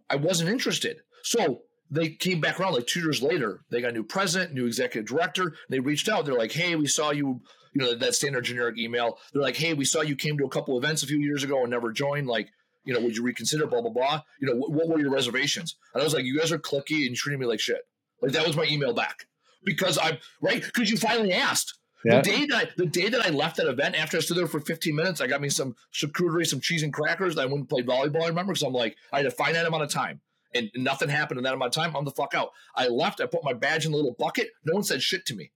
I 0.10 0.16
wasn't 0.16 0.50
interested. 0.50 1.02
So 1.24 1.64
they 1.92 2.10
came 2.10 2.40
back 2.40 2.60
around 2.60 2.74
like 2.74 2.88
two 2.88 3.02
years 3.02 3.22
later. 3.22 3.62
They 3.70 3.82
got 3.82 3.90
a 3.90 3.94
new 3.94 4.04
president, 4.04 4.54
new 4.54 4.66
executive 4.66 5.08
director. 5.08 5.54
They 5.70 5.80
reached 5.80 6.10
out. 6.10 6.26
They're 6.26 6.38
like, 6.38 6.52
hey, 6.52 6.76
we 6.76 6.88
saw 6.88 7.12
you, 7.12 7.42
you 7.74 7.82
know, 7.82 7.96
that 7.96 8.16
standard 8.16 8.46
generic 8.46 8.78
email. 8.78 9.18
They're 9.34 9.42
like, 9.42 9.58
hey, 9.58 9.74
we 9.74 9.86
saw 9.86 10.02
you 10.02 10.16
came 10.16 10.38
to 10.38 10.46
a 10.46 10.50
couple 10.50 10.78
events 10.78 11.04
a 11.04 11.08
few 11.08 11.20
years 11.20 11.44
ago 11.44 11.62
and 11.62 11.72
never 11.72 11.92
joined. 11.92 12.28
Like, 12.28 12.50
you 12.86 12.94
know, 12.94 13.02
would 13.02 13.18
you 13.18 13.24
reconsider? 13.24 13.68
Blah 13.68 13.82
blah 13.82 13.92
blah. 13.92 14.22
You 14.40 14.48
know, 14.48 14.56
what, 14.56 14.72
what 14.72 14.88
were 14.88 15.00
your 15.00 15.12
reservations? 15.12 15.76
And 15.94 16.02
I 16.02 16.04
was 16.06 16.14
like, 16.14 16.24
you 16.24 16.38
guys 16.40 16.52
are 16.52 16.60
cliquey 16.60 17.06
and 17.06 17.16
treating 17.16 17.40
me 17.40 17.46
like 17.46 17.60
shit. 17.60 17.82
Like 18.22 18.32
that 18.32 18.48
was 18.48 18.56
my 18.56 18.66
email 18.66 18.94
back 18.94 19.28
because 19.64 19.98
I'm 20.02 20.18
right 20.42 20.64
because 20.64 20.90
you 20.90 20.98
finally 20.98 21.34
asked. 21.34 21.77
Yeah. 22.04 22.22
The 22.22 22.30
day 22.30 22.46
that 22.46 22.56
I, 22.56 22.70
the 22.78 22.86
day 22.86 23.10
that 23.10 23.26
I 23.26 23.30
left 23.30 23.58
that 23.58 23.68
event, 23.68 24.00
after 24.00 24.18
I 24.18 24.20
stood 24.20 24.38
there 24.38 24.48
for 24.48 24.60
15 24.60 24.96
minutes, 24.96 25.22
I 25.22 25.28
got 25.28 25.42
me 25.42 25.50
some 25.50 25.76
charcuterie, 25.94 26.46
some 26.46 26.60
cheese 26.60 26.84
and 26.84 26.94
crackers. 26.94 27.34
And 27.34 27.42
I 27.42 27.46
went 27.46 27.58
and 27.60 27.70
played 27.70 27.88
volleyball. 27.88 28.24
I 28.24 28.28
remember 28.28 28.54
because 28.54 28.64
I'm 28.64 28.74
like, 28.74 28.96
I 29.12 29.18
had 29.18 29.26
a 29.26 29.32
finite 29.32 29.66
amount 29.66 29.84
of 29.84 29.90
time, 29.90 30.22
and 30.54 30.70
nothing 30.76 31.10
happened 31.10 31.40
in 31.40 31.44
that 31.44 31.54
amount 31.54 31.76
of 31.76 31.82
time. 31.82 31.96
I'm 31.96 32.06
the 32.06 32.12
fuck 32.12 32.34
out. 32.36 32.52
I 32.76 32.88
left. 32.88 33.20
I 33.22 33.26
put 33.26 33.44
my 33.44 33.54
badge 33.54 33.86
in 33.86 33.92
the 33.92 33.98
little 33.98 34.16
bucket. 34.18 34.50
No 34.64 34.76
one 34.76 34.84
said 34.84 35.02
shit 35.02 35.26
to 35.28 35.36
me. 35.36 35.52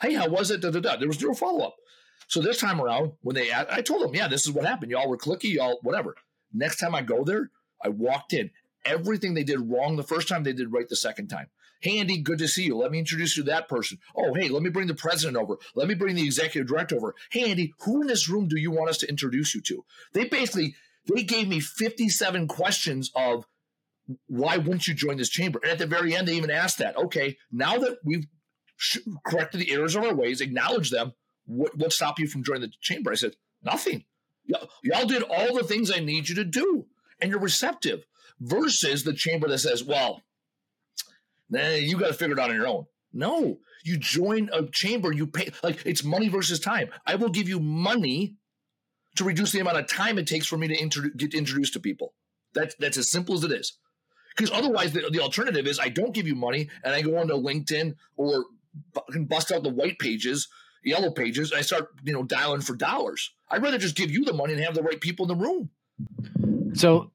Hey, 0.00 0.14
how 0.14 0.28
was 0.28 0.50
it? 0.50 0.60
Da, 0.60 0.70
da, 0.70 0.80
da. 0.80 0.96
There 0.96 1.08
was 1.08 1.18
zero 1.18 1.34
follow 1.34 1.64
up. 1.64 1.76
So 2.28 2.40
this 2.40 2.58
time 2.58 2.80
around, 2.80 3.12
when 3.22 3.34
they, 3.34 3.52
I 3.52 3.82
told 3.82 4.02
them, 4.02 4.14
yeah, 4.14 4.28
this 4.28 4.46
is 4.46 4.52
what 4.52 4.64
happened. 4.64 4.90
Y'all 4.90 5.08
were 5.08 5.18
cliquey. 5.18 5.54
Y'all 5.54 5.78
whatever. 5.82 6.16
Next 6.52 6.78
time 6.78 6.94
I 6.94 7.02
go 7.02 7.24
there, 7.24 7.50
I 7.82 7.88
walked 7.88 8.32
in. 8.32 8.50
Everything 8.84 9.34
they 9.34 9.44
did 9.44 9.60
wrong 9.60 9.96
the 9.96 10.02
first 10.02 10.28
time, 10.28 10.42
they 10.42 10.52
did 10.52 10.72
right 10.72 10.88
the 10.88 10.96
second 10.96 11.28
time. 11.28 11.48
Hey, 11.82 11.98
Andy, 11.98 12.18
good 12.18 12.38
to 12.38 12.46
see 12.46 12.62
you. 12.62 12.76
Let 12.76 12.92
me 12.92 13.00
introduce 13.00 13.36
you 13.36 13.42
to 13.42 13.50
that 13.50 13.68
person. 13.68 13.98
Oh, 14.16 14.32
hey, 14.34 14.48
let 14.48 14.62
me 14.62 14.70
bring 14.70 14.86
the 14.86 14.94
president 14.94 15.36
over. 15.36 15.56
Let 15.74 15.88
me 15.88 15.94
bring 15.94 16.14
the 16.14 16.24
executive 16.24 16.68
director 16.68 16.96
over. 16.96 17.14
Hey, 17.30 17.50
Andy, 17.50 17.74
who 17.80 18.02
in 18.02 18.06
this 18.06 18.28
room 18.28 18.46
do 18.46 18.56
you 18.58 18.70
want 18.70 18.90
us 18.90 18.98
to 18.98 19.08
introduce 19.08 19.52
you 19.52 19.60
to? 19.62 19.84
They 20.12 20.24
basically 20.24 20.76
they 21.12 21.24
gave 21.24 21.48
me 21.48 21.58
57 21.58 22.46
questions 22.46 23.10
of 23.16 23.46
why 24.28 24.58
wouldn't 24.58 24.86
you 24.86 24.94
join 24.94 25.16
this 25.16 25.28
chamber? 25.28 25.58
And 25.62 25.72
at 25.72 25.78
the 25.78 25.86
very 25.86 26.14
end, 26.14 26.28
they 26.28 26.34
even 26.34 26.50
asked 26.50 26.78
that. 26.78 26.96
Okay, 26.96 27.36
now 27.50 27.78
that 27.78 27.98
we've 28.04 28.26
corrected 29.26 29.60
the 29.60 29.72
errors 29.72 29.96
of 29.96 30.04
our 30.04 30.14
ways, 30.14 30.40
acknowledge 30.40 30.90
them. 30.90 31.12
What 31.46 31.76
what 31.76 31.92
stopped 31.92 32.20
you 32.20 32.28
from 32.28 32.44
joining 32.44 32.62
the 32.62 32.72
chamber? 32.80 33.10
I 33.10 33.16
said 33.16 33.34
nothing. 33.62 34.04
Y'all, 34.44 34.68
y'all 34.84 35.06
did 35.06 35.24
all 35.24 35.56
the 35.56 35.64
things 35.64 35.90
I 35.90 35.98
need 35.98 36.28
you 36.28 36.36
to 36.36 36.44
do, 36.44 36.86
and 37.20 37.30
you're 37.30 37.40
receptive. 37.40 38.04
Versus 38.40 39.04
the 39.04 39.12
chamber 39.12 39.48
that 39.48 39.58
says, 39.58 39.84
"Well, 39.84 40.22
nah, 41.52 41.70
you 41.70 41.98
got 41.98 42.08
to 42.08 42.14
figure 42.14 42.34
it 42.34 42.40
out 42.40 42.50
on 42.50 42.56
your 42.56 42.66
own." 42.66 42.86
No, 43.12 43.58
you 43.84 43.98
join 43.98 44.48
a 44.52 44.66
chamber. 44.66 45.12
You 45.12 45.26
pay 45.26 45.50
like 45.62 45.84
it's 45.84 46.04
money 46.04 46.28
versus 46.28 46.60
time. 46.60 46.88
I 47.06 47.16
will 47.16 47.28
give 47.28 47.48
you 47.48 47.60
money 47.60 48.36
to 49.16 49.24
reduce 49.24 49.52
the 49.52 49.60
amount 49.60 49.78
of 49.78 49.86
time 49.86 50.18
it 50.18 50.26
takes 50.26 50.46
for 50.46 50.56
me 50.56 50.68
to 50.68 51.10
get 51.10 51.34
introduced 51.34 51.74
to 51.74 51.80
people. 51.80 52.14
That's 52.54 52.74
that's 52.76 52.96
as 52.96 53.10
simple 53.10 53.34
as 53.34 53.44
it 53.44 53.52
is. 53.52 53.78
Because 54.34 54.50
otherwise, 54.50 54.92
the, 54.92 55.10
the 55.10 55.20
alternative 55.20 55.66
is 55.66 55.78
I 55.78 55.90
don't 55.90 56.14
give 56.14 56.26
you 56.26 56.34
money 56.34 56.70
and 56.82 56.94
I 56.94 57.02
go 57.02 57.18
onto 57.18 57.34
LinkedIn 57.34 57.94
or 58.16 58.46
bust 59.20 59.52
out 59.52 59.62
the 59.62 59.68
white 59.68 59.98
pages, 59.98 60.48
yellow 60.84 61.10
pages, 61.10 61.50
and 61.50 61.58
I 61.58 61.62
start 61.62 61.88
you 62.02 62.12
know 62.12 62.22
dialing 62.22 62.62
for 62.62 62.74
dollars. 62.74 63.30
I'd 63.50 63.62
rather 63.62 63.78
just 63.78 63.96
give 63.96 64.10
you 64.10 64.24
the 64.24 64.32
money 64.32 64.54
and 64.54 64.62
have 64.62 64.74
the 64.74 64.82
right 64.82 65.00
people 65.00 65.30
in 65.30 65.36
the 65.36 65.44
room. 65.44 65.70
So, 66.74 67.10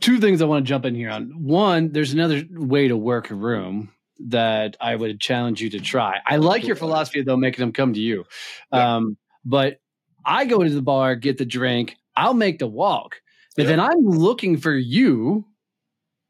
two 0.00 0.18
things 0.20 0.42
I 0.42 0.44
want 0.46 0.64
to 0.64 0.68
jump 0.68 0.84
in 0.84 0.94
here 0.94 1.10
on. 1.10 1.30
One, 1.44 1.92
there's 1.92 2.12
another 2.12 2.44
way 2.50 2.88
to 2.88 2.96
work 2.96 3.30
a 3.30 3.34
room 3.34 3.90
that 4.26 4.76
I 4.80 4.96
would 4.96 5.20
challenge 5.20 5.60
you 5.60 5.70
to 5.70 5.80
try. 5.80 6.18
I 6.26 6.36
like 6.36 6.66
your 6.66 6.76
philosophy 6.76 7.22
though, 7.22 7.36
making 7.36 7.60
them 7.60 7.72
come 7.72 7.94
to 7.94 8.00
you. 8.00 8.24
Yeah. 8.72 8.96
Um, 8.96 9.16
but 9.44 9.80
I 10.26 10.44
go 10.44 10.62
to 10.62 10.68
the 10.70 10.82
bar, 10.82 11.14
get 11.14 11.38
the 11.38 11.44
drink, 11.46 11.96
I'll 12.16 12.34
make 12.34 12.58
the 12.58 12.66
walk. 12.66 13.20
But 13.56 13.62
Yeah. 13.62 13.68
then 13.68 13.80
I'm 13.80 14.00
looking 14.06 14.56
for 14.56 14.74
you, 14.74 15.46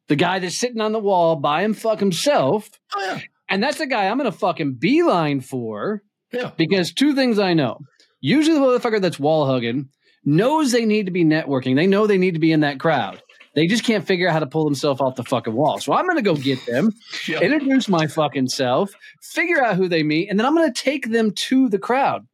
the 0.09 0.17
guy 0.17 0.39
that's 0.39 0.57
sitting 0.59 0.81
on 0.81 0.93
the 0.93 0.99
wall 1.01 1.37
by 1.37 1.63
him 1.63 1.75
fuck 1.75 1.99
himself. 1.99 2.71
Oh 2.95 3.01
yeah, 3.03 3.21
And 3.49 3.63
that's 3.63 3.79
the 3.79 3.87
guy 3.87 4.09
I'm 4.09 4.19
gonna 4.19 4.33
fucking 4.33 4.75
beeline 4.75 5.41
for 5.41 6.03
yeah, 6.33 6.51
because 6.57 6.93
two 6.93 7.15
things 7.15 7.39
I 7.39 7.55
know. 7.55 7.81
Usually 8.21 8.59
the 8.59 8.65
motherfucker 8.65 9.01
that's 9.01 9.19
wall 9.19 9.47
hugging 9.47 9.89
knows 10.29 10.73
they 10.73 10.85
need 10.85 11.07
to 11.07 11.13
be 11.13 11.25
networking. 11.25 11.75
They 11.75 11.87
know 11.87 12.07
they 12.07 12.19
need 12.19 12.35
to 12.35 12.41
be 12.41 12.53
in 12.53 12.61
that 12.61 12.79
crowd. 12.79 13.23
They 13.55 13.67
just 13.67 13.83
can't 13.83 14.07
figure 14.07 14.29
out 14.29 14.35
how 14.35 14.39
to 14.41 14.47
pull 14.47 14.65
themselves 14.65 15.01
off 15.01 15.17
the 15.17 15.25
fucking 15.25 15.55
wall. 15.55 15.81
So 15.81 15.93
I'm 15.93 16.07
gonna 16.07 16.23
go 16.23 16.37
get 16.37 16.65
them, 16.67 16.93
yeah. 17.29 17.41
introduce 17.41 17.89
my 17.89 18.07
fucking 18.07 18.49
self, 18.49 18.93
figure 19.21 19.65
out 19.65 19.77
who 19.77 19.89
they 19.89 20.03
meet, 20.03 20.29
and 20.29 20.39
then 20.39 20.47
I'm 20.47 20.55
gonna 20.55 20.73
take 20.73 21.11
them 21.11 21.33
to 21.33 21.69
the 21.69 21.79
crowd. 21.79 22.27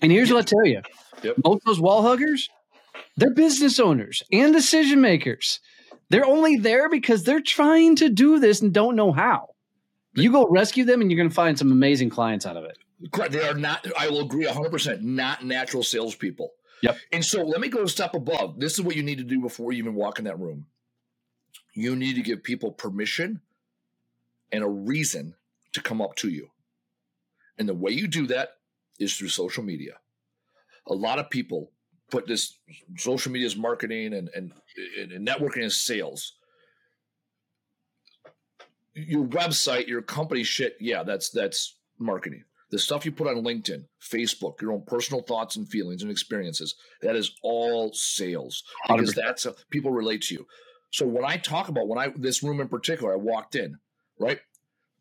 And 0.00 0.10
here's 0.10 0.32
what 0.32 0.40
I 0.40 0.42
tell 0.42 0.66
you. 0.66 0.82
Yep. 1.22 1.36
Most 1.44 1.64
those 1.64 1.80
wall 1.80 2.02
huggers, 2.02 2.48
they're 3.16 3.34
business 3.34 3.78
owners 3.78 4.22
and 4.32 4.52
decision 4.52 5.00
makers. 5.00 5.60
They're 6.08 6.26
only 6.26 6.56
there 6.56 6.90
because 6.90 7.24
they're 7.24 7.40
trying 7.40 7.96
to 7.96 8.08
do 8.08 8.38
this 8.38 8.60
and 8.60 8.72
don't 8.72 8.96
know 8.96 9.12
how. 9.12 9.48
You 10.14 10.30
go 10.30 10.46
rescue 10.46 10.84
them 10.84 11.00
and 11.00 11.10
you're 11.10 11.16
going 11.16 11.30
to 11.30 11.34
find 11.34 11.58
some 11.58 11.72
amazing 11.72 12.10
clients 12.10 12.44
out 12.44 12.56
of 12.56 12.64
it. 12.64 12.76
They 13.30 13.48
are 13.48 13.54
not, 13.54 13.86
I 13.98 14.10
will 14.10 14.20
agree 14.20 14.44
100%, 14.44 15.00
not 15.00 15.42
natural 15.42 15.82
salespeople. 15.82 16.50
Yep. 16.82 16.98
And 17.12 17.24
so 17.24 17.42
let 17.42 17.60
me 17.60 17.68
go 17.68 17.82
a 17.82 17.88
step 17.88 18.14
above. 18.14 18.58
This 18.58 18.74
is 18.74 18.82
what 18.82 18.96
you 18.96 19.02
need 19.02 19.18
to 19.18 19.24
do 19.24 19.40
before 19.40 19.72
you 19.72 19.78
even 19.78 19.94
walk 19.94 20.18
in 20.18 20.24
that 20.26 20.38
room. 20.38 20.66
You 21.74 21.96
need 21.96 22.16
to 22.16 22.22
give 22.22 22.42
people 22.42 22.72
permission 22.72 23.40
and 24.50 24.62
a 24.62 24.68
reason 24.68 25.34
to 25.72 25.80
come 25.80 26.02
up 26.02 26.16
to 26.16 26.28
you. 26.28 26.50
And 27.58 27.68
the 27.68 27.74
way 27.74 27.92
you 27.92 28.08
do 28.08 28.26
that 28.26 28.56
is 28.98 29.16
through 29.16 29.28
social 29.28 29.62
media. 29.62 29.94
A 30.88 30.94
lot 30.94 31.18
of 31.18 31.30
people 31.30 31.70
put 32.10 32.26
this 32.26 32.58
social 32.98 33.32
media 33.32 33.46
is 33.46 33.56
marketing 33.56 34.12
and, 34.12 34.28
and, 34.34 34.52
and 34.98 35.26
networking 35.26 35.62
is 35.62 35.80
sales. 35.80 36.34
Your 38.94 39.24
website, 39.24 39.86
your 39.86 40.02
company 40.02 40.44
shit, 40.44 40.76
yeah, 40.78 41.02
that's 41.02 41.30
that's 41.30 41.76
marketing. 41.98 42.44
The 42.72 42.78
stuff 42.78 43.04
you 43.04 43.12
put 43.12 43.28
on 43.28 43.44
LinkedIn, 43.44 43.84
Facebook, 44.02 44.60
your 44.60 44.72
own 44.72 44.82
personal 44.84 45.22
thoughts 45.22 45.54
and 45.54 45.68
feelings 45.68 46.02
and 46.02 46.10
experiences, 46.10 46.74
that 47.02 47.14
is 47.14 47.32
all 47.42 47.92
sales 47.92 48.64
because 48.88 49.12
100%. 49.12 49.14
that's 49.14 49.46
a, 49.46 49.54
people 49.70 49.92
relate 49.92 50.22
to 50.22 50.34
you. 50.34 50.46
So 50.90 51.06
when 51.06 51.24
I 51.24 51.36
talk 51.36 51.68
about 51.68 51.86
when 51.86 51.98
I 51.98 52.12
this 52.16 52.42
room 52.42 52.60
in 52.60 52.68
particular, 52.68 53.12
I 53.12 53.16
walked 53.16 53.54
in, 53.54 53.78
right? 54.18 54.40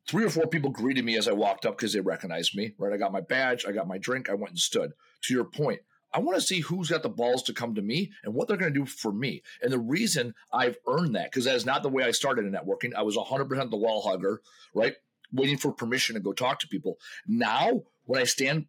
Three 0.07 0.25
or 0.25 0.29
four 0.29 0.47
people 0.47 0.69
greeted 0.69 1.05
me 1.05 1.17
as 1.17 1.27
I 1.27 1.31
walked 1.31 1.65
up 1.65 1.77
because 1.77 1.93
they 1.93 2.01
recognized 2.01 2.55
me, 2.55 2.73
right? 2.77 2.93
I 2.93 2.97
got 2.97 3.11
my 3.11 3.21
badge, 3.21 3.65
I 3.65 3.71
got 3.71 3.87
my 3.87 3.97
drink, 3.97 4.29
I 4.29 4.33
went 4.33 4.51
and 4.51 4.59
stood. 4.59 4.91
To 5.23 5.33
your 5.33 5.45
point, 5.45 5.81
I 6.13 6.19
want 6.19 6.37
to 6.37 6.45
see 6.45 6.59
who's 6.59 6.89
got 6.89 7.03
the 7.03 7.09
balls 7.09 7.43
to 7.43 7.53
come 7.53 7.75
to 7.75 7.81
me 7.81 8.11
and 8.23 8.33
what 8.33 8.47
they're 8.47 8.57
going 8.57 8.73
to 8.73 8.79
do 8.79 8.85
for 8.85 9.13
me. 9.13 9.43
And 9.61 9.71
the 9.71 9.79
reason 9.79 10.33
I've 10.51 10.77
earned 10.87 11.15
that, 11.15 11.31
because 11.31 11.45
that 11.45 11.55
is 11.55 11.65
not 11.65 11.83
the 11.83 11.89
way 11.89 12.03
I 12.03 12.11
started 12.11 12.45
in 12.45 12.51
networking. 12.51 12.93
I 12.95 13.03
was 13.03 13.15
100% 13.15 13.69
the 13.69 13.77
wall 13.77 14.01
hugger, 14.01 14.41
right? 14.73 14.95
Waiting 15.33 15.57
for 15.57 15.71
permission 15.71 16.15
to 16.15 16.21
go 16.21 16.33
talk 16.33 16.59
to 16.59 16.67
people. 16.67 16.97
Now, 17.27 17.83
when 18.05 18.21
I 18.21 18.25
stand, 18.25 18.65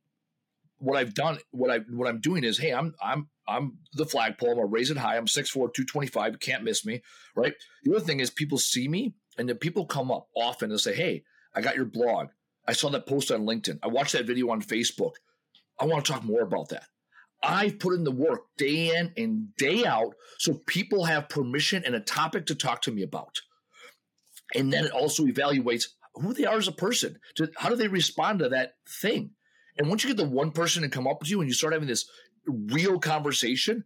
what 0.78 0.96
I've 0.96 1.14
done, 1.14 1.38
what 1.50 1.70
I 1.70 1.78
what 1.90 2.08
I'm 2.08 2.20
doing 2.20 2.44
is, 2.44 2.58
hey, 2.58 2.72
I'm 2.72 2.94
I'm 3.02 3.28
I'm 3.46 3.78
the 3.94 4.06
flagpole. 4.06 4.50
I'm 4.50 4.56
gonna 4.56 4.66
raise 4.66 4.90
it 4.90 4.96
high. 4.96 5.16
I'm 5.16 5.26
6'4", 5.26 5.52
225. 5.52 6.32
You 6.32 6.38
can't 6.38 6.64
miss 6.64 6.84
me, 6.84 7.02
right? 7.34 7.54
The 7.84 7.94
other 7.96 8.04
thing 8.04 8.20
is 8.20 8.30
people 8.30 8.58
see 8.58 8.88
me 8.88 9.14
and 9.38 9.48
then 9.48 9.56
people 9.56 9.86
come 9.86 10.10
up 10.10 10.28
often 10.36 10.70
and 10.70 10.80
say, 10.80 10.94
hey, 10.94 11.24
I 11.54 11.60
got 11.60 11.76
your 11.76 11.84
blog. 11.84 12.28
I 12.66 12.72
saw 12.72 12.90
that 12.90 13.06
post 13.06 13.30
on 13.32 13.44
LinkedIn. 13.44 13.78
I 13.82 13.88
watched 13.88 14.12
that 14.12 14.26
video 14.26 14.50
on 14.50 14.62
Facebook. 14.62 15.12
I 15.80 15.86
want 15.86 16.04
to 16.04 16.12
talk 16.12 16.22
more 16.22 16.42
about 16.42 16.68
that. 16.68 16.84
I've 17.42 17.80
put 17.80 17.94
in 17.94 18.04
the 18.04 18.12
work 18.12 18.42
day 18.56 18.96
in 18.96 19.12
and 19.16 19.54
day 19.56 19.84
out 19.84 20.14
so 20.38 20.60
people 20.66 21.04
have 21.04 21.28
permission 21.28 21.82
and 21.84 21.94
a 21.94 22.00
topic 22.00 22.46
to 22.46 22.54
talk 22.54 22.82
to 22.82 22.92
me 22.92 23.02
about. 23.02 23.40
And 24.54 24.72
then 24.72 24.84
it 24.84 24.92
also 24.92 25.24
evaluates 25.24 25.86
who 26.14 26.34
they 26.34 26.44
are 26.44 26.56
as 26.56 26.68
a 26.68 26.72
person. 26.72 27.18
To, 27.36 27.50
how 27.56 27.68
do 27.68 27.76
they 27.76 27.88
respond 27.88 28.40
to 28.40 28.48
that 28.50 28.74
thing? 28.88 29.30
And 29.78 29.88
once 29.88 30.04
you 30.04 30.10
get 30.10 30.16
the 30.16 30.28
one 30.28 30.50
person 30.50 30.82
to 30.82 30.88
come 30.88 31.06
up 31.06 31.20
with 31.20 31.30
you 31.30 31.40
and 31.40 31.48
you 31.48 31.54
start 31.54 31.72
having 31.72 31.88
this 31.88 32.08
real 32.46 32.98
conversation, 32.98 33.84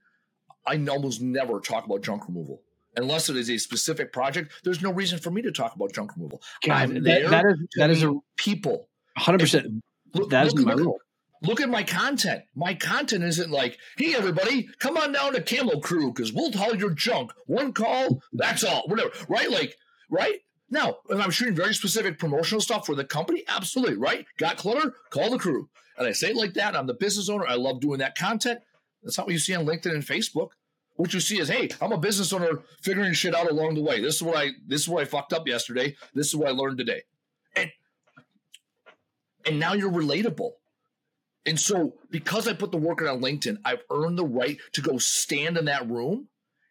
I 0.67 0.85
almost 0.89 1.23
never 1.23 1.61
talk 1.61 1.85
about 1.85 2.03
junk 2.03 2.27
removal. 2.27 2.63
Unless 2.97 3.29
it 3.29 3.37
is 3.37 3.51
a 3.51 3.59
specific 3.59 4.13
project, 4.13 4.53
there's 4.65 4.83
no 4.83 4.91
reason 4.91 5.19
for 5.19 5.31
me 5.31 5.43
to 5.43 5.53
talk 5.53 5.75
about 5.75 5.93
junk 5.93 6.17
removal. 6.17 6.43
God, 6.67 6.91
that, 6.91 7.31
that 7.31 7.45
is 7.45 7.59
that 7.77 7.91
is 7.91 8.03
a 8.03 8.15
people. 8.37 8.89
Hundred 9.17 9.41
percent. 9.41 9.83
That 10.31 10.47
is 10.47 10.55
my 10.57 10.73
rule. 10.73 10.99
Look 11.43 11.61
at 11.61 11.69
my 11.69 11.83
content. 11.83 12.45
My 12.55 12.75
content 12.75 13.23
isn't 13.23 13.51
like, 13.51 13.79
hey, 13.99 14.15
everybody, 14.15 14.69
come 14.79 14.97
on 14.97 15.13
down 15.13 15.35
to 15.35 15.43
Camo 15.43 15.81
Crew 15.81 16.13
because 16.13 16.33
we'll 16.33 16.51
haul 16.53 16.75
your 16.75 16.91
junk. 16.91 17.33
One 17.45 17.75
call, 17.75 18.23
that's 18.33 18.65
all, 18.65 18.85
whatever. 18.87 19.11
Right? 19.29 19.51
Like, 19.51 19.77
right? 20.11 20.39
Now, 20.69 20.97
if 21.09 21.21
I'm 21.21 21.31
shooting 21.31 21.55
very 21.55 21.75
specific 21.75 22.19
promotional 22.19 22.61
stuff 22.61 22.87
for 22.87 22.95
the 22.95 23.05
company, 23.05 23.45
absolutely, 23.49 23.97
right? 23.97 24.27
Got 24.37 24.57
clutter? 24.57 24.95
Call 25.11 25.31
the 25.31 25.39
crew. 25.39 25.69
And 25.97 26.07
I 26.07 26.13
say 26.13 26.31
it 26.31 26.37
like 26.37 26.55
that. 26.55 26.77
I'm 26.77 26.87
the 26.87 26.95
business 26.95 27.29
owner. 27.29 27.47
I 27.47 27.55
love 27.55 27.81
doing 27.81 28.01
that 28.01 28.19
content. 28.19 28.61
That's 29.03 29.17
not 29.17 29.27
what 29.27 29.33
you 29.33 29.39
see 29.39 29.55
on 29.55 29.65
LinkedIn 29.65 29.95
and 29.95 30.03
Facebook. 30.03 30.51
What 30.97 31.15
you 31.15 31.21
see 31.21 31.39
is, 31.39 31.49
hey, 31.49 31.69
I'm 31.81 31.93
a 31.93 31.99
business 31.99 32.33
owner 32.33 32.63
figuring 32.81 33.13
shit 33.13 33.35
out 33.35 33.51
along 33.51 33.75
the 33.75 33.83
way. 33.83 34.01
This 34.01 34.17
is 34.17 34.23
what 34.23 34.37
I 34.37 34.51
this 34.67 34.81
is 34.83 34.89
what 34.89 35.03
I 35.03 35.05
fucked 35.05 35.33
up 35.33 35.47
yesterday. 35.47 35.95
This 36.15 36.29
is 36.29 36.37
what 36.37 36.49
I 36.49 36.53
learned 36.53 36.79
today. 36.79 37.03
And 37.55 37.71
and 39.45 39.61
now 39.61 39.75
you're 39.75 39.93
relatable. 39.93 40.53
And 41.45 41.61
so, 41.61 41.95
because 42.11 42.49
I 42.49 42.55
put 42.55 42.73
the 42.73 42.79
work 42.79 43.01
in 43.01 43.07
on 43.07 43.21
LinkedIn, 43.21 43.59
I've 43.65 43.83
earned 43.91 44.19
the 44.19 44.25
right 44.25 44.59
to 44.73 44.81
go 44.81 44.99
stand 44.99 45.57
in 45.57 45.67
that 45.67 45.89
room 45.89 46.29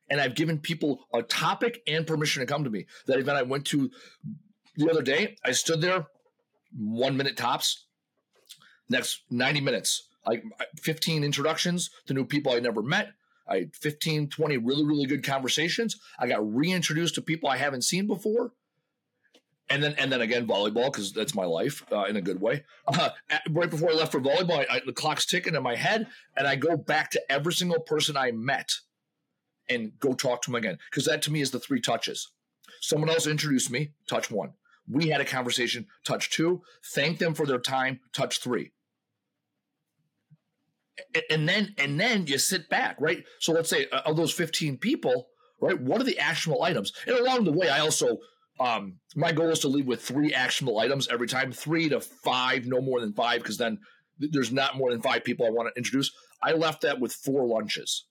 and 0.10 0.22
I've 0.22 0.36
given 0.36 0.60
people 0.60 1.06
a 1.14 1.22
topic 1.22 1.82
and 1.88 2.06
permission 2.06 2.42
to 2.42 2.46
come 2.46 2.64
to 2.64 2.70
me. 2.70 2.86
That 3.08 3.20
event 3.20 3.38
I 3.38 3.44
went 3.44 3.66
to 3.68 3.90
the 4.76 4.90
other 4.90 5.02
day, 5.02 5.38
I 5.44 5.52
stood 5.52 5.82
there 5.82 6.08
one 6.78 7.16
minute 7.16 7.38
tops, 7.38 7.86
next 8.90 9.22
90 9.32 9.62
minutes, 9.62 10.08
like 10.26 10.44
15 10.82 11.24
introductions 11.24 11.90
to 12.08 12.14
new 12.14 12.26
people 12.26 12.52
I 12.52 12.60
never 12.60 12.82
met. 12.82 13.10
I 13.48 13.58
had 13.60 13.76
15, 13.76 14.30
20 14.30 14.58
really, 14.58 14.84
really 14.84 15.06
good 15.06 15.24
conversations. 15.24 16.00
I 16.20 16.28
got 16.28 16.54
reintroduced 16.54 17.16
to 17.16 17.22
people 17.22 17.48
I 17.48 17.58
haven't 17.58 17.84
seen 17.84 18.08
before 18.08 18.52
and 19.70 19.82
then 19.82 19.96
and 19.98 20.12
then 20.12 20.22
again 20.22 20.48
volleyball 20.48 20.92
because 20.92 21.12
that's 21.12 21.34
my 21.34 21.46
life 21.46 21.84
uh, 21.92 22.04
in 22.04 22.16
a 22.16 22.22
good 22.22 22.42
way. 22.42 22.64
Uh, 22.88 23.10
right 23.50 23.70
before 23.70 23.90
I 23.90 23.94
left 23.94 24.12
for 24.12 24.22
volleyball, 24.22 24.66
I, 24.70 24.76
I, 24.76 24.82
the 24.86 24.94
clock's 24.94 25.26
ticking 25.26 25.56
in 25.56 25.64
my 25.64 25.76
head, 25.76 26.08
and 26.38 26.48
I 26.48 26.56
go 26.56 26.78
back 26.78 27.12
to 27.12 27.32
every 27.32 27.54
single 27.54 27.80
person 27.80 28.16
I 28.16 28.32
met 28.32 28.72
and 29.70 29.92
go 30.00 30.14
talk 30.14 30.42
to 30.44 30.52
them 30.52 30.56
again 30.56 30.78
because 30.90 31.06
that 31.06 31.22
to 31.24 31.32
me 31.32 31.42
is 31.42 31.52
the 31.52 31.60
three 31.60 31.82
touches. 31.82 32.32
Someone 32.82 33.10
else 33.10 33.28
introduced 33.28 33.72
me, 33.72 33.92
touch 34.08 34.30
one. 34.30 34.54
We 34.88 35.10
had 35.10 35.22
a 35.22 35.26
conversation, 35.26 35.88
touch 36.06 36.30
two. 36.30 36.62
Thank 36.94 37.18
them 37.18 37.34
for 37.34 37.46
their 37.46 37.60
time, 37.60 38.00
touch 38.14 38.40
three. 38.40 38.72
And 41.30 41.50
then 41.50 41.74
and 41.78 42.00
then 42.00 42.28
you 42.28 42.38
sit 42.38 42.70
back, 42.70 42.98
right? 43.00 43.24
So 43.40 43.52
let's 43.52 43.70
say 43.70 43.88
uh, 43.92 44.02
of 44.06 44.16
those 44.16 44.32
fifteen 44.32 44.78
people, 44.78 45.28
right? 45.60 45.80
What 45.80 46.00
are 46.00 46.06
the 46.06 46.20
actionable 46.20 46.64
items? 46.64 46.94
And 47.08 47.18
along 47.18 47.46
the 47.46 47.52
way, 47.52 47.70
I 47.70 47.80
also 47.80 48.20
um, 48.60 49.00
my 49.16 49.32
goal 49.32 49.50
is 49.50 49.60
to 49.60 49.68
leave 49.68 49.88
with 49.88 50.02
three 50.02 50.34
actionable 50.34 50.80
items 50.80 51.08
every 51.10 51.28
time, 51.28 51.52
three 51.52 51.90
to 51.90 52.00
five, 52.00 52.66
no 52.66 52.82
more 52.82 53.02
than 53.02 53.14
five, 53.14 53.42
because 53.42 53.58
then 53.58 53.80
there's 54.18 54.52
not 54.52 54.78
more 54.78 54.92
than 54.92 55.02
five 55.02 55.24
people 55.24 55.46
I 55.46 55.50
want 55.50 55.68
to 55.68 55.78
introduce. 55.78 56.12
I 56.42 56.54
left 56.54 56.82
that 56.82 57.00
with 57.00 57.12
four 57.12 57.46
lunches. 57.46 58.06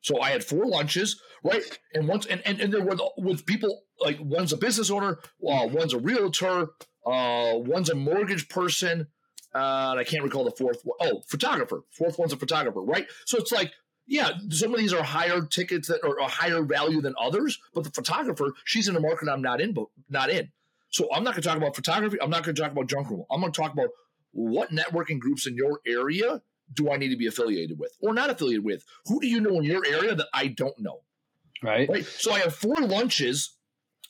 So 0.00 0.20
I 0.20 0.30
had 0.30 0.44
four 0.44 0.66
lunches, 0.66 1.20
right? 1.44 1.62
And 1.94 2.08
once 2.08 2.26
and 2.26 2.42
and, 2.46 2.60
and 2.60 2.72
there 2.72 2.82
were 2.82 2.96
with 3.18 3.46
people 3.46 3.82
like 4.00 4.18
one's 4.20 4.52
a 4.52 4.56
business 4.56 4.90
owner, 4.90 5.18
uh, 5.46 5.66
one's 5.66 5.94
a 5.94 5.98
realtor, 5.98 6.68
uh, 7.06 7.52
one's 7.54 7.90
a 7.90 7.94
mortgage 7.94 8.48
person, 8.48 9.08
uh, 9.54 9.90
and 9.90 10.00
I 10.00 10.04
can't 10.04 10.24
recall 10.24 10.44
the 10.44 10.52
fourth 10.52 10.80
one. 10.84 10.96
Oh, 11.00 11.22
photographer. 11.28 11.82
Fourth 11.90 12.18
one's 12.18 12.32
a 12.32 12.36
photographer, 12.36 12.80
right? 12.80 13.06
So 13.26 13.38
it's 13.38 13.52
like 13.52 13.72
yeah, 14.10 14.32
some 14.48 14.74
of 14.74 14.80
these 14.80 14.92
are 14.92 15.04
higher 15.04 15.40
tickets 15.42 15.86
that 15.86 16.04
are, 16.04 16.28
higher 16.28 16.64
value 16.64 17.00
than 17.00 17.14
others. 17.16 17.60
But 17.72 17.84
the 17.84 17.90
photographer, 17.90 18.52
she's 18.64 18.88
in 18.88 18.96
a 18.96 19.00
market 19.00 19.28
I'm 19.28 19.40
not 19.40 19.60
in, 19.60 19.72
but 19.72 19.86
not 20.08 20.30
in. 20.30 20.50
So 20.90 21.08
I'm 21.14 21.22
not 21.22 21.34
going 21.34 21.42
to 21.42 21.48
talk 21.48 21.56
about 21.56 21.76
photography. 21.76 22.20
I'm 22.20 22.28
not 22.28 22.42
going 22.42 22.56
to 22.56 22.60
talk 22.60 22.72
about 22.72 22.88
junk 22.88 23.08
room. 23.08 23.24
I'm 23.30 23.40
going 23.40 23.52
to 23.52 23.60
talk 23.60 23.72
about 23.72 23.90
what 24.32 24.70
networking 24.70 25.20
groups 25.20 25.46
in 25.46 25.54
your 25.54 25.80
area 25.86 26.42
do 26.72 26.90
I 26.90 26.96
need 26.96 27.08
to 27.10 27.16
be 27.16 27.26
affiliated 27.26 27.78
with 27.78 27.92
or 28.00 28.14
not 28.14 28.30
affiliated 28.30 28.64
with? 28.64 28.84
Who 29.06 29.20
do 29.20 29.26
you 29.26 29.40
know 29.40 29.56
in 29.56 29.64
your 29.64 29.84
area 29.86 30.14
that 30.14 30.28
I 30.32 30.48
don't 30.48 30.78
know? 30.78 31.00
Right. 31.62 31.88
Right. 31.88 32.04
So 32.04 32.32
I 32.32 32.40
have 32.40 32.54
four 32.54 32.76
lunches. 32.76 33.56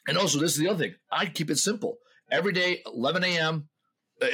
And 0.09 0.17
also, 0.17 0.39
this 0.39 0.53
is 0.53 0.59
the 0.59 0.69
other 0.69 0.85
thing. 0.85 0.95
I 1.11 1.27
keep 1.27 1.51
it 1.51 1.59
simple. 1.59 1.99
Every 2.31 2.53
day, 2.53 2.83
11 2.87 3.23
a.m. 3.23 3.69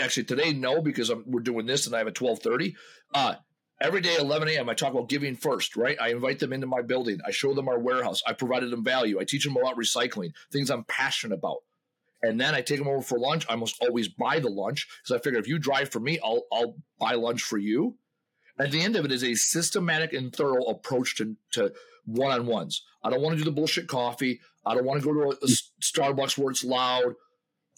Actually, 0.01 0.25
today, 0.25 0.53
no, 0.53 0.81
because 0.81 1.11
I'm, 1.11 1.25
we're 1.27 1.41
doing 1.41 1.67
this 1.67 1.87
and 1.87 1.95
I 1.95 1.99
have 1.99 2.07
a 2.07 2.11
1230. 2.11 2.77
Uh, 3.13 3.35
Every 3.79 4.01
day, 4.01 4.17
11 4.19 4.49
a.m., 4.49 4.71
I 4.71 4.75
talk 4.75 4.95
about 4.95 5.11
giving 5.11 5.37
first, 5.37 5.77
right? 5.77 5.99
I 6.01 6.09
invite 6.09 6.39
them 6.39 6.55
into 6.55 6.67
my 6.67 6.81
building. 6.81 7.19
I 7.27 7.31
show 7.31 7.53
them 7.53 7.69
our 7.69 7.79
warehouse. 7.79 8.23
I 8.27 8.33
provided 8.33 8.71
them 8.71 8.83
value. 8.83 9.21
I 9.21 9.25
teach 9.25 9.45
them 9.45 9.57
about 9.57 9.77
recycling, 9.77 10.33
things 10.51 10.71
I'm 10.71 10.85
passionate 10.85 11.35
about. 11.35 11.59
And 12.23 12.41
then 12.41 12.55
I 12.55 12.63
take 12.63 12.79
them 12.79 12.89
over 12.89 13.03
for 13.03 13.19
lunch. 13.19 13.45
I 13.49 13.53
almost 13.53 13.77
always 13.83 14.09
buy 14.09 14.41
the 14.41 14.49
lunch 14.49 14.89
because 15.03 15.21
I 15.21 15.23
figure 15.23 15.39
if 15.39 15.47
you 15.47 15.59
drive 15.59 15.91
for 15.91 16.01
me, 16.01 16.19
I'll, 16.25 16.45
I'll 16.51 16.77
buy 16.99 17.15
lunch 17.15 17.43
for 17.43 17.59
you. 17.59 17.99
At 18.59 18.71
the 18.71 18.83
end 18.83 18.97
of 18.97 19.05
it 19.05 19.13
is 19.13 19.23
a 19.23 19.35
systematic 19.35 20.13
and 20.13 20.35
thorough 20.35 20.65
approach 20.65 21.17
to, 21.17 21.37
to 21.53 21.73
one-on-ones. 22.07 22.83
I 23.03 23.11
don't 23.11 23.21
want 23.21 23.35
to 23.35 23.39
do 23.39 23.45
the 23.45 23.55
bullshit 23.55 23.87
coffee. 23.87 24.41
I 24.65 24.75
don't 24.75 24.85
want 24.85 25.01
to 25.01 25.07
go 25.07 25.13
to 25.13 25.21
a, 25.29 25.31
a 25.31 25.47
mm. 25.47 25.63
Starbucks 25.83 26.39
where 26.39 26.51
it's 26.51 26.65
loud. 26.65 27.15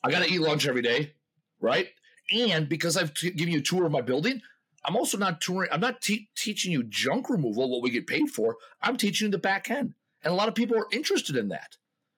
I 0.04 0.10
got 0.10 0.24
to 0.24 0.32
eat 0.32 0.40
lunch 0.40 0.68
every 0.68 0.82
day, 0.82 1.14
right? 1.60 1.88
And 2.32 2.68
because 2.68 2.96
I've 2.96 3.14
t- 3.14 3.30
given 3.30 3.52
you 3.52 3.60
a 3.60 3.62
tour 3.62 3.86
of 3.86 3.92
my 3.92 4.00
building, 4.00 4.40
I'm 4.84 4.96
also 4.96 5.18
not 5.18 5.40
touring. 5.40 5.70
I'm 5.72 5.80
not 5.80 6.00
te- 6.00 6.28
teaching 6.36 6.72
you 6.72 6.84
junk 6.84 7.28
removal, 7.28 7.68
what 7.68 7.82
we 7.82 7.90
get 7.90 8.06
paid 8.06 8.30
for. 8.30 8.56
I'm 8.80 8.96
teaching 8.96 9.26
you 9.26 9.32
the 9.32 9.38
back 9.38 9.70
end, 9.70 9.94
and 10.22 10.32
a 10.32 10.36
lot 10.36 10.48
of 10.48 10.54
people 10.54 10.78
are 10.78 10.86
interested 10.92 11.36
in 11.36 11.48
that. 11.48 11.76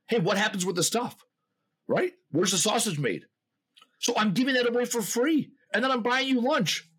Hey, 0.09 0.19
what 0.19 0.37
happens 0.37 0.67
with 0.67 0.77
the 0.77 0.83
stuff? 0.83 1.17
Right? 1.89 2.13
Where's 2.31 2.51
the 2.51 2.59
sausage 2.59 2.99
made? 2.99 3.25
So 3.99 4.13
I'm 4.17 4.33
giving 4.33 4.55
that 4.55 4.69
away 4.69 4.85
for 4.85 5.03
free, 5.03 5.51
and 5.73 5.83
then 5.83 5.91
I'm 5.91 6.03
buying 6.03 6.29
you 6.29 6.41
lunch. 6.41 6.90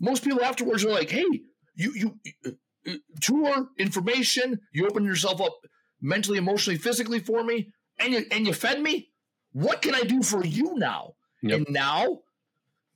Most 0.00 0.24
people 0.24 0.42
afterwards 0.42 0.84
are 0.84 0.90
like, 0.90 1.10
"Hey, 1.10 1.26
you 1.74 1.92
you 1.94 2.18
uh, 2.46 2.92
tour 3.20 3.68
information. 3.78 4.60
You 4.72 4.86
open 4.86 5.04
yourself 5.04 5.40
up 5.40 5.54
mentally, 6.00 6.38
emotionally, 6.38 6.78
physically 6.78 7.20
for 7.20 7.42
me, 7.44 7.72
and 7.98 8.12
you 8.12 8.24
and 8.30 8.46
you 8.46 8.52
fed 8.52 8.80
me. 8.80 9.10
What 9.52 9.82
can 9.82 9.94
I 9.94 10.02
do 10.02 10.22
for 10.22 10.44
you 10.44 10.74
now? 10.76 11.14
Yep. 11.42 11.56
And 11.56 11.66
now, 11.70 12.20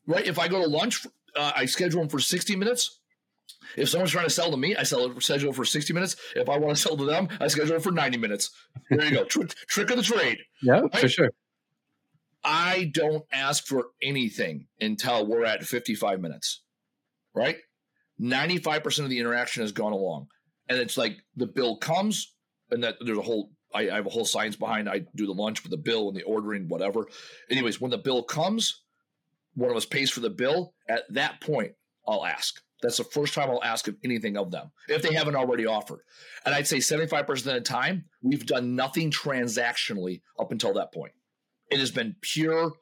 right? 0.07 0.27
If 0.27 0.39
I 0.39 0.49
go 0.49 0.61
to 0.61 0.69
lunch 0.69 1.07
uh, 1.37 1.53
I 1.55 1.67
schedule 1.67 2.01
them 2.01 2.09
for 2.09 2.21
60 2.21 2.57
minutes. 2.57 3.01
If 3.77 3.89
someone's 3.89 4.11
trying 4.11 4.27
to 4.27 4.31
sell 4.31 4.51
to 4.51 4.57
me, 4.57 4.77
I 4.77 4.83
sell 4.83 5.11
it 5.11 5.23
schedule 5.23 5.53
for 5.53 5.65
60 5.65 5.93
minutes. 5.93 6.17
If 6.37 6.49
I 6.49 6.59
want 6.59 6.77
to 6.77 6.83
sell 6.83 6.97
to 6.97 7.05
them, 7.05 7.29
I 7.41 7.49
schedule 7.49 7.77
it 7.77 7.83
for 7.83 7.93
90 7.93 8.19
minutes. 8.19 8.51
There 8.91 9.05
you 9.05 9.15
go. 9.15 9.25
Trick, 9.25 9.55
trick 9.69 9.91
of 9.91 9.97
the 9.97 10.03
trade. 10.03 10.39
Yeah, 10.63 10.81
right? 10.81 10.99
for 10.99 11.09
sure. 11.09 11.31
I 12.45 12.91
don't 12.93 13.25
ask 13.33 13.67
for 13.67 13.87
anything 14.03 14.67
until 14.81 15.27
we're 15.27 15.45
at 15.45 15.63
55 15.63 16.21
minutes. 16.21 16.62
Right? 17.35 17.57
95% 18.21 19.05
of 19.05 19.11
the 19.11 19.19
interaction 19.19 19.63
has 19.63 19.73
gone 19.73 19.93
along. 19.93 20.29
And 20.69 20.79
it's 20.79 20.97
like 20.97 21.17
the 21.37 21.47
bill 21.47 21.77
comes, 21.77 22.35
and 22.71 22.85
that 22.85 22.97
there's 23.01 23.19
a 23.19 23.23
whole 23.23 23.51
I, 23.75 23.91
I 23.91 23.95
have 23.97 24.07
a 24.07 24.11
whole 24.11 24.25
science 24.25 24.57
behind. 24.57 24.89
I 24.89 25.03
do 25.15 25.27
the 25.27 25.33
lunch 25.33 25.63
with 25.63 25.71
the 25.71 25.79
bill 25.79 26.09
and 26.09 26.17
the 26.17 26.23
ordering, 26.23 26.69
whatever. 26.69 27.07
Anyways, 27.51 27.81
when 27.81 27.91
the 27.91 27.99
bill 27.99 28.23
comes, 28.23 28.83
one 29.55 29.71
of 29.71 29.77
us 29.77 29.87
pays 29.87 30.11
for 30.11 30.21
the 30.21 30.31
bill. 30.31 30.75
At 30.89 31.05
that 31.15 31.41
point, 31.41 31.73
I'll 32.07 32.25
ask. 32.25 32.61
That's 32.83 32.97
the 32.99 33.05
first 33.05 33.35
time 33.35 33.49
I'll 33.49 33.63
ask 33.63 33.87
of 33.87 33.97
anything 34.05 34.37
of 34.37 34.51
them 34.51 34.73
if 34.89 35.03
they 35.03 35.15
haven't 35.15 35.37
already 35.37 35.67
offered. 35.67 36.01
And 36.45 36.55
I'd 36.55 36.67
say 36.67 36.79
75% 36.79 37.29
of 37.29 37.45
the 37.45 37.61
time, 37.61 38.07
we've 38.23 38.45
done 38.45 38.75
nothing 38.75 39.11
transactionally 39.11 40.23
up 40.39 40.51
until 40.51 40.75
that 40.75 40.93
point. 40.93 41.13
It 41.71 41.79
has 41.79 41.93
been 41.93 42.17
pure 42.21 42.73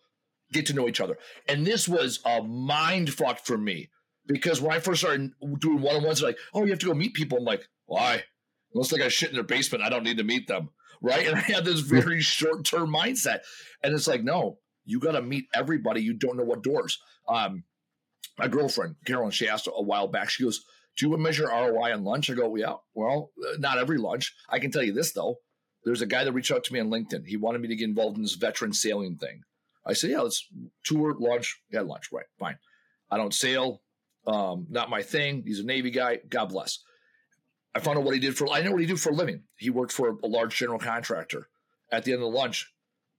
get 0.53 0.66
to 0.66 0.74
know 0.74 0.88
each 0.88 1.01
other. 1.01 1.16
And 1.48 1.66
this 1.66 1.86
was 1.86 2.20
a 2.24 2.42
mind 2.42 3.12
fuck 3.12 3.38
for 3.44 3.57
me 3.57 3.90
because 4.27 4.61
when 4.61 4.73
I 4.73 4.81
first 4.81 5.01
started 5.01 5.33
doing 5.59 5.81
one 5.81 5.97
on 5.97 6.05
ones, 6.05 6.23
like, 6.23 6.39
oh, 6.55 6.64
you 6.64 6.71
have 6.71 6.79
to 6.81 6.87
go 6.87 6.95
meet 6.95 7.14
people. 7.14 7.39
I'm 7.39 7.45
like, 7.45 7.62
why? 7.87 8.23
Unless 8.75 8.91
they 8.91 8.99
got 8.99 9.12
shit 9.12 9.31
in 9.31 9.35
their 9.35 9.45
basement, 9.45 9.83
I 9.83 9.89
don't 9.89 10.05
need 10.05 10.18
to 10.18 10.25
meet 10.25 10.47
them 10.47 10.71
right? 11.01 11.27
And 11.27 11.37
I 11.37 11.41
had 11.41 11.64
this 11.64 11.81
very 11.81 12.21
short 12.21 12.64
term 12.64 12.93
mindset. 12.93 13.41
And 13.83 13.95
it's 13.95 14.07
like, 14.07 14.23
no, 14.23 14.59
you 14.85 15.01
got 15.01 15.12
to 15.12 15.23
meet 15.23 15.47
everybody. 15.55 16.03
You 16.03 16.14
don't 16.14 16.37
know 16.37 16.45
what 16.45 16.62
doors. 16.62 16.99
Um, 17.29 17.64
my 18.39 18.49
girlfriend, 18.49 18.97
Carolyn, 19.05 19.31
she 19.31 19.49
asked 19.49 19.66
a 19.66 19.83
while 19.83 20.09
back, 20.09 20.31
she 20.31 20.45
goes, 20.45 20.64
Do 20.97 21.09
you 21.09 21.16
measure 21.16 21.47
ROI 21.47 21.93
on 21.93 22.05
lunch? 22.05 22.31
I 22.31 22.35
go, 22.35 22.55
Yeah, 22.57 22.75
well, 22.95 23.31
uh, 23.43 23.57
not 23.59 23.79
every 23.79 23.99
lunch. 23.99 24.35
I 24.49 24.59
can 24.59 24.71
tell 24.71 24.83
you 24.83 24.93
this, 24.93 25.12
though. 25.12 25.37
There's 25.85 26.03
a 26.03 26.07
guy 26.07 26.25
that 26.25 26.33
reached 26.33 26.53
out 26.53 26.64
to 26.64 26.73
me 26.75 26.81
on 26.81 26.91
LinkedIn. 26.91 27.27
He 27.27 27.37
wanted 27.37 27.62
me 27.62 27.68
to 27.68 27.77
get 27.77 27.89
involved 27.89 28.16
in 28.16 28.23
this 28.23 28.35
veteran 28.35 28.73
sailing 28.73 29.16
thing. 29.16 29.43
I 29.87 29.95
said, 29.95 30.11
Yeah, 30.11 30.21
let's 30.21 30.47
tour, 30.85 31.14
lunch. 31.18 31.61
Yeah, 31.71 31.83
lunch, 31.83 32.09
right, 32.12 32.27
fine. 32.39 32.59
I 33.11 33.16
don't 33.16 33.35
sail. 33.35 33.83
Um, 34.27 34.66
not 34.71 34.91
my 34.91 35.03
thing. 35.03 35.43
He's 35.47 35.61
a 35.61 35.64
Navy 35.64 35.91
guy. 35.91 36.18
God 36.29 36.47
bless. 36.47 36.81
I 37.75 37.81
found 37.81 37.99
out 37.99 38.05
what 38.05 38.14
he 38.14 38.21
did 38.21 38.37
for. 38.37 38.51
I 38.51 38.62
know 38.62 38.73
what 38.73 38.81
he 38.81 38.87
did 38.87 39.01
for 39.01 39.11
a 39.11 39.14
living. 39.14 39.45
He 39.57 39.71
worked 39.71 39.93
for 39.93 40.18
a 40.23 40.27
large 40.27 40.57
general 40.57 40.79
contractor. 40.79 41.49
At 41.91 42.05
the 42.05 42.12
end 42.12 42.23
of 42.23 42.31
the 42.31 42.37
lunch, 42.37 42.73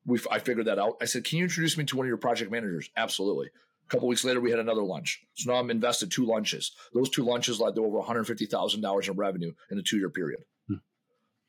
we 0.06 0.20
I 0.30 0.40
figured 0.40 0.68
that 0.68 0.80
out. 0.80 0.98
I 1.02 1.06
said, 1.06 1.24
"Can 1.24 1.38
you 1.40 1.46
introduce 1.46 1.78
me 1.78 1.86
to 1.86 1.98
one 1.98 2.06
of 2.06 2.10
your 2.10 2.18
project 2.18 2.52
managers?" 2.52 2.90
Absolutely. 2.96 3.48
A 3.48 3.90
couple 3.90 4.08
weeks 4.08 4.24
later, 4.24 4.40
we 4.40 4.52
had 4.52 4.60
another 4.60 4.84
lunch. 4.84 5.22
So 5.34 5.52
now 5.52 5.60
I'm 5.60 5.70
invested 5.70 6.12
two 6.12 6.26
lunches. 6.26 6.72
Those 6.94 7.10
two 7.10 7.24
lunches 7.24 7.60
led 7.60 7.76
to 7.76 7.82
over 7.82 7.98
one 7.98 8.08
hundred 8.08 8.26
fifty 8.26 8.46
thousand 8.46 8.82
dollars 8.82 9.08
in 9.08 9.16
revenue 9.16 9.54
in 9.70 9.78
a 9.80 9.84
two 9.84 9.98
year 9.98 10.10
period. 10.10 10.42
Hmm. 10.68 10.76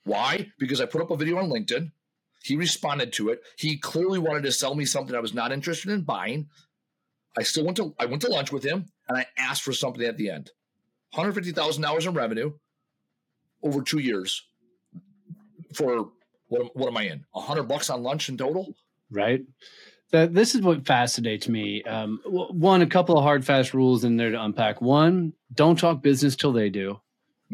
Why? 0.05 0.53
Because 0.59 0.81
I 0.81 0.87
put 0.87 1.03
up 1.03 1.11
a 1.11 1.17
video 1.17 1.39
on 1.39 1.51
LinkedIn. 1.51 1.93
He 2.43 2.57
responded 2.57 3.13
to 3.15 3.29
it. 3.29 3.43
He 3.57 3.79
clearly 3.79 4.19
wanted 4.19 4.43
to 4.43 4.53
sell 4.53 4.75
me 4.75 4.85
something 4.85 5.15
I 5.15 5.21
was 5.21 5.35
not 5.35 5.53
interested 5.53 5.93
in 5.93 6.03
buying. 6.03 6.49
I 7.37 7.43
still 7.43 7.65
went 7.65 7.77
to 7.79 7.95
I 7.99 8.07
went 8.07 8.23
to 8.23 8.29
lunch 8.29 8.53
with 8.53 8.65
him 8.65 8.87
and 9.09 9.19
I 9.19 9.27
asked 9.39 9.63
for 9.63 9.73
something 9.73 10.05
at 10.05 10.17
the 10.17 10.31
end. 10.31 10.51
$150,000 11.15 12.07
in 12.07 12.15
revenue 12.15 12.53
over 13.63 13.83
two 13.83 13.99
years 13.99 14.47
for 15.75 16.09
what, 16.49 16.77
what 16.77 16.89
am 16.89 16.97
I 16.97 17.03
in? 17.05 17.25
A 17.35 17.41
hundred 17.41 17.65
bucks 17.65 17.91
on 17.91 18.03
lunch 18.03 18.29
in 18.29 18.37
total? 18.37 18.75
Right. 19.11 19.43
That 20.11 20.35
this 20.35 20.55
is 20.55 20.61
what 20.61 20.87
fascinates 20.87 21.49
me. 21.49 21.83
Um, 21.85 22.21
one, 22.25 22.83
a 22.83 22.87
couple 22.87 23.17
of 23.17 23.25
hard, 23.25 23.45
fast 23.45 23.73
rules 23.73 24.05
in 24.05 24.17
there 24.17 24.31
to 24.31 24.43
unpack. 24.43 24.83
One, 24.83 25.33
don't 25.55 25.79
talk 25.79 26.03
business 26.03 26.37
till 26.37 26.53
they 26.53 26.69
do. 26.69 27.01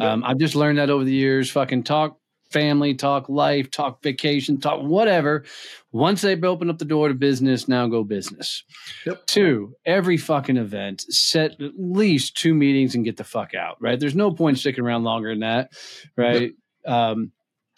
Um, 0.00 0.22
I've 0.24 0.38
just 0.38 0.54
learned 0.54 0.78
that 0.78 0.90
over 0.90 1.04
the 1.04 1.12
years. 1.12 1.50
Fucking 1.50 1.82
talk 1.84 2.18
family, 2.50 2.94
talk 2.94 3.28
life, 3.28 3.70
talk 3.70 4.02
vacation, 4.02 4.60
talk 4.60 4.82
whatever. 4.82 5.44
Once 5.92 6.22
they've 6.22 6.42
opened 6.42 6.70
up 6.70 6.78
the 6.78 6.84
door 6.84 7.08
to 7.08 7.14
business, 7.14 7.68
now 7.68 7.86
go 7.86 8.04
business. 8.04 8.64
Yep. 9.06 9.26
Two, 9.26 9.74
every 9.84 10.16
fucking 10.16 10.56
event, 10.56 11.02
set 11.08 11.60
at 11.60 11.72
least 11.78 12.36
two 12.36 12.54
meetings 12.54 12.94
and 12.94 13.04
get 13.04 13.16
the 13.16 13.24
fuck 13.24 13.54
out, 13.54 13.76
right? 13.80 13.98
There's 13.98 14.16
no 14.16 14.30
point 14.30 14.58
sticking 14.58 14.84
around 14.84 15.04
longer 15.04 15.30
than 15.30 15.40
that, 15.40 15.72
right? 16.16 16.52
Yep. 16.86 16.92
Um, 16.92 17.32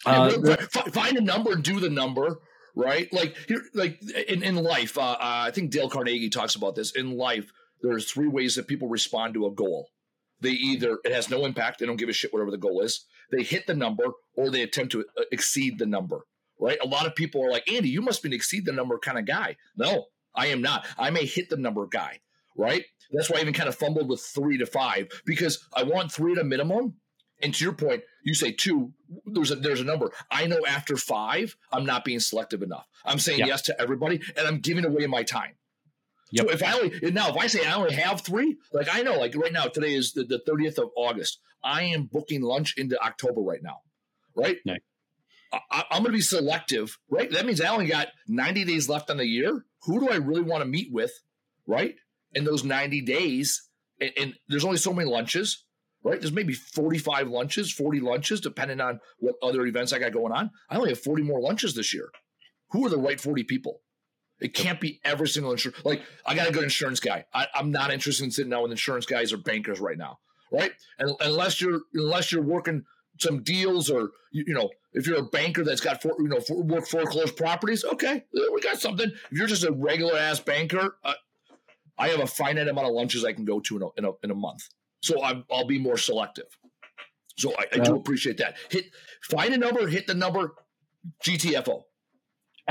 uh, 0.05 0.31
find 0.91 1.17
a 1.17 1.21
number 1.21 1.51
and 1.51 1.63
do 1.63 1.79
the 1.79 1.89
number 1.89 2.39
right 2.75 3.11
like 3.11 3.35
here 3.47 3.63
like 3.73 4.01
in, 4.27 4.43
in 4.43 4.55
life 4.55 4.97
uh, 4.97 5.11
uh, 5.11 5.17
i 5.19 5.51
think 5.51 5.71
dale 5.71 5.89
carnegie 5.89 6.29
talks 6.29 6.55
about 6.55 6.75
this 6.75 6.91
in 6.91 7.17
life 7.17 7.51
there's 7.81 8.09
three 8.09 8.27
ways 8.27 8.55
that 8.55 8.67
people 8.67 8.87
respond 8.87 9.33
to 9.33 9.45
a 9.45 9.51
goal 9.51 9.89
they 10.39 10.51
either 10.51 10.99
it 11.03 11.11
has 11.11 11.29
no 11.29 11.45
impact 11.45 11.79
they 11.79 11.85
don't 11.85 11.97
give 11.97 12.09
a 12.09 12.13
shit 12.13 12.33
whatever 12.33 12.51
the 12.51 12.57
goal 12.57 12.81
is 12.81 13.05
they 13.31 13.43
hit 13.43 13.67
the 13.67 13.73
number 13.73 14.05
or 14.35 14.49
they 14.49 14.61
attempt 14.61 14.91
to 14.93 15.01
uh, 15.01 15.23
exceed 15.31 15.79
the 15.79 15.85
number 15.85 16.25
right? 16.59 16.77
A 16.83 16.87
lot 16.87 17.07
of 17.07 17.15
people 17.15 17.43
are 17.43 17.51
like 17.51 17.69
andy 17.71 17.89
you 17.89 18.01
must 18.01 18.23
be 18.23 18.29
an 18.29 18.33
exceed 18.33 18.65
the 18.65 18.71
number 18.71 18.97
kind 18.97 19.17
of 19.17 19.25
guy. 19.25 19.57
No 19.75 20.05
i 20.33 20.47
am 20.47 20.61
not. 20.61 20.85
I 20.97 21.09
may 21.09 21.25
hit 21.25 21.49
the 21.49 21.57
number 21.57 21.87
guy 21.87 22.19
right? 22.57 22.85
That's 23.11 23.29
why 23.29 23.39
i 23.39 23.41
even 23.41 23.53
kind 23.53 23.69
of 23.69 23.75
fumbled 23.75 24.09
with 24.09 24.21
three 24.21 24.57
to 24.57 24.65
five 24.65 25.07
because 25.25 25.67
i 25.73 25.83
want 25.83 26.11
three 26.11 26.33
at 26.33 26.37
a 26.37 26.43
minimum. 26.43 26.95
And 27.43 27.55
to 27.55 27.63
your 27.63 27.73
point 27.73 28.03
you 28.23 28.33
say 28.35 28.51
two 28.51 28.93
there's 29.25 29.51
a 29.51 29.55
there's 29.55 29.81
a 29.81 29.85
number. 29.85 30.11
I 30.29 30.45
know 30.47 30.61
after 30.67 30.95
five 30.97 31.55
i'm 31.71 31.85
not 31.85 32.05
being 32.05 32.19
selective 32.19 32.61
enough. 32.61 32.87
I'm 33.05 33.19
saying 33.19 33.39
yep. 33.39 33.47
yes 33.47 33.61
to 33.63 33.81
everybody 33.81 34.21
and 34.37 34.47
i'm 34.47 34.59
giving 34.59 34.85
away 34.85 35.07
my 35.07 35.23
time 35.23 35.53
Yep. 36.31 36.45
So 36.45 36.53
if 36.53 36.63
I 36.63 36.73
only 36.73 37.11
now 37.11 37.29
if 37.29 37.37
I 37.37 37.47
say 37.47 37.65
I 37.65 37.73
only 37.73 37.93
have 37.93 38.21
three, 38.21 38.57
like 38.73 38.87
I 38.91 39.01
know, 39.01 39.17
like 39.17 39.35
right 39.35 39.51
now 39.51 39.65
today 39.65 39.93
is 39.93 40.13
the, 40.13 40.41
30th 40.47 40.77
of 40.77 40.89
August. 40.95 41.39
I 41.63 41.83
am 41.83 42.09
booking 42.11 42.41
lunch 42.41 42.75
into 42.77 42.99
October 43.03 43.41
right 43.41 43.61
now, 43.61 43.77
right? 44.35 44.57
Nice. 44.65 44.79
I, 45.53 45.83
am 45.91 46.03
going 46.03 46.05
to 46.05 46.11
be 46.11 46.21
selective, 46.21 46.97
right? 47.09 47.29
That 47.29 47.45
means 47.45 47.59
I 47.59 47.67
only 47.67 47.87
got 47.87 48.07
90 48.27 48.63
days 48.65 48.87
left 48.87 49.09
on 49.09 49.17
the 49.17 49.27
year. 49.27 49.65
Who 49.83 49.99
do 49.99 50.09
I 50.09 50.15
really 50.15 50.41
want 50.41 50.61
to 50.61 50.67
meet 50.67 50.91
with, 50.91 51.11
right? 51.67 51.95
In 52.33 52.45
those 52.45 52.63
90 52.63 53.01
days, 53.01 53.67
and, 53.99 54.11
and 54.17 54.33
there's 54.47 54.63
only 54.63 54.77
so 54.77 54.93
many 54.93 55.09
lunches, 55.09 55.65
right? 56.03 56.19
There's 56.19 56.31
maybe 56.31 56.53
45 56.53 57.27
lunches, 57.27 57.71
40 57.71 57.99
lunches, 57.99 58.39
depending 58.39 58.79
on 58.79 58.99
what 59.19 59.35
other 59.43 59.65
events 59.65 59.91
I 59.91 59.99
got 59.99 60.13
going 60.13 60.31
on. 60.31 60.51
I 60.69 60.77
only 60.77 60.89
have 60.89 61.01
40 61.01 61.23
more 61.23 61.41
lunches 61.41 61.75
this 61.75 61.93
year. 61.93 62.09
Who 62.71 62.85
are 62.85 62.89
the 62.89 62.97
right 62.97 63.19
40 63.19 63.43
people? 63.43 63.81
It 64.41 64.55
can't 64.55 64.81
be 64.81 64.99
every 65.03 65.27
single 65.27 65.51
insurance. 65.51 65.85
Like 65.85 66.01
I 66.25 66.35
got 66.35 66.49
a 66.49 66.51
good 66.51 66.63
insurance 66.63 66.99
guy. 66.99 67.25
I, 67.31 67.47
am 67.53 67.71
not 67.71 67.91
interested 67.91 68.23
in 68.23 68.31
sitting 68.31 68.49
down 68.49 68.63
with 68.63 68.71
insurance 68.71 69.05
guys 69.05 69.31
or 69.31 69.37
bankers 69.37 69.79
right 69.79 69.97
now, 69.97 70.17
right? 70.51 70.71
And 70.97 71.15
unless 71.21 71.61
you're 71.61 71.81
unless 71.93 72.31
you're 72.31 72.41
working 72.41 72.83
some 73.19 73.43
deals 73.43 73.91
or 73.91 74.09
you, 74.31 74.45
you 74.47 74.53
know 74.55 74.69
if 74.93 75.05
you're 75.05 75.19
a 75.19 75.23
banker 75.23 75.63
that's 75.63 75.79
got 75.79 76.01
for, 76.01 76.15
you 76.17 76.27
know 76.27 76.39
for, 76.39 76.61
work 76.63 76.87
foreclosed 76.87 77.37
properties, 77.37 77.85
okay, 77.85 78.23
we 78.33 78.61
got 78.61 78.79
something. 78.81 79.11
If 79.31 79.37
you're 79.37 79.47
just 79.47 79.63
a 79.63 79.71
regular 79.71 80.17
ass 80.17 80.39
banker, 80.39 80.97
uh, 81.03 81.13
I 81.99 82.07
have 82.07 82.19
a 82.19 82.27
finite 82.27 82.67
amount 82.67 82.87
of 82.87 82.93
lunches 82.93 83.23
I 83.23 83.33
can 83.33 83.45
go 83.45 83.59
to 83.59 83.77
in 83.77 83.83
a 83.83 83.87
in 83.97 84.05
a, 84.05 84.11
in 84.23 84.31
a 84.31 84.35
month, 84.35 84.67
so 85.01 85.21
i 85.21 85.43
will 85.51 85.67
be 85.67 85.77
more 85.77 85.97
selective. 85.97 86.47
So 87.37 87.53
I, 87.57 87.65
I 87.73 87.77
do 87.77 87.95
appreciate 87.95 88.37
that. 88.37 88.55
Hit 88.69 88.85
find 89.29 89.53
a 89.53 89.57
number, 89.57 89.87
hit 89.87 90.07
the 90.07 90.15
number, 90.15 90.55
GTFO. 91.23 91.83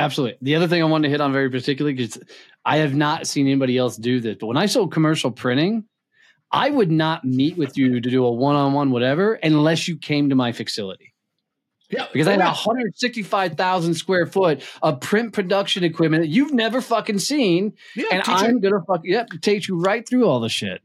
Absolutely. 0.00 0.38
The 0.42 0.56
other 0.56 0.66
thing 0.66 0.82
I 0.82 0.86
wanted 0.86 1.08
to 1.08 1.10
hit 1.10 1.20
on 1.20 1.32
very 1.32 1.50
particularly 1.50 1.94
because 1.94 2.18
I 2.64 2.78
have 2.78 2.94
not 2.94 3.26
seen 3.26 3.46
anybody 3.46 3.76
else 3.76 3.96
do 3.96 4.20
this, 4.20 4.36
but 4.40 4.46
when 4.46 4.56
I 4.56 4.66
sold 4.66 4.92
commercial 4.92 5.30
printing, 5.30 5.84
I 6.50 6.70
would 6.70 6.90
not 6.90 7.24
meet 7.24 7.56
with 7.56 7.76
you 7.78 8.00
to 8.00 8.10
do 8.10 8.24
a 8.24 8.32
one-on-one 8.32 8.90
whatever 8.90 9.34
unless 9.34 9.86
you 9.86 9.98
came 9.98 10.30
to 10.30 10.34
my 10.34 10.52
facility. 10.52 11.14
Yeah, 11.90 12.06
because 12.12 12.28
I 12.28 12.32
had 12.32 12.40
165,000 12.40 13.94
square 13.94 14.26
foot 14.26 14.62
of 14.80 15.00
print 15.00 15.32
production 15.32 15.82
equipment 15.82 16.22
that 16.22 16.28
you've 16.28 16.52
never 16.52 16.80
fucking 16.80 17.18
seen, 17.18 17.72
yeah, 17.96 18.06
and 18.12 18.22
I'm 18.26 18.60
gonna 18.60 18.80
fuck 18.86 19.00
yep 19.02 19.28
take 19.40 19.66
you 19.66 19.80
right 19.80 20.08
through 20.08 20.24
all 20.24 20.38
the 20.38 20.48
shit. 20.48 20.82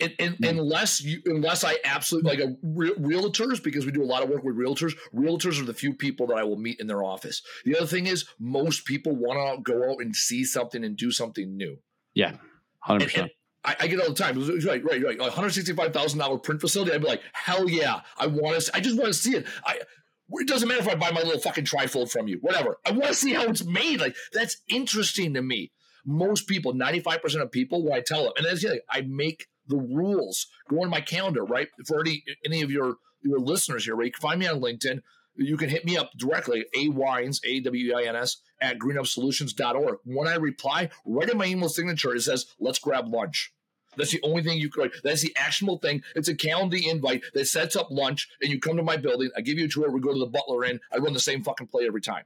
And, 0.00 0.14
and, 0.18 0.44
unless 0.44 1.02
you, 1.02 1.22
unless 1.26 1.62
I 1.62 1.76
absolutely 1.84 2.30
like 2.30 2.40
a 2.40 2.56
re- 2.62 2.94
realtors, 2.94 3.62
because 3.62 3.86
we 3.86 3.92
do 3.92 4.02
a 4.02 4.04
lot 4.04 4.22
of 4.22 4.28
work 4.28 4.42
with 4.42 4.56
realtors. 4.56 4.94
Realtors 5.14 5.60
are 5.60 5.64
the 5.64 5.74
few 5.74 5.94
people 5.94 6.26
that 6.28 6.38
I 6.38 6.44
will 6.44 6.56
meet 6.56 6.80
in 6.80 6.86
their 6.86 7.04
office. 7.04 7.42
The 7.64 7.76
other 7.76 7.86
thing 7.86 8.06
is, 8.06 8.26
most 8.38 8.84
people 8.84 9.14
want 9.14 9.38
to 9.38 9.62
go 9.62 9.92
out 9.92 10.00
and 10.00 10.14
see 10.14 10.44
something 10.44 10.84
and 10.84 10.96
do 10.96 11.10
something 11.10 11.56
new. 11.56 11.78
Yeah, 12.14 12.36
hundred 12.80 13.04
percent. 13.04 13.32
I, 13.64 13.76
I, 13.80 13.86
get 13.88 14.00
all 14.00 14.08
the 14.08 14.14
time. 14.14 14.38
Right, 14.38 14.84
right, 14.84 15.02
right. 15.02 15.18
One 15.18 15.30
hundred 15.30 15.50
sixty-five 15.50 15.92
thousand 15.92 16.18
dollar 16.18 16.38
print 16.38 16.60
facility. 16.60 16.92
I'd 16.92 17.02
be 17.02 17.08
like, 17.08 17.22
hell 17.32 17.68
yeah! 17.68 18.00
I 18.18 18.26
want 18.26 18.60
to. 18.60 18.76
I 18.76 18.80
just 18.80 18.96
want 18.96 19.08
to 19.08 19.14
see 19.14 19.36
it. 19.36 19.46
I. 19.64 19.80
It 20.28 20.48
doesn't 20.48 20.66
matter 20.66 20.80
if 20.80 20.88
I 20.88 20.96
buy 20.96 21.12
my 21.12 21.22
little 21.22 21.40
fucking 21.40 21.66
trifold 21.66 22.10
from 22.10 22.26
you. 22.26 22.38
Whatever. 22.40 22.78
I 22.84 22.90
want 22.90 23.06
to 23.06 23.14
see 23.14 23.32
how 23.32 23.44
it's 23.44 23.64
made. 23.64 24.00
Like 24.00 24.16
that's 24.32 24.56
interesting 24.68 25.34
to 25.34 25.42
me. 25.42 25.70
Most 26.04 26.48
people, 26.48 26.74
ninety-five 26.74 27.22
percent 27.22 27.42
of 27.42 27.52
people, 27.52 27.84
when 27.84 27.92
I 27.92 28.00
tell 28.00 28.24
them, 28.24 28.32
and 28.36 28.46
that's 28.46 28.62
the 28.62 28.80
I 28.90 29.02
make 29.02 29.46
the 29.68 29.76
rules. 29.76 30.46
Go 30.68 30.82
on 30.82 30.90
my 30.90 31.00
calendar, 31.00 31.44
right? 31.44 31.68
For 31.86 32.00
any 32.00 32.24
any 32.44 32.62
of 32.62 32.70
your 32.70 32.96
your 33.22 33.38
listeners 33.38 33.84
here, 33.84 33.96
right? 33.96 34.06
You 34.06 34.12
can 34.12 34.20
find 34.20 34.40
me 34.40 34.46
on 34.46 34.60
LinkedIn. 34.60 35.02
You 35.38 35.56
can 35.56 35.68
hit 35.68 35.84
me 35.84 35.96
up 35.96 36.12
directly, 36.16 36.64
A 36.74 36.88
Weins, 36.88 37.40
A 37.44 37.60
W 37.60 37.94
I 37.94 38.04
N 38.04 38.16
S, 38.16 38.38
at 38.60 38.78
greenupsolutions.org. 38.78 39.98
When 40.04 40.28
I 40.28 40.36
reply, 40.36 40.88
right 41.04 41.28
in 41.28 41.36
my 41.36 41.44
email 41.44 41.68
signature, 41.68 42.14
it 42.14 42.22
says, 42.22 42.46
let's 42.58 42.78
grab 42.78 43.08
lunch. 43.08 43.52
That's 43.96 44.12
the 44.12 44.20
only 44.22 44.42
thing 44.42 44.58
you 44.58 44.68
could. 44.70 44.92
That's 45.02 45.22
the 45.22 45.34
actionable 45.36 45.78
thing. 45.78 46.02
It's 46.14 46.28
a 46.28 46.34
calendar 46.34 46.76
invite 46.82 47.22
that 47.34 47.46
sets 47.46 47.76
up 47.76 47.90
lunch, 47.90 48.28
and 48.40 48.50
you 48.50 48.60
come 48.60 48.76
to 48.76 48.82
my 48.82 48.96
building. 48.96 49.30
I 49.36 49.40
give 49.40 49.58
you 49.58 49.66
a 49.66 49.68
tour. 49.68 49.90
We 49.90 50.00
go 50.00 50.12
to 50.12 50.18
the 50.18 50.26
Butler 50.26 50.64
Inn. 50.64 50.80
I 50.92 50.98
run 50.98 51.12
the 51.12 51.20
same 51.20 51.42
fucking 51.42 51.68
play 51.68 51.86
every 51.86 52.02
time. 52.02 52.24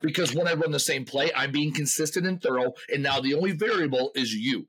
Because 0.00 0.34
when 0.34 0.46
I 0.46 0.54
run 0.54 0.70
the 0.70 0.78
same 0.78 1.04
play, 1.04 1.32
I'm 1.34 1.50
being 1.50 1.72
consistent 1.72 2.26
and 2.26 2.40
thorough. 2.40 2.74
And 2.92 3.02
now 3.02 3.20
the 3.20 3.34
only 3.34 3.52
variable 3.52 4.12
is 4.14 4.32
you. 4.34 4.68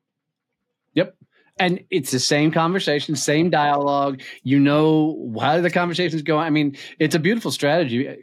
Yep. 0.95 1.15
And 1.59 1.83
it's 1.89 2.11
the 2.11 2.19
same 2.19 2.51
conversation, 2.51 3.15
same 3.15 3.49
dialogue. 3.49 4.21
You 4.43 4.59
know 4.59 5.33
how 5.39 5.59
the 5.61 5.69
conversations 5.69 6.21
go. 6.21 6.37
I 6.37 6.49
mean, 6.49 6.77
it's 6.99 7.15
a 7.15 7.19
beautiful 7.19 7.51
strategy. 7.51 8.17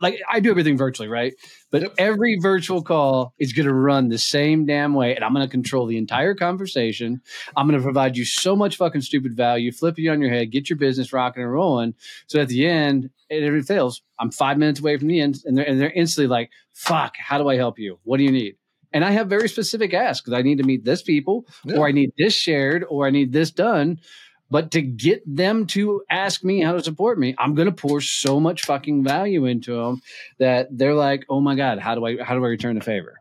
Like 0.00 0.20
I 0.30 0.40
do 0.40 0.50
everything 0.50 0.76
virtually, 0.76 1.08
right? 1.08 1.34
But 1.70 1.82
yep. 1.82 1.94
every 1.98 2.38
virtual 2.40 2.82
call 2.82 3.34
is 3.38 3.52
going 3.52 3.66
to 3.66 3.74
run 3.74 4.08
the 4.08 4.18
same 4.18 4.66
damn 4.66 4.94
way, 4.94 5.14
and 5.14 5.24
I'm 5.24 5.34
going 5.34 5.46
to 5.46 5.50
control 5.50 5.86
the 5.86 5.98
entire 5.98 6.34
conversation. 6.34 7.20
I'm 7.56 7.66
going 7.66 7.78
to 7.78 7.84
provide 7.84 8.16
you 8.16 8.24
so 8.24 8.54
much 8.54 8.76
fucking 8.76 9.00
stupid 9.00 9.36
value, 9.36 9.72
flip 9.72 9.98
you 9.98 10.12
on 10.12 10.20
your 10.20 10.30
head, 10.30 10.52
get 10.52 10.70
your 10.70 10.78
business 10.78 11.12
rocking 11.12 11.42
and 11.42 11.52
rolling. 11.52 11.94
So 12.28 12.40
at 12.40 12.48
the 12.48 12.66
end, 12.66 13.10
if 13.28 13.52
it 13.52 13.64
fails, 13.64 14.02
I'm 14.20 14.30
five 14.30 14.58
minutes 14.58 14.80
away 14.80 14.98
from 14.98 15.08
the 15.08 15.20
end, 15.20 15.40
and 15.44 15.56
they're 15.56 15.68
and 15.68 15.80
they're 15.80 15.90
instantly 15.90 16.28
like, 16.28 16.50
"Fuck, 16.72 17.14
how 17.18 17.38
do 17.38 17.48
I 17.48 17.56
help 17.56 17.78
you? 17.78 17.98
What 18.04 18.18
do 18.18 18.24
you 18.24 18.32
need?" 18.32 18.56
And 18.92 19.04
I 19.04 19.10
have 19.12 19.28
very 19.28 19.48
specific 19.48 19.94
asks 19.94 20.30
I 20.32 20.42
need 20.42 20.58
to 20.58 20.64
meet 20.64 20.84
this 20.84 21.02
people, 21.02 21.46
yeah. 21.64 21.76
or 21.76 21.86
I 21.86 21.92
need 21.92 22.12
this 22.16 22.34
shared, 22.34 22.84
or 22.88 23.06
I 23.06 23.10
need 23.10 23.32
this 23.32 23.50
done. 23.50 24.00
But 24.48 24.70
to 24.72 24.82
get 24.82 25.22
them 25.26 25.66
to 25.68 26.02
ask 26.08 26.44
me 26.44 26.60
how 26.60 26.72
to 26.72 26.82
support 26.82 27.18
me, 27.18 27.34
I'm 27.36 27.54
going 27.54 27.66
to 27.66 27.74
pour 27.74 28.00
so 28.00 28.38
much 28.38 28.64
fucking 28.64 29.02
value 29.02 29.44
into 29.44 29.74
them 29.74 30.02
that 30.38 30.68
they're 30.70 30.94
like, 30.94 31.24
"Oh 31.28 31.40
my 31.40 31.56
god, 31.56 31.78
how 31.78 31.94
do 31.94 32.04
I 32.06 32.22
how 32.22 32.34
do 32.34 32.44
I 32.44 32.48
return 32.48 32.76
the 32.76 32.84
favor?" 32.84 33.20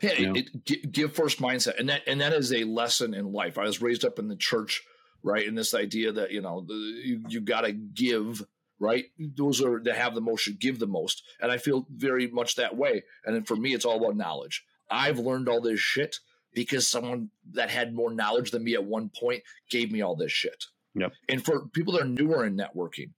Yeah, 0.00 0.12
you 0.14 0.26
know? 0.26 0.34
it, 0.34 0.50
it, 0.66 0.92
give 0.92 1.14
first 1.14 1.40
mindset, 1.40 1.78
and 1.78 1.88
that 1.88 2.02
and 2.06 2.20
that 2.20 2.32
is 2.32 2.52
a 2.52 2.64
lesson 2.64 3.14
in 3.14 3.32
life. 3.32 3.58
I 3.58 3.64
was 3.64 3.82
raised 3.82 4.04
up 4.04 4.18
in 4.18 4.28
the 4.28 4.36
church, 4.36 4.82
right, 5.22 5.46
in 5.46 5.56
this 5.56 5.74
idea 5.74 6.12
that 6.12 6.30
you 6.30 6.40
know 6.40 6.64
the, 6.66 6.74
you, 6.74 7.24
you 7.28 7.40
got 7.40 7.62
to 7.62 7.72
give 7.72 8.42
right? 8.82 9.04
Those 9.16 9.62
are 9.62 9.80
that 9.84 9.96
have 9.96 10.14
the 10.14 10.20
most 10.20 10.40
should 10.40 10.58
give 10.58 10.80
the 10.80 10.88
most. 10.88 11.22
And 11.40 11.52
I 11.52 11.58
feel 11.58 11.86
very 11.88 12.26
much 12.26 12.56
that 12.56 12.76
way. 12.76 13.04
And 13.24 13.34
then 13.34 13.44
for 13.44 13.54
me, 13.54 13.74
it's 13.74 13.84
all 13.84 13.96
about 13.96 14.16
knowledge. 14.16 14.64
I've 14.92 15.18
learned 15.18 15.48
all 15.48 15.60
this 15.60 15.80
shit 15.80 16.16
because 16.54 16.88
someone 16.88 17.30
that 17.52 17.70
had 17.70 17.94
more 17.94 18.12
knowledge 18.12 18.50
than 18.50 18.64
me 18.64 18.74
at 18.74 18.84
one 18.84 19.10
point 19.18 19.42
gave 19.70 19.90
me 19.90 20.02
all 20.02 20.16
this 20.16 20.32
shit. 20.32 20.64
Yep. 20.94 21.12
And 21.28 21.44
for 21.44 21.68
people 21.68 21.94
that 21.94 22.02
are 22.02 22.08
newer 22.08 22.44
in 22.44 22.56
networking, 22.56 23.12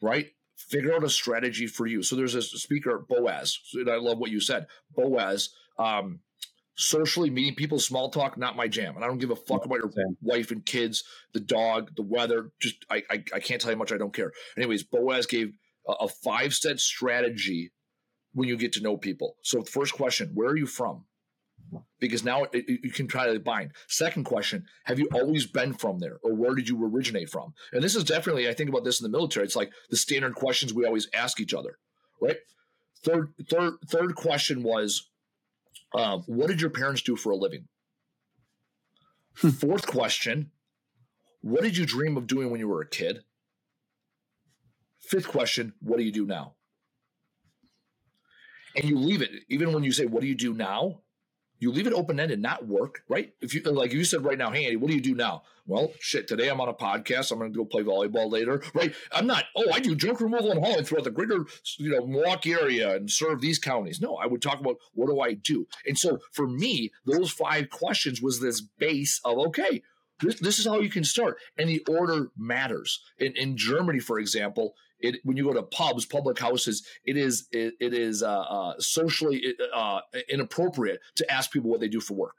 right? 0.00 0.28
Figure 0.56 0.94
out 0.94 1.04
a 1.04 1.10
strategy 1.10 1.66
for 1.66 1.86
you. 1.86 2.02
So 2.02 2.16
there's 2.16 2.34
a 2.34 2.42
speaker, 2.42 3.04
Boaz, 3.08 3.58
and 3.74 3.90
I 3.90 3.96
love 3.96 4.18
what 4.18 4.30
you 4.30 4.40
said. 4.40 4.66
Boaz, 4.94 5.50
um, 5.78 6.20
socially 6.76 7.30
meeting 7.30 7.54
people, 7.54 7.78
small 7.78 8.10
talk, 8.10 8.36
not 8.36 8.56
my 8.56 8.66
jam. 8.66 8.96
And 8.96 9.04
I 9.04 9.08
don't 9.08 9.18
give 9.18 9.30
a 9.30 9.36
fuck 9.36 9.64
about 9.64 9.78
your 9.78 9.90
wife 10.22 10.50
and 10.50 10.64
kids, 10.64 11.04
the 11.32 11.40
dog, 11.40 11.94
the 11.96 12.02
weather. 12.02 12.50
Just 12.60 12.84
I, 12.90 13.02
I, 13.10 13.24
I 13.34 13.40
can't 13.40 13.60
tell 13.60 13.70
you 13.70 13.76
much. 13.76 13.92
I 13.92 13.98
don't 13.98 14.14
care. 14.14 14.32
Anyways, 14.56 14.82
Boaz 14.82 15.26
gave 15.26 15.52
a, 15.86 15.92
a 15.92 16.08
five 16.08 16.54
step 16.54 16.78
strategy 16.78 17.72
when 18.36 18.48
you 18.48 18.56
get 18.58 18.74
to 18.74 18.82
know 18.82 18.98
people. 18.98 19.36
So, 19.42 19.62
first 19.62 19.94
question, 19.94 20.30
where 20.34 20.50
are 20.50 20.56
you 20.56 20.66
from? 20.66 21.06
Because 21.98 22.22
now 22.22 22.44
it, 22.44 22.50
it, 22.52 22.80
you 22.84 22.90
can 22.90 23.08
try 23.08 23.32
to 23.32 23.40
bind. 23.40 23.72
Second 23.88 24.24
question, 24.24 24.66
have 24.84 24.98
you 24.98 25.08
always 25.14 25.46
been 25.46 25.72
from 25.72 25.98
there 25.98 26.18
or 26.22 26.34
where 26.34 26.54
did 26.54 26.68
you 26.68 26.84
originate 26.84 27.30
from? 27.30 27.54
And 27.72 27.82
this 27.82 27.96
is 27.96 28.04
definitely, 28.04 28.46
I 28.46 28.52
think 28.52 28.68
about 28.68 28.84
this 28.84 29.00
in 29.00 29.04
the 29.10 29.16
military. 29.16 29.46
It's 29.46 29.56
like 29.56 29.72
the 29.88 29.96
standard 29.96 30.34
questions 30.34 30.74
we 30.74 30.84
always 30.84 31.08
ask 31.14 31.40
each 31.40 31.54
other, 31.54 31.78
right? 32.20 32.36
Third, 33.02 33.32
third, 33.50 33.72
third 33.88 34.14
question 34.14 34.62
was, 34.62 35.08
um, 35.94 36.22
what 36.26 36.48
did 36.48 36.60
your 36.60 36.70
parents 36.70 37.00
do 37.00 37.16
for 37.16 37.30
a 37.30 37.36
living? 37.36 37.66
Hmm. 39.38 39.48
Fourth 39.48 39.86
question, 39.86 40.50
what 41.40 41.62
did 41.62 41.78
you 41.78 41.86
dream 41.86 42.18
of 42.18 42.26
doing 42.26 42.50
when 42.50 42.60
you 42.60 42.68
were 42.68 42.82
a 42.82 42.88
kid? 42.88 43.20
Fifth 45.00 45.26
question, 45.26 45.72
what 45.80 45.96
do 45.96 46.04
you 46.04 46.12
do 46.12 46.26
now? 46.26 46.56
And 48.76 48.84
you 48.84 48.98
leave 48.98 49.22
it 49.22 49.30
even 49.48 49.72
when 49.72 49.82
you 49.82 49.92
say 49.92 50.06
what 50.06 50.20
do 50.20 50.26
you 50.26 50.34
do 50.34 50.52
now 50.52 51.00
you 51.58 51.72
leave 51.72 51.86
it 51.86 51.92
open 51.92 52.20
ended, 52.20 52.40
not 52.40 52.66
work, 52.66 53.02
right? 53.08 53.32
If 53.40 53.54
you 53.54 53.62
like 53.62 53.92
you 53.92 54.04
said 54.04 54.24
right 54.24 54.36
now, 54.36 54.50
hey 54.50 54.64
Andy, 54.64 54.76
what 54.76 54.88
do 54.88 54.94
you 54.94 55.00
do 55.00 55.14
now? 55.14 55.42
Well, 55.66 55.92
shit, 56.00 56.28
today 56.28 56.48
I'm 56.48 56.60
on 56.60 56.68
a 56.68 56.74
podcast. 56.74 57.32
I'm 57.32 57.38
gonna 57.38 57.50
go 57.50 57.64
play 57.64 57.82
volleyball 57.82 58.30
later, 58.30 58.62
right? 58.74 58.94
I'm 59.12 59.26
not, 59.26 59.44
oh, 59.56 59.64
I 59.72 59.80
do 59.80 59.94
junk 59.94 60.20
removal 60.20 60.50
and 60.50 60.62
hauling 60.62 60.84
throughout 60.84 61.04
the 61.04 61.10
greater 61.10 61.46
you 61.78 61.90
know 61.90 62.06
Milwaukee 62.06 62.52
area 62.52 62.94
and 62.94 63.10
serve 63.10 63.40
these 63.40 63.58
counties. 63.58 64.00
No, 64.00 64.16
I 64.16 64.26
would 64.26 64.42
talk 64.42 64.60
about 64.60 64.76
what 64.92 65.08
do 65.08 65.20
I 65.20 65.34
do? 65.34 65.66
And 65.86 65.98
so 65.98 66.18
for 66.32 66.46
me, 66.46 66.92
those 67.06 67.30
five 67.30 67.70
questions 67.70 68.20
was 68.20 68.40
this 68.40 68.60
base 68.60 69.20
of 69.24 69.38
okay, 69.38 69.82
this, 70.20 70.38
this 70.40 70.58
is 70.58 70.66
how 70.66 70.80
you 70.80 70.90
can 70.90 71.04
start. 71.04 71.38
And 71.56 71.68
the 71.68 71.84
order 71.88 72.28
matters. 72.36 73.00
In 73.18 73.32
in 73.34 73.56
Germany, 73.56 74.00
for 74.00 74.18
example, 74.18 74.74
it, 75.00 75.16
when 75.24 75.36
you 75.36 75.44
go 75.44 75.52
to 75.52 75.62
pubs, 75.62 76.06
public 76.06 76.38
houses, 76.38 76.86
it 77.04 77.16
is 77.16 77.48
it, 77.52 77.74
it 77.80 77.94
is 77.94 78.22
uh, 78.22 78.40
uh, 78.40 78.74
socially 78.78 79.54
uh, 79.74 80.00
inappropriate 80.28 81.00
to 81.16 81.30
ask 81.30 81.50
people 81.50 81.70
what 81.70 81.80
they 81.80 81.88
do 81.88 82.00
for 82.00 82.14
work. 82.14 82.36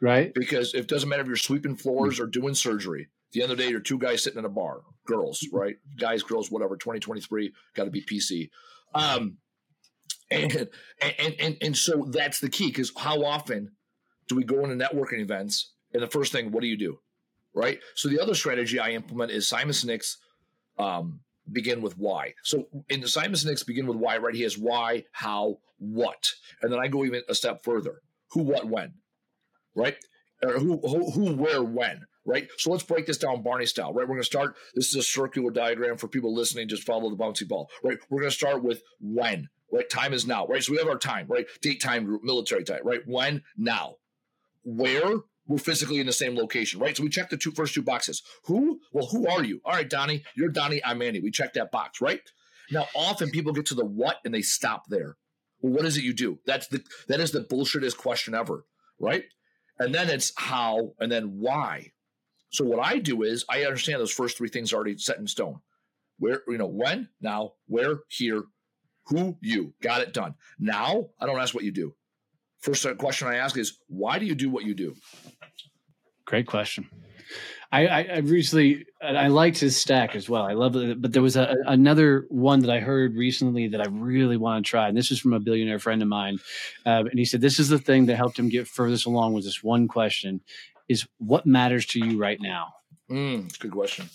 Right. 0.00 0.32
Because 0.34 0.74
it 0.74 0.88
doesn't 0.88 1.08
matter 1.08 1.22
if 1.22 1.28
you're 1.28 1.36
sweeping 1.36 1.76
floors 1.76 2.20
or 2.20 2.26
doing 2.26 2.54
surgery. 2.54 3.02
At 3.02 3.32
the 3.32 3.42
end 3.42 3.52
of 3.52 3.58
the 3.58 3.64
day, 3.64 3.70
you're 3.70 3.80
two 3.80 3.98
guys 3.98 4.22
sitting 4.22 4.38
in 4.38 4.44
a 4.44 4.50
bar, 4.50 4.82
girls, 5.06 5.46
right? 5.52 5.76
Guys, 5.98 6.22
girls, 6.22 6.50
whatever. 6.50 6.76
2023, 6.76 7.52
got 7.74 7.84
to 7.84 7.90
be 7.90 8.02
PC. 8.02 8.50
Um, 8.94 9.38
and, 10.30 10.68
and 11.00 11.34
and 11.40 11.56
and 11.62 11.76
so 11.76 12.06
that's 12.10 12.40
the 12.40 12.48
key 12.48 12.66
because 12.66 12.92
how 12.96 13.24
often 13.24 13.72
do 14.28 14.34
we 14.34 14.44
go 14.44 14.64
into 14.64 14.84
networking 14.84 15.20
events 15.20 15.72
and 15.92 16.02
the 16.02 16.08
first 16.08 16.32
thing, 16.32 16.50
what 16.50 16.62
do 16.62 16.66
you 16.66 16.76
do? 16.76 16.98
Right. 17.54 17.78
So 17.94 18.08
the 18.08 18.20
other 18.20 18.34
strategy 18.34 18.78
I 18.78 18.90
implement 18.90 19.30
is 19.30 19.48
Simon 19.48 19.70
Sinek's 19.70 20.18
um, 20.78 21.20
begin 21.50 21.80
with 21.82 21.96
why. 21.98 22.34
So 22.42 22.68
in 22.88 23.00
the 23.00 23.08
Simon 23.08 23.34
Sinek's 23.34 23.62
begin 23.62 23.86
with 23.86 23.96
why, 23.96 24.18
right? 24.18 24.34
He 24.34 24.42
has 24.42 24.58
why, 24.58 25.04
how, 25.12 25.58
what, 25.78 26.32
and 26.62 26.72
then 26.72 26.80
I 26.80 26.88
go 26.88 27.04
even 27.04 27.22
a 27.28 27.34
step 27.34 27.62
further: 27.64 28.00
who, 28.30 28.42
what, 28.42 28.66
when, 28.66 28.94
right? 29.74 29.96
Or 30.42 30.58
who, 30.58 30.78
who, 30.78 31.10
who 31.10 31.34
where, 31.34 31.62
when, 31.62 32.02
right? 32.26 32.48
So 32.58 32.70
let's 32.70 32.82
break 32.82 33.06
this 33.06 33.18
down 33.18 33.42
Barney 33.42 33.66
style, 33.66 33.92
right? 33.92 34.06
We're 34.06 34.14
going 34.14 34.20
to 34.20 34.24
start. 34.24 34.56
This 34.74 34.88
is 34.88 34.96
a 34.96 35.02
circular 35.02 35.50
diagram 35.50 35.96
for 35.96 36.08
people 36.08 36.34
listening. 36.34 36.68
Just 36.68 36.84
follow 36.84 37.08
the 37.08 37.16
bouncy 37.16 37.48
ball, 37.48 37.70
right? 37.82 37.98
We're 38.10 38.20
going 38.20 38.30
to 38.30 38.36
start 38.36 38.62
with 38.62 38.82
when, 39.00 39.48
right? 39.72 39.88
Time 39.88 40.12
is 40.12 40.26
now, 40.26 40.46
right? 40.46 40.62
So 40.62 40.72
we 40.72 40.78
have 40.78 40.88
our 40.88 40.98
time, 40.98 41.26
right? 41.28 41.46
Date, 41.62 41.80
time, 41.80 42.20
military 42.22 42.64
time, 42.64 42.80
right? 42.84 43.00
When, 43.06 43.42
now, 43.56 43.96
where, 44.64 45.20
we're 45.46 45.58
physically 45.58 46.00
in 46.00 46.06
the 46.06 46.12
same 46.12 46.36
location, 46.36 46.80
right? 46.80 46.96
So 46.96 47.02
we 47.02 47.08
check 47.08 47.30
the 47.30 47.36
two 47.36 47.52
first 47.52 47.74
two 47.74 47.82
boxes. 47.82 48.22
Who? 48.44 48.80
Well, 48.92 49.06
who 49.06 49.28
are 49.28 49.44
you? 49.44 49.60
All 49.64 49.72
right, 49.72 49.88
Donnie, 49.88 50.24
you're 50.36 50.48
Donnie. 50.48 50.84
I'm 50.84 51.02
Andy. 51.02 51.20
We 51.20 51.30
check 51.30 51.54
that 51.54 51.70
box, 51.70 52.00
right? 52.00 52.20
Now, 52.70 52.86
often 52.94 53.30
people 53.30 53.52
get 53.52 53.66
to 53.66 53.74
the 53.74 53.84
what 53.84 54.16
and 54.24 54.34
they 54.34 54.42
stop 54.42 54.84
there. 54.88 55.16
Well, 55.60 55.72
what 55.72 55.84
is 55.84 55.96
it 55.96 56.04
you 56.04 56.12
do? 56.12 56.38
That's 56.46 56.68
the 56.68 56.82
that 57.08 57.20
is 57.20 57.32
the 57.32 57.40
bullshitest 57.40 57.96
question 57.96 58.34
ever, 58.34 58.64
right? 58.98 59.24
And 59.78 59.94
then 59.94 60.08
it's 60.08 60.32
how 60.36 60.92
and 60.98 61.10
then 61.10 61.38
why. 61.38 61.92
So 62.50 62.64
what 62.64 62.84
I 62.84 62.98
do 62.98 63.22
is 63.22 63.44
I 63.48 63.64
understand 63.64 64.00
those 64.00 64.12
first 64.12 64.36
three 64.36 64.48
things 64.48 64.72
already 64.72 64.96
set 64.98 65.18
in 65.18 65.26
stone. 65.26 65.60
Where 66.18 66.42
you 66.48 66.58
know 66.58 66.66
when, 66.66 67.10
now, 67.20 67.52
where, 67.66 67.98
here, 68.08 68.44
who, 69.06 69.36
you. 69.40 69.74
Got 69.82 70.00
it 70.00 70.14
done. 70.14 70.34
Now 70.58 71.10
I 71.20 71.26
don't 71.26 71.38
ask 71.38 71.54
what 71.54 71.64
you 71.64 71.72
do. 71.72 71.94
First 72.60 72.86
question 72.98 73.28
I 73.28 73.36
ask 73.36 73.56
is 73.56 73.78
why 73.86 74.18
do 74.18 74.26
you 74.26 74.34
do 74.34 74.50
what 74.50 74.64
you 74.64 74.74
do? 74.74 74.94
Great 76.26 76.46
question. 76.46 76.88
I, 77.72 77.86
I, 77.86 78.02
I 78.02 78.18
recently 78.18 78.86
I 79.02 79.28
liked 79.28 79.58
his 79.58 79.76
stack 79.76 80.14
as 80.14 80.28
well. 80.28 80.44
I 80.44 80.52
love 80.52 80.76
it, 80.76 81.02
but 81.02 81.12
there 81.12 81.22
was 81.22 81.36
a, 81.36 81.56
another 81.66 82.26
one 82.28 82.60
that 82.60 82.70
I 82.70 82.78
heard 82.78 83.16
recently 83.16 83.68
that 83.68 83.80
I 83.80 83.86
really 83.90 84.36
want 84.36 84.64
to 84.64 84.70
try, 84.70 84.88
and 84.88 84.96
this 84.96 85.10
is 85.10 85.18
from 85.18 85.32
a 85.32 85.40
billionaire 85.40 85.80
friend 85.80 86.00
of 86.00 86.08
mine, 86.08 86.38
uh, 86.84 87.04
and 87.10 87.18
he 87.18 87.24
said 87.24 87.40
this 87.40 87.58
is 87.58 87.68
the 87.68 87.78
thing 87.78 88.06
that 88.06 88.16
helped 88.16 88.38
him 88.38 88.48
get 88.48 88.68
furthest 88.68 89.06
along 89.06 89.32
was 89.32 89.44
this 89.44 89.64
one 89.64 89.88
question: 89.88 90.40
is 90.88 91.06
what 91.18 91.46
matters 91.46 91.86
to 91.86 91.98
you 91.98 92.18
right 92.18 92.40
now? 92.40 92.74
Mm, 93.10 93.58
good 93.58 93.72
question. 93.72 94.08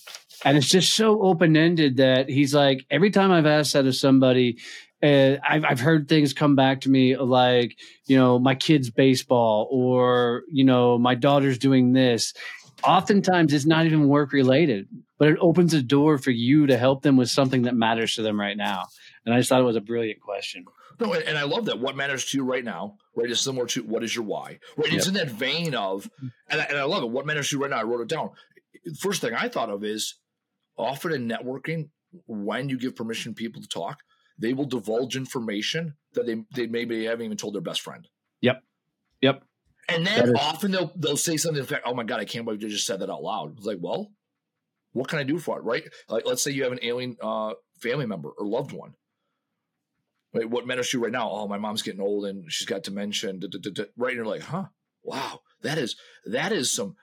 And 0.43 0.57
it's 0.57 0.69
just 0.69 0.93
so 0.93 1.21
open 1.21 1.55
ended 1.55 1.97
that 1.97 2.27
he's 2.27 2.53
like, 2.53 2.85
every 2.89 3.11
time 3.11 3.31
I've 3.31 3.45
asked 3.45 3.73
that 3.73 3.85
of 3.85 3.95
somebody, 3.95 4.57
uh, 5.03 5.37
I've, 5.47 5.65
I've 5.65 5.79
heard 5.79 6.07
things 6.07 6.33
come 6.33 6.55
back 6.55 6.81
to 6.81 6.89
me 6.89 7.17
like, 7.17 7.77
you 8.05 8.17
know, 8.17 8.39
my 8.39 8.55
kid's 8.55 8.89
baseball 8.89 9.67
or, 9.71 10.43
you 10.51 10.63
know, 10.63 10.97
my 10.97 11.15
daughter's 11.15 11.57
doing 11.57 11.93
this. 11.93 12.33
Oftentimes 12.83 13.53
it's 13.53 13.65
not 13.65 13.85
even 13.85 14.07
work 14.07 14.31
related, 14.31 14.87
but 15.19 15.27
it 15.27 15.37
opens 15.39 15.73
a 15.73 15.81
door 15.81 16.17
for 16.17 16.31
you 16.31 16.67
to 16.67 16.77
help 16.77 17.03
them 17.03 17.17
with 17.17 17.29
something 17.29 17.63
that 17.63 17.75
matters 17.75 18.15
to 18.15 18.21
them 18.21 18.39
right 18.39 18.57
now. 18.57 18.85
And 19.25 19.35
I 19.35 19.39
just 19.39 19.49
thought 19.49 19.61
it 19.61 19.65
was 19.65 19.75
a 19.75 19.81
brilliant 19.81 20.19
question. 20.19 20.65
No, 20.99 21.13
and, 21.13 21.37
I 21.37 21.43
love 21.43 21.65
that. 21.65 21.79
What 21.79 21.95
matters 21.95 22.25
to 22.25 22.37
you 22.37 22.43
right 22.43 22.63
now, 22.63 22.97
right, 23.15 23.29
is 23.29 23.39
similar 23.39 23.65
to 23.67 23.83
what 23.83 24.03
is 24.03 24.15
your 24.15 24.25
why, 24.25 24.59
right? 24.77 24.87
Yep. 24.87 24.93
It's 24.93 25.07
in 25.07 25.13
that 25.15 25.29
vein 25.29 25.73
of, 25.73 26.09
and 26.49 26.61
I, 26.61 26.65
and 26.65 26.77
I 26.77 26.83
love 26.83 27.03
it. 27.03 27.09
What 27.09 27.25
matters 27.25 27.49
to 27.49 27.55
you 27.55 27.61
right 27.61 27.71
now? 27.71 27.79
I 27.79 27.83
wrote 27.83 28.01
it 28.01 28.07
down. 28.07 28.31
First 28.99 29.21
thing 29.21 29.33
I 29.33 29.47
thought 29.47 29.69
of 29.69 29.83
is 29.83 30.15
often 30.77 31.11
in 31.11 31.27
networking, 31.27 31.89
when 32.27 32.69
you 32.69 32.77
give 32.77 32.95
permission 32.95 33.33
people 33.33 33.61
to 33.61 33.67
talk, 33.67 33.99
they 34.41 34.53
will 34.53 34.65
divulge 34.65 35.15
information 35.15 35.95
that 36.13 36.25
they, 36.25 36.43
they 36.55 36.67
maybe 36.67 37.05
haven't 37.05 37.25
even 37.25 37.37
told 37.37 37.53
their 37.53 37.61
best 37.61 37.81
friend. 37.81 38.07
Yep. 38.41 38.63
Yep. 39.21 39.43
And 39.89 40.05
then 40.05 40.35
often 40.35 40.71
they'll 40.71 40.91
they'll 40.95 41.17
say 41.17 41.37
something 41.37 41.65
like, 41.69 41.81
"Oh 41.85 41.93
my 41.93 42.03
god, 42.03 42.19
I 42.19 42.25
can't 42.25 42.45
believe 42.45 42.61
you 42.61 42.69
just 42.69 42.85
said 42.87 42.99
that 42.99 43.09
out 43.09 43.23
loud." 43.23 43.57
It's 43.57 43.65
like, 43.65 43.79
well, 43.81 44.11
what 44.93 45.07
can 45.07 45.19
I 45.19 45.23
do 45.23 45.37
for 45.37 45.57
it, 45.59 45.63
right? 45.63 45.83
Like, 46.07 46.25
let's 46.25 46.43
say 46.43 46.51
you 46.51 46.63
have 46.63 46.71
an 46.71 46.79
alien 46.81 47.17
uh, 47.21 47.53
family 47.81 48.05
member 48.05 48.29
or 48.29 48.45
loved 48.45 48.71
one. 48.71 48.93
Right? 50.33 50.49
What 50.49 50.65
matters 50.65 50.89
to 50.89 50.97
you 50.97 51.03
right 51.03 51.11
now? 51.11 51.29
Oh, 51.29 51.47
my 51.47 51.57
mom's 51.57 51.81
getting 51.81 51.99
old 52.01 52.25
and 52.25 52.49
she's 52.51 52.67
got 52.67 52.83
dementia. 52.83 53.31
And 53.31 53.41
da, 53.41 53.47
da, 53.49 53.69
da, 53.73 53.83
right? 53.97 54.09
And 54.11 54.17
you're 54.17 54.25
like, 54.25 54.43
huh? 54.43 54.65
Wow, 55.03 55.41
that 55.61 55.77
is 55.77 55.95
that 56.25 56.51
is 56.51 56.71
some 56.71 56.95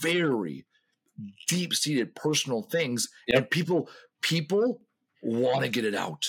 very 0.00 0.66
deep 1.48 1.74
seated 1.74 2.14
personal 2.14 2.62
things, 2.62 3.08
Yep. 3.28 3.36
and 3.36 3.50
people 3.50 3.88
people 4.22 4.82
want 5.22 5.62
to 5.62 5.68
get 5.70 5.84
it 5.84 5.94
out. 5.94 6.24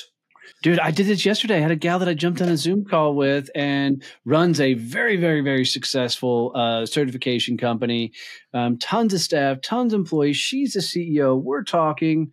Dude, 0.64 0.80
I 0.80 0.92
did 0.92 1.08
this 1.08 1.26
yesterday. 1.26 1.58
I 1.58 1.62
had 1.62 1.72
a 1.72 1.76
gal 1.76 2.00
that 2.00 2.08
I 2.08 2.14
jumped 2.14 2.42
on 2.42 2.50
a 2.50 2.58
Zoom 2.58 2.86
call 2.86 3.16
with 3.16 3.50
and 3.56 4.04
runs 4.26 4.60
a 4.60 4.74
very, 4.74 5.18
very, 5.18 5.42
very 5.42 5.66
successful 5.66 6.52
uh, 6.56 6.86
certification 6.86 7.58
company. 7.58 8.14
Um, 8.54 8.78
tons 8.78 9.14
of 9.14 9.22
staff, 9.22 9.62
tons 9.62 9.94
of 9.94 10.00
employees. 10.00 10.38
She's 10.38 10.74
the 10.74 10.80
CEO. 10.80 11.42
We're 11.42 11.64
talking. 11.64 12.32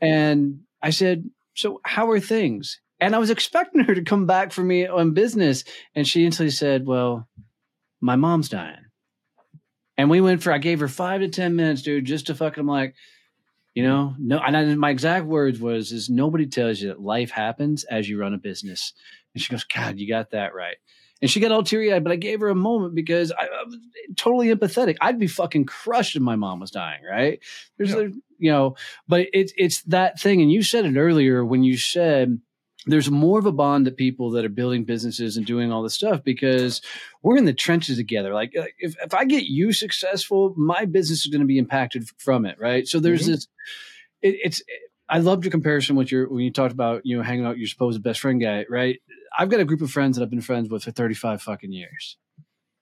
And 0.00 0.60
I 0.82 0.90
said, 0.90 1.30
So, 1.54 1.80
how 1.84 2.10
are 2.10 2.20
things? 2.20 2.80
And 3.00 3.14
I 3.14 3.18
was 3.18 3.30
expecting 3.30 3.84
her 3.84 3.94
to 3.94 4.02
come 4.02 4.26
back 4.26 4.52
for 4.52 4.62
me 4.62 4.86
on 4.86 5.14
business. 5.14 5.64
And 5.94 6.06
she 6.06 6.24
instantly 6.24 6.50
said, 6.50 6.86
Well, 6.86 7.28
my 8.00 8.16
mom's 8.16 8.48
dying. 8.48 8.76
And 9.96 10.10
we 10.10 10.20
went 10.20 10.42
for, 10.42 10.52
I 10.52 10.58
gave 10.58 10.80
her 10.80 10.88
five 10.88 11.20
to 11.20 11.28
10 11.28 11.54
minutes, 11.54 11.82
dude, 11.82 12.04
just 12.04 12.26
to 12.26 12.34
fucking, 12.34 12.60
I'm 12.60 12.66
like, 12.66 12.94
you 13.74 13.82
know, 13.82 14.14
no, 14.18 14.38
and 14.38 14.56
I, 14.56 14.74
my 14.74 14.90
exact 14.90 15.26
words 15.26 15.60
was, 15.60 15.92
is 15.92 16.10
nobody 16.10 16.46
tells 16.46 16.80
you 16.80 16.88
that 16.88 17.00
life 17.00 17.30
happens 17.30 17.84
as 17.84 18.08
you 18.08 18.18
run 18.18 18.34
a 18.34 18.38
business. 18.38 18.92
And 19.34 19.42
she 19.42 19.50
goes, 19.50 19.64
God, 19.64 19.98
you 19.98 20.08
got 20.08 20.30
that 20.32 20.54
right. 20.54 20.76
And 21.22 21.30
she 21.30 21.38
got 21.40 21.52
all 21.52 21.62
teary 21.62 21.92
eyed, 21.92 22.02
but 22.02 22.12
I 22.12 22.16
gave 22.16 22.40
her 22.40 22.48
a 22.48 22.54
moment 22.54 22.94
because 22.94 23.30
I, 23.30 23.44
I 23.44 23.64
was 23.64 23.78
totally 24.16 24.48
empathetic. 24.48 24.96
I'd 25.00 25.20
be 25.20 25.28
fucking 25.28 25.66
crushed 25.66 26.16
if 26.16 26.22
my 26.22 26.34
mom 26.36 26.58
was 26.60 26.72
dying, 26.72 27.00
right? 27.08 27.38
There's, 27.78 27.90
Yeah. 27.90 27.96
there, 27.96 28.10
you 28.38 28.50
know, 28.50 28.74
but 29.06 29.28
it's 29.32 29.52
it's 29.56 29.82
that 29.84 30.20
thing. 30.20 30.42
And 30.42 30.50
you 30.50 30.64
said 30.64 30.84
it 30.84 30.98
earlier 30.98 31.44
when 31.44 31.62
you 31.62 31.76
said 31.76 32.40
there's 32.86 33.10
more 33.10 33.38
of 33.38 33.46
a 33.46 33.52
bond 33.52 33.84
to 33.84 33.90
people 33.92 34.30
that 34.32 34.44
are 34.44 34.48
building 34.48 34.84
businesses 34.84 35.36
and 35.36 35.46
doing 35.46 35.70
all 35.70 35.82
this 35.82 35.94
stuff 35.94 36.22
because 36.24 36.80
we're 37.22 37.36
in 37.36 37.44
the 37.44 37.52
trenches 37.52 37.96
together. 37.96 38.34
Like 38.34 38.52
like, 38.56 38.74
if, 38.78 38.96
if 39.02 39.14
I 39.14 39.24
get 39.24 39.44
you 39.44 39.72
successful, 39.72 40.54
my 40.56 40.84
business 40.84 41.20
is 41.20 41.26
going 41.28 41.42
to 41.42 41.46
be 41.46 41.58
impacted 41.58 42.08
from 42.18 42.44
it, 42.44 42.56
right? 42.58 42.86
So 42.88 42.98
there's 43.00 43.22
Mhm. 43.22 43.26
this. 43.26 43.48
It, 44.22 44.36
it's. 44.44 44.62
I 45.08 45.18
loved 45.18 45.44
your 45.44 45.50
comparison 45.50 45.94
with 45.96 46.10
your 46.10 46.28
when 46.28 46.40
you 46.42 46.50
talked 46.50 46.72
about 46.72 47.02
you 47.04 47.16
know 47.16 47.22
hanging 47.22 47.44
out 47.44 47.50
with 47.50 47.58
your 47.58 47.68
supposed 47.68 48.02
best 48.02 48.20
friend 48.20 48.40
guy, 48.40 48.64
right? 48.68 48.98
I've 49.38 49.48
got 49.50 49.60
a 49.60 49.64
group 49.64 49.80
of 49.82 49.90
friends 49.90 50.16
that 50.16 50.22
I've 50.22 50.30
been 50.30 50.40
friends 50.40 50.68
with 50.68 50.84
for 50.84 50.90
35 50.90 51.42
fucking 51.42 51.72
years. 51.72 52.16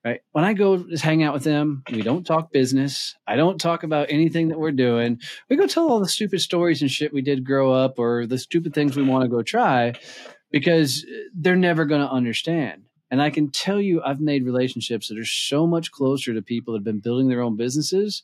Right. 0.03 0.21
When 0.33 0.45
I 0.45 0.55
go 0.55 0.79
just 0.79 1.05
hang 1.05 1.23
out 1.23 1.35
with 1.35 1.45
them, 1.45 1.83
we 1.93 2.01
don't 2.01 2.25
talk 2.25 2.53
business. 2.53 3.15
I 3.27 3.37
don't 3.37 3.61
talk 3.61 3.83
about 3.83 4.07
anything 4.09 4.49
that 4.49 4.59
we're 4.59 4.73
doing. 4.73 5.21
We 5.51 5.57
go 5.57 5.67
tell 5.67 5.91
all 5.91 6.01
the 6.01 6.09
stupid 6.09 6.41
stories 6.41 6.81
and 6.81 6.91
shit 6.91 7.13
we 7.13 7.21
did 7.21 7.45
grow 7.45 7.73
up 7.73 7.99
or 7.99 8.27
the 8.27 8.39
stupid 8.39 8.73
things 8.73 8.97
we 8.97 9.03
want 9.03 9.25
to 9.25 9.29
go 9.29 9.43
try 9.43 9.93
because 10.51 11.05
they're 11.35 11.55
never 11.55 11.85
going 11.85 12.01
to 12.01 12.11
understand. 12.11 12.85
And 13.11 13.21
I 13.21 13.31
can 13.31 13.51
tell 13.51 13.81
you, 13.81 14.01
I've 14.03 14.21
made 14.21 14.45
relationships 14.45 15.09
that 15.09 15.19
are 15.19 15.25
so 15.25 15.67
much 15.67 15.91
closer 15.91 16.33
to 16.33 16.43
people 16.43 16.73
that 16.73 16.79
have 16.79 16.85
been 16.85 17.01
building 17.01 17.29
their 17.29 17.43
own 17.43 17.57
businesses 17.57 18.23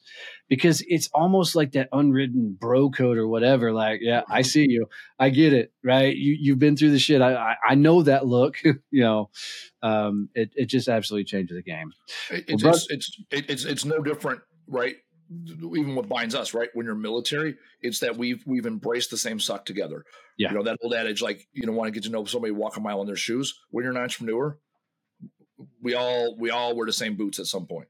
because 0.49 0.83
it's 0.87 1.09
almost 1.13 1.57
like 1.57 1.73
that 1.73 1.89
unwritten 1.93 2.57
bro 2.59 2.91
code 2.91 3.19
or 3.19 3.27
whatever. 3.27 3.73
Like, 3.73 4.01
yeah, 4.01 4.23
I 4.31 4.43
see 4.43 4.67
you. 4.69 4.87
I 5.19 5.31
get 5.31 5.53
it. 5.53 5.73
Right. 5.83 6.17
You, 6.17 6.37
you've 6.39 6.61
been 6.61 6.77
through 6.77 6.93
the 6.93 7.01
shit. 7.01 7.21
I, 7.21 7.35
I, 7.35 7.57
I 7.71 7.75
know 7.75 8.03
that 8.03 8.27
look, 8.27 8.59
you 8.65 9.03
know, 9.03 9.31
um, 9.83 10.29
it, 10.35 10.51
it 10.55 10.67
just 10.67 10.89
absolutely 10.89 11.25
changes 11.25 11.57
the 11.57 11.63
game. 11.63 11.93
It's 12.31 12.63
Well, 12.63 12.75
it's, 12.75 12.87
it's 12.89 13.21
it's 13.31 13.65
it's 13.65 13.85
no 13.85 14.03
different, 14.03 14.41
right? 14.69 14.97
Even 15.51 15.97
what 15.97 16.09
binds 16.09 16.37
us, 16.37 16.55
right? 16.55 16.69
When 16.75 16.87
you're 16.87 16.95
military, 16.95 17.57
it's 17.81 17.99
that 18.01 18.17
we've 18.17 18.43
we've 18.47 18.67
embraced 18.67 19.11
the 19.11 19.17
same 19.17 19.41
suck 19.41 19.65
together. 19.65 20.05
Yeah. 20.39 20.51
You 20.51 20.57
know 20.57 20.63
that 20.65 20.79
old 20.83 20.95
adage, 20.95 21.23
like 21.23 21.49
you 21.53 21.65
don't 21.67 21.75
want 21.75 21.89
to 21.89 21.93
get 21.93 22.05
to 22.05 22.11
know 22.11 22.25
somebody 22.25 22.53
walk 22.53 22.77
a 22.77 22.81
mile 22.81 23.01
in 23.01 23.07
their 23.07 23.17
shoes. 23.17 23.59
When 23.71 23.83
you're 23.83 23.93
an 23.93 23.99
entrepreneur, 23.99 24.59
we 25.83 25.95
all 25.95 26.37
we 26.37 26.51
all 26.51 26.77
wear 26.77 26.87
the 26.87 26.93
same 26.93 27.17
boots 27.17 27.39
at 27.39 27.47
some 27.47 27.67
point, 27.67 27.89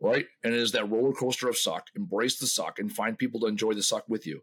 right? 0.00 0.26
And 0.44 0.54
it 0.54 0.60
is 0.60 0.72
that 0.72 0.90
roller 0.90 1.12
coaster 1.12 1.48
of 1.48 1.56
suck. 1.56 1.88
Embrace 1.94 2.38
the 2.38 2.46
suck 2.46 2.78
and 2.78 2.92
find 2.92 3.18
people 3.18 3.40
to 3.40 3.46
enjoy 3.46 3.72
the 3.74 3.82
suck 3.82 4.04
with 4.08 4.26
you. 4.26 4.42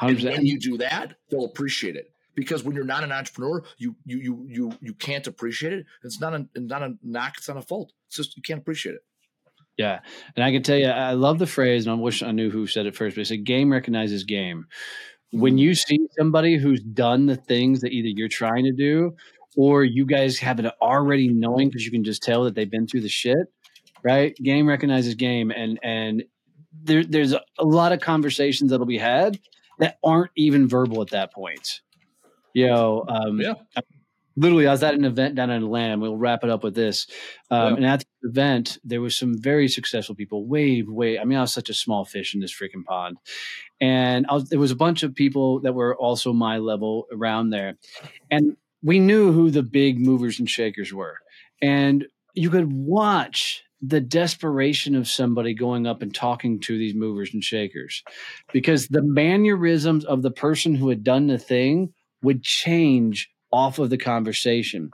And 0.00 0.18
100%. 0.18 0.24
when 0.24 0.46
you 0.46 0.58
do 0.58 0.78
that, 0.78 1.16
they'll 1.30 1.44
appreciate 1.44 1.96
it. 1.96 2.10
Because 2.34 2.64
when 2.64 2.74
you're 2.74 2.84
not 2.84 3.04
an 3.04 3.12
entrepreneur, 3.12 3.62
you 3.78 3.94
you 4.04 4.18
you 4.18 4.46
you 4.48 4.72
you 4.80 4.94
can't 4.94 5.26
appreciate 5.26 5.72
it. 5.72 5.86
It's 6.02 6.20
not 6.20 6.34
a 6.34 6.46
not 6.56 6.82
a 6.82 6.94
knock. 7.02 7.34
It's 7.38 7.48
not 7.48 7.56
a 7.56 7.62
fault. 7.62 7.92
It's 8.08 8.16
just 8.16 8.36
you 8.36 8.42
can't 8.42 8.60
appreciate 8.60 8.96
it. 8.96 9.04
Yeah. 9.76 10.00
And 10.36 10.44
I 10.44 10.52
can 10.52 10.62
tell 10.62 10.76
you, 10.76 10.86
I 10.86 11.12
love 11.12 11.38
the 11.38 11.46
phrase, 11.46 11.86
and 11.86 11.96
I 11.96 12.00
wish 12.00 12.22
I 12.22 12.30
knew 12.30 12.50
who 12.50 12.66
said 12.66 12.86
it 12.86 12.96
first, 12.96 13.16
but 13.16 13.22
it 13.22 13.26
said 13.26 13.44
game 13.44 13.72
recognizes 13.72 14.24
game. 14.24 14.66
When 15.32 15.54
hmm. 15.54 15.58
you 15.58 15.74
see 15.74 15.98
somebody 16.16 16.56
who's 16.56 16.80
done 16.80 17.26
the 17.26 17.36
things 17.36 17.80
that 17.80 17.92
either 17.92 18.08
you're 18.08 18.28
trying 18.28 18.64
to 18.64 18.72
do 18.72 19.16
or 19.56 19.84
you 19.84 20.04
guys 20.06 20.38
have 20.38 20.58
it 20.60 20.66
already 20.80 21.28
knowing 21.28 21.68
because 21.68 21.84
you 21.84 21.90
can 21.90 22.04
just 22.04 22.22
tell 22.22 22.44
that 22.44 22.54
they've 22.54 22.70
been 22.70 22.86
through 22.86 23.02
the 23.02 23.08
shit, 23.08 23.46
right? 24.02 24.34
Game 24.36 24.68
recognizes 24.68 25.14
game. 25.14 25.50
And 25.50 25.78
and 25.82 26.24
there, 26.82 27.04
there's 27.04 27.32
a, 27.32 27.40
a 27.58 27.64
lot 27.64 27.92
of 27.92 28.00
conversations 28.00 28.70
that'll 28.70 28.86
be 28.86 28.98
had 28.98 29.38
that 29.78 29.98
aren't 30.04 30.30
even 30.36 30.68
verbal 30.68 31.02
at 31.02 31.10
that 31.10 31.32
point. 31.32 31.80
You 32.52 32.68
know, 32.68 33.04
um, 33.08 33.40
Yeah. 33.40 33.54
literally, 34.36 34.66
I 34.66 34.72
was 34.72 34.82
at 34.82 34.94
an 34.94 35.04
event 35.04 35.34
down 35.34 35.50
in 35.50 35.62
Atlanta. 35.62 35.98
We'll 35.98 36.16
wrap 36.16 36.44
it 36.44 36.50
up 36.50 36.62
with 36.62 36.74
this. 36.74 37.06
Um, 37.50 37.70
Yeah. 37.70 37.76
And 37.76 37.86
at 37.86 38.00
the 38.00 38.28
event, 38.28 38.78
there 38.84 39.00
was 39.00 39.16
some 39.16 39.40
very 39.40 39.68
successful 39.68 40.14
people. 40.14 40.46
Way, 40.46 40.82
way. 40.82 41.18
I 41.18 41.24
mean, 41.24 41.38
I 41.38 41.42
was 41.42 41.52
such 41.52 41.68
a 41.70 41.74
small 41.74 42.04
fish 42.04 42.34
in 42.34 42.40
this 42.40 42.52
freaking 42.52 42.84
pond, 42.84 43.18
and 43.80 44.26
I 44.28 44.34
was, 44.34 44.48
there 44.48 44.58
was 44.58 44.70
a 44.70 44.76
bunch 44.76 45.02
of 45.02 45.14
people 45.14 45.60
that 45.60 45.74
were 45.74 45.96
also 45.96 46.32
my 46.32 46.58
level 46.58 47.06
around 47.12 47.50
there, 47.50 47.74
and 48.30 48.56
we 48.84 49.00
knew 49.00 49.32
who 49.32 49.50
the 49.50 49.62
big 49.62 49.98
movers 49.98 50.38
and 50.38 50.48
shakers 50.48 50.92
were, 50.92 51.16
and 51.60 52.06
you 52.34 52.50
could 52.50 52.72
watch 52.72 53.64
the 53.80 54.00
desperation 54.00 54.94
of 54.94 55.08
somebody 55.08 55.54
going 55.54 55.86
up 55.86 56.02
and 56.02 56.14
talking 56.14 56.60
to 56.60 56.78
these 56.78 56.94
movers 56.94 57.34
and 57.34 57.44
shakers 57.44 58.02
because 58.52 58.88
the 58.88 59.02
mannerisms 59.02 60.04
of 60.04 60.22
the 60.22 60.30
person 60.30 60.74
who 60.74 60.88
had 60.88 61.04
done 61.04 61.26
the 61.26 61.38
thing 61.38 61.92
would 62.22 62.42
change 62.42 63.28
off 63.52 63.78
of 63.78 63.90
the 63.90 63.98
conversation. 63.98 64.90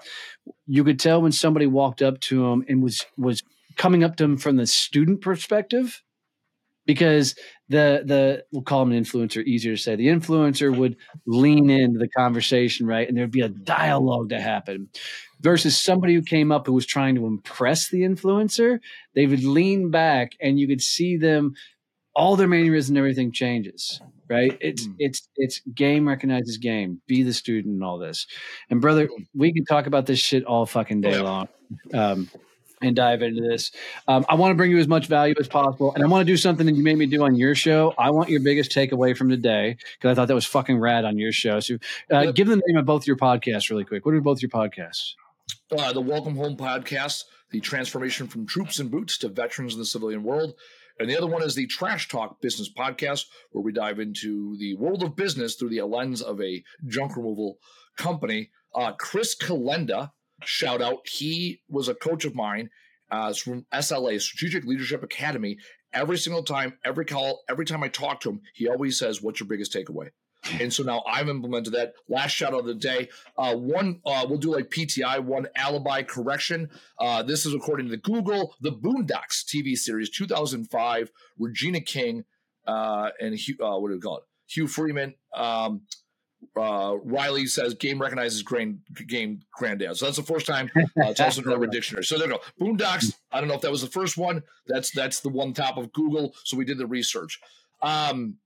You 0.66 0.84
could 0.84 0.98
tell 0.98 1.22
when 1.22 1.32
somebody 1.32 1.66
walked 1.66 2.02
up 2.02 2.20
to 2.22 2.46
him 2.46 2.64
and 2.68 2.82
was 2.82 3.04
was 3.16 3.42
coming 3.76 4.04
up 4.04 4.16
to 4.16 4.24
him 4.24 4.36
from 4.36 4.56
the 4.56 4.66
student 4.66 5.22
perspective 5.22 6.02
because 6.84 7.34
the 7.70 8.02
the 8.04 8.44
we'll 8.52 8.62
call 8.62 8.82
him 8.82 8.92
an 8.92 9.02
influencer 9.02 9.42
easier 9.44 9.74
to 9.76 9.80
say. 9.82 9.96
The 9.96 10.08
influencer 10.08 10.76
would 10.76 10.96
lean 11.26 11.70
into 11.70 11.98
the 11.98 12.08
conversation 12.08 12.86
right? 12.86 13.08
And 13.08 13.16
there'd 13.16 13.30
be 13.30 13.40
a 13.40 13.48
dialogue 13.48 14.28
to 14.30 14.40
happen 14.40 14.88
versus 15.40 15.78
somebody 15.78 16.14
who 16.14 16.22
came 16.22 16.52
up 16.52 16.66
who 16.66 16.72
was 16.74 16.84
trying 16.86 17.14
to 17.14 17.26
impress 17.26 17.88
the 17.88 18.02
influencer. 18.02 18.80
They 19.14 19.26
would 19.26 19.44
lean 19.44 19.90
back 19.90 20.32
and 20.40 20.58
you 20.58 20.68
could 20.68 20.82
see 20.82 21.16
them 21.16 21.54
all 22.14 22.36
their 22.36 22.48
mannerisms 22.48 22.90
and 22.90 22.98
everything 22.98 23.32
changes 23.32 24.00
right? 24.28 24.56
It's 24.60 24.86
Mm. 24.86 24.94
it's 25.00 25.28
it's 25.36 25.60
game 25.74 26.06
recognizes 26.06 26.56
game. 26.58 27.00
Be 27.08 27.24
the 27.24 27.32
student 27.34 27.74
and 27.74 27.82
all 27.82 27.98
this. 27.98 28.28
And 28.70 28.80
brother 28.80 29.08
we 29.34 29.52
can 29.52 29.64
talk 29.64 29.86
about 29.88 30.06
this 30.06 30.20
shit 30.20 30.44
all 30.44 30.66
fucking 30.66 31.00
day 31.00 31.12
Yeah. 31.16 31.22
long. 31.22 31.48
Um, 31.94 32.30
and 32.80 32.96
dive 32.96 33.22
into 33.22 33.42
this. 33.42 33.72
Um, 34.08 34.24
i 34.28 34.34
want 34.34 34.52
to 34.52 34.54
bring 34.54 34.70
you 34.70 34.78
as 34.78 34.88
much 34.88 35.06
value 35.06 35.34
as 35.38 35.48
possible 35.48 35.94
and 35.94 36.02
i 36.02 36.06
want 36.06 36.26
to 36.26 36.32
do 36.32 36.36
something 36.36 36.66
that 36.66 36.74
you 36.74 36.82
made 36.82 36.96
me 36.98 37.06
do 37.06 37.22
on 37.22 37.34
your 37.34 37.54
show. 37.54 37.94
I 37.98 38.10
want 38.10 38.28
your 38.28 38.40
biggest 38.40 38.70
takeaway 38.70 39.16
from 39.16 39.28
today 39.28 39.76
because 39.98 40.10
i 40.10 40.14
thought 40.14 40.28
that 40.28 40.34
was 40.34 40.46
fucking 40.46 40.78
rad 40.78 41.04
on 41.04 41.18
your 41.18 41.32
show. 41.32 41.60
So 41.60 41.76
uh, 42.10 42.32
give 42.32 42.48
them 42.48 42.60
the 42.60 42.72
name 42.72 42.78
of 42.78 42.86
both 42.86 43.06
your 43.06 43.16
podcasts 43.16 43.70
really 43.70 43.84
quick. 43.84 44.04
What 44.04 44.14
are 44.14 44.20
both 44.20 44.42
your 44.42 44.50
podcasts? 44.50 45.14
Uh, 45.76 45.92
the 45.92 46.00
Welcome 46.00 46.36
Home 46.36 46.56
podcast, 46.56 47.24
the 47.50 47.60
transformation 47.60 48.28
from 48.28 48.46
troops 48.46 48.78
and 48.78 48.90
boots 48.90 49.18
to 49.18 49.28
veterans 49.28 49.74
in 49.74 49.80
the 49.80 49.86
civilian 49.86 50.22
world. 50.22 50.54
And 50.98 51.08
the 51.08 51.16
other 51.16 51.26
one 51.26 51.42
is 51.42 51.54
the 51.54 51.66
Trash 51.66 52.08
Talk 52.08 52.40
Business 52.42 52.70
Podcast, 52.70 53.24
where 53.52 53.62
we 53.62 53.72
dive 53.72 53.98
into 53.98 54.56
the 54.58 54.74
world 54.74 55.02
of 55.02 55.16
business 55.16 55.54
through 55.54 55.70
the 55.70 55.80
lens 55.82 56.20
of 56.20 56.40
a 56.42 56.62
junk 56.86 57.16
removal 57.16 57.58
company. 57.96 58.50
Uh, 58.74 58.92
Chris 58.92 59.34
Kalenda, 59.34 60.12
shout 60.44 60.82
out, 60.82 61.08
he 61.08 61.62
was 61.68 61.88
a 61.88 61.94
coach 61.94 62.24
of 62.24 62.34
mine 62.34 62.70
uh, 63.10 63.32
from 63.32 63.66
SLA, 63.72 64.20
Strategic 64.20 64.64
Leadership 64.64 65.02
Academy. 65.02 65.58
Every 65.92 66.18
single 66.18 66.44
time, 66.44 66.78
every 66.84 67.04
call, 67.04 67.42
every 67.48 67.66
time 67.66 67.82
I 67.82 67.88
talk 67.88 68.20
to 68.20 68.30
him, 68.30 68.40
he 68.54 68.68
always 68.68 68.98
says, 68.98 69.20
What's 69.20 69.40
your 69.40 69.48
biggest 69.48 69.72
takeaway? 69.72 70.10
And 70.60 70.72
so 70.72 70.82
now 70.82 71.02
I've 71.06 71.28
implemented 71.28 71.74
that. 71.74 71.92
Last 72.08 72.30
shout 72.30 72.54
out 72.54 72.60
of 72.60 72.66
the 72.66 72.74
day. 72.74 73.10
Uh, 73.36 73.54
one, 73.54 74.00
uh, 74.06 74.24
we'll 74.26 74.38
do 74.38 74.54
like 74.54 74.70
PTI, 74.70 75.20
one 75.22 75.46
alibi 75.54 76.02
correction. 76.02 76.70
Uh, 76.98 77.22
this 77.22 77.44
is 77.44 77.54
according 77.54 77.86
to 77.86 77.90
the 77.90 77.98
Google, 77.98 78.54
the 78.60 78.72
Boondocks 78.72 79.44
TV 79.44 79.76
series, 79.76 80.08
2005, 80.08 81.10
Regina 81.38 81.80
King, 81.80 82.24
uh, 82.66 83.10
and 83.20 83.34
Hugh, 83.34 83.56
uh, 83.62 83.78
what 83.78 83.88
do 83.88 83.94
we 83.96 84.00
call 84.00 84.18
it? 84.18 84.24
Hugh 84.46 84.66
Freeman. 84.66 85.14
Um, 85.34 85.82
uh, 86.56 86.96
Riley 87.04 87.46
says 87.46 87.74
game 87.74 88.00
recognizes 88.00 88.42
grain, 88.42 88.80
game 89.06 89.40
granddad. 89.52 89.96
So 89.96 90.06
that's 90.06 90.16
the 90.16 90.22
first 90.22 90.46
time 90.46 90.70
uh, 90.76 90.82
it's 90.96 91.20
also 91.20 91.42
in 91.42 91.52
our 91.52 91.66
dictionary. 91.66 92.04
So 92.04 92.18
there 92.18 92.28
you 92.28 92.34
go. 92.34 92.40
Boondocks. 92.60 93.14
I 93.30 93.40
don't 93.40 93.48
know 93.48 93.54
if 93.54 93.60
that 93.60 93.70
was 93.70 93.82
the 93.82 93.88
first 93.90 94.16
one. 94.16 94.42
That's 94.66 94.90
that's 94.90 95.20
the 95.20 95.28
one 95.28 95.52
top 95.52 95.76
of 95.76 95.92
Google. 95.92 96.34
So 96.44 96.56
we 96.56 96.64
did 96.64 96.78
the 96.78 96.86
research. 96.86 97.40
Um, 97.82 98.36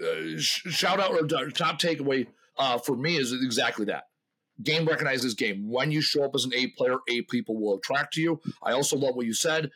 uh, 0.00 0.38
sh- 0.38 0.68
shout 0.70 1.00
out 1.00 1.12
or 1.12 1.26
top 1.50 1.80
takeaway 1.80 2.26
uh, 2.56 2.78
for 2.78 2.96
me 2.96 3.16
is 3.16 3.32
exactly 3.32 3.86
that. 3.86 4.04
Game 4.62 4.86
recognizes 4.86 5.34
game. 5.34 5.68
When 5.70 5.90
you 5.90 6.00
show 6.00 6.24
up 6.24 6.34
as 6.34 6.44
an 6.44 6.52
A 6.54 6.68
player, 6.68 6.98
A 7.08 7.22
people 7.22 7.56
will 7.56 7.76
attract 7.76 8.14
to 8.14 8.20
you. 8.20 8.40
I 8.62 8.72
also 8.72 8.96
love 8.96 9.14
what 9.14 9.26
you 9.26 9.34
said. 9.34 9.70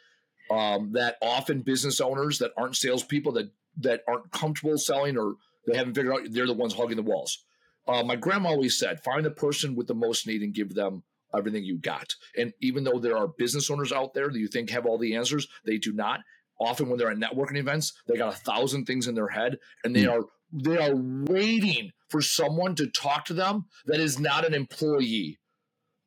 Um, 0.51 0.93
that 0.93 1.17
often 1.23 1.63
business 1.63 2.01
owners 2.01 2.39
that 2.39 2.51
aren't 2.57 2.77
salespeople 2.77 3.33
that 3.33 3.51
that 3.79 4.03
aren't 4.09 4.31
comfortable 4.33 4.77
selling 4.77 5.17
or 5.17 5.37
they 5.67 5.77
haven't 5.77 5.95
figured 5.95 6.13
out 6.13 6.21
they're 6.31 6.47
the 6.47 6.53
ones 6.53 6.75
hugging 6.75 6.97
the 6.97 7.03
walls. 7.03 7.45
Uh, 7.87 8.03
my 8.03 8.17
grandma 8.17 8.51
always 8.51 8.79
said, 8.79 9.03
find 9.03 9.25
the 9.25 9.31
person 9.31 9.75
with 9.75 9.87
the 9.87 9.95
most 9.95 10.27
need 10.27 10.43
and 10.43 10.55
give 10.55 10.75
them 10.75 11.03
everything 11.35 11.65
you 11.65 11.79
got. 11.79 12.15
And 12.37 12.53
even 12.61 12.85
though 12.85 12.99
there 12.99 13.17
are 13.17 13.29
business 13.29 13.71
owners 13.71 13.93
out 13.93 14.15
there 14.15 14.29
that 14.29 14.39
you 14.39 14.49
think 14.49 14.71
have 14.71 14.87
all 14.87 14.99
the 14.99 15.17
answers, 15.17 15.49
they 15.65 15.79
do 15.79 15.93
not. 15.93 16.21
Often 16.61 16.89
when 16.89 16.99
they're 16.99 17.11
at 17.11 17.17
networking 17.17 17.57
events, 17.57 17.95
they 18.07 18.17
got 18.17 18.35
a 18.35 18.37
thousand 18.37 18.85
things 18.85 19.09
in 19.09 19.15
their 19.15 19.29
head 19.29 19.59
and 19.85 19.97
they 19.97 20.05
mm. 20.05 20.13
are 20.13 20.27
they 20.53 20.77
are 20.77 20.95
waiting 20.95 21.91
for 22.09 22.21
someone 22.21 22.75
to 22.75 22.87
talk 22.89 23.25
to 23.25 23.35
them 23.35 23.65
that 23.87 23.99
is 23.99 24.19
not 24.19 24.45
an 24.45 24.53
employee 24.53 25.39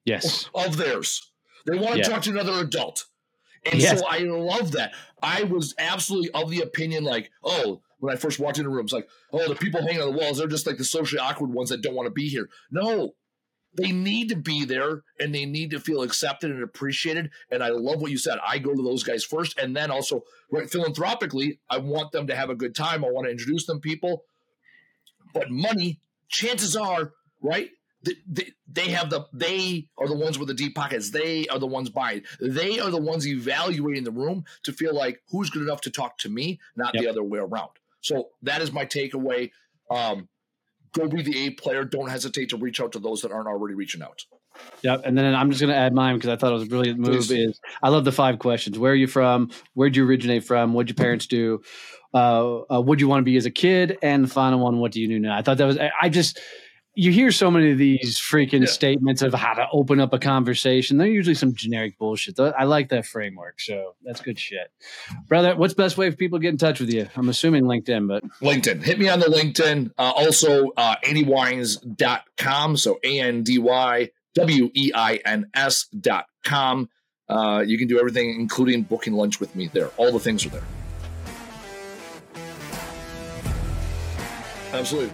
yes 0.06 0.50
of 0.54 0.78
theirs. 0.78 1.32
They 1.66 1.78
want 1.78 1.94
to 1.94 1.98
yeah. 1.98 2.10
talk 2.10 2.22
to 2.24 2.30
another 2.30 2.60
adult. 2.60 3.06
And 3.66 3.82
yes. 3.82 4.00
so 4.00 4.06
I 4.08 4.20
love 4.20 4.74
that. 4.74 4.94
I 5.24 5.44
was 5.44 5.74
absolutely 5.80 6.30
of 6.32 6.52
the 6.52 6.62
opinion 6.62 7.04
like, 7.04 7.32
oh, 7.44 7.82
when 8.06 8.14
I 8.14 8.18
first 8.18 8.40
walked 8.40 8.60
into 8.60 8.70
rooms, 8.70 8.94
like, 8.94 9.08
oh, 9.34 9.48
the 9.48 9.56
people 9.56 9.82
hanging 9.82 10.02
on 10.02 10.14
the 10.14 10.18
walls, 10.18 10.38
they're 10.38 10.48
just 10.48 10.68
like 10.68 10.78
the 10.78 10.86
socially 10.86 11.20
awkward 11.20 11.52
ones 11.52 11.70
that 11.70 11.82
don't 11.82 11.96
want 11.96 12.06
to 12.06 12.12
be 12.12 12.30
here. 12.30 12.50
No, 12.70 13.16
they 13.76 13.92
need 13.92 14.30
to 14.30 14.36
be 14.36 14.64
there 14.64 15.04
and 15.20 15.34
they 15.34 15.46
need 15.46 15.72
to 15.72 15.80
feel 15.80 16.02
accepted 16.02 16.52
and 16.52 16.64
appreciated. 16.64 17.32
And 17.50 17.64
I 17.64 17.70
love 17.70 18.02
what 18.02 18.12
you 18.12 18.18
said. 18.18 18.38
I 18.46 18.60
go 18.60 18.74
to 18.74 18.82
those 18.82 19.04
guys 19.04 19.24
first. 19.24 19.58
And 19.58 19.76
then 19.76 19.92
also, 19.92 20.24
right, 20.52 20.70
philanthropically, 20.70 21.60
I 21.70 21.80
want 21.80 22.12
them 22.12 22.28
to 22.28 22.36
have 22.36 22.50
a 22.50 22.56
good 22.56 22.76
time. 22.76 23.04
I 23.04 23.10
want 23.10 23.26
to 23.26 23.32
introduce 23.32 23.66
them 23.66 23.82
people. 23.82 24.24
But 25.34 25.50
money, 25.50 26.00
chances 26.30 26.76
are, 26.76 27.12
right? 27.42 27.70
They, 28.28 28.52
they 28.68 28.90
have 28.92 29.10
the 29.10 29.26
they 29.34 29.88
are 29.98 30.08
the 30.08 30.16
ones 30.16 30.38
with 30.38 30.48
the 30.48 30.54
deep 30.54 30.76
pockets 30.76 31.10
they 31.10 31.48
are 31.48 31.58
the 31.58 31.66
ones 31.66 31.90
buying 31.90 32.22
they 32.40 32.80
are 32.80 32.92
the 32.92 33.02
ones 33.02 33.28
evaluating 33.28 34.04
the 34.04 34.12
room 34.12 34.46
to 34.62 34.74
feel 34.74 34.94
like 34.94 35.24
who's 35.32 35.50
good 35.50 35.64
enough 35.64 35.82
to 35.82 35.90
talk 35.90 36.20
to 36.20 36.30
me 36.30 36.60
not 36.76 36.94
yep. 36.94 37.02
the 37.02 37.10
other 37.10 37.24
way 37.24 37.40
around 37.40 37.72
so 38.06 38.30
that 38.44 38.62
is 38.62 38.72
my 38.72 38.86
takeaway 38.86 39.50
um, 39.90 40.30
go 40.94 41.08
be 41.08 41.22
the 41.22 41.46
A 41.46 41.50
player. 41.52 41.84
Don't 41.84 42.10
hesitate 42.10 42.50
to 42.50 42.58
reach 42.58 42.80
out 42.80 42.94
to 42.94 43.00
those 43.00 43.22
that 43.22 43.32
aren't 43.32 43.48
already 43.48 43.76
reaching 43.76 44.02
out. 44.02 44.24
Yeah, 44.82 44.98
and 45.04 45.18
then 45.18 45.36
I'm 45.36 45.50
just 45.50 45.60
going 45.60 45.74
to 45.74 45.78
add 45.78 45.94
mine 45.94 46.16
because 46.16 46.30
I 46.30 46.38
thought 46.38 46.52
it 46.52 46.56
was 46.56 46.64
a 46.64 46.68
brilliant 46.68 47.00
move. 47.00 47.28
Please. 47.28 47.32
Is 47.32 47.60
I 47.84 47.90
love 47.90 48.06
the 48.06 48.12
five 48.12 48.40
questions. 48.40 48.80
Where 48.80 48.94
are 48.94 48.96
you 48.96 49.08
from? 49.08 49.52
Where'd 49.74 49.96
you 49.96 50.06
originate 50.06 50.46
from? 50.46 50.74
What'd 50.74 50.90
your 50.90 51.04
parents 51.04 51.28
do? 51.28 51.62
Uh, 52.14 52.62
uh, 52.72 52.82
what 52.82 52.98
do 52.98 53.04
you 53.04 53.10
want 53.10 53.20
to 53.20 53.26
be 53.26 53.36
as 53.36 53.46
a 53.46 53.52
kid? 53.52 53.98
And 54.02 54.24
the 54.24 54.30
final 54.30 54.60
one, 54.60 54.80
what 54.80 54.94
do 54.94 55.02
you 55.02 55.10
do 55.10 55.20
now? 55.20 55.38
I 55.38 55.42
thought 55.42 55.58
that 55.58 55.66
was. 55.66 55.78
I 56.02 56.08
just 56.08 56.40
you 56.96 57.12
hear 57.12 57.32
so 57.32 57.52
many 57.52 57.72
of 57.72 57.78
these 57.78 58.20
freaking 58.20 58.62
yeah. 58.62 58.68
statements 58.68 59.22
of 59.22 59.34
how 59.34 59.54
to 59.54 59.68
open 59.72 60.00
up 60.00 60.14
a 60.14 60.20
conversation. 60.20 60.98
They're 60.98 61.08
usually 61.08 61.36
some 61.36 61.54
generic 61.54 61.98
bullshit. 61.98 62.40
I 62.40 62.64
like 62.64 62.90
that 62.90 63.06
framework. 63.06 63.60
So 63.60 63.96
that's 64.04 64.22
good 64.22 64.40
shit. 64.40 64.72
Brother, 65.28 65.56
what's 65.56 65.74
best 65.74 65.98
way 65.98 66.10
for 66.10 66.16
people 66.16 66.40
to 66.40 66.42
get 66.42 66.50
in 66.50 66.58
touch 66.58 66.80
with 66.80 66.90
you? 66.90 67.08
I'm 67.16 67.28
assuming 67.28 67.66
LinkedIn, 67.66 68.08
but 68.08 68.24
LinkedIn. 68.42 68.82
Hit 68.82 68.98
me 68.98 69.10
on 69.10 69.20
the 69.20 69.26
LinkedIn. 69.26 69.92
Uh, 69.98 70.14
also, 70.16 70.70
uh, 70.78 70.96
andyweins.com. 71.04 72.78
So 72.78 73.00
A 73.04 73.20
N 73.20 73.44
D 73.44 73.58
Y 73.60 74.10
W 74.36 74.70
E 74.74 74.92
I 74.96 75.16
N 75.26 75.50
S.com. 75.54 76.90
Uh, 77.28 77.64
you 77.66 77.78
can 77.78 77.88
do 77.88 78.00
everything, 78.00 78.40
including 78.40 78.84
booking 78.84 79.14
lunch 79.14 79.40
with 79.40 79.56
me 79.56 79.70
there. 79.74 79.90
All 79.98 80.12
the 80.12 80.20
things 80.20 80.46
are 80.46 80.50
there. 80.50 80.64
Absolutely. 84.72 85.14